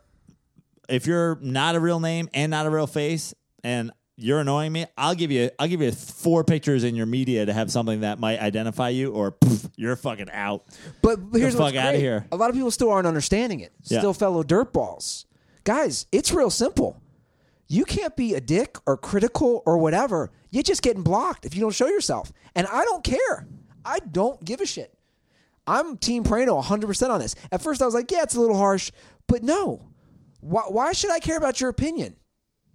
if 0.89 1.05
you're 1.05 1.37
not 1.41 1.75
a 1.75 1.79
real 1.79 1.99
name 1.99 2.29
and 2.33 2.49
not 2.49 2.65
a 2.65 2.69
real 2.69 2.87
face, 2.87 3.33
and 3.63 3.91
you're 4.17 4.39
annoying 4.39 4.73
me, 4.73 4.87
I'll 4.97 5.15
give 5.15 5.31
you 5.31 5.51
I'll 5.59 5.67
give 5.67 5.81
you 5.81 5.91
four 5.91 6.43
pictures 6.43 6.83
in 6.83 6.95
your 6.95 7.05
media 7.05 7.45
to 7.45 7.53
have 7.53 7.71
something 7.71 8.01
that 8.01 8.19
might 8.19 8.39
identify 8.39 8.89
you, 8.89 9.11
or 9.11 9.31
poof, 9.31 9.69
you're 9.75 9.95
fucking 9.95 10.29
out. 10.31 10.65
But 11.01 11.19
here's 11.31 11.53
the 11.53 11.59
fuck 11.59 11.73
what's 11.73 11.77
outta 11.77 11.91
great. 11.91 11.99
here. 11.99 12.27
A 12.31 12.35
lot 12.35 12.49
of 12.49 12.55
people 12.55 12.71
still 12.71 12.89
aren't 12.89 13.07
understanding 13.07 13.59
it. 13.59 13.71
Yeah. 13.83 13.99
Still 13.99 14.13
fellow 14.13 14.43
dirtballs. 14.43 15.25
Guys, 15.63 16.07
it's 16.11 16.31
real 16.31 16.49
simple. 16.49 16.99
You 17.67 17.85
can't 17.85 18.15
be 18.15 18.33
a 18.33 18.41
dick 18.41 18.77
or 18.85 18.97
critical 18.97 19.61
or 19.65 19.77
whatever. 19.77 20.31
You're 20.49 20.63
just 20.63 20.81
getting 20.81 21.03
blocked 21.03 21.45
if 21.45 21.53
you 21.53 21.61
don't 21.61 21.75
show 21.75 21.87
yourself. 21.87 22.31
And 22.55 22.65
I 22.67 22.85
don't 22.85 23.03
care. 23.03 23.47
I 23.85 23.99
don't 23.99 24.43
give 24.43 24.61
a 24.61 24.65
shit. 24.65 24.97
I'm 25.67 25.97
Team 25.97 26.23
Prano 26.23 26.63
100% 26.63 27.09
on 27.09 27.19
this. 27.19 27.35
At 27.51 27.61
first, 27.61 27.81
I 27.81 27.85
was 27.85 27.93
like, 27.93 28.09
yeah, 28.09 28.23
it's 28.23 28.35
a 28.35 28.39
little 28.39 28.57
harsh, 28.57 28.91
but 29.27 29.43
no. 29.43 29.89
Why, 30.39 30.63
why 30.69 30.93
should 30.93 31.11
I 31.11 31.19
care 31.19 31.37
about 31.37 31.59
your 31.59 31.69
opinion? 31.69 32.15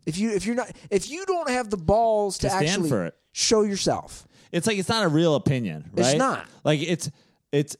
If 0.06 0.18
you 0.18 0.30
if 0.30 0.44
you're 0.46 0.56
not 0.56 0.70
if 0.90 1.10
you 1.10 1.24
don't 1.26 1.48
have 1.50 1.70
the 1.70 1.76
balls 1.76 2.38
to, 2.38 2.48
To 2.48 2.50
stand 2.50 2.66
actually 2.68 2.88
for 2.88 3.04
it. 3.06 3.14
show 3.32 3.62
yourself, 3.62 4.26
it's 4.50 4.66
like 4.66 4.78
it's 4.78 4.88
not 4.88 5.04
a 5.04 5.08
real 5.08 5.34
opinion, 5.34 5.90
right? 5.92 6.06
It's 6.06 6.18
not. 6.18 6.46
Like 6.64 6.80
it's 6.80 7.10
it's 7.52 7.76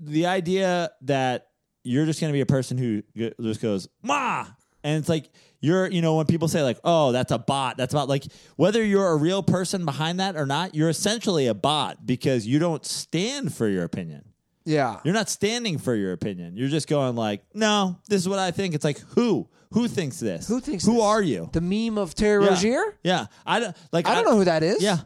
the 0.00 0.26
idea 0.26 0.90
that 1.02 1.48
you're 1.84 2.06
just 2.06 2.20
going 2.20 2.30
to 2.30 2.36
be 2.36 2.40
a 2.40 2.46
person 2.46 2.76
who 2.78 3.02
just 3.40 3.60
goes 3.60 3.88
ma, 4.02 4.46
and 4.82 4.98
it's 4.98 5.08
like 5.08 5.30
you're 5.60 5.86
you 5.90 6.02
know 6.02 6.16
when 6.16 6.26
people 6.26 6.48
say 6.48 6.62
like 6.62 6.78
oh 6.84 7.12
that's 7.12 7.32
a 7.32 7.38
bot 7.38 7.76
that's 7.76 7.94
about 7.94 8.08
like 8.08 8.24
whether 8.56 8.84
you're 8.84 9.08
a 9.08 9.16
real 9.16 9.42
person 9.42 9.84
behind 9.84 10.20
that 10.20 10.36
or 10.36 10.44
not 10.46 10.74
you're 10.74 10.88
essentially 10.88 11.46
a 11.46 11.54
bot 11.54 12.04
because 12.04 12.46
you 12.46 12.58
don't 12.58 12.84
stand 12.84 13.54
for 13.54 13.68
your 13.68 13.84
opinion. 13.84 14.24
Yeah, 14.64 14.98
you're 15.04 15.14
not 15.14 15.30
standing 15.30 15.78
for 15.78 15.94
your 15.94 16.12
opinion. 16.12 16.56
You're 16.56 16.68
just 16.68 16.88
going 16.88 17.14
like 17.14 17.42
no 17.54 17.98
this 18.08 18.20
is 18.20 18.28
what 18.28 18.40
i 18.40 18.50
think. 18.50 18.74
It's 18.74 18.84
like 18.84 18.98
who 19.14 19.48
who 19.72 19.88
thinks 19.88 20.18
this 20.20 20.46
Who 20.48 20.60
thinks 20.60 20.84
who 20.84 20.94
this? 20.94 21.02
are 21.02 21.22
you 21.22 21.50
the 21.52 21.60
meme 21.60 21.98
of 21.98 22.14
Terry 22.14 22.42
yeah. 22.44 22.50
Rozier. 22.50 22.98
yeah 23.02 23.26
i 23.44 23.60
don't 23.60 23.76
like 23.92 24.06
I 24.06 24.14
don't 24.14 24.24
know 24.24 24.36
who 24.36 24.44
that 24.44 24.62
is. 24.62 24.82
yeah 24.82 24.98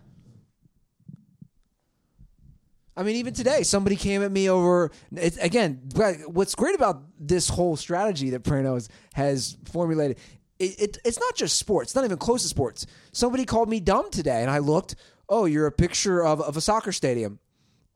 I 2.97 3.03
mean, 3.03 3.17
even 3.17 3.33
today, 3.33 3.63
somebody 3.63 3.97
came 3.97 4.23
at 4.23 4.31
me 4.31 4.51
over. 4.51 4.91
It, 5.17 5.39
again, 5.41 5.81
but 5.95 6.17
what's 6.27 6.55
great 6.55 6.75
about 6.75 7.03
this 7.19 7.49
whole 7.49 7.77
strategy 7.77 8.31
that 8.31 8.43
Prano 8.43 8.75
has, 8.75 8.89
has 9.15 9.57
formulated, 9.73 10.19
it, 10.59 10.79
it, 10.81 10.99
it's 11.05 11.19
not 11.19 11.35
just 11.35 11.57
sports. 11.57 11.91
It's 11.91 11.95
not 11.95 12.05
even 12.05 12.19
close 12.19 12.43
to 12.43 12.49
sports. 12.49 12.85
Somebody 13.13 13.47
called 13.47 13.71
me 13.71 13.81
dumb 13.81 14.11
today, 14.11 14.43
and 14.43 14.51
I 14.51 14.59
looked. 14.59 14.97
Oh, 15.31 15.45
you're 15.47 15.67
a 15.67 15.73
picture 15.73 16.23
of, 16.23 16.41
of 16.43 16.57
a 16.57 16.61
soccer 16.61 16.93
stadium. 16.93 17.39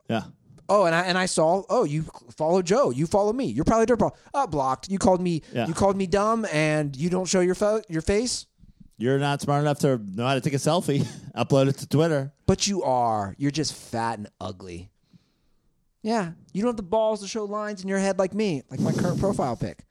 yeah 0.09 0.23
Oh, 0.67 0.85
and 0.85 0.95
I 0.95 1.01
and 1.03 1.17
I 1.17 1.25
saw. 1.27 1.63
Oh, 1.69 1.83
you 1.83 2.03
follow 2.35 2.61
Joe. 2.61 2.89
You 2.89 3.05
follow 3.05 3.31
me. 3.33 3.45
You're 3.45 3.65
probably 3.65 3.85
dirtball. 3.85 4.15
Oh, 4.33 4.43
uh, 4.43 4.47
blocked. 4.47 4.89
You 4.89 4.97
called 4.97 5.21
me. 5.21 5.41
Yeah. 5.53 5.67
You 5.67 5.73
called 5.73 5.95
me 5.95 6.07
dumb, 6.07 6.45
and 6.51 6.95
you 6.95 7.09
don't 7.09 7.27
show 7.27 7.39
your 7.41 7.55
fo- 7.55 7.81
your 7.87 8.01
face. 8.01 8.47
You're 8.97 9.19
not 9.19 9.41
smart 9.41 9.61
enough 9.61 9.79
to 9.79 9.97
know 9.97 10.25
how 10.25 10.35
to 10.35 10.41
take 10.41 10.53
a 10.53 10.57
selfie, 10.57 11.05
upload 11.35 11.67
it 11.67 11.77
to 11.79 11.87
Twitter. 11.87 12.31
But 12.45 12.65
you 12.65 12.83
are. 12.83 13.35
You're 13.37 13.51
just 13.51 13.73
fat 13.73 14.17
and 14.17 14.27
ugly. 14.39 14.89
Yeah. 16.01 16.31
You 16.53 16.61
don't 16.61 16.69
have 16.69 16.77
the 16.77 16.83
balls 16.83 17.21
to 17.21 17.27
show 17.27 17.43
lines 17.45 17.81
in 17.83 17.89
your 17.89 17.97
head 17.99 18.17
like 18.17 18.33
me, 18.33 18.61
like 18.69 18.79
my 18.79 18.93
current 18.93 19.19
profile 19.19 19.55
pic. 19.55 19.83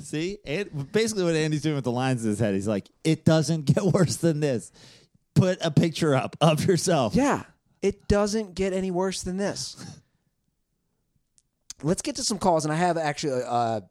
See, 0.00 0.38
and 0.44 0.90
basically 0.92 1.22
what 1.24 1.34
Andy's 1.36 1.62
doing 1.62 1.76
with 1.76 1.84
the 1.84 1.92
lines 1.92 2.24
in 2.24 2.30
his 2.30 2.40
head, 2.40 2.54
he's 2.54 2.66
like, 2.66 2.90
it 3.04 3.24
doesn't 3.24 3.66
get 3.66 3.82
worse 3.94 4.16
than 4.16 4.40
this. 4.40 4.72
Put 5.34 5.58
a 5.64 5.70
picture 5.70 6.14
up 6.14 6.36
of 6.40 6.64
yourself. 6.66 7.14
Yeah. 7.14 7.44
It 7.82 8.06
doesn't 8.08 8.54
get 8.54 8.72
any 8.72 8.90
worse 8.90 9.22
than 9.22 9.36
this. 9.36 9.76
Let's 11.82 12.02
get 12.02 12.16
to 12.16 12.22
some 12.24 12.38
calls, 12.38 12.64
and 12.64 12.72
I 12.72 12.76
have 12.76 12.96
actually 12.96 13.40
a, 13.42 13.46
a 13.46 13.82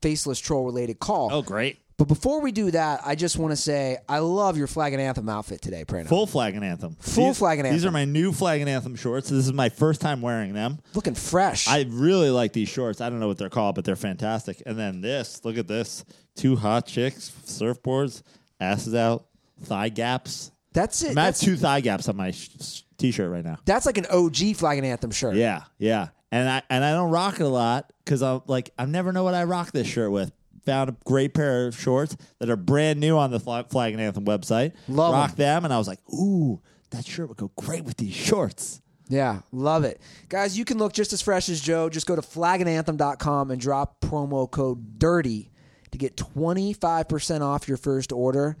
faceless 0.00 0.40
troll 0.40 0.64
related 0.64 0.98
call. 0.98 1.28
Oh, 1.30 1.42
great. 1.42 1.78
But 1.98 2.08
before 2.08 2.40
we 2.40 2.50
do 2.50 2.70
that, 2.70 3.02
I 3.04 3.14
just 3.14 3.36
want 3.36 3.52
to 3.52 3.58
say 3.58 3.98
I 4.08 4.20
love 4.20 4.56
your 4.56 4.66
flag 4.66 4.94
and 4.94 5.02
anthem 5.02 5.28
outfit 5.28 5.60
today, 5.60 5.84
Prano. 5.84 6.08
Full 6.08 6.26
flag 6.26 6.54
and 6.54 6.64
anthem. 6.64 6.96
Full 6.98 7.26
These- 7.26 7.38
flag 7.38 7.58
and 7.58 7.66
anthem. 7.66 7.76
These 7.76 7.84
are 7.84 7.90
my 7.90 8.06
new 8.06 8.32
flag 8.32 8.62
and 8.62 8.70
anthem 8.70 8.96
shorts. 8.96 9.28
This 9.28 9.44
is 9.44 9.52
my 9.52 9.68
first 9.68 10.00
time 10.00 10.22
wearing 10.22 10.54
them. 10.54 10.78
Looking 10.94 11.14
fresh. 11.14 11.68
I 11.68 11.84
really 11.90 12.30
like 12.30 12.54
these 12.54 12.70
shorts. 12.70 13.02
I 13.02 13.10
don't 13.10 13.20
know 13.20 13.28
what 13.28 13.36
they're 13.36 13.50
called, 13.50 13.74
but 13.74 13.84
they're 13.84 13.96
fantastic. 13.96 14.62
And 14.64 14.78
then 14.78 15.02
this, 15.02 15.44
look 15.44 15.58
at 15.58 15.68
this. 15.68 16.06
Two 16.36 16.56
hot 16.56 16.86
chicks, 16.86 17.30
surfboards, 17.44 18.22
asses 18.58 18.94
out, 18.94 19.26
thigh 19.64 19.90
gaps. 19.90 20.52
That's 20.72 21.02
it. 21.02 21.10
I'm 21.12 21.18
at 21.18 21.24
That's, 21.26 21.40
two 21.40 21.56
thigh 21.56 21.80
gaps 21.80 22.08
on 22.08 22.16
my 22.16 22.30
sh- 22.30 22.48
sh- 22.60 22.82
t-shirt 22.98 23.30
right 23.30 23.44
now. 23.44 23.58
that's 23.64 23.86
like 23.86 23.98
an 23.98 24.06
OG 24.10 24.54
flag 24.56 24.78
and 24.78 24.86
anthem 24.86 25.10
shirt. 25.10 25.34
Yeah, 25.36 25.64
yeah. 25.78 26.08
And 26.32 26.48
I 26.48 26.62
and 26.70 26.84
I 26.84 26.92
don't 26.92 27.10
rock 27.10 27.34
it 27.40 27.42
a 27.44 27.48
lot 27.48 27.92
because 28.04 28.22
I'm 28.22 28.42
like 28.46 28.70
I 28.78 28.84
never 28.86 29.12
know 29.12 29.24
what 29.24 29.34
I 29.34 29.44
rock 29.44 29.72
this 29.72 29.86
shirt 29.86 30.10
with. 30.12 30.32
Found 30.66 30.90
a 30.90 30.96
great 31.06 31.32
pair 31.34 31.66
of 31.66 31.76
shorts 31.76 32.16
that 32.38 32.50
are 32.50 32.56
brand 32.56 33.00
new 33.00 33.16
on 33.16 33.30
the 33.30 33.40
Fla- 33.40 33.64
Flag 33.68 33.94
and 33.94 34.00
Anthem 34.02 34.26
website. 34.26 34.72
Love 34.88 35.14
rock 35.14 35.30
'em. 35.30 35.36
them, 35.36 35.64
and 35.64 35.72
I 35.74 35.78
was 35.78 35.88
like, 35.88 35.98
ooh, 36.12 36.60
that 36.90 37.06
shirt 37.06 37.28
would 37.28 37.38
go 37.38 37.50
great 37.56 37.82
with 37.84 37.96
these 37.96 38.12
shorts. 38.14 38.80
Yeah, 39.08 39.40
love 39.50 39.82
it. 39.84 40.00
Guys, 40.28 40.56
you 40.58 40.64
can 40.66 40.78
look 40.78 40.92
just 40.92 41.12
as 41.14 41.20
fresh 41.22 41.48
as 41.48 41.60
Joe. 41.60 41.88
Just 41.88 42.06
go 42.06 42.14
to 42.14 42.22
flagandanthem.com 42.22 43.50
and 43.50 43.60
drop 43.60 44.00
promo 44.00 44.48
code 44.48 44.98
DIRTY 44.98 45.50
to 45.90 45.98
get 45.98 46.16
25% 46.16 47.40
off 47.40 47.66
your 47.66 47.76
first 47.76 48.12
order. 48.12 48.56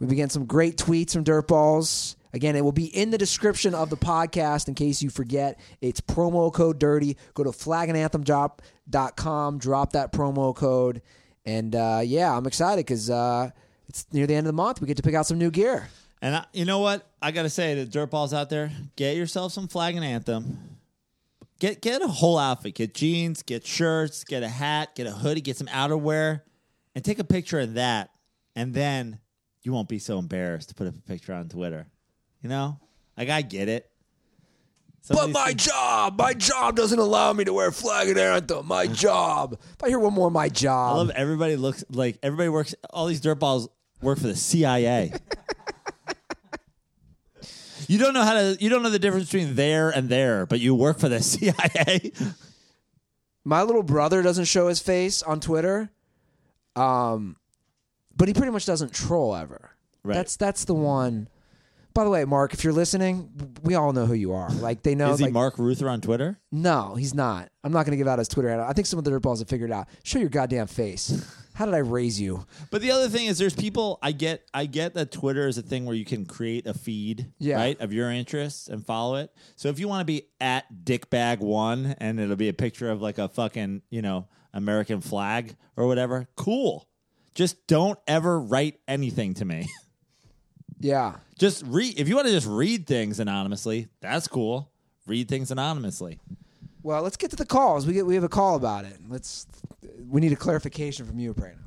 We 0.00 0.06
began 0.06 0.30
some 0.30 0.46
great 0.46 0.76
tweets 0.76 1.12
from 1.12 1.24
Dirtballs. 1.24 2.16
Again, 2.32 2.56
it 2.56 2.62
will 2.62 2.72
be 2.72 2.86
in 2.86 3.10
the 3.10 3.18
description 3.18 3.74
of 3.74 3.90
the 3.90 3.96
podcast 3.96 4.68
in 4.68 4.74
case 4.74 5.02
you 5.02 5.10
forget. 5.10 5.58
It's 5.80 6.00
promo 6.00 6.52
code 6.52 6.78
DIRTY. 6.78 7.16
Go 7.34 7.44
to 7.44 7.50
flagandanthem.com, 7.50 9.58
drop 9.58 9.92
that 9.92 10.12
promo 10.12 10.54
code. 10.54 11.02
And 11.44 11.74
uh, 11.74 12.02
yeah, 12.04 12.36
I'm 12.36 12.46
excited 12.46 12.84
because 12.84 13.08
uh, 13.08 13.50
it's 13.88 14.06
near 14.12 14.26
the 14.26 14.34
end 14.34 14.46
of 14.46 14.52
the 14.52 14.56
month. 14.56 14.80
We 14.80 14.86
get 14.86 14.98
to 14.98 15.02
pick 15.02 15.14
out 15.14 15.26
some 15.26 15.38
new 15.38 15.50
gear. 15.50 15.88
And 16.20 16.36
I, 16.36 16.44
you 16.52 16.64
know 16.64 16.80
what? 16.80 17.08
I 17.22 17.30
gotta 17.30 17.48
say 17.48 17.74
to 17.74 17.86
dirtballs 17.86 18.32
out 18.32 18.50
there, 18.50 18.70
get 18.96 19.16
yourself 19.16 19.52
some 19.52 19.68
Flag 19.68 19.96
and 19.96 20.04
Anthem. 20.04 20.76
Get 21.60 21.80
get 21.80 22.02
a 22.02 22.08
whole 22.08 22.38
outfit. 22.38 22.74
Get 22.74 22.94
jeans, 22.94 23.42
get 23.42 23.66
shirts, 23.66 24.24
get 24.24 24.42
a 24.42 24.48
hat, 24.48 24.94
get 24.94 25.06
a 25.06 25.12
hoodie, 25.12 25.40
get 25.40 25.56
some 25.56 25.68
outerwear, 25.68 26.42
and 26.94 27.04
take 27.04 27.18
a 27.18 27.24
picture 27.24 27.60
of 27.60 27.74
that. 27.74 28.10
And 28.54 28.74
then 28.74 29.20
you 29.62 29.72
won't 29.72 29.88
be 29.88 29.98
so 29.98 30.18
embarrassed 30.18 30.70
to 30.70 30.74
put 30.74 30.86
up 30.86 30.94
a 30.96 31.00
picture 31.02 31.32
on 31.34 31.48
Twitter. 31.48 31.86
You 32.42 32.48
know, 32.48 32.78
like 33.16 33.28
I 33.28 33.42
get 33.42 33.68
it. 33.68 33.90
Some 35.02 35.16
But 35.16 35.30
my 35.30 35.48
things- 35.48 35.66
job, 35.66 36.18
my 36.18 36.34
job 36.34 36.76
doesn't 36.76 36.98
allow 36.98 37.32
me 37.32 37.44
to 37.44 37.52
wear 37.52 37.70
flag 37.72 38.08
and 38.08 38.18
anthem. 38.18 38.66
My 38.66 38.86
job. 38.86 39.58
If 39.74 39.82
I 39.82 39.88
hear 39.88 39.98
one 39.98 40.14
more, 40.14 40.30
my 40.30 40.48
job. 40.48 40.94
I 40.94 40.98
love 40.98 41.10
everybody 41.10 41.56
looks 41.56 41.84
like 41.90 42.18
everybody 42.22 42.48
works. 42.48 42.74
All 42.90 43.06
these 43.06 43.20
dirtballs 43.20 43.68
work 44.02 44.18
for 44.18 44.26
the 44.26 44.36
CIA. 44.36 45.12
you 47.88 47.98
don't 47.98 48.14
know 48.14 48.22
how 48.22 48.34
to. 48.34 48.56
You 48.60 48.68
don't 48.68 48.82
know 48.82 48.90
the 48.90 48.98
difference 48.98 49.30
between 49.30 49.54
there 49.54 49.90
and 49.90 50.08
there, 50.08 50.46
but 50.46 50.60
you 50.60 50.74
work 50.74 50.98
for 50.98 51.08
the 51.08 51.22
CIA. 51.22 52.12
My 53.44 53.62
little 53.62 53.82
brother 53.82 54.22
doesn't 54.22 54.44
show 54.44 54.68
his 54.68 54.80
face 54.80 55.22
on 55.22 55.40
Twitter, 55.40 55.90
um, 56.76 57.36
but 58.18 58.28
he 58.28 58.34
pretty 58.34 58.52
much 58.52 58.66
doesn't 58.66 58.92
troll 58.92 59.34
ever. 59.34 59.70
Right. 60.04 60.14
That's 60.14 60.36
that's 60.36 60.64
the 60.66 60.74
one. 60.74 61.28
By 61.94 62.04
the 62.04 62.10
way, 62.10 62.24
Mark, 62.24 62.52
if 62.54 62.62
you're 62.62 62.72
listening, 62.72 63.28
we 63.62 63.74
all 63.74 63.92
know 63.92 64.06
who 64.06 64.14
you 64.14 64.32
are. 64.32 64.50
Like 64.50 64.82
they 64.82 64.94
know. 64.94 65.10
Is 65.12 65.18
he 65.18 65.24
like, 65.24 65.32
Mark 65.32 65.58
Ruther 65.58 65.88
on 65.88 66.00
Twitter? 66.00 66.38
No, 66.52 66.94
he's 66.94 67.12
not. 67.14 67.50
I'm 67.64 67.72
not 67.72 67.86
going 67.86 67.92
to 67.92 67.96
give 67.96 68.06
out 68.06 68.18
his 68.20 68.28
Twitter 68.28 68.48
handle. 68.50 68.68
I 68.68 68.72
think 68.72 68.86
some 68.86 68.98
of 68.98 69.04
the 69.04 69.10
dirtballs 69.10 69.40
have 69.40 69.48
figured 69.48 69.72
out. 69.72 69.88
Show 70.04 70.18
your 70.20 70.28
goddamn 70.28 70.68
face. 70.68 71.26
How 71.54 71.64
did 71.64 71.74
I 71.74 71.78
raise 71.78 72.20
you? 72.20 72.46
But 72.70 72.82
the 72.82 72.92
other 72.92 73.08
thing 73.08 73.26
is, 73.26 73.36
there's 73.36 73.54
people. 73.56 73.98
I 74.00 74.12
get. 74.12 74.44
I 74.54 74.66
get 74.66 74.94
that 74.94 75.10
Twitter 75.10 75.48
is 75.48 75.58
a 75.58 75.62
thing 75.62 75.86
where 75.86 75.96
you 75.96 76.04
can 76.04 76.24
create 76.24 76.68
a 76.68 76.74
feed, 76.74 77.32
Yeah. 77.40 77.56
right, 77.56 77.80
of 77.80 77.92
your 77.92 78.12
interests 78.12 78.68
and 78.68 78.86
follow 78.86 79.16
it. 79.16 79.32
So 79.56 79.68
if 79.68 79.80
you 79.80 79.88
want 79.88 80.02
to 80.02 80.04
be 80.04 80.28
at 80.40 80.66
Dickbag 80.84 81.40
One 81.40 81.96
and 81.98 82.20
it'll 82.20 82.36
be 82.36 82.48
a 82.48 82.52
picture 82.54 82.90
of 82.90 83.02
like 83.02 83.18
a 83.18 83.28
fucking 83.28 83.82
you 83.90 84.02
know 84.02 84.28
American 84.54 85.00
flag 85.00 85.56
or 85.76 85.88
whatever, 85.88 86.28
cool. 86.36 86.87
Just 87.38 87.68
don't 87.68 87.96
ever 88.08 88.40
write 88.40 88.80
anything 88.88 89.34
to 89.34 89.44
me. 89.44 89.68
Yeah. 90.80 91.16
just 91.36 91.64
read. 91.66 91.98
If 91.98 92.08
you 92.08 92.14
want 92.14 92.28
to 92.28 92.32
just 92.32 92.46
read 92.46 92.86
things 92.86 93.18
anonymously, 93.18 93.88
that's 94.00 94.28
cool. 94.28 94.70
Read 95.08 95.28
things 95.28 95.50
anonymously. 95.50 96.20
Well, 96.84 97.02
let's 97.02 97.16
get 97.16 97.30
to 97.30 97.36
the 97.36 97.44
calls. 97.44 97.84
We 97.84 97.94
get 97.94 98.06
we 98.06 98.14
have 98.14 98.22
a 98.22 98.28
call 98.28 98.54
about 98.54 98.84
it. 98.84 98.96
Let's. 99.08 99.48
We 100.08 100.20
need 100.20 100.30
a 100.30 100.36
clarification 100.36 101.04
from 101.04 101.18
you, 101.18 101.34
Prano. 101.34 101.58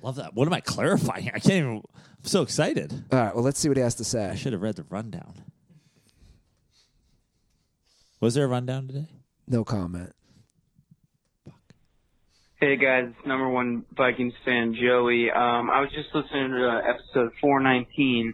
Love 0.00 0.14
that. 0.14 0.34
What 0.34 0.46
am 0.46 0.54
I 0.54 0.60
clarifying? 0.60 1.26
I 1.34 1.40
can't 1.40 1.54
even. 1.54 1.82
I'm 1.96 2.24
so 2.24 2.42
excited. 2.42 2.92
All 3.10 3.18
right. 3.18 3.34
Well, 3.34 3.42
let's 3.42 3.58
see 3.58 3.66
what 3.68 3.76
he 3.76 3.82
has 3.82 3.96
to 3.96 4.04
say. 4.04 4.26
I 4.26 4.36
should 4.36 4.52
have 4.52 4.62
read 4.62 4.76
the 4.76 4.84
rundown. 4.90 5.34
Was 8.20 8.34
there 8.34 8.44
a 8.44 8.48
rundown 8.48 8.86
today? 8.86 9.08
No 9.48 9.64
comment. 9.64 10.12
Hey 12.58 12.78
guys, 12.78 13.10
number 13.26 13.50
one 13.50 13.84
Vikings 13.94 14.32
fan 14.42 14.74
Joey. 14.80 15.30
Um, 15.30 15.68
I 15.68 15.82
was 15.82 15.90
just 15.94 16.08
listening 16.14 16.52
to 16.52 16.66
uh, 16.66 16.78
episode 16.88 17.32
419, 17.38 18.32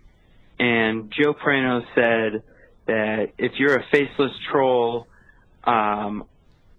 and 0.60 1.12
Joe 1.12 1.34
Prano 1.34 1.80
said 1.96 2.44
that 2.86 3.32
if 3.36 3.50
you're 3.58 3.74
a 3.74 3.84
faceless 3.90 4.30
troll, 4.48 5.08
um, 5.64 6.26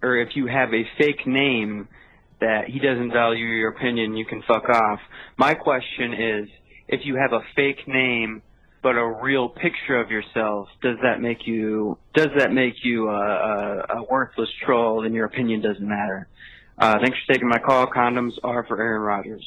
or 0.02 0.16
if 0.16 0.36
you 0.36 0.46
have 0.46 0.72
a 0.72 0.84
fake 0.96 1.26
name, 1.26 1.86
that 2.40 2.64
he 2.68 2.78
doesn't 2.78 3.12
value 3.12 3.44
your 3.44 3.72
opinion, 3.72 4.16
you 4.16 4.24
can 4.24 4.42
fuck 4.48 4.66
off. 4.70 5.00
My 5.36 5.52
question 5.52 6.14
is, 6.14 6.48
if 6.88 7.00
you 7.04 7.16
have 7.16 7.34
a 7.34 7.44
fake 7.54 7.86
name 7.86 8.40
but 8.82 8.96
a 8.96 9.18
real 9.22 9.50
picture 9.50 10.00
of 10.00 10.10
yourself, 10.10 10.68
does 10.80 10.96
that 11.02 11.20
make 11.20 11.46
you 11.46 11.98
does 12.14 12.28
that 12.38 12.52
make 12.52 12.76
you 12.82 13.10
a, 13.10 13.12
a, 13.12 13.96
a 13.98 14.02
worthless 14.10 14.48
troll 14.64 15.04
and 15.04 15.14
your 15.14 15.26
opinion 15.26 15.60
doesn't 15.60 15.86
matter? 15.86 16.26
Uh, 16.78 16.98
thanks 17.00 17.18
for 17.24 17.32
taking 17.32 17.48
my 17.48 17.58
call. 17.58 17.86
Condoms 17.86 18.32
are 18.42 18.64
for 18.64 18.80
Aaron 18.80 19.02
Rodgers. 19.02 19.46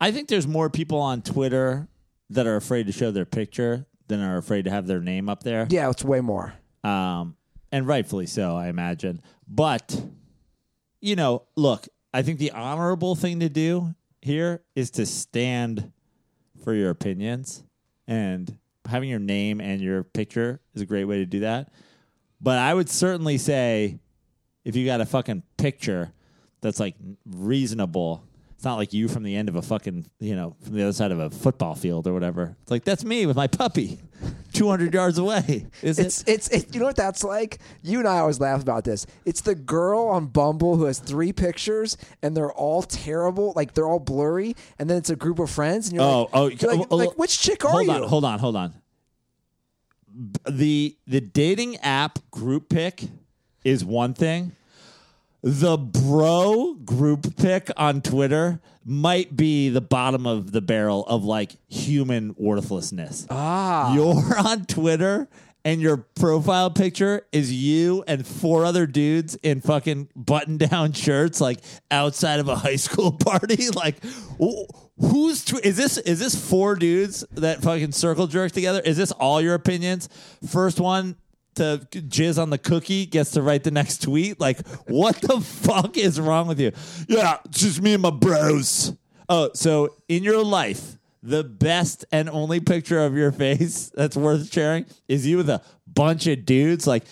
I 0.00 0.10
think 0.10 0.28
there's 0.28 0.46
more 0.46 0.68
people 0.68 0.98
on 1.00 1.22
Twitter 1.22 1.88
that 2.30 2.46
are 2.46 2.56
afraid 2.56 2.86
to 2.86 2.92
show 2.92 3.10
their 3.10 3.24
picture 3.24 3.86
than 4.08 4.20
are 4.20 4.36
afraid 4.36 4.64
to 4.66 4.70
have 4.70 4.86
their 4.86 5.00
name 5.00 5.28
up 5.28 5.42
there. 5.42 5.66
Yeah, 5.70 5.88
it's 5.90 6.04
way 6.04 6.20
more. 6.20 6.54
um, 6.82 7.36
and 7.72 7.88
rightfully 7.88 8.26
so, 8.26 8.54
I 8.56 8.68
imagine. 8.68 9.20
But 9.48 10.00
you 11.00 11.16
know, 11.16 11.42
look, 11.56 11.88
I 12.12 12.22
think 12.22 12.38
the 12.38 12.52
honorable 12.52 13.16
thing 13.16 13.40
to 13.40 13.48
do 13.48 13.94
here 14.22 14.62
is 14.76 14.90
to 14.92 15.06
stand 15.06 15.90
for 16.62 16.72
your 16.72 16.90
opinions, 16.90 17.64
and 18.06 18.58
having 18.88 19.08
your 19.10 19.18
name 19.18 19.60
and 19.60 19.80
your 19.80 20.04
picture 20.04 20.60
is 20.74 20.82
a 20.82 20.86
great 20.86 21.04
way 21.06 21.18
to 21.18 21.26
do 21.26 21.40
that. 21.40 21.72
But 22.40 22.58
I 22.58 22.72
would 22.74 22.88
certainly 22.88 23.38
say, 23.38 23.98
if 24.64 24.76
you 24.76 24.84
got 24.86 25.00
a 25.00 25.06
fucking 25.06 25.42
picture 25.56 26.12
that's 26.60 26.80
like 26.80 26.94
reasonable. 27.26 28.24
It's 28.54 28.64
not 28.64 28.76
like 28.76 28.94
you 28.94 29.08
from 29.08 29.24
the 29.24 29.36
end 29.36 29.50
of 29.50 29.56
a 29.56 29.62
fucking, 29.62 30.06
you 30.20 30.34
know, 30.34 30.56
from 30.62 30.74
the 30.74 30.82
other 30.84 30.92
side 30.94 31.10
of 31.12 31.18
a 31.18 31.28
football 31.28 31.74
field 31.74 32.06
or 32.06 32.14
whatever. 32.14 32.56
It's 32.62 32.70
like 32.70 32.82
that's 32.84 33.04
me 33.04 33.26
with 33.26 33.36
my 33.36 33.46
puppy, 33.46 33.98
two 34.54 34.70
hundred 34.70 34.94
yards 34.94 35.18
away. 35.18 35.66
Is 35.82 35.98
It's 35.98 36.22
it? 36.22 36.28
it's 36.28 36.48
it, 36.48 36.72
you 36.74 36.80
know 36.80 36.86
what 36.86 36.96
that's 36.96 37.22
like. 37.22 37.58
You 37.82 37.98
and 37.98 38.08
I 38.08 38.20
always 38.20 38.40
laugh 38.40 38.62
about 38.62 38.84
this. 38.84 39.06
It's 39.26 39.42
the 39.42 39.54
girl 39.54 40.06
on 40.06 40.28
Bumble 40.28 40.76
who 40.76 40.84
has 40.84 40.98
three 40.98 41.30
pictures 41.32 41.98
and 42.22 42.34
they're 42.34 42.52
all 42.52 42.82
terrible, 42.82 43.52
like 43.54 43.74
they're 43.74 43.88
all 43.88 43.98
blurry, 44.00 44.56
and 44.78 44.88
then 44.88 44.96
it's 44.96 45.10
a 45.10 45.16
group 45.16 45.40
of 45.40 45.50
friends 45.50 45.88
and 45.88 45.96
you're 45.96 46.04
Oh, 46.04 46.20
like, 46.22 46.30
oh, 46.32 46.46
you're 46.48 46.76
like, 46.76 46.86
oh, 46.90 46.96
like, 46.96 47.18
which 47.18 47.38
chick 47.38 47.66
are 47.66 47.70
hold 47.70 47.84
you? 47.86 47.92
Hold 47.92 48.02
on, 48.04 48.08
hold 48.08 48.24
on, 48.24 48.38
hold 48.38 48.56
on. 48.56 48.74
The 50.48 50.96
the 51.06 51.20
dating 51.20 51.76
app 51.78 52.18
group 52.30 52.68
pick 52.70 53.02
is 53.64 53.84
one 53.84 54.14
thing. 54.14 54.52
The 55.42 55.76
bro 55.76 56.74
group 56.84 57.36
pick 57.36 57.70
on 57.76 58.00
Twitter 58.00 58.60
might 58.84 59.36
be 59.36 59.68
the 59.68 59.80
bottom 59.82 60.26
of 60.26 60.52
the 60.52 60.62
barrel 60.62 61.04
of 61.06 61.24
like 61.24 61.56
human 61.68 62.34
worthlessness. 62.38 63.26
Ah, 63.28 63.94
You're 63.94 64.38
on 64.38 64.64
Twitter 64.64 65.28
and 65.66 65.80
your 65.82 65.98
profile 65.98 66.70
picture 66.70 67.26
is 67.32 67.52
you 67.52 68.04
and 68.06 68.26
four 68.26 68.64
other 68.64 68.86
dudes 68.86 69.34
in 69.36 69.60
fucking 69.60 70.08
button 70.16 70.56
down 70.58 70.92
shirts, 70.94 71.40
like 71.42 71.60
outside 71.90 72.40
of 72.40 72.48
a 72.48 72.56
high 72.56 72.76
school 72.76 73.12
party. 73.18 73.68
Like, 73.70 73.96
wh- 74.40 74.64
who's 74.98 75.44
tw- 75.44 75.64
is 75.64 75.76
this? 75.76 75.96
Is 75.98 76.20
this 76.20 76.34
four 76.34 76.74
dudes 76.74 77.24
that 77.32 77.62
fucking 77.62 77.92
circle 77.92 78.26
jerk 78.26 78.52
together? 78.52 78.80
Is 78.80 78.96
this 78.98 79.12
all 79.12 79.40
your 79.42 79.54
opinions? 79.54 80.08
First 80.46 80.80
one 80.80 81.16
to 81.56 81.86
jizz 81.90 82.40
on 82.40 82.50
the 82.50 82.58
cookie 82.58 83.06
gets 83.06 83.32
to 83.32 83.42
write 83.42 83.64
the 83.64 83.70
next 83.70 84.02
tweet. 84.02 84.40
Like, 84.40 84.66
what 84.88 85.16
the 85.20 85.40
fuck 85.40 85.96
is 85.96 86.20
wrong 86.20 86.46
with 86.46 86.60
you? 86.60 86.72
Yeah, 87.08 87.38
it's 87.44 87.60
just 87.60 87.82
me 87.82 87.94
and 87.94 88.02
my 88.02 88.10
bros. 88.10 88.92
Oh, 89.28 89.50
so 89.54 89.96
in 90.08 90.22
your 90.22 90.42
life, 90.44 90.98
the 91.22 91.42
best 91.42 92.04
and 92.12 92.28
only 92.28 92.60
picture 92.60 93.04
of 93.04 93.16
your 93.16 93.32
face 93.32 93.90
that's 93.94 94.16
worth 94.16 94.52
sharing 94.52 94.86
is 95.08 95.26
you 95.26 95.38
with 95.38 95.48
a 95.50 95.62
bunch 95.86 96.26
of 96.26 96.44
dudes, 96.44 96.86
like 96.86 97.04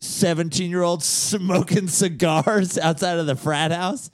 17 0.00 0.70
year 0.70 0.82
olds 0.82 1.04
smoking 1.04 1.88
cigars 1.88 2.78
outside 2.78 3.18
of 3.18 3.26
the 3.26 3.36
frat 3.36 3.72
house. 3.72 4.10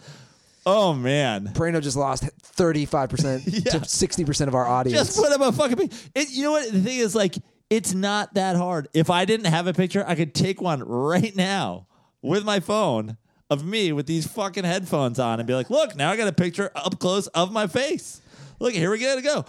Oh, 0.67 0.95
man. 0.95 1.49
Prano 1.49 1.83
just 1.83 1.97
lost 1.97 2.25
thirty 2.41 2.87
five 2.87 3.11
percent 3.11 3.45
to 3.67 3.85
sixty 3.85 4.25
percent 4.25 4.49
of 4.49 4.55
our 4.55 4.67
audience. 4.67 5.09
Just 5.09 5.19
put 5.19 5.31
up 5.31 5.41
a 5.43 5.53
fucking. 5.53 5.91
It, 6.15 6.31
you 6.31 6.43
know 6.43 6.53
what? 6.53 6.73
The 6.73 6.81
thing 6.81 6.99
is, 6.99 7.15
like, 7.15 7.37
it's 7.71 7.95
not 7.95 8.35
that 8.35 8.57
hard. 8.57 8.89
If 8.95 9.11
I 9.11 9.25
didn't 9.25 9.47
have 9.47 9.67
a 9.67 9.73
picture, 9.73 10.05
I 10.07 10.15
could 10.15 10.35
take 10.35 10.61
one 10.61 10.83
right 10.83 11.35
now 11.35 11.87
with 12.23 12.45
my 12.45 12.61
phone 12.61 13.17
of 13.51 13.65
me 13.65 13.93
with 13.93 14.07
these 14.07 14.27
fucking 14.27 14.65
headphones 14.65 15.19
on 15.19 15.41
and 15.41 15.47
be 15.47 15.55
like, 15.55 15.71
look, 15.71 15.95
now 15.97 16.11
I 16.11 16.17
got 16.17 16.29
a 16.29 16.33
picture 16.33 16.71
up 16.75 16.99
close 16.99 17.27
of 17.29 17.53
my 17.53 17.67
face. 17.67 18.21
Look, 18.59 18.73
here 18.73 18.91
we 18.91 18.99
go 18.99 19.17
to 19.17 19.23
go. 19.23 19.45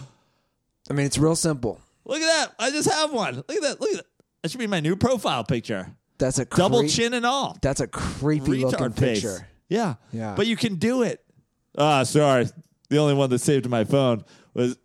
I 0.89 0.93
mean, 0.93 1.05
it's 1.05 1.17
real 1.17 1.35
simple. 1.35 1.79
Look 2.05 2.21
at 2.21 2.25
that. 2.25 2.55
I 2.59 2.71
just 2.71 2.91
have 2.91 3.11
one. 3.11 3.35
Look 3.35 3.51
at 3.51 3.61
that. 3.61 3.81
Look 3.81 3.91
at 3.91 3.97
that. 3.97 4.05
That 4.43 4.51
should 4.51 4.59
be 4.59 4.67
my 4.67 4.79
new 4.79 4.95
profile 4.95 5.43
picture. 5.43 5.87
That's 6.17 6.37
a 6.39 6.45
Double 6.45 6.87
chin 6.87 7.13
and 7.13 7.25
all. 7.25 7.57
That's 7.61 7.81
a 7.81 7.87
creepy 7.87 8.63
looking 8.63 8.79
Retard 8.79 8.95
face. 8.97 9.21
picture. 9.21 9.47
Yeah. 9.69 9.95
Yeah. 10.11 10.35
But 10.35 10.47
you 10.47 10.55
can 10.55 10.75
do 10.75 11.01
it. 11.01 11.23
Ah, 11.77 12.03
sorry. 12.03 12.47
The 12.89 12.97
only 12.97 13.15
one 13.15 13.29
that 13.31 13.39
saved 13.39 13.63
to 13.63 13.69
my 13.69 13.83
phone 13.83 14.23
was 14.53 14.77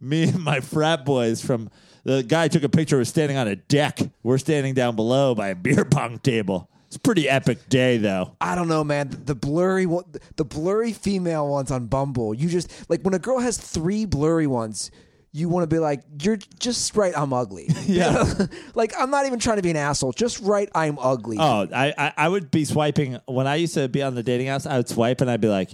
me 0.00 0.24
and 0.24 0.42
my 0.42 0.60
frat 0.60 1.04
boys 1.04 1.40
from 1.44 1.70
the 2.04 2.22
guy 2.22 2.48
took 2.48 2.62
a 2.62 2.68
picture 2.68 2.96
was 2.96 3.08
standing 3.08 3.36
on 3.36 3.48
a 3.48 3.56
deck. 3.56 3.98
We're 4.22 4.38
standing 4.38 4.74
down 4.74 4.96
below 4.96 5.34
by 5.34 5.48
a 5.48 5.54
beer 5.54 5.84
pong 5.84 6.18
table. 6.18 6.68
It's 6.86 6.96
a 6.96 7.00
pretty 7.00 7.28
epic 7.28 7.68
day 7.68 7.96
though. 7.96 8.36
I 8.40 8.54
don't 8.54 8.68
know, 8.68 8.84
man. 8.84 9.10
The 9.24 9.34
blurry 9.34 9.84
one, 9.86 10.04
the 10.36 10.44
blurry 10.44 10.92
female 10.92 11.48
ones 11.48 11.72
on 11.72 11.86
Bumble. 11.86 12.34
You 12.34 12.48
just 12.48 12.88
like 12.88 13.00
when 13.02 13.14
a 13.14 13.18
girl 13.18 13.40
has 13.40 13.58
three 13.58 14.04
blurry 14.04 14.46
ones. 14.46 14.90
You 15.36 15.48
want 15.48 15.68
to 15.68 15.74
be 15.74 15.80
like, 15.80 16.04
you're 16.22 16.38
just 16.60 16.94
right. 16.94 17.12
I'm 17.18 17.32
ugly. 17.32 17.68
Yeah. 17.86 18.32
like 18.76 18.92
I'm 18.96 19.10
not 19.10 19.26
even 19.26 19.40
trying 19.40 19.56
to 19.56 19.62
be 19.62 19.70
an 19.70 19.76
asshole. 19.76 20.12
Just 20.12 20.38
right. 20.40 20.68
I'm 20.76 20.96
ugly. 21.00 21.38
Oh, 21.40 21.66
I, 21.74 21.92
I 21.98 22.12
I 22.16 22.28
would 22.28 22.52
be 22.52 22.64
swiping 22.64 23.18
when 23.26 23.48
I 23.48 23.56
used 23.56 23.74
to 23.74 23.88
be 23.88 24.00
on 24.00 24.14
the 24.14 24.22
dating 24.22 24.46
apps. 24.46 24.64
I 24.64 24.76
would 24.76 24.88
swipe 24.88 25.20
and 25.20 25.28
I'd 25.28 25.40
be 25.40 25.48
like, 25.48 25.70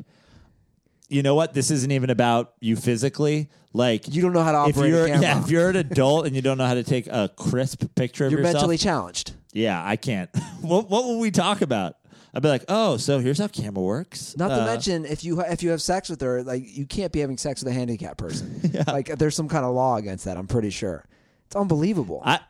you 1.11 1.23
know 1.23 1.35
what? 1.35 1.53
This 1.55 1.71
isn't 1.71 1.91
even 1.91 2.09
about 2.11 2.55
you 2.61 2.77
physically. 2.77 3.51
Like 3.73 4.13
You 4.13 4.23
don't 4.23 4.33
know 4.33 4.43
how 4.43 4.53
to 4.65 4.71
if 4.71 4.77
operate 4.77 4.93
a 4.93 4.97
you're 4.97 5.07
camera. 5.07 5.23
yeah, 5.23 5.43
if 5.43 5.51
you're 5.51 5.71
an 5.71 5.77
adult 5.77 6.27
and 6.27 6.35
you 6.35 6.43
don't 6.43 6.59
know 6.59 6.67
how 6.67 6.75
to 6.75 6.83
take 6.83 7.07
a 7.07 7.31
crisp 7.37 7.85
picture 7.95 8.27
of 8.27 8.33
you're 8.33 8.41
yourself, 8.41 8.55
mentally 8.55 8.79
challenged. 8.79 9.33
Yeah, 9.53 9.81
I 9.85 9.97
can't. 9.97 10.31
what 10.61 10.89
what 10.91 11.05
will 11.05 11.19
we 11.21 11.31
talk 11.31 11.61
about? 11.61 11.95
I'd 12.33 12.43
be 12.43 12.49
like, 12.49 12.65
oh, 12.69 12.97
so 12.97 13.19
here's 13.19 13.39
how 13.39 13.49
camera 13.49 13.83
works. 13.83 14.37
Not 14.37 14.49
to 14.49 14.63
Uh, 14.63 14.67
mention, 14.67 15.05
if 15.05 15.25
you 15.25 15.41
if 15.43 15.63
you 15.63 15.71
have 15.71 15.83
sex 15.83 16.09
with 16.09 16.21
her, 16.21 16.43
like 16.45 16.63
you 16.67 16.87
can't 16.87 17.13
be 17.13 17.21
having 17.21 17.37
sex 17.39 17.63
with 17.63 17.73
a 17.73 17.75
handicapped 17.75 18.19
person. 18.19 18.61
Like 18.87 19.07
there's 19.19 19.35
some 19.37 19.49
kind 19.49 19.65
of 19.65 19.75
law 19.75 19.97
against 19.97 20.25
that. 20.27 20.37
I'm 20.37 20.47
pretty 20.47 20.71
sure. 20.71 21.05
It's 21.47 21.57
unbelievable. 21.57 22.23
I 22.25 22.41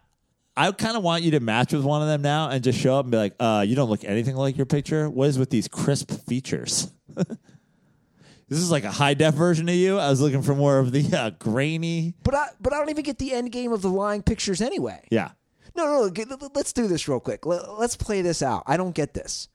I 0.57 0.73
kind 0.73 0.97
of 0.97 1.03
want 1.03 1.23
you 1.23 1.31
to 1.33 1.41
match 1.41 1.73
with 1.73 1.85
one 1.85 2.03
of 2.03 2.09
them 2.09 2.21
now 2.23 2.51
and 2.51 2.63
just 2.65 2.79
show 2.79 2.99
up 2.99 3.05
and 3.07 3.13
be 3.13 3.17
like, 3.19 3.35
uh, 3.41 3.65
you 3.67 3.75
don't 3.77 3.89
look 3.89 4.05
anything 4.05 4.37
like 4.37 4.57
your 4.57 4.67
picture. 4.67 5.09
What 5.09 5.29
is 5.29 5.39
with 5.39 5.49
these 5.51 5.69
crisp 5.69 6.11
features? 6.27 6.91
this 8.51 8.59
is 8.59 8.71
like 8.71 8.85
a 8.85 8.91
high 8.91 9.15
def 9.15 9.35
version 9.35 9.69
of 9.69 9.75
you. 9.75 9.99
I 9.99 10.11
was 10.11 10.21
looking 10.21 10.43
for 10.43 10.55
more 10.55 10.79
of 10.79 10.93
the 10.93 11.17
uh, 11.17 11.31
grainy. 11.31 12.15
but 12.23 12.35
I 12.35 12.49
but 12.61 12.75
I 12.75 12.79
don't 12.79 12.91
even 12.91 13.05
get 13.05 13.19
the 13.19 13.33
end 13.33 13.51
game 13.53 13.73
of 13.73 13.81
the 13.81 13.89
lying 13.89 14.23
pictures 14.23 14.61
anyway. 14.61 15.03
Yeah. 15.11 15.31
No, 15.77 15.87
no, 16.11 16.25
no. 16.29 16.51
Let's 16.55 16.73
do 16.75 16.87
this 16.89 17.09
real 17.09 17.21
quick. 17.21 17.47
Let- 17.47 17.79
Let's 17.79 17.97
play 17.97 18.21
this 18.23 18.43
out. 18.43 18.65
I 18.67 18.77
don't 18.77 18.95
get 18.95 19.15
this. 19.15 19.49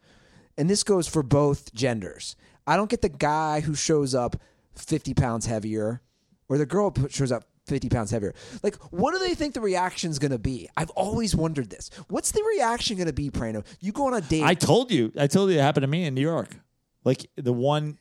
And 0.57 0.69
this 0.69 0.83
goes 0.83 1.07
for 1.07 1.21
both 1.21 1.73
genders. 1.73 2.35
I 2.65 2.77
don't 2.77 2.89
get 2.89 3.01
the 3.01 3.09
guy 3.09 3.59
who 3.59 3.75
shows 3.75 4.15
up 4.15 4.37
50 4.75 5.13
pounds 5.13 5.45
heavier 5.45 6.01
or 6.47 6.57
the 6.57 6.65
girl 6.65 6.91
who 6.97 7.09
shows 7.09 7.31
up 7.31 7.43
50 7.67 7.89
pounds 7.89 8.11
heavier. 8.11 8.33
Like, 8.63 8.75
what 8.91 9.11
do 9.11 9.19
they 9.19 9.35
think 9.35 9.53
the 9.55 9.61
reaction's 9.61 10.17
going 10.19 10.31
to 10.31 10.39
be? 10.39 10.69
I've 10.77 10.91
always 10.91 11.35
wondered 11.35 11.69
this. 11.69 11.89
What's 12.07 12.31
the 12.31 12.43
reaction 12.55 12.95
going 12.97 13.07
to 13.07 13.13
be, 13.13 13.29
Prano? 13.29 13.65
You 13.81 13.91
go 13.91 14.07
on 14.07 14.13
a 14.13 14.21
date. 14.21 14.43
I 14.43 14.53
told 14.53 14.91
you. 14.91 15.11
I 15.19 15.27
told 15.27 15.49
you 15.51 15.57
it 15.57 15.61
happened 15.61 15.81
to 15.83 15.87
me 15.87 16.05
in 16.05 16.13
New 16.15 16.21
York. 16.21 16.55
Like 17.03 17.29
the 17.35 17.53
one, 17.53 17.97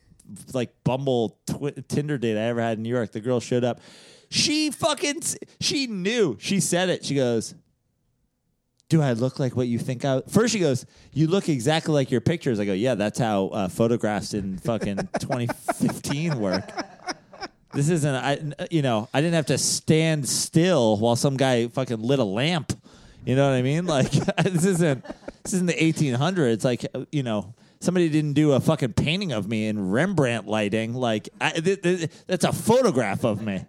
like 0.53 0.71
Bumble 0.83 1.37
twi- 1.47 1.73
Tinder 1.87 2.17
date 2.17 2.37
I 2.37 2.45
ever 2.49 2.61
had 2.61 2.77
in 2.77 2.83
New 2.83 2.89
York. 2.89 3.11
The 3.11 3.19
girl 3.21 3.39
showed 3.39 3.63
up. 3.63 3.79
She 4.29 4.71
fucking. 4.71 5.21
She 5.61 5.87
knew. 5.87 6.37
She 6.39 6.59
said 6.59 6.89
it. 6.89 7.05
She 7.05 7.15
goes, 7.15 7.53
"Do 8.89 9.01
I 9.01 9.13
look 9.13 9.39
like 9.39 9.55
what 9.55 9.67
you 9.67 9.77
think 9.79 10.03
I?" 10.03 10.21
First, 10.27 10.53
she 10.53 10.59
goes, 10.59 10.85
"You 11.13 11.27
look 11.27 11.47
exactly 11.47 11.93
like 11.93 12.11
your 12.11 12.21
pictures." 12.21 12.59
I 12.59 12.65
go, 12.65 12.73
"Yeah, 12.73 12.95
that's 12.95 13.19
how 13.19 13.47
uh, 13.47 13.67
photographs 13.67 14.33
in 14.33 14.57
fucking 14.57 14.97
2015 15.19 16.39
work." 16.39 16.69
This 17.73 17.89
isn't. 17.89 18.15
I. 18.15 18.39
You 18.71 18.81
know, 18.81 19.09
I 19.13 19.21
didn't 19.21 19.35
have 19.35 19.45
to 19.47 19.57
stand 19.57 20.27
still 20.27 20.97
while 20.97 21.15
some 21.15 21.37
guy 21.37 21.67
fucking 21.67 22.01
lit 22.01 22.19
a 22.19 22.23
lamp. 22.23 22.73
You 23.25 23.35
know 23.35 23.47
what 23.49 23.55
I 23.55 23.61
mean? 23.61 23.85
Like 23.85 24.11
this 24.43 24.65
isn't. 24.65 25.05
This 25.43 25.53
isn't 25.53 25.67
the 25.67 25.73
1800s. 25.73 26.63
Like 26.63 26.85
you 27.11 27.21
know, 27.21 27.53
somebody 27.79 28.09
didn't 28.09 28.33
do 28.33 28.53
a 28.53 28.59
fucking 28.59 28.93
painting 28.93 29.31
of 29.31 29.47
me 29.47 29.67
in 29.67 29.89
Rembrandt 29.91 30.47
lighting. 30.47 30.93
Like 30.93 31.29
I, 31.39 31.51
th- 31.51 31.81
th- 31.81 32.09
that's 32.27 32.43
a 32.45 32.53
photograph 32.53 33.23
of 33.23 33.41
me. 33.41 33.65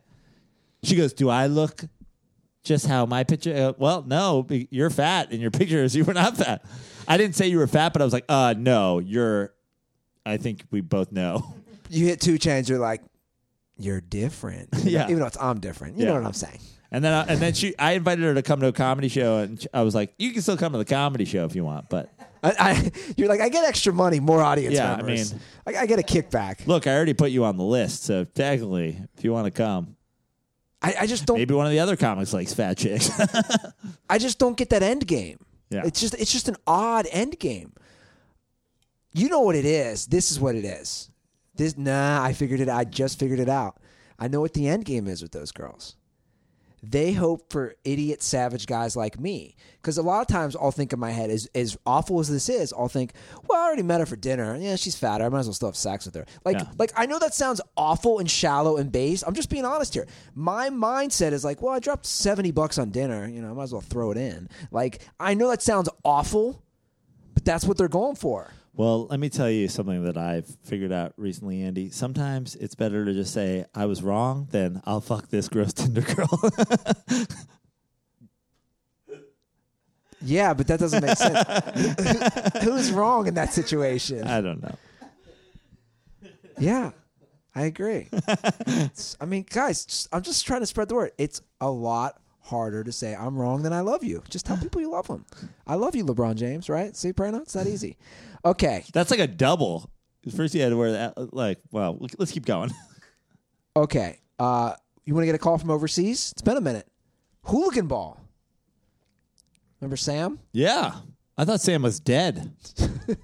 She 0.82 0.96
goes, 0.96 1.12
"Do 1.12 1.28
I 1.28 1.46
look 1.46 1.84
just 2.64 2.86
how 2.86 3.06
my 3.06 3.24
picture?" 3.24 3.54
Uh, 3.54 3.72
well, 3.78 4.02
no, 4.06 4.46
you're 4.70 4.90
fat 4.90 5.32
in 5.32 5.40
your 5.40 5.50
pictures. 5.52 5.94
You 5.96 6.04
were 6.04 6.14
not 6.14 6.36
fat. 6.36 6.64
I 7.08 7.16
didn't 7.16 7.36
say 7.36 7.48
you 7.48 7.58
were 7.58 7.66
fat, 7.66 7.92
but 7.92 8.02
I 8.02 8.04
was 8.04 8.12
like, 8.14 8.24
"Uh, 8.28 8.54
no, 8.56 8.98
you're." 8.98 9.52
I 10.24 10.38
think 10.38 10.64
we 10.70 10.80
both 10.80 11.12
know. 11.12 11.54
you 11.88 12.06
hit 12.06 12.20
two 12.20 12.36
chains, 12.36 12.68
you're 12.68 12.80
like, 12.80 13.00
you're 13.78 14.00
different. 14.00 14.70
Yeah. 14.82 15.04
Even 15.04 15.20
though 15.20 15.26
it's 15.26 15.38
I'm 15.40 15.60
different. 15.60 15.96
You 15.98 16.04
Yeah. 16.04 16.08
know 16.14 16.16
what 16.20 16.26
I'm 16.26 16.32
saying? 16.32 16.58
And 16.90 17.04
then, 17.04 17.12
I, 17.12 17.22
and 17.26 17.38
then 17.40 17.52
she, 17.52 17.76
I 17.78 17.92
invited 17.92 18.24
her 18.24 18.34
to 18.34 18.42
come 18.42 18.60
to 18.60 18.68
a 18.68 18.72
comedy 18.72 19.08
show, 19.08 19.38
and 19.38 19.64
I 19.74 19.82
was 19.82 19.94
like, 19.94 20.14
"You 20.18 20.32
can 20.32 20.40
still 20.42 20.56
come 20.56 20.72
to 20.72 20.78
the 20.78 20.84
comedy 20.84 21.24
show 21.24 21.44
if 21.44 21.54
you 21.54 21.64
want." 21.64 21.88
But 21.88 22.10
I, 22.46 22.70
I, 22.70 22.92
you're 23.16 23.28
like, 23.28 23.40
I 23.40 23.48
get 23.48 23.64
extra 23.68 23.92
money, 23.92 24.20
more 24.20 24.42
audience 24.42 24.74
Yeah, 24.74 24.94
I 24.94 25.02
mean- 25.02 25.26
I, 25.66 25.76
I 25.82 25.86
get 25.86 25.98
a 25.98 26.02
kickback. 26.02 26.66
look, 26.66 26.86
I 26.86 26.94
already 26.94 27.14
put 27.14 27.30
you 27.30 27.44
on 27.44 27.56
the 27.56 27.64
list, 27.64 28.04
so 28.04 28.24
technically, 28.24 28.98
if 29.16 29.24
you 29.24 29.32
want 29.32 29.46
to 29.46 29.50
come, 29.50 29.96
I, 30.82 30.94
I 31.00 31.06
just 31.06 31.26
don't. 31.26 31.38
maybe 31.38 31.54
one 31.54 31.66
of 31.66 31.72
the 31.72 31.80
other 31.80 31.96
comics 31.96 32.32
likes 32.32 32.52
fat 32.54 32.76
chicks. 32.76 33.10
I 34.10 34.18
just 34.18 34.38
don't 34.38 34.56
get 34.56 34.70
that 34.70 34.82
end 34.82 35.06
game. 35.06 35.38
Yeah. 35.70 35.82
It's 35.84 36.00
just 36.00 36.14
it's 36.14 36.30
just 36.30 36.48
an 36.48 36.56
odd 36.66 37.06
end 37.10 37.38
game. 37.40 37.72
You 39.12 39.28
know 39.28 39.40
what 39.40 39.56
it 39.56 39.64
is. 39.64 40.06
This 40.06 40.30
is 40.30 40.38
what 40.38 40.54
it 40.54 40.64
is. 40.64 41.10
This 41.56 41.76
nah, 41.76 42.22
I 42.22 42.34
figured 42.34 42.60
it 42.60 42.68
I 42.68 42.84
just 42.84 43.18
figured 43.18 43.40
it 43.40 43.48
out. 43.48 43.80
I 44.18 44.28
know 44.28 44.40
what 44.40 44.52
the 44.54 44.68
end 44.68 44.84
game 44.84 45.08
is 45.08 45.22
with 45.22 45.32
those 45.32 45.50
girls. 45.50 45.95
They 46.88 47.12
hope 47.12 47.50
for 47.50 47.74
idiot 47.84 48.22
savage 48.22 48.66
guys 48.66 48.94
like 48.96 49.18
me. 49.18 49.56
Because 49.80 49.98
a 49.98 50.02
lot 50.02 50.20
of 50.20 50.26
times 50.26 50.54
I'll 50.56 50.70
think 50.70 50.92
in 50.92 51.00
my 51.00 51.10
head, 51.10 51.30
as 51.30 51.48
as 51.54 51.76
awful 51.86 52.20
as 52.20 52.28
this 52.28 52.48
is, 52.48 52.72
I'll 52.72 52.88
think, 52.88 53.12
well, 53.48 53.60
I 53.60 53.66
already 53.66 53.82
met 53.82 54.00
her 54.00 54.06
for 54.06 54.16
dinner. 54.16 54.56
Yeah, 54.56 54.76
she's 54.76 54.96
fatter. 54.96 55.24
I 55.24 55.28
might 55.28 55.40
as 55.40 55.46
well 55.46 55.54
still 55.54 55.68
have 55.68 55.76
sex 55.76 56.06
with 56.06 56.14
her. 56.14 56.26
Like, 56.44 56.58
Yeah. 56.58 56.66
like 56.78 56.92
I 56.96 57.06
know 57.06 57.18
that 57.18 57.34
sounds 57.34 57.60
awful 57.76 58.18
and 58.18 58.30
shallow 58.30 58.76
and 58.76 58.90
base. 58.92 59.22
I'm 59.26 59.34
just 59.34 59.48
being 59.50 59.64
honest 59.64 59.94
here. 59.94 60.06
My 60.34 60.70
mindset 60.70 61.32
is 61.32 61.44
like, 61.44 61.62
well, 61.62 61.72
I 61.72 61.78
dropped 61.78 62.06
70 62.06 62.50
bucks 62.50 62.78
on 62.78 62.90
dinner. 62.90 63.28
You 63.28 63.42
know, 63.42 63.50
I 63.50 63.52
might 63.54 63.64
as 63.64 63.72
well 63.72 63.80
throw 63.80 64.10
it 64.10 64.16
in. 64.16 64.48
Like, 64.70 65.00
I 65.18 65.34
know 65.34 65.48
that 65.48 65.62
sounds 65.62 65.88
awful, 66.04 66.62
but 67.34 67.44
that's 67.44 67.64
what 67.64 67.76
they're 67.78 67.88
going 67.88 68.16
for. 68.16 68.50
Well, 68.76 69.06
let 69.06 69.18
me 69.18 69.28
tell 69.28 69.50
you 69.50 69.68
something 69.68 70.04
that 70.04 70.16
I've 70.16 70.46
figured 70.64 70.92
out 70.92 71.12
recently, 71.16 71.62
Andy. 71.62 71.90
Sometimes 71.90 72.54
it's 72.56 72.74
better 72.74 73.04
to 73.04 73.12
just 73.12 73.32
say 73.32 73.64
I 73.74 73.86
was 73.86 74.02
wrong 74.02 74.48
than 74.50 74.82
I'll 74.84 75.00
fuck 75.00 75.28
this 75.28 75.48
gross 75.48 75.72
Tinder 75.74 76.02
girl. 76.02 76.50
Yeah, 80.22 80.54
but 80.54 80.66
that 80.66 80.80
doesn't 80.80 81.04
make 81.04 81.16
sense. 81.16 82.64
Who's 82.64 82.90
wrong 82.90 83.26
in 83.26 83.34
that 83.34 83.52
situation? 83.52 84.26
I 84.26 84.40
don't 84.40 84.62
know. 84.62 84.74
Yeah, 86.58 86.92
I 87.54 87.64
agree. 87.64 88.08
I 89.20 89.24
mean, 89.26 89.46
guys, 89.48 89.84
just, 89.84 90.08
I'm 90.12 90.22
just 90.22 90.46
trying 90.46 90.60
to 90.60 90.66
spread 90.66 90.88
the 90.88 90.94
word. 90.94 91.12
It's 91.18 91.42
a 91.60 91.70
lot 91.70 92.20
harder 92.46 92.82
to 92.84 92.92
say 92.92 93.14
I'm 93.14 93.36
wrong 93.36 93.62
than 93.62 93.72
I 93.72 93.80
love 93.80 94.02
you. 94.04 94.22
Just 94.28 94.46
tell 94.46 94.56
people 94.62 94.80
you 94.80 94.90
love 94.90 95.06
them. 95.08 95.24
I 95.66 95.74
love 95.74 95.94
you, 95.94 96.04
LeBron 96.04 96.36
James. 96.36 96.68
Right? 96.68 96.96
See, 96.96 97.12
Prano, 97.12 97.42
it's 97.42 97.52
that 97.52 97.66
easy. 97.66 97.96
Okay, 98.44 98.84
That's 98.92 99.10
like 99.10 99.20
a 99.20 99.26
double. 99.26 99.90
First, 100.34 100.54
you 100.54 100.62
had 100.62 100.70
to 100.70 100.76
wear 100.76 100.92
that. 100.92 101.34
Like, 101.34 101.60
well, 101.70 101.98
let's 102.18 102.32
keep 102.32 102.46
going. 102.46 102.70
okay. 103.76 104.20
Uh, 104.38 104.74
you 105.04 105.14
want 105.14 105.22
to 105.22 105.26
get 105.26 105.34
a 105.34 105.38
call 105.38 105.56
from 105.58 105.70
overseas? 105.70 106.32
It's 106.32 106.42
been 106.42 106.56
a 106.56 106.60
minute. 106.60 106.86
Hooligan 107.44 107.86
ball. 107.86 108.20
Remember 109.80 109.96
Sam? 109.96 110.40
yeah, 110.52 110.94
I 111.38 111.44
thought 111.44 111.60
Sam 111.60 111.82
was 111.82 112.00
dead. 112.00 112.52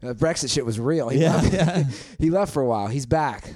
Uh, 0.00 0.12
Brexit 0.14 0.48
shit 0.48 0.64
was 0.64 0.78
real. 0.78 1.08
He 1.08 1.18
Yeah, 1.20 1.34
left. 1.34 1.52
yeah. 1.52 1.84
he 2.20 2.30
left 2.30 2.52
for 2.52 2.62
a 2.62 2.66
while. 2.66 2.86
He's 2.86 3.04
back. 3.04 3.52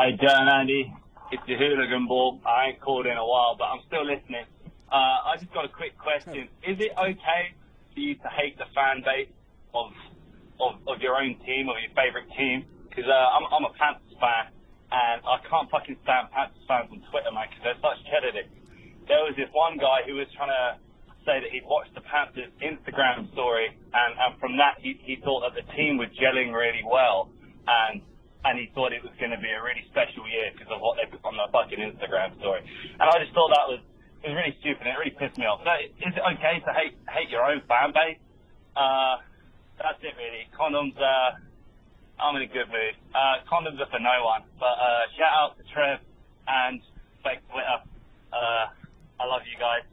Hey, 0.00 0.16
John 0.16 0.48
Andy. 0.48 0.88
It's 1.28 1.44
the 1.44 1.60
hooligan 1.60 2.08
ball. 2.08 2.40
I 2.48 2.72
ain't 2.72 2.80
called 2.80 3.04
in 3.04 3.20
a 3.20 3.26
while, 3.26 3.52
but 3.52 3.68
I'm 3.68 3.84
still 3.84 4.00
listening. 4.00 4.48
Uh, 4.88 5.28
I 5.28 5.36
just 5.36 5.52
got 5.52 5.68
a 5.68 5.72
quick 5.76 5.92
question. 6.00 6.48
Is 6.64 6.80
it 6.80 6.96
okay 6.96 7.52
for 7.92 8.00
you 8.00 8.16
to 8.16 8.28
hate 8.32 8.56
the 8.56 8.64
fan 8.72 9.04
base 9.04 9.28
of 9.76 9.92
of, 10.56 10.80
of 10.88 11.04
your 11.04 11.20
own 11.20 11.36
team, 11.44 11.68
or 11.68 11.76
your 11.76 11.92
favourite 11.92 12.32
team? 12.32 12.64
Because 12.88 13.12
uh, 13.12 13.12
I'm, 13.12 13.44
I'm 13.52 13.68
a 13.68 13.76
Panthers 13.76 14.16
fan, 14.16 14.48
and 14.88 15.20
I 15.20 15.36
can't 15.44 15.68
fucking 15.68 16.00
stand 16.00 16.32
Panthers 16.32 16.64
fans 16.64 16.88
on 16.88 17.04
Twitter, 17.12 17.28
man, 17.28 17.52
because 17.52 17.60
they're 17.60 17.84
such 17.84 18.00
cheddar 18.08 18.32
dicks. 18.32 18.56
There 19.04 19.20
was 19.28 19.36
this 19.36 19.52
one 19.52 19.76
guy 19.76 20.00
who 20.08 20.16
was 20.16 20.32
trying 20.32 20.48
to 20.48 20.80
say 21.28 21.44
that 21.44 21.52
he'd 21.52 21.68
watched 21.68 21.92
the 21.92 22.00
Panthers 22.08 22.48
Instagram 22.64 23.28
story, 23.36 23.68
and, 23.68 24.16
and 24.16 24.40
from 24.40 24.56
that 24.56 24.80
he, 24.80 24.96
he 25.04 25.20
thought 25.20 25.44
that 25.44 25.52
the 25.52 25.68
team 25.76 26.00
was 26.00 26.08
gelling 26.16 26.56
really 26.56 26.88
well, 26.88 27.28
and 27.68 28.00
and 28.44 28.56
he 28.58 28.72
thought 28.72 28.92
it 28.92 29.04
was 29.04 29.12
going 29.20 29.32
to 29.34 29.40
be 29.40 29.50
a 29.52 29.60
really 29.60 29.84
special 29.92 30.24
year 30.28 30.48
because 30.56 30.72
of 30.72 30.80
what 30.80 30.96
they 30.96 31.04
put 31.10 31.20
on 31.28 31.36
their 31.36 31.50
fucking 31.52 31.76
Instagram 31.80 32.32
story. 32.40 32.64
And 32.96 33.04
I 33.04 33.16
just 33.20 33.32
thought 33.36 33.52
that 33.52 33.68
was 33.68 33.80
it 34.24 34.32
was 34.32 34.36
really 34.36 34.56
stupid. 34.60 34.84
and 34.84 34.92
It 34.92 34.98
really 35.00 35.16
pissed 35.16 35.36
me 35.40 35.44
off. 35.48 35.60
So 35.64 35.72
is 35.76 36.12
it 36.12 36.24
okay 36.36 36.60
to 36.64 36.70
hate 36.76 36.94
hate 37.08 37.28
your 37.32 37.44
own 37.44 37.60
fan 37.68 37.92
base? 37.92 38.20
Uh, 38.76 39.20
that's 39.80 40.00
it 40.04 40.14
really. 40.16 40.48
Condoms. 40.56 40.96
Uh, 40.96 41.36
I'm 42.20 42.36
in 42.36 42.44
a 42.44 42.52
good 42.52 42.68
mood. 42.68 42.94
Uh, 43.16 43.40
condoms 43.48 43.80
are 43.80 43.88
for 43.88 44.00
no 44.00 44.16
one. 44.24 44.44
But 44.60 44.76
uh, 44.76 45.04
shout 45.16 45.32
out 45.32 45.50
to 45.56 45.64
Trev 45.72 46.00
and 46.48 46.80
fake 47.24 47.40
Twitter. 47.48 47.80
Uh, 48.32 48.64
I 49.20 49.24
love 49.24 49.40
you 49.48 49.56
guys. 49.56 49.84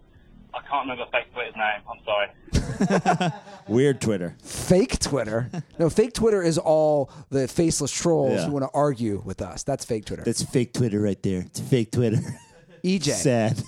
I 0.55 0.59
can't 0.67 0.87
remember 0.87 1.07
fake 1.11 1.31
Twitter's 1.31 1.55
name. 1.55 1.83
I'm 1.87 2.03
sorry. 2.03 2.27
Weird 3.67 3.99
Twitter. 4.01 4.35
Fake 4.41 4.99
Twitter. 4.99 5.49
No, 5.79 5.89
fake 5.89 6.13
Twitter 6.13 6.41
is 6.41 6.57
all 6.57 7.11
the 7.29 7.47
faceless 7.47 7.91
trolls 7.91 8.33
Yeah. 8.33 8.45
who 8.45 8.51
want 8.53 8.63
to 8.65 8.71
argue 8.73 9.21
with 9.25 9.41
us. 9.41 9.63
That's 9.63 9.83
fake 9.85 10.05
Twitter. 10.05 10.23
That's 10.23 10.43
fake 10.43 10.73
Twitter 10.73 11.01
right 11.01 11.21
there. 11.21 11.41
It's 11.41 11.59
fake 11.59 11.91
Twitter. 11.91 12.17
EJ. 12.83 13.11
Sad. 13.11 13.61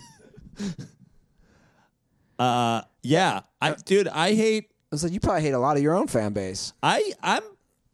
uh, 2.39 2.81
yeah, 3.03 3.41
I, 3.61 3.73
dude, 3.73 4.07
I 4.07 4.33
hate. 4.33 4.69
I 4.91 4.95
was 4.95 5.03
like, 5.03 5.13
you 5.13 5.19
probably 5.19 5.41
hate 5.41 5.51
a 5.53 5.59
lot 5.59 5.77
of 5.77 5.83
your 5.83 5.95
own 5.95 6.07
fan 6.07 6.33
base. 6.33 6.73
I, 6.81 7.13
I'm. 7.21 7.43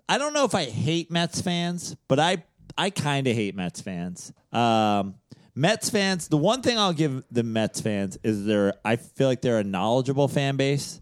I 0.07 0.17
don't 0.17 0.33
know 0.33 0.45
if 0.45 0.53
I 0.53 0.65
hate 0.65 1.09
Mets 1.11 1.41
fans, 1.41 1.95
but 2.07 2.19
I, 2.19 2.43
I 2.77 2.91
kind 2.91 3.25
of 3.25 3.35
hate 3.35 3.55
Mets 3.55 3.81
fans. 3.81 4.31
Um, 4.53 5.15
Mets 5.55 5.89
fans. 5.89 6.27
The 6.27 6.37
one 6.37 6.61
thing 6.61 6.77
I'll 6.77 6.93
give 6.93 7.23
the 7.31 7.43
Mets 7.43 7.81
fans 7.81 8.17
is 8.23 8.45
they're. 8.45 8.73
I 8.83 8.97
feel 8.97 9.27
like 9.27 9.41
they're 9.41 9.59
a 9.59 9.63
knowledgeable 9.63 10.27
fan 10.27 10.57
base, 10.57 11.01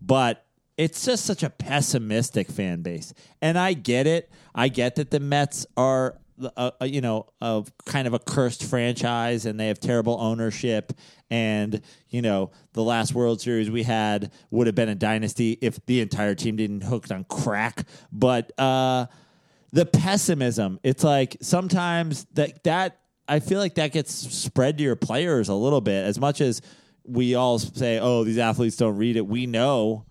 but 0.00 0.46
it's 0.76 1.04
just 1.04 1.26
such 1.26 1.42
a 1.42 1.50
pessimistic 1.50 2.50
fan 2.50 2.82
base. 2.82 3.12
And 3.42 3.58
I 3.58 3.74
get 3.74 4.06
it. 4.06 4.30
I 4.54 4.68
get 4.68 4.96
that 4.96 5.10
the 5.10 5.20
Mets 5.20 5.66
are 5.76 6.20
a, 6.56 6.72
a, 6.80 6.86
you 6.86 7.00
know 7.00 7.26
a 7.40 7.64
kind 7.86 8.06
of 8.06 8.14
a 8.14 8.18
cursed 8.18 8.64
franchise 8.64 9.46
and 9.46 9.58
they 9.58 9.68
have 9.68 9.80
terrible 9.80 10.18
ownership 10.20 10.92
and 11.30 11.80
you 12.08 12.22
know 12.22 12.50
the 12.72 12.82
last 12.82 13.14
World 13.14 13.40
Series 13.40 13.70
we 13.70 13.82
had 13.82 14.32
would 14.50 14.66
have 14.66 14.74
been 14.74 14.88
a 14.88 14.94
dynasty 14.94 15.58
if 15.60 15.84
the 15.86 16.00
entire 16.00 16.34
team 16.34 16.56
didn't 16.56 16.82
hooked 16.82 17.12
on 17.12 17.24
crack 17.24 17.86
but 18.12 18.58
uh 18.58 19.06
the 19.72 19.86
pessimism 19.86 20.80
it's 20.82 21.04
like 21.04 21.36
sometimes 21.40 22.26
that 22.34 22.62
that 22.64 22.99
I 23.30 23.38
feel 23.38 23.60
like 23.60 23.76
that 23.76 23.92
gets 23.92 24.12
spread 24.12 24.76
to 24.78 24.84
your 24.84 24.96
players 24.96 25.48
a 25.48 25.54
little 25.54 25.80
bit 25.80 26.04
as 26.04 26.18
much 26.18 26.40
as 26.40 26.60
we 27.04 27.36
all 27.36 27.58
say 27.58 27.98
oh 27.98 28.24
these 28.24 28.38
athletes 28.38 28.76
don't 28.76 28.96
read 28.96 29.16
it 29.16 29.26
we 29.26 29.46
know 29.46 30.04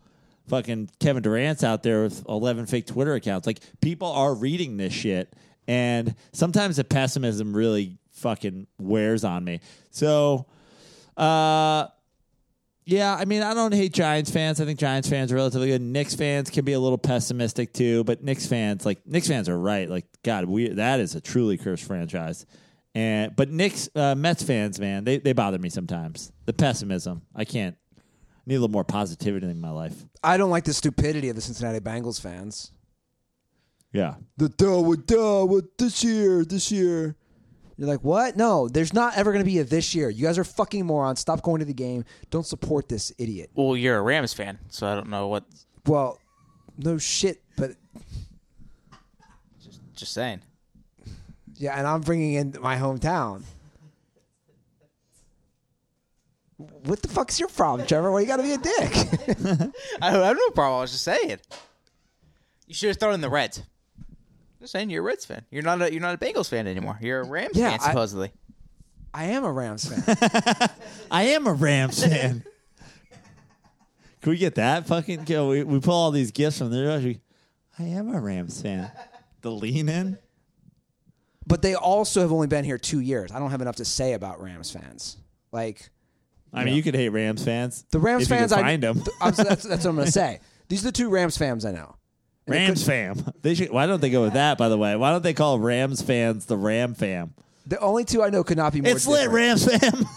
fucking 0.47 0.89
Kevin 0.99 1.21
Durant's 1.21 1.63
out 1.63 1.83
there 1.83 2.03
with 2.03 2.25
11 2.27 2.65
fake 2.65 2.87
Twitter 2.87 3.13
accounts. 3.13 3.45
Like 3.45 3.59
people 3.81 4.07
are 4.07 4.33
reading 4.33 4.77
this 4.77 4.93
shit 4.93 5.31
and 5.67 6.15
sometimes 6.31 6.77
the 6.77 6.83
pessimism 6.83 7.55
really 7.55 7.97
fucking 8.11 8.67
wears 8.79 9.23
on 9.23 9.43
me. 9.43 9.59
So 9.91 10.45
uh 11.17 11.87
yeah, 12.85 13.15
I 13.15 13.25
mean, 13.25 13.43
I 13.43 13.53
don't 13.53 13.73
hate 13.73 13.93
Giants 13.93 14.31
fans. 14.31 14.59
I 14.59 14.65
think 14.65 14.79
Giants 14.79 15.07
fans 15.07 15.31
are 15.31 15.35
relatively 15.35 15.67
good. 15.67 15.81
Knicks 15.81 16.15
fans 16.15 16.49
can 16.49 16.65
be 16.65 16.73
a 16.73 16.79
little 16.79 16.97
pessimistic 16.97 17.71
too, 17.71 18.03
but 18.03 18.23
Knicks 18.23 18.47
fans, 18.47 18.83
like 18.83 19.05
Knicks 19.05 19.27
fans, 19.27 19.47
are 19.47 19.59
right. 19.59 19.87
Like, 19.87 20.05
God, 20.23 20.45
we 20.45 20.69
that 20.69 20.99
is 20.99 21.13
a 21.13 21.21
truly 21.21 21.55
cursed 21.55 21.83
franchise. 21.83 22.47
And 22.99 23.33
but 23.33 23.49
Knicks, 23.49 23.87
uh, 23.95 24.13
Mets 24.13 24.43
fans, 24.43 24.77
man, 24.77 25.05
they 25.05 25.19
they 25.19 25.31
bother 25.31 25.57
me 25.57 25.69
sometimes. 25.69 26.33
The 26.45 26.51
pessimism, 26.51 27.21
I 27.33 27.45
can't. 27.45 27.77
I 27.97 28.01
need 28.45 28.55
a 28.55 28.59
little 28.59 28.73
more 28.73 28.83
positivity 28.83 29.47
in 29.47 29.61
my 29.61 29.69
life. 29.69 29.95
I 30.21 30.35
don't 30.35 30.49
like 30.49 30.65
the 30.65 30.73
stupidity 30.73 31.29
of 31.29 31.37
the 31.37 31.41
Cincinnati 31.41 31.79
Bengals 31.79 32.19
fans. 32.19 32.73
Yeah, 33.93 34.15
The 34.37 34.49
duh, 34.49 34.81
what 34.81 35.07
duh, 35.07 35.45
what 35.45 35.77
this 35.77 36.03
year, 36.03 36.43
this 36.43 36.71
year. 36.73 37.15
You're 37.77 37.87
like, 37.87 38.03
what? 38.03 38.35
No, 38.35 38.67
there's 38.67 38.93
not 38.93 39.15
ever 39.17 39.31
going 39.31 39.45
to 39.45 39.49
be 39.49 39.59
a 39.59 39.63
this 39.63 39.95
year. 39.95 40.09
You 40.09 40.25
guys 40.25 40.37
are 40.37 40.43
fucking 40.43 40.85
morons. 40.85 41.21
Stop 41.21 41.41
going 41.41 41.59
to 41.59 41.65
the 41.65 41.73
game. 41.73 42.03
Don't 42.29 42.45
support 42.45 42.89
this 42.89 43.13
idiot. 43.17 43.49
Well, 43.55 43.77
you're 43.77 43.97
a 43.97 44.01
Rams 44.01 44.33
fan, 44.33 44.59
so 44.67 44.85
I 44.85 44.93
don't 44.95 45.07
know 45.07 45.29
what. 45.29 45.45
Well, 45.87 46.19
no 46.77 46.97
shit, 46.97 47.41
but 47.55 47.71
Just 49.95 50.11
saying. 50.13 50.41
Yeah, 51.59 51.77
and 51.77 51.85
I'm 51.85 52.01
bringing 52.01 52.33
in 52.33 52.55
my 52.59 52.75
hometown. 52.77 53.43
What 56.57 57.01
the 57.01 57.07
fuck's 57.07 57.39
your 57.39 57.47
problem, 57.49 57.87
Trevor? 57.87 58.11
Why 58.11 58.21
you 58.21 58.27
got 58.27 58.37
to 58.37 58.43
be 58.43 58.53
a 58.53 58.57
dick? 58.57 59.71
I 60.01 60.11
don't 60.11 60.23
have 60.23 60.35
no 60.37 60.49
problem. 60.49 60.79
I 60.79 60.81
was 60.81 60.91
just 60.91 61.03
saying. 61.03 61.37
You 62.67 62.73
should 62.73 62.87
have 62.89 62.97
thrown 62.97 63.13
in 63.13 63.21
the 63.21 63.29
Reds. 63.29 63.63
Just 64.59 64.73
saying, 64.73 64.89
you're 64.89 65.01
a 65.01 65.05
Reds 65.05 65.23
fan. 65.25 65.45
You're 65.51 65.63
not 65.63 65.81
a 65.81 65.91
you're 65.91 66.01
not 66.01 66.15
a 66.15 66.17
Bengals 66.17 66.49
fan 66.49 66.67
anymore. 66.67 66.97
You're 67.01 67.21
a 67.21 67.25
Rams 67.27 67.55
Yeah, 67.55 67.69
fan 67.71 67.79
I- 67.81 67.87
supposedly. 67.87 68.31
I 69.13 69.25
am 69.25 69.43
a 69.43 69.51
Rams 69.51 69.87
fan. 69.91 70.69
I 71.11 71.23
am 71.23 71.47
a 71.47 71.53
Rams 71.53 72.03
fan. 72.05 72.43
Can 74.21 74.29
we 74.31 74.37
get 74.37 74.55
that 74.55 74.85
fucking? 74.85 75.25
Can 75.25 75.47
we, 75.47 75.63
we 75.63 75.79
pull 75.79 75.95
all 75.95 76.11
these 76.11 76.31
gifts 76.31 76.57
from 76.59 76.69
there. 76.71 76.91
I 76.91 77.83
am 77.83 78.13
a 78.13 78.19
Rams 78.19 78.61
fan. 78.61 78.91
The 79.41 79.49
lean 79.49 79.87
in. 79.89 80.17
But 81.47 81.61
they 81.61 81.75
also 81.75 82.21
have 82.21 82.31
only 82.31 82.47
been 82.47 82.65
here 82.65 82.77
two 82.77 82.99
years. 82.99 83.31
I 83.31 83.39
don't 83.39 83.51
have 83.51 83.61
enough 83.61 83.77
to 83.77 83.85
say 83.85 84.13
about 84.13 84.41
Rams 84.41 84.71
fans. 84.71 85.17
Like 85.51 85.89
I 86.53 86.63
mean, 86.63 86.75
you 86.75 86.83
could 86.83 86.95
hate 86.95 87.09
Rams 87.09 87.43
fans. 87.43 87.85
the 87.91 87.99
Rams 87.99 88.27
fans, 88.27 88.51
I 88.51 88.61
find 88.61 88.83
them. 88.83 89.03
I'm, 89.21 89.33
that's, 89.33 89.63
that's 89.63 89.83
what 89.83 89.85
I'm 89.85 89.95
going 89.95 90.05
to 90.05 90.11
say. 90.11 90.39
These 90.67 90.83
are 90.83 90.87
the 90.87 90.91
two 90.91 91.09
Rams 91.09 91.37
fans 91.37 91.65
I 91.65 91.71
know. 91.71 91.95
And 92.45 92.55
Rams 92.55 92.85
fam. 92.85 93.33
They 93.41 93.55
should. 93.55 93.69
Why 93.69 93.85
don't 93.85 94.01
they 94.01 94.09
go 94.09 94.21
with 94.21 94.33
that? 94.33 94.57
By 94.57 94.69
the 94.69 94.77
way, 94.77 94.95
why 94.95 95.11
don't 95.11 95.23
they 95.23 95.33
call 95.33 95.59
Rams 95.59 96.01
fans 96.01 96.45
the 96.45 96.57
Ram 96.57 96.93
fam? 96.95 97.33
The 97.67 97.79
only 97.79 98.05
two 98.05 98.23
I 98.23 98.29
know 98.29 98.43
could 98.43 98.57
not 98.57 98.73
be 98.73 98.81
more. 98.81 98.91
It's 98.91 99.07
lit. 99.07 99.29
Rams 99.29 99.65
fam. 99.65 100.05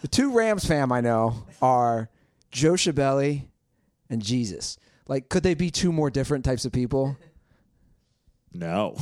The 0.00 0.08
two 0.08 0.32
Rams 0.32 0.66
fam 0.66 0.92
I 0.92 1.00
know 1.00 1.46
are 1.62 2.10
Joe 2.50 2.74
Shabelli 2.74 3.46
and 4.10 4.22
Jesus. 4.22 4.76
Like, 5.08 5.30
could 5.30 5.42
they 5.42 5.54
be 5.54 5.70
two 5.70 5.92
more 5.92 6.10
different 6.10 6.44
types 6.44 6.66
of 6.66 6.72
people? 6.72 7.16
no. 8.52 8.98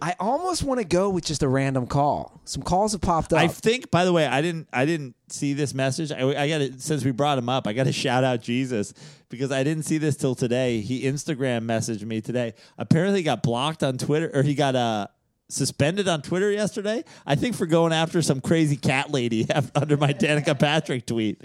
I 0.00 0.14
almost 0.20 0.62
want 0.62 0.80
to 0.80 0.86
go 0.86 1.10
with 1.10 1.24
just 1.24 1.42
a 1.42 1.48
random 1.48 1.86
call. 1.86 2.40
Some 2.44 2.62
calls 2.62 2.92
have 2.92 3.00
popped 3.00 3.32
up. 3.32 3.38
I 3.38 3.48
think. 3.48 3.90
By 3.90 4.04
the 4.04 4.12
way, 4.12 4.26
I 4.26 4.42
didn't. 4.42 4.68
I 4.72 4.84
didn't 4.84 5.14
see 5.28 5.52
this 5.54 5.74
message. 5.74 6.12
I, 6.12 6.42
I 6.42 6.48
got 6.48 6.58
to 6.58 6.78
Since 6.78 7.04
we 7.04 7.10
brought 7.12 7.38
him 7.38 7.48
up, 7.48 7.66
I 7.66 7.72
got 7.72 7.84
to 7.84 7.92
shout 8.04 8.24
out 8.24 8.42
Jesus 8.42 8.92
because 9.28 9.50
I 9.50 9.64
didn't 9.64 9.84
see 9.84 9.98
this 9.98 10.16
till 10.16 10.34
today. 10.34 10.80
He 10.80 11.04
Instagram 11.04 11.64
messaged 11.64 12.04
me 12.04 12.20
today. 12.20 12.54
Apparently, 12.78 13.20
he 13.20 13.24
got 13.24 13.42
blocked 13.42 13.82
on 13.82 13.98
Twitter, 13.98 14.30
or 14.34 14.42
he 14.42 14.54
got 14.54 14.76
uh 14.76 15.06
suspended 15.48 16.08
on 16.08 16.22
Twitter 16.22 16.50
yesterday. 16.50 17.04
I 17.24 17.34
think 17.36 17.54
for 17.54 17.66
going 17.66 17.92
after 17.92 18.20
some 18.22 18.40
crazy 18.40 18.76
cat 18.76 19.10
lady 19.10 19.46
under 19.74 19.96
my 19.96 20.12
Danica 20.12 20.58
Patrick 20.58 21.06
tweet. 21.06 21.40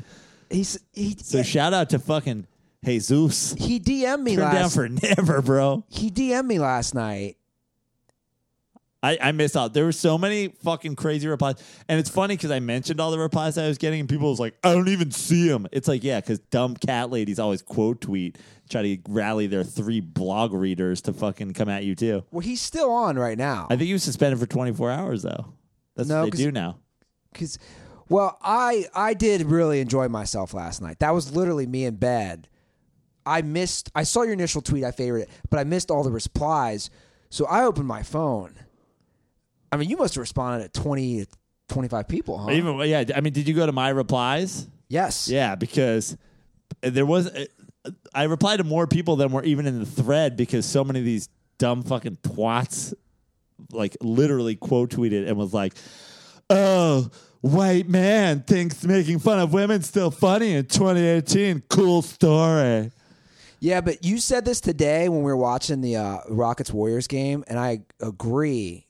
He's 0.49 0.79
he 0.91 1.15
So 1.21 1.43
shout 1.43 1.73
out 1.73 1.91
to 1.91 1.99
fucking 1.99 2.47
Jesus. 2.83 3.53
he 3.53 3.79
DM'd 3.79 4.23
me 4.23 4.35
Turn 4.35 4.53
down 4.53 4.69
for 4.69 4.89
never, 4.89 5.41
bro. 5.41 5.85
he 5.87 6.09
DM'd 6.11 6.47
me 6.47 6.59
last 6.59 6.93
night. 6.93 7.37
I, 9.03 9.17
I 9.19 9.31
missed 9.31 9.57
out. 9.57 9.73
There 9.73 9.85
were 9.85 9.91
so 9.91 10.17
many 10.17 10.49
fucking 10.63 10.95
crazy 10.95 11.27
replies, 11.27 11.55
and 11.87 11.99
it's 11.99 12.09
funny 12.09 12.35
because 12.35 12.51
I 12.51 12.59
mentioned 12.59 12.99
all 12.99 13.09
the 13.09 13.17
replies 13.17 13.57
I 13.57 13.67
was 13.67 13.79
getting, 13.79 14.01
and 14.01 14.07
people 14.09 14.29
was 14.29 14.39
like, 14.39 14.55
"I 14.63 14.73
don't 14.73 14.89
even 14.89 15.09
see 15.09 15.47
them." 15.47 15.67
It's 15.71 15.87
like, 15.87 16.03
yeah, 16.03 16.19
because 16.19 16.37
dumb 16.39 16.75
cat 16.75 17.09
ladies 17.09 17.39
always 17.39 17.63
quote 17.63 18.01
tweet, 18.01 18.37
try 18.69 18.83
to 18.83 18.97
rally 19.09 19.47
their 19.47 19.63
three 19.63 20.01
blog 20.01 20.53
readers 20.53 21.01
to 21.01 21.13
fucking 21.13 21.53
come 21.53 21.67
at 21.67 21.83
you 21.83 21.95
too. 21.95 22.23
Well, 22.31 22.41
he's 22.41 22.61
still 22.61 22.91
on 22.91 23.17
right 23.17 23.37
now. 23.37 23.65
I 23.71 23.75
think 23.75 23.87
he 23.87 23.93
was 23.93 24.03
suspended 24.03 24.39
for 24.39 24.45
24 24.45 24.91
hours 24.91 25.23
though. 25.23 25.53
That's 25.95 26.07
No, 26.07 26.23
what 26.25 26.33
they 26.33 26.37
do 26.37 26.51
now. 26.51 26.77
Because, 27.33 27.57
well, 28.07 28.37
I 28.43 28.85
I 28.93 29.15
did 29.15 29.43
really 29.47 29.79
enjoy 29.79 30.09
myself 30.09 30.53
last 30.53 30.79
night. 30.79 30.99
That 30.99 31.15
was 31.15 31.35
literally 31.35 31.65
me 31.65 31.85
in 31.85 31.95
bed. 31.95 32.47
I 33.25 33.41
missed. 33.41 33.89
I 33.95 34.03
saw 34.03 34.21
your 34.21 34.33
initial 34.33 34.61
tweet. 34.61 34.83
I 34.83 34.91
favored 34.91 35.19
it, 35.23 35.29
but 35.49 35.59
I 35.59 35.63
missed 35.63 35.89
all 35.89 36.03
the 36.03 36.11
replies. 36.11 36.91
So 37.29 37.45
I 37.47 37.63
opened 37.63 37.87
my 37.87 38.03
phone. 38.03 38.53
I 39.71 39.77
mean, 39.77 39.89
you 39.89 39.97
must 39.97 40.15
have 40.15 40.21
responded 40.21 40.65
at 40.65 40.73
twenty 40.73 41.25
to 41.25 41.31
twenty 41.69 41.87
five 41.87 42.07
people, 42.07 42.37
huh? 42.37 42.51
Even 42.51 42.77
yeah, 42.79 43.03
I 43.15 43.21
mean, 43.21 43.33
did 43.33 43.47
you 43.47 43.53
go 43.53 43.65
to 43.65 43.71
my 43.71 43.89
replies? 43.89 44.67
yes. 44.89 45.29
Yeah, 45.29 45.55
because 45.55 46.17
there 46.81 47.05
was 47.05 47.29
I 48.13 48.23
replied 48.23 48.57
to 48.57 48.63
more 48.63 48.87
people 48.87 49.15
than 49.15 49.31
were 49.31 49.43
even 49.43 49.65
in 49.65 49.79
the 49.79 49.85
thread 49.85 50.35
because 50.37 50.65
so 50.65 50.83
many 50.83 50.99
of 50.99 51.05
these 51.05 51.29
dumb 51.57 51.83
fucking 51.83 52.17
twats 52.23 52.93
like 53.71 53.95
literally 54.01 54.55
quote 54.55 54.91
tweeted 54.91 55.27
and 55.27 55.37
was 55.37 55.53
like, 55.53 55.73
"Oh, 56.49 57.09
white 57.41 57.87
man 57.87 58.41
thinks 58.41 58.83
making 58.83 59.19
fun 59.19 59.39
of 59.39 59.53
women 59.53 59.81
still 59.81 60.11
funny 60.11 60.53
in 60.53 60.65
2018. 60.65 61.63
Cool 61.69 62.01
story." 62.01 62.91
Yeah, 63.59 63.81
but 63.81 64.03
you 64.03 64.17
said 64.17 64.43
this 64.43 64.59
today 64.59 65.07
when 65.07 65.19
we 65.19 65.25
were 65.25 65.37
watching 65.37 65.81
the 65.81 65.95
uh, 65.95 66.17
Rockets 66.29 66.71
Warriors 66.71 67.07
game, 67.07 67.43
and 67.47 67.59
I 67.59 67.81
agree. 68.01 68.87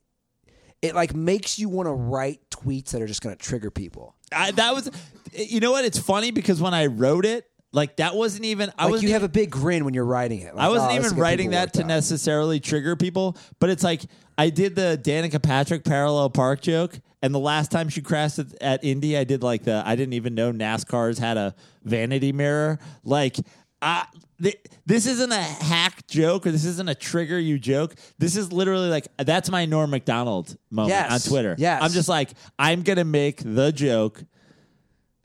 It 0.82 0.96
like 0.96 1.14
makes 1.14 1.60
you 1.60 1.70
want 1.70 1.88
to 1.88 1.94
write 1.94 2.40
tweets 2.50 2.92
that 2.92 3.02
are 3.02 3.08
just 3.08 3.22
going 3.22 3.36
to 3.36 3.42
trigger 3.42 3.70
people. 3.70 4.16
I, 4.34 4.52
that 4.52 4.74
was 4.74 4.90
you 5.34 5.60
know 5.60 5.72
what? 5.72 5.86
It's 5.86 6.00
funny 6.00 6.32
because 6.32 6.62
when 6.62 6.74
I 6.74 6.88
wrote 6.88 7.26
it, 7.26 7.48
like 7.72 7.98
that 7.98 8.16
wasn't 8.16 8.46
even 8.46 8.72
I 8.78 8.86
Like 8.86 8.94
was 8.94 9.04
you 9.04 9.14
have 9.14 9.24
a 9.24 9.30
big 9.30 9.50
grin 9.50 9.86
when 9.86 9.94
you're 9.94 10.06
writing 10.06 10.42
it. 10.42 10.56
Like, 10.56 10.66
I 10.66 10.68
oh, 10.68 10.72
wasn't 10.72 10.94
will 10.94 11.06
even 11.06 11.18
writing 11.18 11.52
that 11.52 11.74
to 11.74 11.82
up. 11.82 11.88
necessarily 11.88 12.60
trigger 12.60 12.96
people, 12.96 13.38
but 13.60 13.70
it's 13.70 13.84
like 13.84 14.02
I 14.38 14.50
did 14.50 14.76
the 14.76 15.00
Danica 15.02 15.42
Patrick 15.42 15.86
parallel 15.86 16.30
park 16.30 16.62
joke, 16.62 17.00
and 17.22 17.34
the 17.34 17.40
last 17.40 17.72
time 17.72 17.88
she 17.88 18.02
crashed 18.02 18.40
at, 18.40 18.62
at 18.62 18.84
Indy, 18.84 19.18
I 19.18 19.24
did 19.24 19.42
like 19.44 19.64
the 19.64 19.84
I 19.86 19.96
didn't 19.96 20.14
even 20.14 20.36
know 20.36 20.52
NASCAR's 20.52 21.20
had 21.20 21.38
a 21.38 21.56
vanity 21.84 22.34
mirror. 22.34 22.80
Like, 23.06 23.38
I, 23.82 24.06
th- 24.42 24.62
this 24.86 25.08
isn't 25.08 25.32
a 25.32 25.42
hack 25.42 26.06
joke 26.08 26.46
or 26.46 26.52
this 26.52 26.66
isn't 26.66 26.88
a 26.88 26.94
trigger 26.96 27.40
you 27.40 27.58
joke. 27.58 27.96
This 28.20 28.36
is 28.36 28.52
literally 28.54 28.90
like 28.90 29.08
that's 29.18 29.50
my 29.50 29.66
Norm 29.66 29.90
Macdonald 29.90 30.56
moment 30.70 30.92
Yes. 30.92 31.26
on 31.26 31.32
Twitter. 31.32 31.56
Yes. 31.58 31.82
I'm 31.82 31.92
just 31.92 32.08
like 32.10 32.32
I'm 32.60 32.84
gonna 32.84 33.06
make 33.06 33.42
the 33.44 33.72
joke 33.72 34.24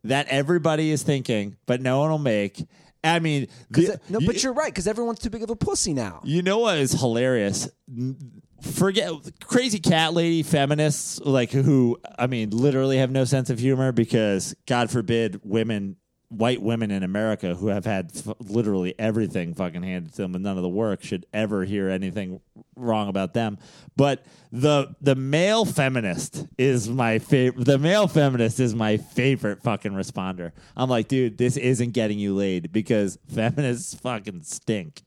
that 0.04 0.28
everybody 0.28 0.90
is 0.90 1.02
thinking, 1.02 1.56
but 1.66 1.80
no 1.80 1.98
one 2.00 2.10
will 2.10 2.18
make. 2.18 2.64
I 3.04 3.18
mean, 3.18 3.48
the- 3.70 3.82
it- 3.82 3.90
uh, 3.90 3.96
no, 4.08 4.18
you- 4.20 4.26
but 4.26 4.42
you're 4.42 4.52
right 4.52 4.72
because 4.72 4.86
everyone's 4.86 5.18
too 5.18 5.30
big 5.30 5.42
of 5.42 5.50
a 5.50 5.56
pussy 5.56 5.92
now. 5.92 6.20
you 6.24 6.42
know 6.42 6.58
what 6.58 6.78
is 6.78 6.92
hilarious? 6.92 7.68
N- 7.88 8.16
Forget 8.62 9.12
crazy 9.44 9.78
cat 9.78 10.14
lady 10.14 10.42
feminists 10.42 11.20
like 11.20 11.50
who 11.50 11.98
I 12.18 12.26
mean 12.26 12.50
literally 12.50 12.96
have 12.96 13.10
no 13.10 13.24
sense 13.26 13.50
of 13.50 13.58
humor 13.58 13.92
because 13.92 14.56
God 14.66 14.90
forbid 14.90 15.40
women 15.44 15.96
white 16.28 16.60
women 16.60 16.90
in 16.90 17.02
America 17.04 17.54
who 17.54 17.68
have 17.68 17.84
had 17.84 18.10
f- 18.14 18.34
literally 18.40 18.94
everything 18.98 19.54
fucking 19.54 19.82
handed 19.82 20.12
to 20.12 20.22
them 20.22 20.34
and 20.34 20.42
none 20.42 20.56
of 20.56 20.62
the 20.62 20.68
work 20.68 21.02
should 21.04 21.24
ever 21.32 21.64
hear 21.64 21.88
anything 21.88 22.40
wrong 22.74 23.08
about 23.08 23.32
them. 23.32 23.58
But 23.96 24.24
the 24.50 24.94
the 25.00 25.14
male 25.14 25.64
feminist 25.64 26.46
is 26.58 26.88
my 26.88 27.18
favorite. 27.20 27.64
The 27.64 27.78
male 27.78 28.08
feminist 28.08 28.58
is 28.58 28.74
my 28.74 28.96
favorite 28.96 29.62
fucking 29.62 29.92
responder. 29.92 30.50
I'm 30.76 30.90
like, 30.90 31.06
dude, 31.08 31.38
this 31.38 31.56
isn't 31.56 31.92
getting 31.92 32.18
you 32.18 32.34
laid 32.34 32.72
because 32.72 33.18
feminists 33.28 33.94
fucking 33.94 34.42
stink. 34.42 35.02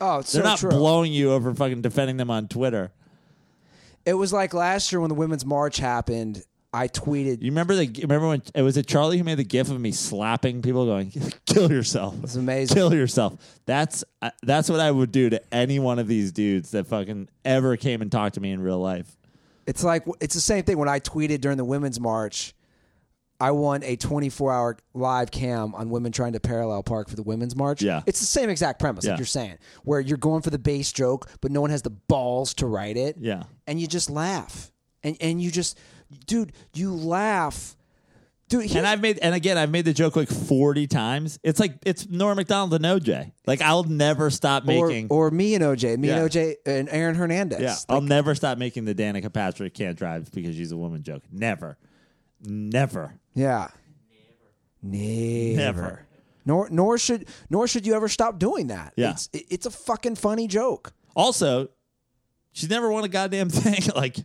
Oh, 0.00 0.20
it's 0.20 0.32
They're 0.32 0.42
so 0.42 0.48
not 0.48 0.58
true. 0.60 0.70
blowing 0.70 1.12
you 1.12 1.32
over 1.32 1.52
fucking 1.54 1.82
defending 1.82 2.16
them 2.16 2.30
on 2.30 2.48
Twitter. 2.48 2.92
It 4.06 4.14
was 4.14 4.32
like 4.32 4.54
last 4.54 4.92
year 4.92 5.00
when 5.00 5.08
the 5.10 5.14
women's 5.14 5.44
march 5.44 5.76
happened. 5.76 6.42
I 6.72 6.86
tweeted. 6.86 7.42
You 7.42 7.50
remember 7.50 7.74
the 7.74 7.90
remember 8.02 8.28
when 8.28 8.42
it 8.54 8.62
was 8.62 8.76
it 8.76 8.86
Charlie 8.86 9.18
who 9.18 9.24
made 9.24 9.38
the 9.38 9.44
gif 9.44 9.70
of 9.70 9.80
me 9.80 9.90
slapping 9.90 10.62
people 10.62 10.86
going 10.86 11.10
kill 11.46 11.70
yourself. 11.70 12.14
It's 12.22 12.36
amazing. 12.36 12.74
Kill 12.76 12.94
yourself. 12.94 13.34
That's 13.66 14.04
uh, 14.22 14.30
that's 14.42 14.70
what 14.70 14.78
I 14.80 14.90
would 14.90 15.10
do 15.10 15.30
to 15.30 15.42
any 15.52 15.78
one 15.80 15.98
of 15.98 16.06
these 16.06 16.30
dudes 16.30 16.70
that 16.70 16.86
fucking 16.86 17.28
ever 17.44 17.76
came 17.76 18.02
and 18.02 18.10
talked 18.12 18.34
to 18.36 18.40
me 18.40 18.52
in 18.52 18.60
real 18.60 18.78
life. 18.78 19.16
It's 19.66 19.82
like 19.82 20.04
it's 20.20 20.34
the 20.34 20.40
same 20.40 20.62
thing 20.64 20.78
when 20.78 20.88
I 20.88 21.00
tweeted 21.00 21.40
during 21.40 21.56
the 21.58 21.64
women's 21.64 21.98
march. 21.98 22.54
I 23.42 23.52
won 23.52 23.82
a 23.84 23.96
24 23.96 24.52
hour 24.52 24.76
live 24.92 25.30
cam 25.30 25.74
on 25.74 25.88
women 25.88 26.12
trying 26.12 26.34
to 26.34 26.40
parallel 26.40 26.82
park 26.82 27.08
for 27.08 27.16
the 27.16 27.22
women's 27.22 27.56
march. 27.56 27.80
Yeah. 27.80 28.02
It's 28.06 28.20
the 28.20 28.26
same 28.26 28.50
exact 28.50 28.78
premise, 28.78 29.04
Yeah. 29.06 29.12
like 29.12 29.18
you're 29.18 29.24
saying, 29.26 29.56
where 29.82 29.98
you're 29.98 30.18
going 30.18 30.42
for 30.42 30.50
the 30.50 30.58
base 30.58 30.92
joke, 30.92 31.26
but 31.40 31.50
no 31.50 31.62
one 31.62 31.70
has 31.70 31.80
the 31.80 31.88
balls 31.88 32.52
to 32.54 32.66
write 32.66 32.98
it. 32.98 33.16
Yeah. 33.18 33.44
And 33.66 33.80
you 33.80 33.86
just 33.86 34.10
laugh. 34.10 34.70
And 35.02 35.16
and 35.22 35.40
you 35.40 35.50
just, 35.50 35.78
dude, 36.26 36.52
you 36.74 36.92
laugh. 36.94 37.76
Dude, 38.48 38.74
And 38.74 38.84
I've 38.84 39.00
made 39.00 39.18
and 39.18 39.32
again 39.32 39.56
I've 39.56 39.70
made 39.70 39.84
the 39.84 39.92
joke 39.92 40.16
like 40.16 40.28
forty 40.28 40.88
times. 40.88 41.38
It's 41.44 41.60
like 41.60 41.74
it's 41.86 42.08
Norm 42.08 42.34
Macdonald 42.34 42.74
and 42.74 42.84
OJ. 42.84 43.30
Like 43.46 43.60
I'll 43.60 43.84
never 43.84 44.28
stop 44.28 44.64
making. 44.64 45.06
or 45.08 45.30
me 45.30 45.54
and 45.54 45.62
OJ, 45.62 45.96
me 45.96 46.08
Yeah. 46.08 46.16
and 46.22 46.28
OJ 46.30 46.54
and 46.66 46.88
Aaron 46.90 47.14
Hernandez. 47.14 47.60
yeah, 47.60 47.76
I'll 47.88 48.00
never 48.00 48.34
stop 48.34 48.58
making 48.58 48.86
the 48.86 48.94
Danica 48.94 49.32
Patrick 49.32 49.72
can't 49.72 49.96
drive 49.96 50.32
because 50.32 50.56
she's 50.56 50.72
a 50.72 50.76
woman 50.76 51.04
joke. 51.04 51.22
Never, 51.30 51.78
never, 52.44 53.14
Yeah. 53.34 53.68
Never. 54.82 55.56
never. 55.56 56.06
Nor 56.44 56.68
nor 56.70 56.98
should 56.98 57.28
nor 57.50 57.68
should 57.68 57.86
you 57.86 57.94
ever 57.94 58.08
stop 58.08 58.38
doing 58.38 58.68
that. 58.68 58.94
Yeah. 58.96 59.10
It's 59.12 59.28
it's 59.32 59.66
a 59.66 59.70
fucking 59.70 60.16
funny 60.16 60.48
joke. 60.48 60.92
Also, 61.14 61.68
she's 62.52 62.70
never 62.70 62.90
won 62.90 63.04
a 63.04 63.08
goddamn 63.08 63.50
thing. 63.50 63.82
like 63.94 64.16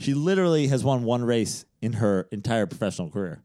she 0.00 0.14
literally 0.14 0.66
has 0.68 0.82
won 0.82 1.04
one 1.04 1.22
race 1.22 1.64
in 1.80 1.94
her 1.94 2.26
entire 2.32 2.66
professional 2.66 3.10
career. 3.10 3.42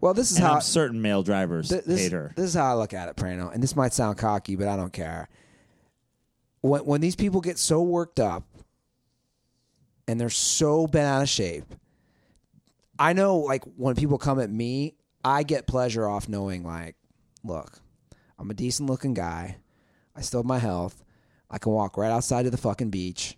Well, 0.00 0.14
this 0.14 0.30
is 0.30 0.38
And 0.38 0.46
how 0.46 0.54
I'm 0.54 0.60
certain 0.60 1.00
male 1.02 1.22
drivers 1.22 1.68
th- 1.68 1.84
this, 1.84 2.00
hate 2.00 2.12
her. 2.12 2.32
This 2.34 2.46
is 2.46 2.54
how 2.54 2.72
I 2.72 2.74
look 2.74 2.92
at 2.94 3.08
it, 3.08 3.16
Prano. 3.16 3.52
And 3.52 3.62
this 3.62 3.76
might 3.76 3.92
sound 3.92 4.18
cocky, 4.18 4.56
but 4.56 4.68
I 4.68 4.76
don't 4.76 4.92
care. 4.92 5.28
When 6.60 6.84
when 6.84 7.00
these 7.00 7.16
people 7.16 7.40
get 7.40 7.58
so 7.58 7.82
worked 7.82 8.18
up 8.20 8.44
and 10.08 10.20
they're 10.20 10.30
so 10.30 10.86
bent 10.86 11.06
out 11.06 11.22
of 11.22 11.28
shape, 11.28 11.64
I 12.98 13.12
know 13.12 13.38
like 13.38 13.64
when 13.76 13.94
people 13.94 14.18
come 14.18 14.40
at 14.40 14.50
me, 14.50 14.94
I 15.24 15.42
get 15.42 15.66
pleasure 15.66 16.08
off 16.08 16.28
knowing 16.28 16.64
like, 16.64 16.96
look, 17.44 17.80
I'm 18.38 18.50
a 18.50 18.54
decent 18.54 18.88
looking 18.88 19.14
guy. 19.14 19.58
I 20.16 20.20
still 20.20 20.40
have 20.40 20.46
my 20.46 20.58
health. 20.58 21.04
I 21.50 21.58
can 21.58 21.72
walk 21.72 21.96
right 21.96 22.10
outside 22.10 22.44
to 22.44 22.50
the 22.50 22.56
fucking 22.56 22.90
beach. 22.90 23.36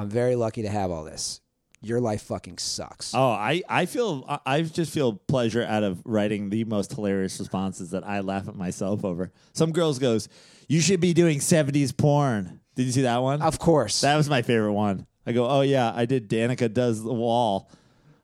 I'm 0.00 0.08
very 0.08 0.36
lucky 0.36 0.62
to 0.62 0.68
have 0.68 0.90
all 0.90 1.04
this. 1.04 1.40
Your 1.82 2.00
life 2.00 2.22
fucking 2.22 2.58
sucks. 2.58 3.14
Oh, 3.14 3.30
I, 3.30 3.62
I 3.68 3.86
feel 3.86 4.24
I- 4.28 4.40
I 4.44 4.62
just 4.62 4.92
feel 4.92 5.14
pleasure 5.14 5.62
out 5.62 5.82
of 5.82 6.02
writing 6.04 6.50
the 6.50 6.64
most 6.64 6.92
hilarious 6.92 7.38
responses 7.38 7.90
that 7.92 8.06
I 8.06 8.20
laugh 8.20 8.48
at 8.48 8.54
myself 8.54 9.04
over. 9.04 9.32
Some 9.54 9.72
girls 9.72 9.98
goes, 9.98 10.28
"You 10.68 10.80
should 10.80 11.00
be 11.00 11.14
doing 11.14 11.38
'70s 11.38 11.96
porn." 11.96 12.60
Did 12.76 12.84
you 12.86 12.92
see 12.92 13.02
that 13.02 13.18
one? 13.22 13.40
Of 13.42 13.58
course. 13.58 14.02
That 14.02 14.16
was 14.16 14.28
my 14.28 14.42
favorite 14.42 14.74
one. 14.74 15.06
I 15.26 15.32
go, 15.32 15.48
"Oh 15.48 15.62
yeah, 15.62 15.90
I 15.94 16.04
did." 16.04 16.28
Danica 16.28 16.70
does 16.72 17.02
the 17.02 17.14
wall. 17.14 17.70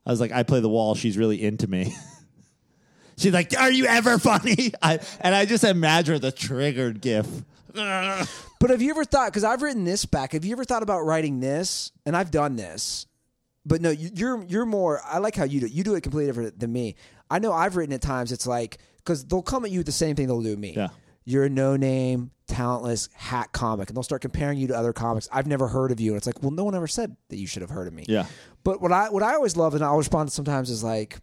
I 0.04 0.10
was 0.10 0.20
like, 0.20 0.32
"I 0.32 0.42
play 0.42 0.60
the 0.60 0.68
wall. 0.68 0.94
She's 0.94 1.16
really 1.16 1.42
into 1.42 1.66
me." 1.66 1.94
She's 3.18 3.32
like, 3.32 3.58
"Are 3.58 3.70
you 3.72 3.86
ever 3.86 4.18
funny?" 4.18 4.72
I, 4.82 4.98
and 5.20 5.34
I 5.34 5.46
just 5.46 5.64
imagine 5.64 6.20
the 6.20 6.30
triggered 6.32 7.00
gif. 7.00 7.26
But 8.58 8.70
have 8.70 8.80
you 8.82 8.90
ever 8.90 9.04
thought? 9.04 9.28
Because 9.28 9.44
I've 9.44 9.62
written 9.62 9.84
this 9.84 10.06
back. 10.06 10.32
Have 10.32 10.44
you 10.44 10.52
ever 10.52 10.64
thought 10.64 10.82
about 10.82 11.00
writing 11.04 11.40
this? 11.40 11.92
And 12.06 12.16
I've 12.16 12.30
done 12.30 12.56
this, 12.56 13.06
but 13.64 13.80
no, 13.80 13.90
you- 13.90 14.10
you're 14.14 14.44
you're 14.44 14.66
more. 14.66 15.00
I 15.04 15.18
like 15.18 15.34
how 15.36 15.44
you 15.44 15.60
do. 15.60 15.66
it. 15.66 15.72
You 15.72 15.84
do 15.84 15.94
it 15.94 16.00
completely 16.02 16.28
different 16.30 16.58
than 16.58 16.72
me. 16.72 16.96
I 17.30 17.38
know 17.38 17.52
I've 17.52 17.76
written 17.76 17.92
at 17.94 18.00
times. 18.00 18.32
It's 18.32 18.46
like 18.46 18.78
because 18.98 19.24
they'll 19.24 19.42
come 19.42 19.64
at 19.64 19.70
you 19.70 19.80
with 19.80 19.86
the 19.86 19.92
same 19.92 20.16
thing 20.16 20.26
they'll 20.26 20.40
do 20.42 20.56
me. 20.56 20.72
Yeah. 20.76 20.88
You're 21.28 21.44
a 21.44 21.50
no 21.50 21.76
name, 21.76 22.30
talentless 22.46 23.08
hack 23.12 23.52
comic, 23.52 23.88
and 23.90 23.96
they'll 23.96 24.04
start 24.04 24.22
comparing 24.22 24.58
you 24.58 24.68
to 24.68 24.76
other 24.76 24.92
comics. 24.92 25.28
I've 25.32 25.48
never 25.48 25.66
heard 25.66 25.90
of 25.90 25.98
you, 25.98 26.12
and 26.12 26.16
it's 26.16 26.26
like, 26.26 26.40
well, 26.40 26.52
no 26.52 26.62
one 26.62 26.76
ever 26.76 26.86
said 26.86 27.16
that 27.30 27.36
you 27.36 27.48
should 27.48 27.62
have 27.62 27.70
heard 27.70 27.88
of 27.88 27.92
me. 27.94 28.04
Yeah. 28.08 28.26
But 28.62 28.80
what 28.80 28.92
I 28.92 29.10
what 29.10 29.24
I 29.24 29.34
always 29.34 29.56
love, 29.56 29.74
and 29.74 29.84
I'll 29.84 29.96
respond 29.98 30.28
to 30.28 30.34
sometimes, 30.34 30.70
is 30.70 30.84
like, 30.84 31.18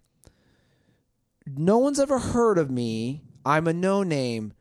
no 1.48 1.78
one's 1.78 2.00
ever 2.00 2.20
heard 2.20 2.58
of 2.58 2.70
me. 2.70 3.24
I'm 3.46 3.68
a 3.68 3.74
no 3.74 4.04
name, 4.04 4.54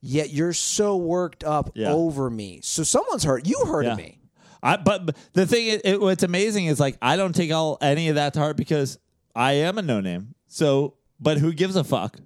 yet 0.00 0.30
you're 0.30 0.52
so 0.52 0.96
worked 0.96 1.44
up 1.44 1.70
Yeah. 1.74 1.92
over 1.92 2.28
me. 2.30 2.60
So 2.62 2.82
someone's 2.82 3.24
hurt. 3.24 3.46
You 3.46 3.64
hurt 3.66 3.84
Yeah. 3.86 3.94
me. 3.96 4.20
I, 4.62 4.76
but, 4.76 5.06
but 5.06 5.16
the 5.32 5.46
thing, 5.46 5.68
it, 5.68 5.82
it, 5.84 6.00
what's 6.00 6.22
amazing 6.22 6.66
is 6.66 6.80
like 6.80 6.96
I 7.00 7.16
don't 7.16 7.34
take 7.34 7.52
all 7.52 7.78
any 7.80 8.08
of 8.08 8.14
that 8.16 8.34
to 8.34 8.40
heart 8.40 8.56
because 8.56 8.98
I 9.34 9.52
am 9.52 9.78
a 9.78 9.82
no 9.82 10.00
name. 10.00 10.34
So, 10.48 10.94
but 11.20 11.38
who 11.38 11.52
gives 11.52 11.76
a 11.76 11.84
fuck? 11.84 12.18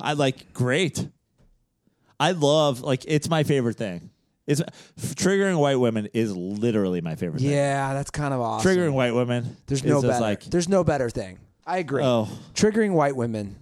I 0.00 0.12
like 0.12 0.52
great. 0.52 1.08
I 2.20 2.32
love 2.32 2.80
like 2.80 3.04
it's 3.06 3.28
my 3.30 3.44
favorite 3.44 3.76
thing. 3.76 4.10
It's 4.46 4.62
triggering 4.98 5.58
white 5.58 5.76
women 5.76 6.08
is 6.14 6.34
literally 6.34 7.00
my 7.00 7.14
favorite 7.16 7.40
thing. 7.40 7.50
Yeah, 7.50 7.92
that's 7.92 8.10
kind 8.10 8.32
of 8.32 8.40
awesome. 8.40 8.70
Triggering 8.70 8.92
white 8.94 9.12
women. 9.14 9.56
There's 9.66 9.84
no 9.84 10.00
better. 10.00 10.20
like 10.20 10.44
There's 10.44 10.68
no 10.68 10.84
better 10.84 11.10
thing. 11.10 11.38
I 11.66 11.78
agree. 11.78 12.02
Oh. 12.02 12.28
Triggering 12.54 12.92
white 12.92 13.14
women. 13.14 13.56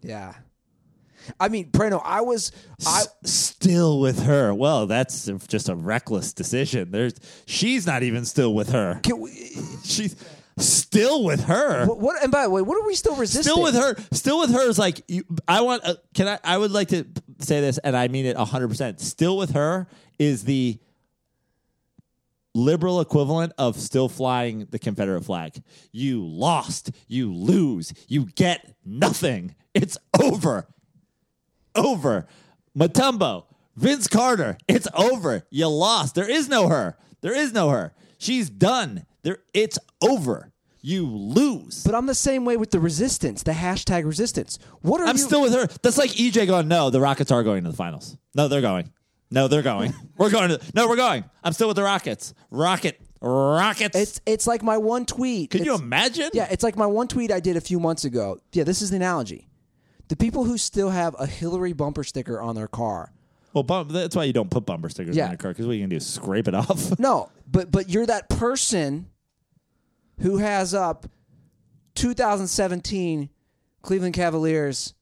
Yeah. 0.00 0.32
I 1.40 1.48
mean, 1.48 1.70
Prano, 1.70 2.00
I 2.04 2.20
was 2.20 2.52
I 2.86 3.02
still 3.24 4.00
with 4.00 4.22
her. 4.24 4.54
Well, 4.54 4.86
that's 4.86 5.26
just 5.48 5.68
a 5.68 5.74
reckless 5.74 6.32
decision. 6.32 6.90
There's 6.90 7.14
she's 7.46 7.86
not 7.86 8.02
even 8.02 8.24
still 8.24 8.54
with 8.54 8.70
her. 8.70 9.00
can 9.02 9.20
we, 9.20 9.30
She's 9.84 10.16
still 10.58 11.24
with 11.24 11.44
her. 11.44 11.86
what, 11.86 11.98
what 11.98 12.22
and 12.22 12.30
by 12.30 12.42
the 12.44 12.50
way, 12.50 12.62
what 12.62 12.80
are 12.82 12.86
we 12.86 12.94
still 12.94 13.16
resisting? 13.16 13.52
Still 13.52 13.62
with 13.62 13.74
her. 13.74 13.96
Still 14.12 14.38
with 14.40 14.50
her 14.52 14.68
is 14.68 14.78
like 14.78 15.02
you, 15.08 15.24
I 15.48 15.62
want. 15.62 15.84
Uh, 15.84 15.94
can 16.14 16.28
I? 16.28 16.38
I 16.44 16.58
would 16.58 16.70
like 16.70 16.88
to 16.88 17.06
say 17.40 17.60
this, 17.60 17.78
and 17.78 17.96
I 17.96 18.08
mean 18.08 18.26
it 18.26 18.36
hundred 18.36 18.68
percent. 18.68 19.00
Still 19.00 19.36
with 19.36 19.52
her 19.52 19.86
is 20.18 20.44
the 20.44 20.78
liberal 22.54 23.00
equivalent 23.00 23.52
of 23.58 23.76
still 23.76 24.08
flying 24.08 24.68
the 24.70 24.78
Confederate 24.78 25.24
flag. 25.24 25.60
You 25.90 26.24
lost. 26.24 26.92
You 27.08 27.34
lose. 27.34 27.92
You 28.06 28.26
get 28.26 28.76
nothing. 28.84 29.56
It's 29.74 29.98
over. 30.22 30.68
Over. 31.74 32.26
Mutombo. 32.76 33.44
Vince 33.76 34.06
Carter. 34.08 34.56
It's 34.68 34.88
over. 34.94 35.46
You 35.50 35.68
lost. 35.68 36.14
There 36.14 36.30
is 36.30 36.48
no 36.48 36.68
her. 36.68 36.96
There 37.20 37.34
is 37.34 37.52
no 37.52 37.70
her. 37.70 37.94
She's 38.18 38.48
done. 38.48 39.06
There. 39.22 39.38
It's 39.52 39.78
over. 40.02 40.52
You 40.80 41.06
lose. 41.06 41.82
But 41.82 41.94
I'm 41.94 42.06
the 42.06 42.14
same 42.14 42.44
way 42.44 42.58
with 42.58 42.70
the 42.70 42.78
resistance, 42.78 43.42
the 43.42 43.52
hashtag 43.52 44.04
resistance. 44.04 44.58
What 44.82 45.00
are 45.00 45.06
I'm 45.06 45.16
you 45.16 45.22
still 45.22 45.40
with 45.40 45.54
her. 45.54 45.66
That's 45.82 45.96
like 45.96 46.10
EJ 46.10 46.46
going, 46.46 46.68
no, 46.68 46.90
the 46.90 47.00
Rockets 47.00 47.32
are 47.32 47.42
going 47.42 47.64
to 47.64 47.70
the 47.70 47.76
finals. 47.76 48.18
No, 48.34 48.48
they're 48.48 48.60
going. 48.60 48.92
No, 49.30 49.48
they're 49.48 49.62
going. 49.62 49.94
we're 50.18 50.30
going 50.30 50.50
to. 50.50 50.60
No, 50.74 50.86
we're 50.86 50.96
going. 50.96 51.24
I'm 51.42 51.54
still 51.54 51.68
with 51.68 51.76
the 51.76 51.82
Rockets. 51.82 52.34
Rocket. 52.50 53.00
Rockets. 53.22 53.96
It's 53.96 54.20
it's 54.26 54.46
like 54.46 54.62
my 54.62 54.76
one 54.76 55.06
tweet. 55.06 55.50
Can 55.50 55.64
you 55.64 55.74
imagine? 55.74 56.28
Yeah, 56.34 56.48
it's 56.50 56.62
like 56.62 56.76
my 56.76 56.86
one 56.86 57.08
tweet 57.08 57.32
I 57.32 57.40
did 57.40 57.56
a 57.56 57.62
few 57.62 57.80
months 57.80 58.04
ago. 58.04 58.38
Yeah, 58.52 58.64
this 58.64 58.82
is 58.82 58.90
the 58.90 58.96
analogy. 58.96 59.48
The 60.08 60.16
people 60.16 60.44
who 60.44 60.58
still 60.58 60.90
have 60.90 61.14
a 61.18 61.26
Hillary 61.26 61.72
bumper 61.72 62.04
sticker 62.04 62.40
on 62.40 62.54
their 62.54 62.68
car. 62.68 63.12
Well, 63.52 63.62
bum, 63.62 63.88
that's 63.88 64.14
why 64.16 64.24
you 64.24 64.32
don't 64.32 64.50
put 64.50 64.66
bumper 64.66 64.88
stickers 64.88 65.16
Yeah. 65.16 65.24
on 65.26 65.30
your 65.30 65.38
car 65.38 65.52
because 65.52 65.66
what 65.66 65.74
you 65.76 65.82
can 65.82 65.90
do 65.90 65.96
is 65.96 66.06
scrape 66.06 66.48
it 66.48 66.54
off. 66.54 66.98
No, 66.98 67.30
but 67.50 67.70
but 67.70 67.88
you're 67.88 68.06
that 68.06 68.28
person 68.28 69.06
who 70.20 70.38
has 70.38 70.74
up 70.74 71.06
2017 71.94 73.28
Cleveland 73.82 74.14
Cavaliers 74.14 74.94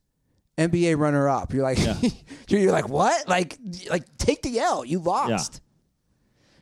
NBA 0.59 0.99
runner 0.99 1.29
up. 1.29 1.53
You're 1.55 1.63
like 1.63 1.79
you're, 2.49 2.61
you're 2.61 2.73
like 2.73 2.89
what? 2.89 3.27
Like 3.29 3.59
like 3.91 4.05
take 4.19 4.43
the 4.43 4.59
L. 4.61 4.85
You 4.85 4.99
lost. 4.99 5.61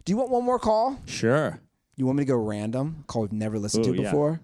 Do 0.04 0.12
you 0.12 0.16
want 0.16 0.30
one 0.30 0.44
more 0.44 0.58
call? 0.58 0.98
sure. 1.06 1.60
You 1.96 2.06
want 2.06 2.16
me 2.16 2.24
to 2.24 2.28
go 2.28 2.36
random? 2.36 3.04
Call 3.08 3.22
we've 3.22 3.32
never 3.32 3.58
listened 3.58 3.86
Ooh, 3.86 3.94
to 3.94 4.02
yeah. 4.02 4.10
before? 4.10 4.40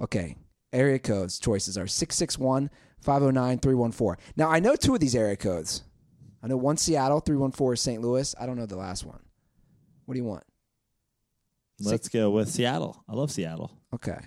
Okay. 0.00 0.36
Area 0.72 0.98
codes 0.98 1.38
choices 1.38 1.76
are 1.76 1.86
661 1.86 2.70
509 3.00 3.58
314. 3.58 4.24
Now, 4.36 4.48
I 4.48 4.60
know 4.60 4.76
two 4.76 4.94
of 4.94 5.00
these 5.00 5.16
area 5.16 5.36
codes. 5.36 5.82
I 6.42 6.48
know 6.48 6.56
one 6.56 6.76
Seattle, 6.76 7.20
314 7.20 7.74
is 7.74 7.80
St. 7.80 8.02
Louis. 8.02 8.34
I 8.40 8.46
don't 8.46 8.56
know 8.56 8.66
the 8.66 8.76
last 8.76 9.04
one. 9.04 9.20
What 10.04 10.14
do 10.14 10.20
you 10.20 10.24
want? 10.24 10.44
Let's 11.80 12.08
go 12.08 12.30
with 12.30 12.48
Seattle. 12.48 13.02
I 13.08 13.14
love 13.14 13.30
Seattle. 13.30 13.70
Okay. 13.94 14.18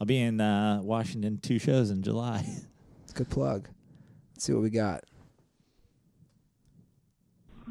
I'll 0.00 0.06
be 0.06 0.18
in 0.18 0.40
uh, 0.40 0.80
Washington 0.82 1.38
two 1.38 1.58
shows 1.58 1.90
in 1.90 2.02
July. 2.02 2.44
It's 3.04 3.12
a 3.14 3.16
good 3.16 3.30
plug. 3.30 3.68
Let's 4.34 4.44
see 4.44 4.52
what 4.52 4.62
we 4.62 4.70
got. 4.70 5.04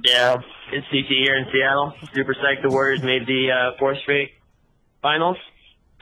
Yeah, 0.03 0.35
it's 0.73 0.85
CC 0.87 1.07
here 1.23 1.37
in 1.37 1.45
Seattle. 1.51 1.93
Super 2.13 2.35
psyched 2.35 2.61
the 2.61 2.69
Warriors 2.69 3.01
made 3.01 3.25
the 3.25 3.49
uh, 3.51 3.77
fourth 3.79 3.97
straight 3.99 4.31
finals. 5.01 5.37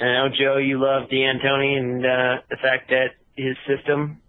I 0.03 0.05
know, 0.11 0.27
Joe, 0.37 0.57
you 0.57 0.83
love 0.83 1.09
D'Antoni 1.09 1.77
and 1.77 2.05
uh, 2.05 2.41
the 2.49 2.57
fact 2.61 2.89
that 2.89 3.15
his 3.37 3.55
system 3.65 4.19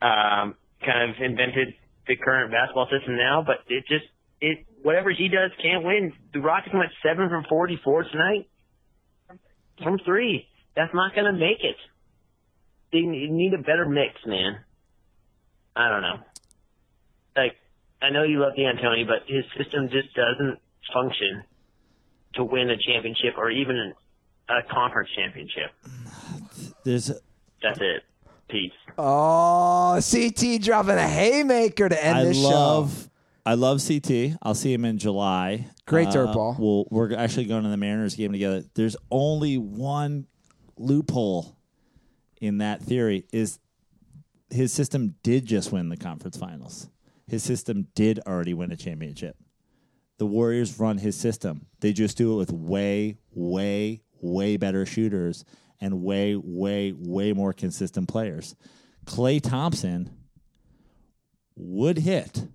um, 0.00 0.54
kind 0.80 1.10
of 1.10 1.16
invented 1.20 1.74
the 2.08 2.16
current 2.16 2.50
basketball 2.50 2.88
system 2.88 3.14
now, 3.14 3.44
but 3.46 3.56
it 3.68 3.84
just 3.86 4.06
it 4.40 4.64
whatever 4.82 5.10
he 5.10 5.28
does 5.28 5.50
can't 5.60 5.84
win. 5.84 6.14
The 6.32 6.40
Rockets 6.40 6.74
went 6.74 6.90
seven 7.02 7.28
from 7.28 7.44
forty 7.50 7.78
four 7.84 8.04
tonight 8.04 8.48
from 9.82 9.98
three. 10.06 10.48
That's 10.74 10.94
not 10.94 11.14
going 11.14 11.26
to 11.26 11.38
make 11.38 11.60
it. 11.60 11.76
They 12.90 13.02
need 13.02 13.52
a 13.52 13.58
better 13.58 13.86
mix, 13.86 14.14
man. 14.24 14.56
I 15.76 15.90
don't 15.90 16.00
know. 16.00 16.18
Like 17.36 17.56
I 18.00 18.08
know 18.08 18.22
you 18.22 18.40
love 18.40 18.56
D'Antoni, 18.56 19.06
but 19.06 19.28
his 19.28 19.44
system 19.58 19.90
just 19.90 20.14
doesn't 20.14 20.60
function 20.94 21.44
to 22.36 22.44
win 22.44 22.70
a 22.70 22.76
championship 22.78 23.36
or 23.36 23.50
even 23.50 23.92
a 24.48 24.62
conference 24.72 25.08
championship. 25.14 25.70
There's 26.84 27.06
That's 27.62 27.78
it. 27.80 28.02
Peace. 28.48 28.72
Oh, 28.98 30.00
CT 30.08 30.60
dropping 30.60 30.96
a 30.96 31.08
haymaker 31.08 31.88
to 31.88 32.04
end 32.04 32.18
I 32.18 32.24
this 32.24 32.38
love 32.38 32.92
show. 33.04 33.10
I 33.46 33.54
love 33.54 33.82
CT. 33.86 34.36
I'll 34.42 34.54
see 34.54 34.72
him 34.72 34.84
in 34.84 34.98
July. 34.98 35.66
Great 35.86 36.08
Uh, 36.08 36.12
dirtball. 36.12 36.58
We'll, 36.58 36.86
we're 36.90 37.14
actually 37.14 37.46
going 37.46 37.64
to 37.64 37.68
the 37.68 37.76
Mariners 37.76 38.14
game 38.14 38.32
together. 38.32 38.64
There's 38.74 38.96
only 39.10 39.58
one 39.58 40.26
loophole 40.78 41.56
in 42.40 42.58
that 42.58 42.82
theory 42.82 43.26
is 43.32 43.58
his 44.50 44.72
system 44.72 45.16
did 45.22 45.46
just 45.46 45.72
win 45.72 45.88
the 45.88 45.96
conference 45.96 46.36
finals. 46.36 46.88
His 47.26 47.42
system 47.42 47.88
did 47.94 48.20
already 48.26 48.54
win 48.54 48.70
a 48.70 48.76
championship. 48.76 49.36
The 50.18 50.26
Warriors 50.26 50.78
run 50.78 50.98
his 50.98 51.16
system. 51.16 51.66
They 51.80 51.92
just 51.92 52.16
do 52.16 52.34
it 52.34 52.36
with 52.36 52.52
way, 52.52 53.18
way, 53.32 54.03
way 54.24 54.56
better 54.56 54.86
shooters 54.86 55.44
and 55.80 56.02
way, 56.02 56.34
way, 56.34 56.92
way 56.96 57.32
more 57.32 57.52
consistent 57.52 58.08
players. 58.08 58.56
Klay 59.04 59.40
Thompson 59.40 60.10
would 61.56 61.98
hit 61.98 62.46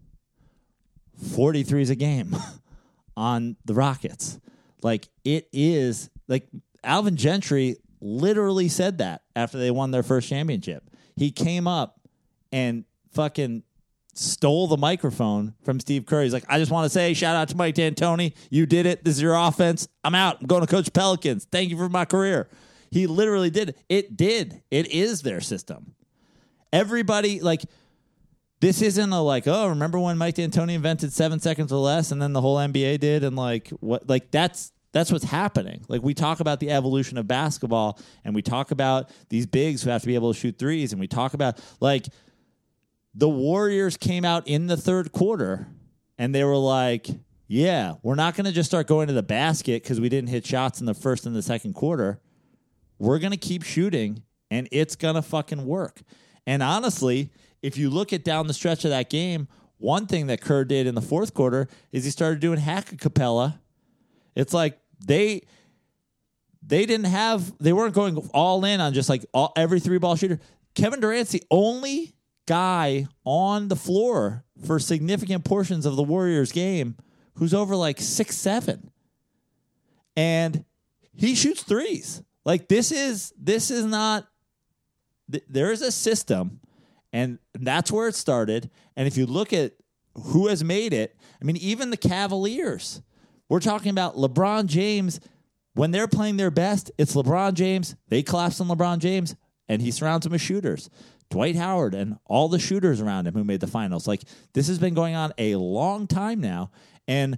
43s 1.23 1.89
a 1.89 1.95
game 1.95 2.35
on 3.17 3.55
the 3.65 3.73
Rockets. 3.73 4.39
Like 4.81 5.07
it 5.23 5.47
is 5.51 6.09
like 6.27 6.47
Alvin 6.83 7.15
Gentry 7.15 7.77
literally 8.01 8.69
said 8.69 8.97
that 8.99 9.21
after 9.35 9.57
they 9.57 9.71
won 9.71 9.91
their 9.91 10.03
first 10.03 10.29
championship. 10.29 10.83
He 11.15 11.31
came 11.31 11.67
up 11.67 11.99
and 12.51 12.85
fucking 13.11 13.63
stole 14.19 14.67
the 14.67 14.77
microphone 14.77 15.53
from 15.63 15.79
Steph 15.79 16.05
Curry. 16.05 16.25
He's 16.25 16.33
like, 16.33 16.45
I 16.49 16.59
just 16.59 16.71
want 16.71 16.85
to 16.85 16.89
say 16.89 17.13
shout 17.13 17.35
out 17.35 17.47
to 17.49 17.57
Mike 17.57 17.75
D'Antoni. 17.75 18.33
You 18.49 18.65
did 18.65 18.85
it. 18.85 19.03
This 19.03 19.15
is 19.15 19.21
your 19.21 19.35
offense. 19.35 19.87
I'm 20.03 20.15
out. 20.15 20.41
I'm 20.41 20.47
going 20.47 20.61
to 20.61 20.67
coach 20.67 20.91
Pelicans. 20.91 21.47
Thank 21.49 21.69
you 21.69 21.77
for 21.77 21.89
my 21.89 22.05
career. 22.05 22.49
He 22.91 23.07
literally 23.07 23.49
did. 23.49 23.75
It 23.87 24.17
did. 24.17 24.61
It 24.69 24.91
is 24.91 25.21
their 25.21 25.41
system. 25.41 25.95
Everybody 26.73 27.39
like 27.39 27.63
this 28.59 28.81
isn't 28.81 29.11
a 29.13 29.21
like, 29.21 29.47
oh, 29.47 29.69
remember 29.69 29.99
when 29.99 30.17
Mike 30.17 30.35
D'Antoni 30.35 30.73
invented 30.73 31.13
seven 31.13 31.39
seconds 31.39 31.71
or 31.71 31.79
less, 31.79 32.11
and 32.11 32.21
then 32.21 32.33
the 32.33 32.41
whole 32.41 32.57
NBA 32.57 32.99
did, 32.99 33.23
and 33.23 33.35
like 33.35 33.69
what, 33.79 34.09
like 34.09 34.31
that's 34.31 34.73
that's 34.91 35.11
what's 35.11 35.23
happening. 35.23 35.85
Like 35.87 36.01
we 36.01 36.13
talk 36.13 36.39
about 36.39 36.59
the 36.59 36.71
evolution 36.71 37.17
of 37.17 37.27
basketball, 37.27 37.99
and 38.25 38.35
we 38.35 38.41
talk 38.41 38.71
about 38.71 39.09
these 39.29 39.45
bigs 39.45 39.81
who 39.81 39.89
have 39.91 40.01
to 40.01 40.07
be 40.07 40.15
able 40.15 40.33
to 40.33 40.39
shoot 40.39 40.57
threes, 40.59 40.91
and 40.91 40.99
we 40.99 41.07
talk 41.07 41.33
about 41.33 41.59
like 41.79 42.07
the 43.13 43.29
Warriors 43.29 43.97
came 43.97 44.23
out 44.25 44.47
in 44.47 44.67
the 44.67 44.77
third 44.77 45.11
quarter, 45.11 45.67
and 46.17 46.33
they 46.33 46.43
were 46.43 46.57
like, 46.57 47.07
yeah, 47.47 47.95
we're 48.03 48.15
not 48.15 48.35
going 48.35 48.45
to 48.45 48.51
just 48.51 48.69
start 48.69 48.87
going 48.87 49.07
to 49.07 49.13
the 49.13 49.23
basket 49.23 49.81
because 49.83 49.99
we 49.99 50.09
didn't 50.09 50.29
hit 50.29 50.45
shots 50.45 50.79
in 50.79 50.85
the 50.85 50.93
first 50.93 51.25
and 51.25 51.35
the 51.35 51.41
second 51.41 51.73
quarter. 51.73 52.21
We're 52.99 53.19
going 53.19 53.31
to 53.31 53.37
keep 53.37 53.63
shooting, 53.63 54.23
and 54.51 54.67
it's 54.71 54.95
going 54.95 55.15
to 55.15 55.21
fucking 55.21 55.65
work. 55.65 56.01
And 56.45 56.61
honestly, 56.61 57.31
if 57.61 57.77
you 57.77 57.89
look 57.89 58.13
at 58.13 58.23
down 58.23 58.47
the 58.47 58.53
stretch 58.53 58.85
of 58.85 58.91
that 58.91 59.09
game, 59.09 59.47
one 59.77 60.05
thing 60.05 60.27
that 60.27 60.41
Kerr 60.41 60.65
did 60.65 60.87
in 60.87 60.95
the 60.95 61.01
fourth 61.01 61.33
quarter 61.33 61.67
is 61.91 62.03
he 62.03 62.11
started 62.11 62.39
doing 62.39 62.59
hack 62.59 62.91
a 62.91 62.97
capella. 62.97 63.59
It's 64.35 64.53
like 64.53 64.79
they 65.05 65.43
they 66.61 66.85
didn't 66.85 67.07
have 67.07 67.57
they 67.59 67.73
weren't 67.73 67.95
going 67.95 68.17
all 68.33 68.63
in 68.65 68.81
on 68.81 68.93
just 68.93 69.09
like 69.09 69.25
all, 69.33 69.53
every 69.55 69.79
three 69.79 69.97
ball 69.97 70.15
shooter. 70.15 70.39
Kevin 70.75 70.99
Durant's 70.99 71.31
the 71.31 71.43
only 71.49 72.13
guy 72.49 73.05
on 73.23 73.67
the 73.67 73.75
floor 73.75 74.43
for 74.65 74.79
significant 74.79 75.45
portions 75.45 75.85
of 75.85 75.95
the 75.95 76.01
Warriors 76.01 76.51
game 76.51 76.95
who's 77.35 77.53
over 77.53 77.75
like 77.75 78.01
six 78.01 78.35
seven, 78.35 78.89
and 80.17 80.65
he 81.13 81.35
shoots 81.35 81.61
threes. 81.61 82.23
Like 82.45 82.67
this 82.67 82.91
is 82.91 83.31
this 83.37 83.69
is 83.69 83.85
not 83.85 84.27
th- 85.31 85.43
there 85.47 85.71
is 85.71 85.83
a 85.83 85.91
system 85.91 86.59
and 87.13 87.37
that's 87.53 87.91
where 87.91 88.07
it 88.07 88.15
started. 88.15 88.71
And 88.95 89.07
if 89.07 89.15
you 89.15 89.27
look 89.27 89.53
at 89.53 89.73
who 90.15 90.47
has 90.47 90.63
made 90.63 90.91
it 90.91 91.15
i 91.39 91.45
mean 91.45 91.55
even 91.57 91.91
the 91.91 91.97
cavaliers 91.97 93.01
we're 93.47 93.59
talking 93.59 93.91
about 93.91 94.15
lebron 94.15 94.65
james. 94.65 95.19
When 95.75 95.91
they're 95.91 96.07
playing 96.07 96.37
their 96.37 96.51
best 96.51 96.91
it's 96.97 97.15
lebron 97.15 97.53
james. 97.53 97.95
They 98.07 98.23
collapse 98.23 98.59
on 98.59 98.67
lebron 98.67 98.97
james 98.97 99.35
and 99.69 99.81
he 99.81 99.91
surrounds 99.91 100.23
them 100.23 100.31
with 100.31 100.41
shooters 100.41 100.89
dwight 101.29 101.55
howard 101.55 101.93
and 101.93 102.17
all 102.25 102.49
the 102.49 102.59
shooters 102.59 103.01
around 103.01 103.27
him 103.27 103.33
who 103.33 103.43
made 103.43 103.59
the 103.59 103.67
finals 103.67 104.07
like 104.07 104.23
this 104.53 104.67
has 104.67 104.79
been 104.79 104.93
going 104.93 105.15
on 105.15 105.31
a 105.37 105.55
long 105.55 106.07
time 106.07 106.41
now 106.41 106.71
and 107.07 107.37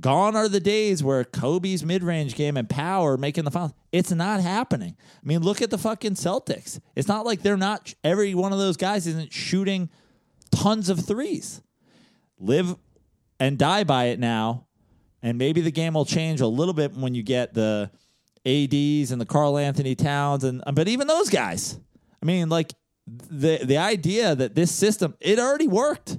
gone 0.00 0.36
are 0.36 0.48
the 0.48 0.60
days 0.60 1.02
where 1.02 1.24
Kobe's 1.24 1.84
mid-range 1.84 2.34
game 2.34 2.56
and 2.56 2.68
power 2.68 3.16
making 3.16 3.44
the 3.44 3.50
finals. 3.50 3.72
It's 3.92 4.10
not 4.10 4.40
happening. 4.40 4.96
I 4.98 5.26
mean, 5.26 5.40
look 5.40 5.62
at 5.62 5.70
the 5.70 5.78
fucking 5.78 6.14
Celtics. 6.14 6.80
It's 6.94 7.08
not 7.08 7.24
like 7.24 7.42
they're 7.42 7.56
not 7.56 7.94
every 8.02 8.34
one 8.34 8.52
of 8.52 8.58
those 8.58 8.76
guys 8.76 9.06
isn't 9.06 9.32
shooting 9.32 9.90
tons 10.50 10.88
of 10.88 11.04
threes. 11.04 11.62
Live 12.38 12.76
and 13.38 13.58
die 13.58 13.84
by 13.84 14.06
it 14.06 14.18
now. 14.18 14.66
And 15.22 15.38
maybe 15.38 15.60
the 15.60 15.70
game 15.70 15.94
will 15.94 16.04
change 16.04 16.40
a 16.40 16.46
little 16.46 16.74
bit 16.74 16.94
when 16.94 17.14
you 17.14 17.22
get 17.22 17.54
the 17.54 17.90
ADs 18.44 19.10
and 19.12 19.20
the 19.20 19.26
Karl-Anthony 19.26 19.94
Towns 19.94 20.44
and 20.44 20.62
but 20.72 20.88
even 20.88 21.06
those 21.06 21.30
guys. 21.30 21.78
I 22.22 22.26
mean, 22.26 22.48
like 22.48 22.72
the 23.06 23.60
the 23.62 23.76
idea 23.76 24.34
that 24.34 24.54
this 24.54 24.72
system 24.72 25.14
it 25.20 25.38
already 25.38 25.68
worked. 25.68 26.18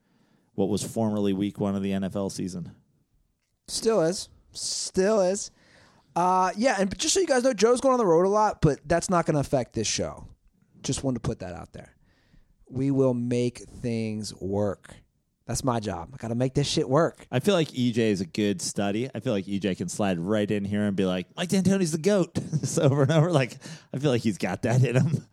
What 0.53 0.69
was 0.69 0.83
formerly 0.83 1.33
week 1.33 1.59
one 1.59 1.75
of 1.75 1.81
the 1.81 1.91
NFL 1.91 2.31
season. 2.31 2.71
Still 3.67 4.01
is. 4.01 4.29
Still 4.51 5.21
is. 5.21 5.49
Uh, 6.15 6.51
yeah, 6.55 6.75
and 6.79 6.95
just 6.99 7.15
so 7.15 7.19
you 7.19 7.27
guys 7.27 7.43
know, 7.43 7.53
Joe's 7.53 7.81
going 7.81 7.93
on 7.93 7.99
the 7.99 8.05
road 8.05 8.25
a 8.25 8.29
lot, 8.29 8.61
but 8.61 8.79
that's 8.85 9.09
not 9.09 9.25
going 9.25 9.35
to 9.35 9.39
affect 9.39 9.73
this 9.73 9.87
show. 9.87 10.27
Just 10.83 11.03
wanted 11.03 11.23
to 11.23 11.27
put 11.27 11.39
that 11.39 11.55
out 11.55 11.73
there. 11.73 11.95
We 12.69 12.91
will 12.91 13.13
make 13.15 13.59
things 13.59 14.35
work. 14.35 14.95
That's 15.49 15.63
my 15.63 15.79
job. 15.79 16.11
I 16.13 16.17
got 16.17 16.27
to 16.27 16.35
make 16.35 16.53
this 16.53 16.67
shit 16.67 16.87
work. 16.87 17.25
I 17.31 17.39
feel 17.39 17.55
like 17.55 17.69
EJ 17.69 17.97
is 17.97 18.21
a 18.21 18.25
good 18.27 18.61
study. 18.61 19.09
I 19.15 19.19
feel 19.19 19.33
like 19.33 19.45
EJ 19.45 19.77
can 19.77 19.89
slide 19.89 20.19
right 20.19 20.49
in 20.49 20.63
here 20.63 20.83
and 20.83 20.95
be 20.95 21.05
like, 21.07 21.25
Mike 21.35 21.49
D'Antoni's 21.49 21.91
the 21.91 21.97
goat, 21.97 22.35
just 22.59 22.77
over 22.77 23.01
and 23.01 23.11
over. 23.11 23.31
Like 23.31 23.57
I 23.91 23.97
feel 23.97 24.11
like 24.11 24.21
he's 24.21 24.37
got 24.37 24.61
that 24.61 24.83
in 24.83 24.95
him. 24.95 25.25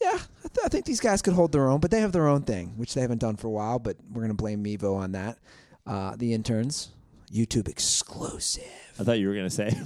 Yeah, 0.00 0.16
I, 0.16 0.48
th- 0.48 0.64
I 0.64 0.68
think 0.68 0.84
these 0.84 1.00
guys 1.00 1.22
could 1.22 1.34
hold 1.34 1.50
their 1.50 1.68
own, 1.68 1.80
but 1.80 1.90
they 1.90 2.00
have 2.00 2.12
their 2.12 2.28
own 2.28 2.42
thing, 2.42 2.74
which 2.76 2.94
they 2.94 3.00
haven't 3.00 3.18
done 3.18 3.34
for 3.34 3.48
a 3.48 3.50
while. 3.50 3.80
But 3.80 3.96
we're 4.12 4.22
gonna 4.22 4.34
blame 4.34 4.62
Mevo 4.62 4.94
on 4.94 5.10
that. 5.10 5.38
Uh, 5.84 6.14
the 6.16 6.32
interns, 6.32 6.90
YouTube 7.32 7.66
exclusive. 7.66 8.62
I 9.00 9.02
thought 9.02 9.18
you 9.18 9.26
were 9.26 9.34
gonna 9.34 9.50
say. 9.50 9.76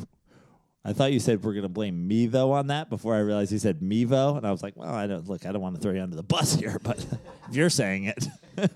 I 0.84 0.92
thought 0.92 1.12
you 1.12 1.20
said 1.20 1.42
we're 1.42 1.54
gonna 1.54 1.68
blame 1.68 2.08
Mevo 2.08 2.50
on 2.50 2.66
that 2.66 2.90
before 2.90 3.14
I 3.14 3.20
realized 3.20 3.52
you 3.52 3.58
said 3.58 3.80
Mevo, 3.80 4.36
and 4.36 4.46
I 4.46 4.50
was 4.50 4.62
like, 4.62 4.76
well, 4.76 4.92
I 4.92 5.06
don't 5.06 5.26
look. 5.28 5.46
I 5.46 5.52
don't 5.52 5.62
want 5.62 5.76
to 5.76 5.80
throw 5.80 5.92
you 5.92 6.02
under 6.02 6.16
the 6.16 6.22
bus 6.22 6.54
here, 6.60 6.78
but 6.82 6.98
if 7.48 7.54
you're 7.56 7.70
saying 7.70 8.04
it, 8.04 8.28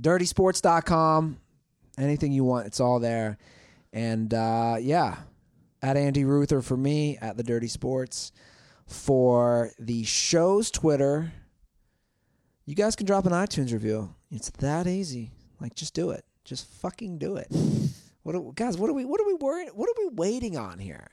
dirtysports.com. 0.00 1.38
Anything 1.98 2.32
you 2.32 2.44
want, 2.44 2.66
it's 2.66 2.80
all 2.80 3.00
there. 3.00 3.36
And 3.92 4.32
uh, 4.32 4.76
yeah, 4.80 5.16
at 5.82 5.96
Andy 5.98 6.24
Ruther 6.24 6.62
for 6.62 6.76
me, 6.76 7.18
at 7.20 7.36
the 7.36 7.42
Dirty 7.42 7.68
Sports. 7.68 8.32
For 8.86 9.70
the 9.78 10.04
show's 10.04 10.70
Twitter, 10.70 11.32
you 12.64 12.74
guys 12.74 12.96
can 12.96 13.06
drop 13.06 13.26
an 13.26 13.32
iTunes 13.32 13.72
review. 13.72 14.14
It's 14.30 14.50
that 14.50 14.86
easy. 14.86 15.30
Like, 15.60 15.74
just 15.74 15.94
do 15.94 16.10
it. 16.10 16.24
Just 16.44 16.66
fucking 16.66 17.18
do 17.18 17.36
it. 17.36 17.48
What 18.22 18.34
are, 18.34 18.42
guys? 18.54 18.76
What 18.76 18.90
are 18.90 18.92
we? 18.92 19.04
What 19.04 19.20
are 19.20 19.26
we 19.26 19.34
worrying? 19.34 19.70
What 19.74 19.88
are 19.88 19.94
we 19.98 20.08
waiting 20.14 20.56
on 20.56 20.78
here? 20.78 21.08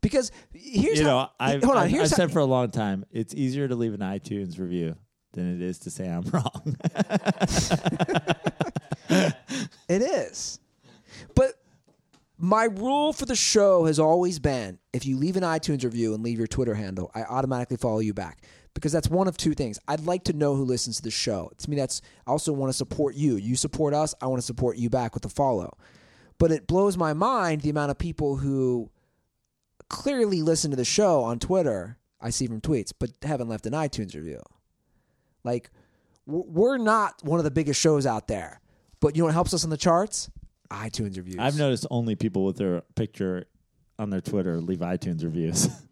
Because 0.00 0.32
here's 0.52 0.98
you 0.98 1.04
how, 1.04 1.10
know, 1.10 1.28
I've, 1.38 1.62
hold 1.62 1.76
on. 1.76 1.84
I've, 1.84 1.90
Here's 1.90 2.12
I've 2.12 2.18
how, 2.18 2.24
said 2.24 2.32
for 2.32 2.40
a 2.40 2.44
long 2.44 2.70
time, 2.70 3.04
it's 3.12 3.34
easier 3.34 3.68
to 3.68 3.76
leave 3.76 3.94
an 3.94 4.00
iTunes 4.00 4.58
review 4.58 4.96
than 5.32 5.54
it 5.54 5.62
is 5.62 5.78
to 5.80 5.90
say 5.90 6.08
I'm 6.08 6.22
wrong. 6.22 6.76
It 9.88 10.00
is. 10.00 10.58
But 11.34 11.60
my 12.38 12.64
rule 12.64 13.12
for 13.12 13.26
the 13.26 13.36
show 13.36 13.84
has 13.84 13.98
always 13.98 14.38
been 14.38 14.78
if 14.94 15.04
you 15.04 15.18
leave 15.18 15.36
an 15.36 15.42
iTunes 15.42 15.84
review 15.84 16.14
and 16.14 16.22
leave 16.22 16.38
your 16.38 16.46
Twitter 16.46 16.74
handle, 16.74 17.10
I 17.14 17.24
automatically 17.24 17.76
follow 17.76 17.98
you 17.98 18.14
back. 18.14 18.42
Because 18.74 18.92
that's 18.92 19.08
one 19.08 19.28
of 19.28 19.36
two 19.36 19.54
things. 19.54 19.78
I'd 19.86 20.06
like 20.06 20.24
to 20.24 20.32
know 20.32 20.54
who 20.54 20.64
listens 20.64 20.96
to 20.96 21.02
the 21.02 21.10
show. 21.10 21.50
To 21.58 21.70
me, 21.70 21.76
that's 21.76 22.00
I 22.26 22.30
also 22.30 22.52
want 22.52 22.70
to 22.70 22.76
support 22.76 23.14
you. 23.14 23.36
You 23.36 23.54
support 23.54 23.92
us, 23.94 24.14
I 24.20 24.26
want 24.26 24.40
to 24.40 24.46
support 24.46 24.76
you 24.76 24.88
back 24.88 25.14
with 25.14 25.24
a 25.24 25.28
follow. 25.28 25.76
But 26.38 26.50
it 26.50 26.66
blows 26.66 26.96
my 26.96 27.12
mind 27.12 27.60
the 27.60 27.70
amount 27.70 27.90
of 27.90 27.98
people 27.98 28.36
who 28.36 28.90
clearly 29.88 30.42
listen 30.42 30.70
to 30.70 30.76
the 30.76 30.84
show 30.84 31.22
on 31.22 31.38
Twitter, 31.38 31.98
I 32.20 32.30
see 32.30 32.46
from 32.46 32.60
tweets, 32.60 32.92
but 32.98 33.10
haven't 33.22 33.48
left 33.48 33.66
an 33.66 33.74
iTunes 33.74 34.14
review. 34.14 34.40
Like, 35.44 35.70
we're 36.26 36.78
not 36.78 37.22
one 37.22 37.38
of 37.38 37.44
the 37.44 37.50
biggest 37.50 37.80
shows 37.80 38.06
out 38.06 38.26
there. 38.28 38.60
But 39.00 39.16
you 39.16 39.22
know 39.22 39.26
what 39.26 39.34
helps 39.34 39.52
us 39.52 39.64
on 39.64 39.70
the 39.70 39.76
charts? 39.76 40.30
iTunes 40.70 41.16
reviews. 41.16 41.38
I've 41.38 41.58
noticed 41.58 41.86
only 41.90 42.14
people 42.16 42.44
with 42.44 42.56
their 42.56 42.80
picture 42.94 43.44
on 43.98 44.10
their 44.10 44.20
Twitter 44.20 44.60
leave 44.60 44.78
iTunes 44.78 45.22
reviews. 45.22 45.68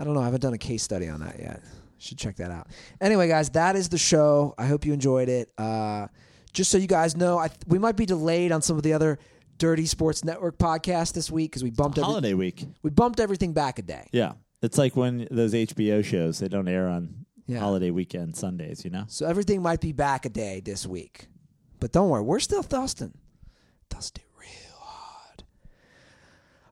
I 0.00 0.04
don't 0.04 0.14
know. 0.14 0.20
I 0.20 0.24
haven't 0.24 0.40
done 0.40 0.54
a 0.54 0.58
case 0.58 0.82
study 0.82 1.08
on 1.08 1.20
that 1.20 1.38
yet. 1.38 1.60
Should 1.98 2.16
check 2.16 2.36
that 2.36 2.50
out. 2.50 2.68
Anyway, 3.02 3.28
guys, 3.28 3.50
that 3.50 3.76
is 3.76 3.90
the 3.90 3.98
show. 3.98 4.54
I 4.56 4.64
hope 4.66 4.86
you 4.86 4.94
enjoyed 4.94 5.28
it. 5.28 5.52
Uh, 5.58 6.06
just 6.54 6.70
so 6.70 6.78
you 6.78 6.86
guys 6.86 7.16
know, 7.16 7.38
I, 7.38 7.50
we 7.66 7.78
might 7.78 7.96
be 7.96 8.06
delayed 8.06 8.50
on 8.50 8.62
some 8.62 8.78
of 8.78 8.82
the 8.82 8.94
other 8.94 9.18
Dirty 9.58 9.84
Sports 9.84 10.24
Network 10.24 10.56
podcasts 10.56 11.12
this 11.12 11.30
week 11.30 11.50
because 11.50 11.62
we 11.62 11.70
bumped 11.70 11.98
every, 11.98 12.06
Holiday 12.06 12.32
week. 12.32 12.64
we 12.82 12.88
bumped 12.88 13.20
everything 13.20 13.52
back 13.52 13.78
a 13.78 13.82
day. 13.82 14.08
Yeah. 14.10 14.32
It's 14.62 14.78
like 14.78 14.96
when 14.96 15.28
those 15.30 15.52
HBO 15.52 16.02
shows, 16.02 16.38
they 16.38 16.48
don't 16.48 16.66
air 16.68 16.88
on 16.88 17.26
Yeah. 17.46 17.58
holiday 17.60 17.90
weekend 17.90 18.36
Sundays, 18.36 18.82
you 18.84 18.90
know? 18.90 19.04
So 19.08 19.26
everything 19.26 19.60
might 19.60 19.82
be 19.82 19.92
back 19.92 20.24
a 20.24 20.30
day 20.30 20.60
this 20.64 20.86
week. 20.86 21.26
But 21.78 21.92
don't 21.92 22.08
worry, 22.08 22.22
we're 22.22 22.40
still 22.40 22.62
dusting. 22.62 23.12
Dust 23.90 24.16
it 24.16 24.24
real 24.24 24.28
hard. 24.28 24.29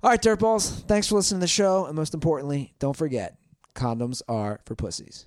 All 0.02 0.10
right, 0.10 0.22
Dirtballs. 0.22 0.82
Thanks 0.84 1.08
for 1.08 1.16
listening 1.16 1.40
to 1.40 1.44
the 1.44 1.48
show. 1.48 1.86
And 1.86 1.96
most 1.96 2.14
importantly, 2.14 2.72
don't 2.78 2.96
forget 2.96 3.36
condoms 3.74 4.22
are 4.28 4.60
for 4.64 4.74
pussies. 4.76 5.26